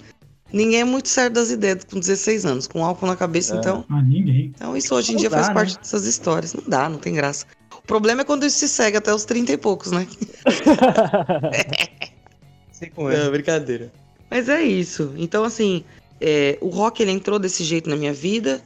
[0.54, 3.58] Ninguém é muito certo das ideias com 16 anos, com álcool na cabeça, É.
[3.58, 3.84] então.
[3.90, 4.54] Ah, ninguém.
[4.56, 5.54] Então isso hoje em Não dia dá, faz né?
[5.54, 6.54] parte dessas histórias.
[6.54, 7.46] Não dá, não tem graça.
[7.78, 10.08] O problema é quando isso se segue até os 30 e poucos, né?
[12.72, 13.24] Sei como é.
[13.24, 13.92] Não, brincadeira.
[14.30, 15.14] Mas é isso.
[15.18, 15.84] Então, assim,
[16.22, 18.62] é, o rock ele entrou desse jeito na minha vida.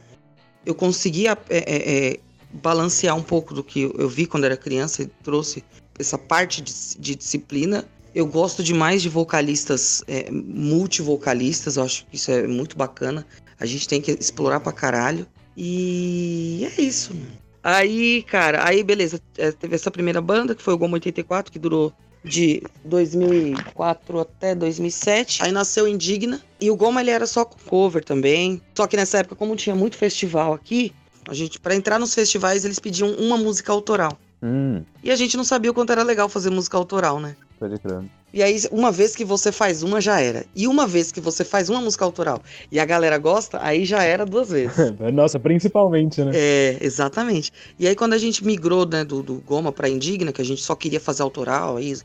[0.66, 2.20] Eu consegui é, é, é,
[2.52, 5.64] balancear um pouco do que eu vi quando era criança e trouxe
[5.98, 7.84] essa parte de, de disciplina.
[8.14, 13.26] Eu gosto demais de vocalistas, é, multivocalistas, eu acho que isso é muito bacana.
[13.58, 15.26] A gente tem que explorar pra caralho.
[15.56, 17.14] E é isso.
[17.62, 21.58] Aí, cara, aí beleza, é, teve essa primeira banda, que foi o Goma 84, que
[21.58, 21.92] durou
[22.24, 25.42] de 2004 até 2007.
[25.42, 26.42] Aí nasceu Indigna.
[26.60, 28.60] E o Goma ele era só cover também.
[28.74, 30.92] Só que nessa época, como tinha muito festival aqui,
[31.28, 34.18] a gente para entrar nos festivais eles pediam uma música autoral.
[34.42, 37.36] hum, E a gente não sabia o quanto era legal fazer música autoral, né?
[37.58, 38.02] pode crer.
[38.34, 40.44] E aí, uma vez que você faz uma, já era.
[40.56, 42.40] E uma vez que você faz uma música autoral
[42.72, 44.74] e a galera gosta, aí já era duas vezes.
[45.12, 46.32] Nossa, principalmente, né?
[46.34, 47.52] É, exatamente.
[47.78, 50.62] E aí quando a gente migrou, né, do, do Goma pra Indigna, que a gente
[50.62, 52.02] só queria fazer autoral, aí os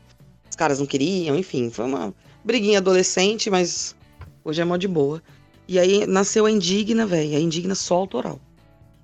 [0.56, 2.14] caras não queriam, enfim, foi uma
[2.44, 3.96] briguinha adolescente, mas
[4.44, 5.20] hoje é mó de boa.
[5.66, 8.38] E aí nasceu a Indigna, velho, a Indigna só autoral.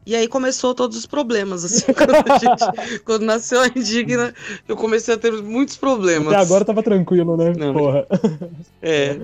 [0.06, 4.34] E aí começou todos os problemas, assim, quando, a gente- quando nasceu a Indigna,
[4.68, 6.32] eu comecei a ter muitos problemas.
[6.34, 7.52] Até agora tava tranquilo, né?
[7.56, 8.06] Não, Porra.
[8.82, 9.18] É.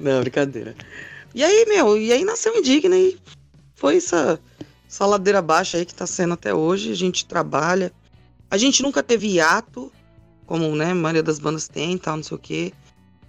[0.00, 0.74] Não, brincadeira.
[1.34, 3.18] E aí, meu, e aí nasceu Indigna e
[3.74, 4.40] foi essa,
[4.88, 6.90] essa ladeira baixa aí que tá sendo até hoje.
[6.90, 7.92] A gente trabalha.
[8.50, 9.92] A gente nunca teve hiato,
[10.46, 12.72] como né, a maioria das bandas tem e tal, não sei o quê.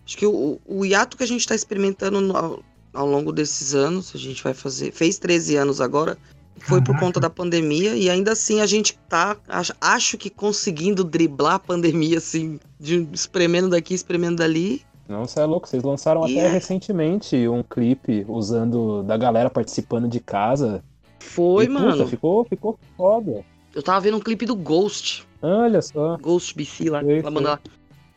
[0.06, 3.76] Acho que o, o hiato que a gente tá experimentando no- ao, ao longo desses
[3.76, 4.94] anos, a gente vai fazer.
[4.94, 6.18] Fez 13 anos agora.
[6.60, 9.38] Foi por conta da pandemia e ainda assim a gente tá,
[9.82, 14.82] acho, que conseguindo driblar a pandemia, assim, de, espremendo daqui, espremendo dali.
[15.08, 15.68] Não, você é louco.
[15.68, 16.52] Vocês lançaram E até é.
[16.52, 20.84] recentemente um clipe usando da galera participando de casa.
[21.20, 22.08] Foi, E, puta, mano.
[22.08, 23.44] ficou, ficou foda.
[23.74, 25.28] Eu tava vendo um clipe do Ghost.
[25.42, 26.18] Olha só.
[26.18, 27.60] Ghost BC lá, banda lá.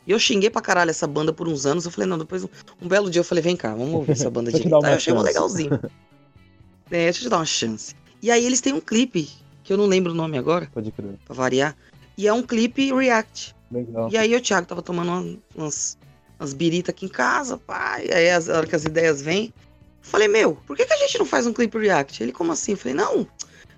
[0.05, 1.85] E eu xinguei pra caralho essa banda por uns anos.
[1.85, 4.51] Eu falei, não, depois um, belo dia eu falei, vem cá, vamos ouvir essa banda
[4.53, 5.25] de eu uma achei chance.
[5.25, 5.73] legalzinho.
[6.91, 7.95] é, deixa eu te dar uma chance.
[8.23, 9.29] E aí eles têm um clipe
[9.63, 11.15] que eu não lembro o nome agora, Pode crer.
[11.25, 11.75] pra variar.
[12.17, 13.53] E é um clipe react.
[13.69, 14.09] Legal.
[14.11, 15.97] E aí o Thiago tava tomando uma- umas,
[16.39, 18.09] umas birita aqui em casa, pai.
[18.11, 19.53] Aí as- a hora que as ideias vêm,
[20.01, 22.23] falei, meu, por que, que a gente não faz um clipe react?
[22.23, 22.71] Ele, como assim?
[22.71, 23.27] Eu falei, não,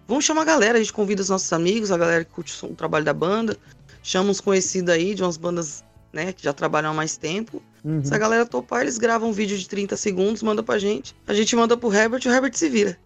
[0.07, 2.75] vamos chamar a galera, a gente convida os nossos amigos, a galera que curte o
[2.75, 3.57] trabalho da banda,
[4.03, 5.83] chama uns conhecidos aí de umas bandas,
[6.13, 7.61] né, que já trabalham há mais tempo.
[7.83, 8.03] Uhum.
[8.03, 11.15] Se a galera topar, eles gravam um vídeo de 30 segundos, manda pra gente.
[11.25, 12.97] A gente manda pro Herbert e o Herbert se vira.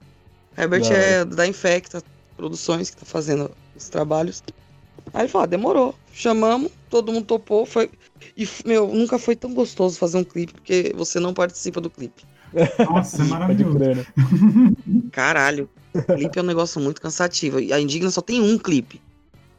[0.60, 2.04] Herbert Da é da Infecta
[2.36, 4.44] Produções, que tá fazendo os trabalhos.
[5.14, 5.96] Aí ele falou, ah, demorou.
[6.14, 7.66] Chamamos, todo mundo topou.
[7.66, 7.90] Foi...
[8.36, 12.24] E, meu, nunca foi tão gostoso fazer um clipe, porque você não participa do clipe.
[12.90, 13.78] Nossa, é maravilhoso.
[13.78, 14.06] crer, né?
[15.12, 15.70] Caralho,
[16.16, 17.60] clipe é um negócio muito cansativo.
[17.60, 19.02] E a Indigna só tem um clipe.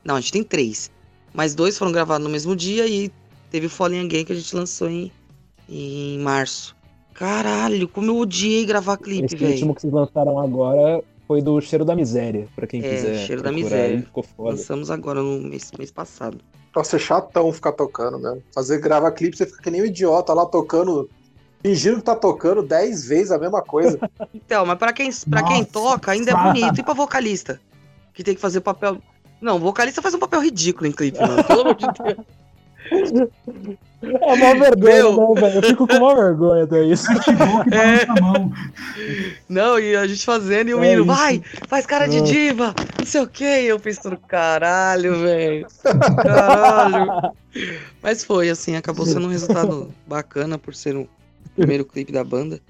[0.05, 0.91] Não, a gente tem três.
[1.33, 3.11] Mas dois foram gravados no mesmo dia e
[3.51, 5.12] teve o Fallen Again que a gente lançou em,
[5.69, 6.75] em março.
[7.20, 9.52] Caralho, como eu odiei gravar clipe, Esse velho.
[9.52, 13.26] último que vocês lançaram agora foi do Cheiro da Miséria, pra quem É, quiser.
[13.26, 14.00] Cheiro da Miséria.
[14.00, 14.52] ficou foda.
[14.52, 16.39] Lançamos agora no mês, mês passado.
[16.74, 18.42] Nossa, é chatão ficar tocando mesmo.
[18.55, 21.10] Fazer gravar clipe, você fica que nem um idiota lá tocando,
[21.62, 23.99] fingindo que tá tocando 10 vezes a mesma coisa.
[24.32, 26.81] Então, mas pra quem, pra quem toca, ainda é bonito.
[26.81, 27.60] E pra vocalista?
[28.15, 28.97] Que tem que fazer papel.
[29.42, 31.44] Não, vocalista faz um papel ridículo em clipe, mano.
[31.44, 32.26] Pelo amor de Deus.
[34.02, 35.35] É uma vergonha, Meu.
[35.35, 35.57] né, velho?
[35.59, 37.07] Eu fico com uma vergonha até isso.
[37.69, 38.07] Que É.
[38.20, 38.52] mão.
[39.49, 42.25] Não, e a gente fazendo e o É menino, vai, faz cara de Não.
[42.25, 43.44] diva, não sei o que.
[43.44, 45.67] Eu pensando, caralho, velho.
[46.23, 47.33] Caralho.
[48.02, 51.09] Mas foi, assim, acabou sendo um resultado bacana por ser o
[51.55, 52.60] primeiro clipe da banda.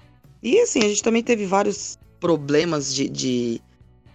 [0.43, 3.61] E assim, a gente também teve vários problemas de, de-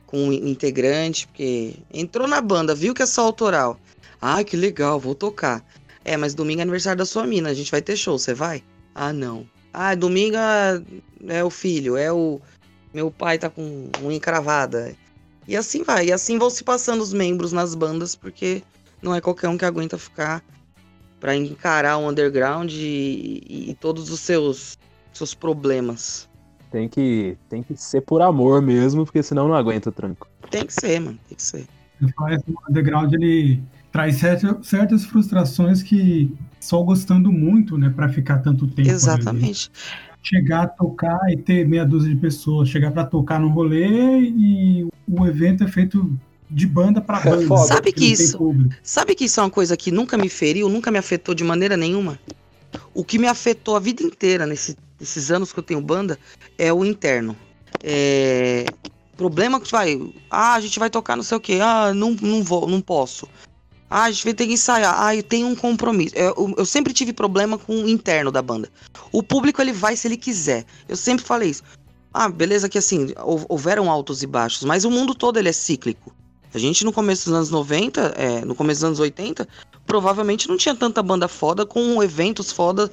[0.05, 3.77] com o integrante, porque entrou na banda, viu que é só autoral.
[4.21, 5.63] Ah, que legal, vou tocar.
[6.05, 8.63] É, mas domingo é aniversário da sua mina, a gente vai ter show, você vai?
[8.93, 9.45] Ah, não.
[9.73, 10.37] Ah, domingo
[11.27, 12.39] é- o filho, é o.
[12.93, 14.95] Meu pai tá com unha encravada.
[15.47, 16.05] E assim vai.
[16.07, 18.63] E assim vão se passando os membros nas bandas, porque
[19.01, 20.41] não é qualquer um que aguenta ficar
[21.19, 24.77] pra encarar o underground e, e- e todos os seus,
[25.11, 26.29] seus problemas.
[26.71, 30.27] Tem que, tem que ser por amor mesmo, porque senão não aguenta o tranco.
[30.49, 31.19] Tem que ser, mano.
[31.27, 31.65] Tem que ser.
[32.17, 33.61] Faz o underground, ele
[33.95, 38.81] traz certa- certas frustrações que só gostando muito, né, pra ficar tanto tempo.
[38.81, 38.89] ali.
[38.89, 39.71] Exatamente.
[40.21, 44.85] Chegar a tocar e ter meia dúzia de pessoas, chegar pra tocar no rolê e
[45.07, 46.11] o evento é feito
[46.51, 47.47] de banda pra É banda.
[47.47, 47.67] foda.
[47.67, 48.75] Sabe que isso- público.
[48.83, 51.77] Sabe que isso é uma coisa que nunca me feriu, nunca me afetou de maneira
[51.77, 52.19] nenhuma?
[52.93, 56.19] O que me afetou a vida inteira nesse- nesses anos que eu tenho banda
[56.57, 57.33] é o interno.
[57.81, 58.65] É...
[59.15, 59.97] Problema que vai.
[60.29, 61.61] Ah, a gente vai tocar não sei o que.
[61.61, 63.29] Ah, não, não vou, não posso.
[63.89, 64.95] Ah, a gente vai ter que ensaiar.
[64.97, 66.15] Ah, eu tenho um compromisso.
[66.15, 68.69] Eu, eu sempre tive problema com o interno da banda.
[69.11, 70.65] O público ele vai se ele quiser.
[70.89, 71.63] Eu sempre falei isso.
[72.13, 75.53] Ah, beleza que assim, hou- houveram altos e baixos, mas o mundo todo ele é
[75.53, 76.13] cíclico.
[76.53, 79.47] A gente no começo dos anos 90, é, no começo dos anos 80,
[79.85, 82.89] provavelmente não tinha tanta banda foda com eventos foda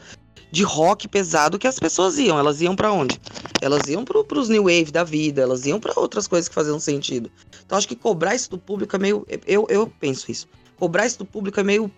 [0.50, 2.38] de rock pesado que as pessoas iam.
[2.38, 3.18] Elas iam pra onde?
[3.60, 6.78] Elas iam pro, pros new wave da vida, elas iam pra outras coisas que faziam
[6.80, 7.30] sentido.
[7.64, 9.24] Então acho que cobrar isso do público é meio.
[9.46, 10.46] Eu, eu penso isso.
[10.82, 11.88] Cobrar isso do público é meio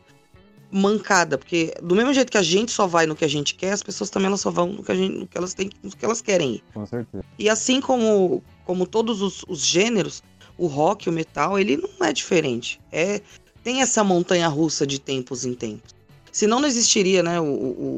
[0.70, 3.72] mancada, porque do mesmo jeito que a gente só vai no que a gente quer,
[3.72, 5.90] as pessoas também elas só vão no que, a gente, no que elas têm, no
[5.90, 6.64] que elas querem ir.
[6.74, 7.24] Com certeza.
[7.38, 10.22] E assim como, como todos os, os gêneros,
[10.58, 12.78] o rock, o metal, ele não é diferente.
[12.92, 13.22] É,
[13.62, 15.94] tem essa montanha russa de tempos em tempos.
[16.30, 17.44] Senão não existiria né, o,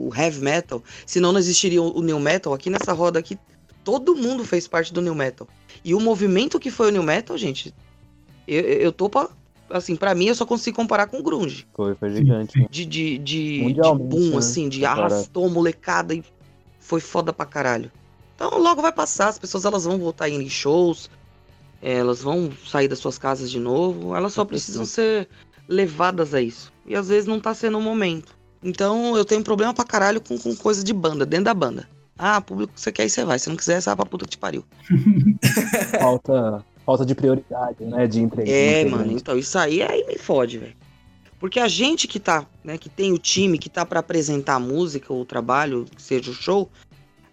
[0.06, 2.54] o- heavy metal, senão não existiria o, o new metal.
[2.54, 3.36] Aqui nessa roda aqui,
[3.82, 5.48] todo mundo fez parte do new metal.
[5.84, 7.74] E o movimento que foi o new metal, gente,
[8.46, 9.28] eu, eu tô pra.
[9.70, 11.66] Assim, pra mim eu só consigo comparar com o grunge.
[11.74, 12.58] Foi, foi gigante.
[12.58, 12.66] né?
[12.70, 14.36] De, de, de, de boom, né?
[14.38, 16.22] assim, de arrastou molecada e
[16.78, 17.90] foi foda pra caralho.
[18.34, 21.10] Então logo vai passar, as pessoas elas vão voltar a ir em shows,
[21.82, 25.28] elas vão sair das suas casas de novo, elas só precisam ser
[25.68, 26.72] levadas a isso.
[26.86, 28.36] E às vezes não tá sendo o momento.
[28.62, 31.88] Então eu tenho problema pra caralho com, com coisa de banda, dentro da banda.
[32.18, 33.38] Ah, público que você quer, aí você vai.
[33.38, 34.64] Se não quiser, você vai pra puta que te pariu.
[36.00, 38.06] Falta, falta de prioridade, né?
[38.06, 38.48] De entrega.
[38.48, 40.76] É, de mano, então isso aí aí me fode, velho.
[41.38, 44.60] Porque a gente que tá, né, que tem o time, que tá pra apresentar a
[44.60, 46.70] música ou o trabalho, seja o show,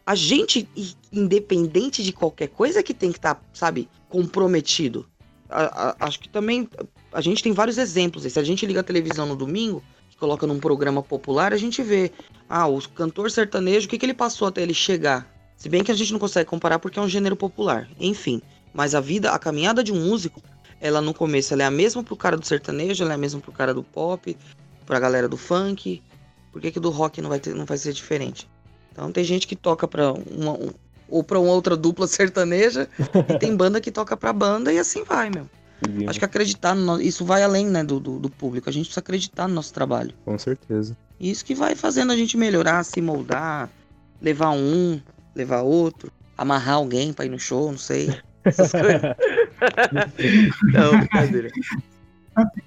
[0.05, 0.67] a gente,
[1.11, 5.05] independente de qualquer coisa, que tem que estar, sabe, comprometido.
[5.49, 6.67] A- a- acho que também
[7.13, 8.23] a gente tem vários exemplos.
[8.23, 9.81] Se a gente liga a televisão no domingo,
[10.19, 12.11] coloca num programa popular, a gente vê,
[12.49, 15.27] ah, o cantor sertanejo, o que, que ele passou até ele chegar?
[15.55, 17.89] Se bem que a gente não consegue comparar porque é um gênero popular.
[17.99, 18.41] Enfim,
[18.73, 20.41] mas a vida, a caminhada de um músico
[20.81, 23.39] ela no começo ela é a mesma pro cara do sertanejo, ela é a mesma
[23.39, 24.35] pro cara do pop,
[24.85, 26.01] pra galera do funk.
[26.51, 28.49] Por que, que do rock não vai, ter, não vai ser diferente?
[28.91, 30.71] Então tem gente que toca pra uma, um-
[31.07, 32.89] ou pra uma outra dupla sertaneja,
[33.29, 35.47] e tem banda que toca pra banda e assim vai, meu.
[35.79, 36.09] conseguimos.
[36.09, 38.69] Acho que acreditar, no, isso vai além né, do, do, do público.
[38.69, 40.13] A gente precisa acreditar no nosso trabalho.
[40.25, 40.97] Com certeza.
[41.19, 43.69] E Isso que vai fazendo a gente melhorar, se moldar,
[44.21, 44.99] levar um,
[45.33, 48.13] levar outro, amarrar alguém pra ir no show, não sei.
[48.43, 49.01] Essas coisas.
[50.73, 51.49] não, brincadeira.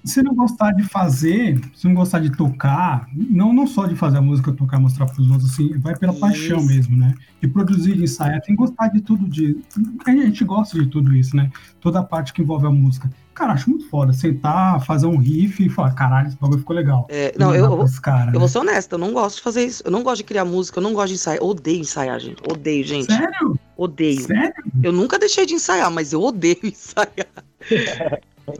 [0.03, 4.17] Se não gostar de fazer, se não gostar de tocar, não, não só de fazer
[4.17, 6.67] a música, tocar, mostrar pros outros, assim, vai pela paixão Isso.
[6.67, 7.13] mesmo, né?
[7.41, 9.57] De produzir, de ensaiar, tem que gostar de tudo, de...
[10.05, 11.51] A gente gosta de tudo isso, né?
[11.81, 13.11] Toda a parte que envolve a música.
[13.37, 17.05] Cara, acho muito foda, sentar, fazer um riff e falar, caralho, esse bagulho ficou legal.
[17.07, 18.39] É, não, eu, eu, caras, eu né?
[18.39, 19.83] vou ser honesta, eu não gosto de fazer isso.
[19.85, 21.39] Eu não gosto de criar música, eu não gosto de ensaiar.
[21.39, 22.41] Eu odeio ensaiar, gente.
[22.51, 23.13] Odeio, gente.
[23.13, 23.59] Sério?
[23.77, 24.21] Odeio.
[24.21, 24.55] Sério?
[24.81, 27.27] Eu nunca deixei de ensaiar, mas eu odeio ensaiar.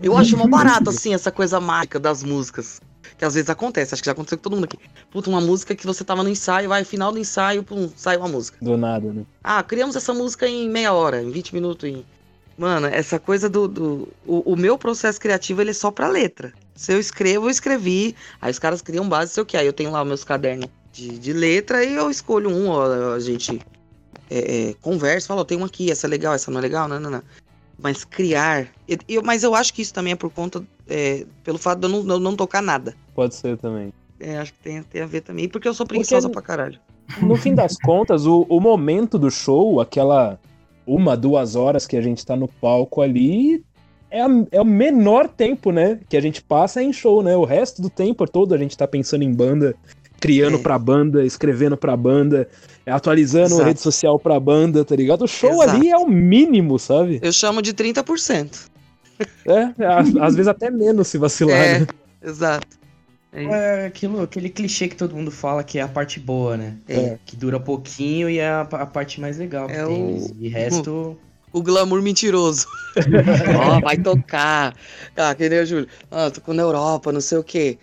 [0.03, 2.79] Eu acho uma barata, assim, essa coisa mágica das músicas.
[3.17, 4.77] Que às vezes acontece, acho que já aconteceu com todo mundo aqui.
[5.09, 8.27] Puta, uma música que você tava no ensaio, vai, final do ensaio, pum, sai uma
[8.27, 8.59] música.
[8.61, 9.23] Do nada, né?
[9.43, 11.89] Ah, criamos essa música em meia hora, em 20 minutos.
[11.89, 12.05] Em...
[12.57, 13.67] Mano, essa coisa do.
[13.67, 16.51] do o, o meu processo criativo ele é só pra letra.
[16.75, 18.15] Se eu escrevo, eu escrevi.
[18.41, 19.55] Aí os caras criam base, sei o que.
[19.57, 23.19] Aí eu tenho lá meus cadernos de, de letra e eu escolho um, ó, a
[23.19, 23.61] gente
[24.29, 26.87] é, é, conversa, fala, ó, tem uma aqui, essa é legal, essa não é legal,
[26.87, 27.21] não, não, não.
[27.79, 28.67] Mas criar.
[28.87, 30.63] eu- eu- mas eu acho que isso também é por conta.
[30.89, 32.95] é, pelo fato de eu não, não, não tocar nada.
[33.13, 33.93] Pode ser também.
[34.19, 35.45] É, acho que tem, tem a ver também.
[35.45, 36.79] E porque eu sou preguiçosa pra caralho.
[37.21, 40.39] No fim das contas, o, o momento do show, aquela
[40.87, 43.63] uma, duas horas que a gente tá no palco ali,
[44.09, 45.99] é, a- é o menor tempo, né?
[46.09, 47.35] Que a gente passa em show, né?
[47.35, 49.75] O resto do tempo todo a gente tá pensando em banda,
[50.19, 50.61] criando É.
[50.61, 52.47] pra banda, escrevendo pra banda,
[52.85, 53.63] atualizando Exato.
[53.63, 55.23] rede social pra banda, tá ligado?
[55.25, 55.69] O show Exato.
[55.77, 57.19] ali é o mínimo, sabe?
[57.21, 58.69] Eu chamo de 30%.
[59.45, 61.57] É, às, às vezes até menos se vacilar.
[61.59, 61.87] É, né?
[62.23, 62.67] exato.
[63.33, 63.43] É.
[63.43, 66.77] É aquilo, aquele clichê que todo mundo fala que é a parte boa, né?
[66.87, 67.17] É.
[67.25, 71.17] Que dura pouquinho e é a, a parte mais legal É o- mas E resto.
[71.53, 72.67] O glamour mentiroso.
[73.59, 74.75] Ó, vai tocar.
[75.15, 75.87] Ah, que nem o Júlio.
[76.11, 77.77] Ah, tô na Europa, não sei o quê.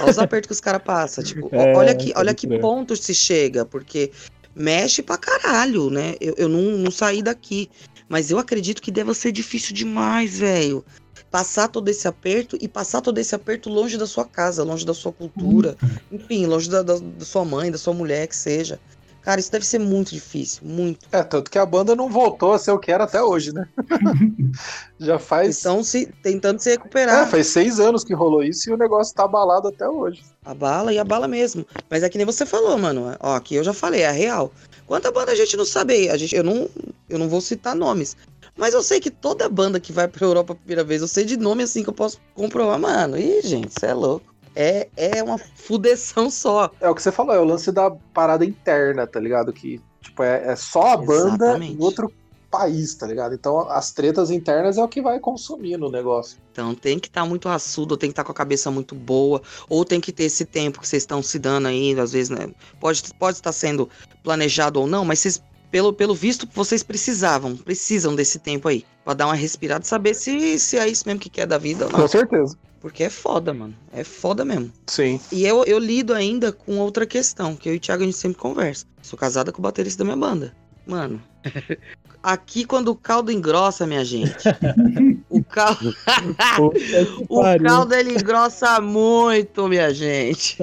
[0.00, 1.24] Olha os apertos que os caras passam.
[1.24, 4.10] Tipo, É, olha que, olha que ponto se chega, porque
[4.54, 6.14] mexe pra caralho, né?
[6.20, 7.70] Eu, eu não, não saí daqui.
[8.08, 10.84] Mas eu acredito que deva ser difícil demais, velho.
[11.30, 14.94] Passar todo esse aperto e passar todo esse aperto longe da sua casa, longe da
[14.94, 15.76] sua cultura,
[16.10, 18.80] enfim, longe da, da, da sua mãe, da sua mulher, que seja.
[19.28, 21.06] Cara, isso deve ser muito difícil, muito.
[21.12, 23.68] É, tanto que a banda não voltou a ser o que era até hoje, né?
[24.98, 25.56] Já faz.
[25.56, 27.26] Estão se tentando se recuperar.
[27.26, 30.22] É, faz seis anos que rolou isso e o negócio tá abalado até hoje.
[30.42, 31.66] A bala e a bala mesmo.
[31.90, 33.14] Mas é que nem você falou, mano.
[33.20, 34.50] Ó, aqui eu já falei, é real.
[34.86, 36.08] Quanta banda a gente não sabe?
[36.08, 36.66] A gente, eu, não,
[37.06, 38.16] eu não vou citar nomes.
[38.58, 41.24] Mas eu sei que toda banda que vai pra Europa a primeira vez, eu sei
[41.24, 43.16] de nome assim que eu posso comprovar, mano.
[43.16, 44.26] Ih, gente, você é louco.
[44.54, 46.68] É, é uma fudeção só.
[46.80, 49.52] É o que você falou, é o lance da parada interna, tá ligado?
[49.52, 51.74] Que, tipo, é, é só a banda Exatamente.
[51.74, 52.12] em outro
[52.50, 53.34] país, tá ligado?
[53.34, 56.38] Então as tretas internas é o que vai consumindo o negócio.
[56.50, 59.40] Então tem que estar muito raçudo, ou tem que estar com a cabeça muito boa,
[59.68, 62.50] ou tem que ter esse tempo que vocês estão se dando aí, às vezes, né?
[62.80, 63.88] Pode, pode estar sendo
[64.24, 68.84] planejado ou não, mas vocês, pelo, pelo visto, vocês precisavam, precisam desse tempo aí.
[69.04, 71.86] Pra dar uma respirada e saber se, se é isso mesmo que quer da vida
[71.86, 72.00] ou não.
[72.00, 72.56] Com certeza.
[72.80, 73.74] Porque é foda, mano.
[73.92, 74.72] É foda mesmo.
[74.86, 75.20] Sim.
[75.32, 78.16] E eu, eu lido ainda com outra questão, que eu e o Thiago a gente
[78.16, 78.86] sempre conversa.
[79.02, 80.54] Sou casada com o baterista da minha banda.
[80.86, 81.20] Mano,
[82.22, 84.44] aqui quando o caldo engrossa, minha gente.
[85.28, 85.94] o caldo.
[87.28, 90.56] O caldo ele engrossa muito, minha gente.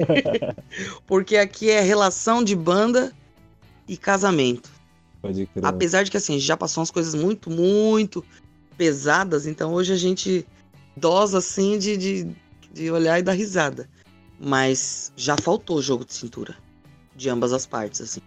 [1.06, 3.12] Porque aqui é relação de banda
[3.88, 4.75] e casamento.
[5.20, 5.64] Pode crer.
[5.64, 8.24] Apesar de que assim, já passou umas coisas muito, muito
[8.76, 10.46] pesadas, então hoje a gente
[10.96, 12.36] dosa assim de, de,
[12.72, 13.88] de olhar e dar risada.
[14.38, 16.54] Mas já faltou jogo de cintura.
[17.14, 18.20] De ambas as partes, assim.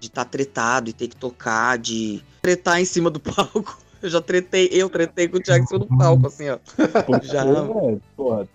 [0.00, 3.78] De estar tretado e ter que tocar, de tretar em cima do palco.
[4.02, 6.58] Eu já tretei, eu tretei com o Thiago em cima do palco, assim, ó.
[7.06, 7.44] Porque, Já.
[7.44, 8.48] é, porra,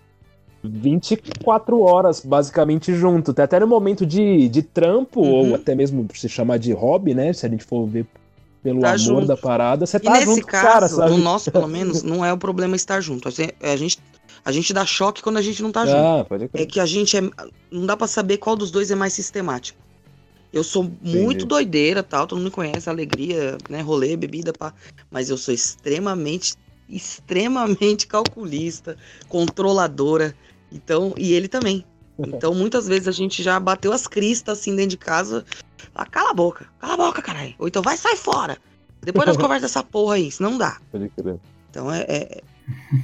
[0.62, 3.34] 24 horas basicamente junto.
[3.40, 5.50] Até no momento de, de trampo, Uhum.
[5.50, 7.32] ou até mesmo se chamar de hobby, né?
[7.32, 8.06] Se a gente for ver
[8.62, 9.26] pelo Tá amor junto.
[9.28, 11.10] da parada, você E tá nesse junto caso, cara, sabe?
[11.12, 13.28] no nosso, pelo menos, não é o problema estar junto.
[13.28, 13.98] A gente,
[14.44, 15.96] a gente, dá choque quando a gente não tá junto.
[15.98, 17.20] Ah, pode É que a gente é.
[17.70, 19.78] Não dá pra saber qual dos dois é mais sistemático.
[20.52, 21.46] Eu sou muito Entendi.
[21.46, 24.72] doideira, tal, todo mundo me conhece, alegria, né, rolê, bebida, pá.
[25.10, 26.54] Mas eu sou extremamente,
[26.88, 28.96] extremamente calculista,
[29.28, 30.34] controladora.
[30.72, 31.84] Então, e ele também.
[32.18, 35.44] Então, muitas vezes a gente já bateu as cristas assim dentro de casa.
[35.94, 37.54] Ah, cala a boca, cala a boca, caralho.
[37.58, 38.58] Ou então vai, sai fora.
[39.02, 40.78] Depois nós conversamos essa porra aí, senão não dá.
[41.70, 42.40] Então é, é-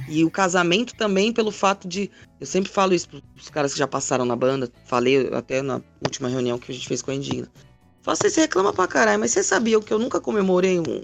[0.09, 2.11] E o casamento também, pelo fato de.
[2.39, 4.69] Eu sempre falo isso pros caras que já passaram na banda.
[4.85, 7.47] Falei até na última reunião que a gente fez com a Indigna.
[8.01, 11.03] Fala, você reclama pra caralho, mas você sabia que eu nunca comemorei um.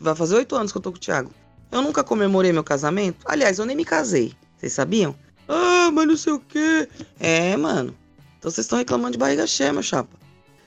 [0.00, 1.30] Vai fazer oito anos que eu tô com o Thiago.
[1.70, 3.18] Eu nunca comemorei meu casamento.
[3.26, 4.32] Aliás, eu nem me casei.
[4.56, 5.14] Vocês sabiam?
[5.48, 6.88] Ah, mas não sei o quê.
[7.18, 7.94] É, mano.
[8.38, 10.16] Então vocês estão reclamando de barriga cheia, meu chapa.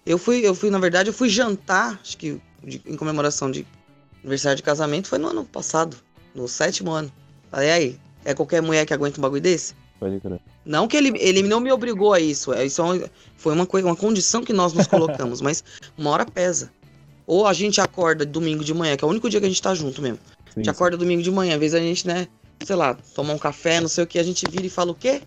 [0.05, 3.65] Eu fui, eu fui, na verdade, eu fui jantar, acho que de, em comemoração de
[4.21, 5.95] aniversário de casamento, foi no ano passado,
[6.33, 7.11] no sétimo ano.
[7.49, 9.73] Falei, aí, é qualquer mulher que aguenta um bagulho desse?
[9.99, 10.39] Pode crer.
[10.65, 13.65] Não que ele, ele não me obrigou a isso, é, isso é uma- foi uma,
[13.65, 15.63] coisa, uma condição que nós nos colocamos, mas
[15.97, 16.71] uma hora pesa.
[17.25, 19.61] Ou a gente acorda domingo de manhã, que é o único dia que a gente
[19.61, 20.19] tá junto mesmo.
[20.27, 20.71] A Sim, gente sim.
[20.71, 22.27] acorda domingo de manhã, às vezes a gente, né,
[22.65, 24.95] sei lá, tomar um café, não sei o que, a gente vira e fala o
[24.95, 25.21] quê?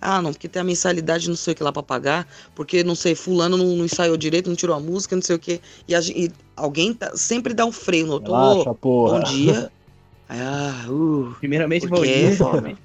[0.00, 2.94] Ah, não, porque tem a mensalidade não sei o que lá pra pagar, porque não
[2.94, 5.60] sei, fulano não, não ensaiou direito, não tirou a música, não sei o que.
[5.88, 8.32] E, a e alguém tá- sempre dá um freio no outro.
[8.32, 9.18] Relaxa, porra.
[9.18, 9.72] bom dia.
[10.28, 12.36] Aí, ah, uh, Primeiramente, bom porque é dia.
[12.36, 12.76] fome.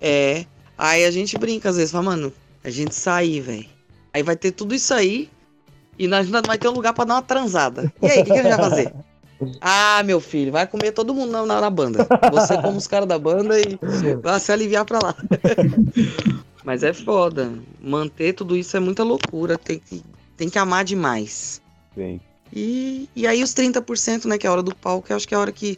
[0.00, 0.44] É.
[0.78, 3.66] Aí a gente brinca às vezes, fala, mano, a gente sair, velho.
[4.12, 5.28] Aí vai ter tudo isso aí
[5.98, 7.92] e nós ainda vai ter um lugar pra dar uma transada.
[8.02, 8.94] E aí, o que, que a gente vai fazer?
[9.60, 12.06] Ah, meu filho, vai comer todo mundo na, na- na banda.
[12.32, 13.78] Você como os caras da banda e
[14.22, 15.14] vai se aliviar pra lá.
[16.64, 17.50] Mas é foda.
[17.80, 19.56] Manter tudo isso é muita loucura.
[19.56, 20.02] Tem que,
[20.36, 21.60] tem que amar demais.
[21.94, 22.20] Sim.
[22.52, 25.34] E, e aí os 30%, né, que é a hora do palco, eu acho que
[25.34, 25.76] é a hora que,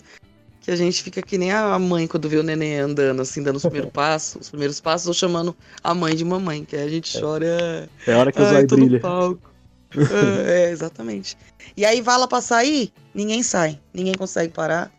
[0.60, 3.56] que a gente fica que nem a mãe quando vê o neném andando, assim, dando
[3.56, 6.88] os primeiros passos, os primeiros passos, ou chamando a mãe de mamãe, que aí a
[6.88, 7.88] gente chora.
[8.06, 9.38] É a hora que o Ai, zóio
[9.96, 11.36] Ah, é, exatamente.
[11.76, 13.78] E aí vala pra sair, ninguém sai.
[13.92, 14.90] Ninguém consegue parar.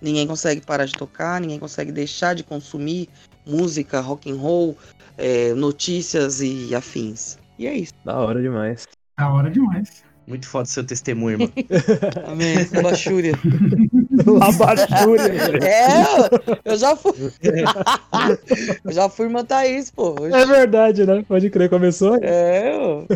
[0.00, 3.08] Ninguém consegue parar de tocar, ninguém consegue deixar de consumir
[3.46, 4.76] música, rock and roll,
[5.16, 7.38] é, notícias e afins.
[7.58, 7.94] E é isso.
[8.04, 8.86] Da hora demais.
[9.18, 10.02] Da hora demais.
[10.26, 11.52] Muito foda o seu testemunho, irmão.
[12.26, 12.56] Amém.
[12.82, 13.34] Bachúria.
[14.26, 15.34] Labachúria.
[15.64, 17.12] É, eu já fui.
[18.84, 20.14] eu já fui irmã Thaís, pô.
[20.26, 21.24] É verdade, né?
[21.26, 22.18] Pode crer, começou.
[22.22, 23.06] É, ô.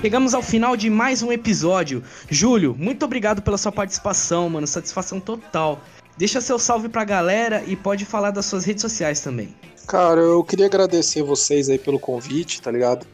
[0.00, 2.02] Chegamos ao final de mais um episódio.
[2.28, 4.66] Júlio, muito obrigado pela sua participação, mano.
[4.66, 5.80] Satisfação total.
[6.18, 9.54] Deixa seu salve pra galera e pode falar das suas redes sociais também.
[9.86, 13.06] Cara, eu queria agradecer vocês aí pelo convite, tá ligado?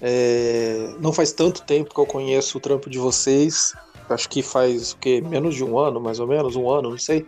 [0.00, 3.74] É, Não faz tanto tempo que eu conheço o trampo de vocês.
[4.08, 5.20] Acho que faz o quê?
[5.20, 7.26] Menos de um ano, mais ou menos, um ano, não sei.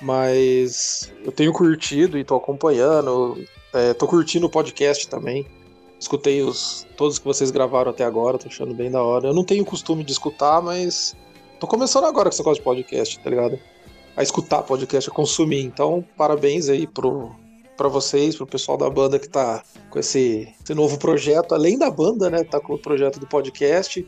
[0.00, 3.42] Mas eu tenho curtido e tô acompanhando.
[3.72, 5.46] É, tô curtindo o podcast também.
[6.02, 9.28] Escutei os, todos que vocês gravaram até agora, tô achando bem da hora.
[9.28, 11.14] Eu não tenho costume de escutar, mas
[11.60, 13.56] tô começando agora com esse negócio de podcast, tá ligado?
[14.16, 15.62] A escutar podcast, a consumir.
[15.62, 17.30] Então, parabéns aí pro,
[17.76, 21.88] pra vocês, pro pessoal da banda que tá com esse, esse novo projeto, além da
[21.88, 22.42] banda, né?
[22.42, 24.04] Tá com o projeto do podcast.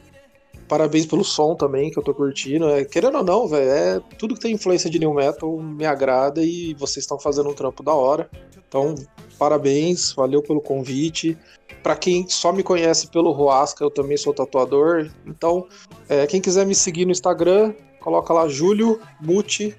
[0.74, 2.68] Parabéns pelo som também, que eu tô curtindo.
[2.68, 6.42] É, querendo ou não, velho, é tudo que tem influência de new metal me agrada
[6.42, 8.28] e vocês estão fazendo um trampo da hora.
[8.66, 8.96] Então,
[9.38, 11.38] parabéns, valeu pelo convite.
[11.80, 15.12] Pra quem só me conhece pelo Roasca, eu também sou tatuador.
[15.24, 15.68] Então,
[16.08, 19.76] é, quem quiser me seguir no Instagram, coloca lá Júlio Muti,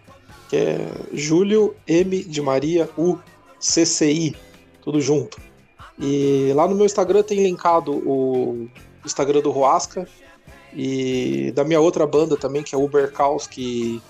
[0.47, 0.77] que é
[1.11, 3.19] Júlio M de Maria U
[3.59, 4.33] CCI,
[4.81, 5.41] tudo junto.
[5.99, 8.69] E lá no meu Instagram tem linkado o
[9.03, 10.07] Instagram do Roasca
[10.75, 14.01] e da minha outra banda também, que é Uber Caos, que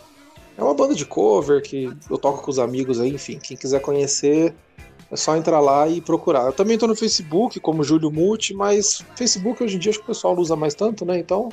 [0.57, 3.81] é uma banda de cover que eu toco com os amigos aí, enfim, quem quiser
[3.81, 4.53] conhecer
[5.11, 6.45] é só entrar lá e procurar.
[6.45, 10.05] Eu também tô no Facebook como Júlio Multi, mas Facebook hoje em dia acho que
[10.05, 11.19] o pessoal não usa mais tanto, né?
[11.19, 11.49] Então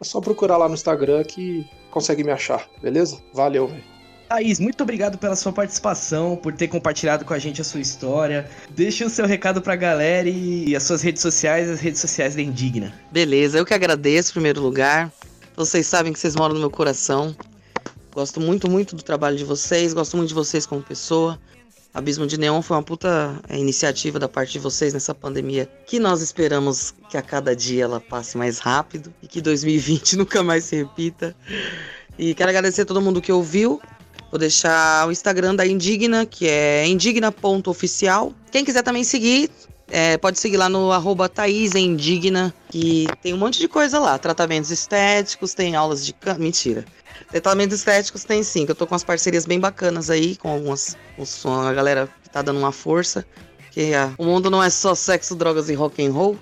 [0.00, 3.22] é só procurar lá no Instagram que consegue me achar, beleza?
[3.32, 3.99] Valeu, velho.
[4.30, 8.48] Thaís, muito obrigado pela sua participação, por ter compartilhado com a gente a sua história.
[8.70, 12.40] Deixe o seu recado pra galera e as suas redes sociais, as redes sociais da
[12.40, 12.94] Indigna.
[13.10, 15.12] Beleza, eu que agradeço em primeiro lugar.
[15.56, 17.34] Vocês sabem que vocês moram no meu coração.
[18.14, 21.36] Gosto muito, muito do trabalho de vocês, gosto muito de vocês como pessoa.
[21.92, 25.98] Abismo de Neon foi uma puta é, iniciativa da parte de vocês nessa pandemia que
[25.98, 30.62] nós esperamos que a cada dia ela passe mais rápido e que 2020 nunca mais
[30.62, 31.34] se repita.
[32.16, 33.80] E quero agradecer a todo mundo que ouviu.
[34.30, 38.32] Vou deixar o Instagram da Indigna, que é indigna.oficial.
[38.50, 39.50] Quem quiser também seguir,
[39.88, 44.18] é, pode seguir lá no arroba Thaís Indigna, que tem um monte de coisa lá.
[44.18, 46.34] Tratamentos estéticos, tem aulas de can...
[46.38, 46.84] Mentira.
[47.30, 50.96] Tratamentos estéticos tem sim, que eu tô com umas parcerias bem bacanas aí, com algumas.
[51.42, 53.26] com a galera que tá dando uma força.
[53.72, 56.38] Que a- o mundo não é só sexo, drogas e rock and roll.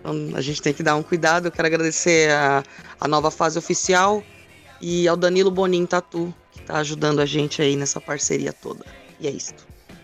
[0.00, 1.46] Então a gente tem que dar um cuidado.
[1.46, 2.62] Eu quero agradecer a,
[3.00, 4.22] a nova fase oficial
[4.80, 6.32] e ao Danilo Bonin Tatu,
[6.66, 8.84] tá ajudando a gente aí nessa parceria toda.
[9.18, 9.54] E é isso.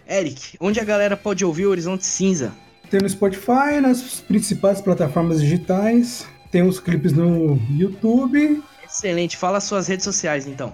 [0.09, 2.53] Eric, onde a galera pode ouvir o Horizonte Cinza?
[2.91, 6.27] Tem no Spotify, nas principais plataformas digitais.
[6.51, 8.63] Tem os clipes no YouTube.
[8.85, 10.73] Excelente, fala as suas redes sociais então.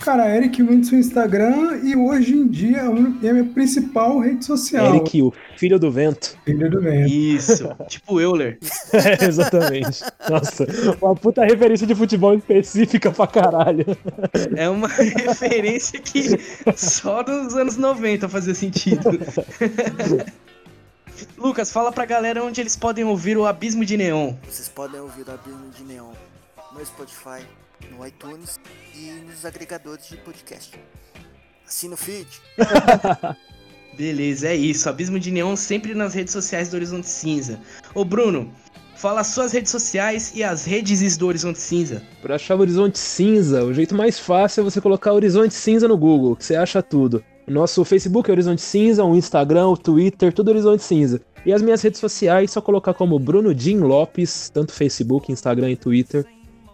[0.00, 4.20] Cara, Eric Wintz no Instagram e hoje em dia é a é a minha principal
[4.20, 4.94] rede social.
[4.94, 6.36] Eric, o filho do vento.
[6.44, 7.10] Filho do vento.
[7.10, 8.58] Isso, tipo Euler.
[8.92, 10.02] É, exatamente.
[10.28, 10.66] Nossa,
[11.00, 13.84] uma puta referência de futebol específica pra caralho.
[14.54, 14.88] É uma
[15.26, 16.38] referência que
[16.76, 19.10] só dos anos 90 fazia sentido.
[21.36, 24.34] Lucas, fala pra galera onde eles podem ouvir o Abismo de Neon.
[24.48, 26.10] Vocês podem ouvir o Abismo de Neon
[26.72, 27.42] no Spotify,
[27.90, 28.58] no iTunes
[28.94, 30.78] e nos agregadores de podcast.
[31.66, 32.28] Assina o feed.
[33.96, 34.88] Beleza, é isso.
[34.88, 37.58] Abismo de Neon sempre nas redes sociais do Horizonte Cinza.
[37.94, 38.52] Ô Bruno,
[38.94, 42.02] fala as suas redes sociais e as redes do Horizonte Cinza.
[42.20, 45.96] Pra achar o Horizonte Cinza, o jeito mais fácil é você colocar Horizonte Cinza no
[45.96, 47.24] Google, que você acha tudo.
[47.46, 51.20] O nosso Facebook é Horizonte Cinza, o Instagram, o Twitter, tudo Horizonte Cinza.
[51.44, 55.76] E as minhas redes sociais, só colocar como Bruno Jim Lopes, tanto Facebook, Instagram e
[55.76, 56.26] Twitter.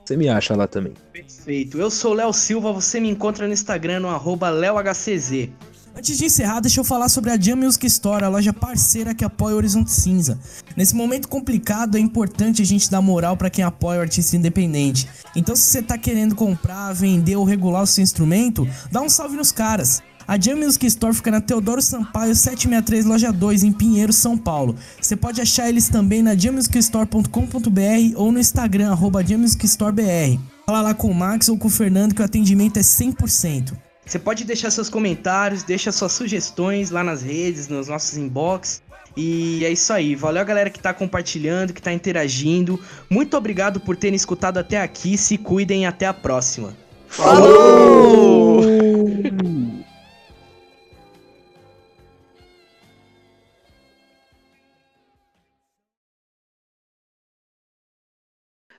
[0.05, 0.95] Você me acha lá também.
[1.13, 1.79] Perfeito.
[1.79, 5.51] Eu sou o Léo Silva, você me encontra no Instagram no arroba LeoHCZ.
[5.95, 9.25] Antes de encerrar, deixa eu falar sobre a Jam Music Store, a loja parceira que
[9.25, 10.39] apoia o Horizonte Cinza.
[10.75, 15.07] Nesse momento complicado, é importante a gente dar moral pra quem apoia o artista independente.
[15.37, 19.37] Então, se você tá querendo comprar, vender ou regular o seu instrumento, dá um salve
[19.37, 20.03] nos caras.
[20.27, 24.77] A Jam Music Store fica na Teodoro Sampaio 763, loja 2, em Pinheiro, São Paulo.
[25.01, 30.39] Você pode achar eles também na jammusicstore.com.br ou no Instagram, arroba jammusicstorebr.
[30.67, 33.73] Fala lá com o Max ou com o Fernando que o atendimento é 100%.
[34.05, 38.83] Você pode deixar seus comentários, deixa suas sugestões lá nas redes, nos nossos inbox.
[39.17, 40.15] E é isso aí.
[40.15, 42.81] Valeu a galera que tá compartilhando, que tá interagindo.
[43.11, 45.17] Muito obrigado por terem escutado até aqui.
[45.19, 46.75] Se cuidem e até a próxima.
[47.09, 48.63] Falou!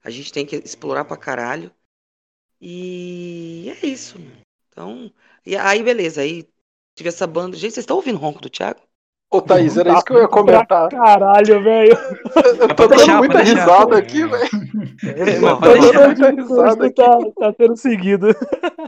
[0.03, 1.71] A gente tem que explorar pra caralho.
[2.61, 4.17] E é isso.
[4.69, 5.13] Então,
[5.45, 6.49] e aí beleza, aí
[6.95, 7.57] tive essa banda.
[7.57, 8.81] Gente, vocês estão ouvindo o ronco do Thiago?
[9.33, 10.89] Ô, Thaís, era isso que eu ia comentar.
[10.89, 11.97] Caralho, velho.
[12.59, 14.49] Eu tô dando muita risada aqui, velho.
[15.41, 15.99] Mas Tô pode deixar.
[15.99, 16.95] dando muita risada aqui.
[16.95, 18.27] tá, tá sendo seguido.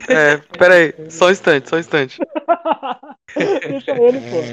[0.07, 2.19] É, pera aí, só um instante, só um instante.
[3.35, 4.43] Deixa ele, pô.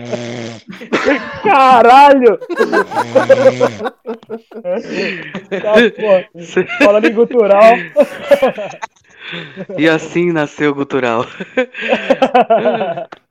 [1.43, 2.39] Caralho!
[5.61, 6.85] tá, pô.
[6.85, 7.75] Falando em gutural.
[9.77, 11.27] E assim nasceu o Gutural.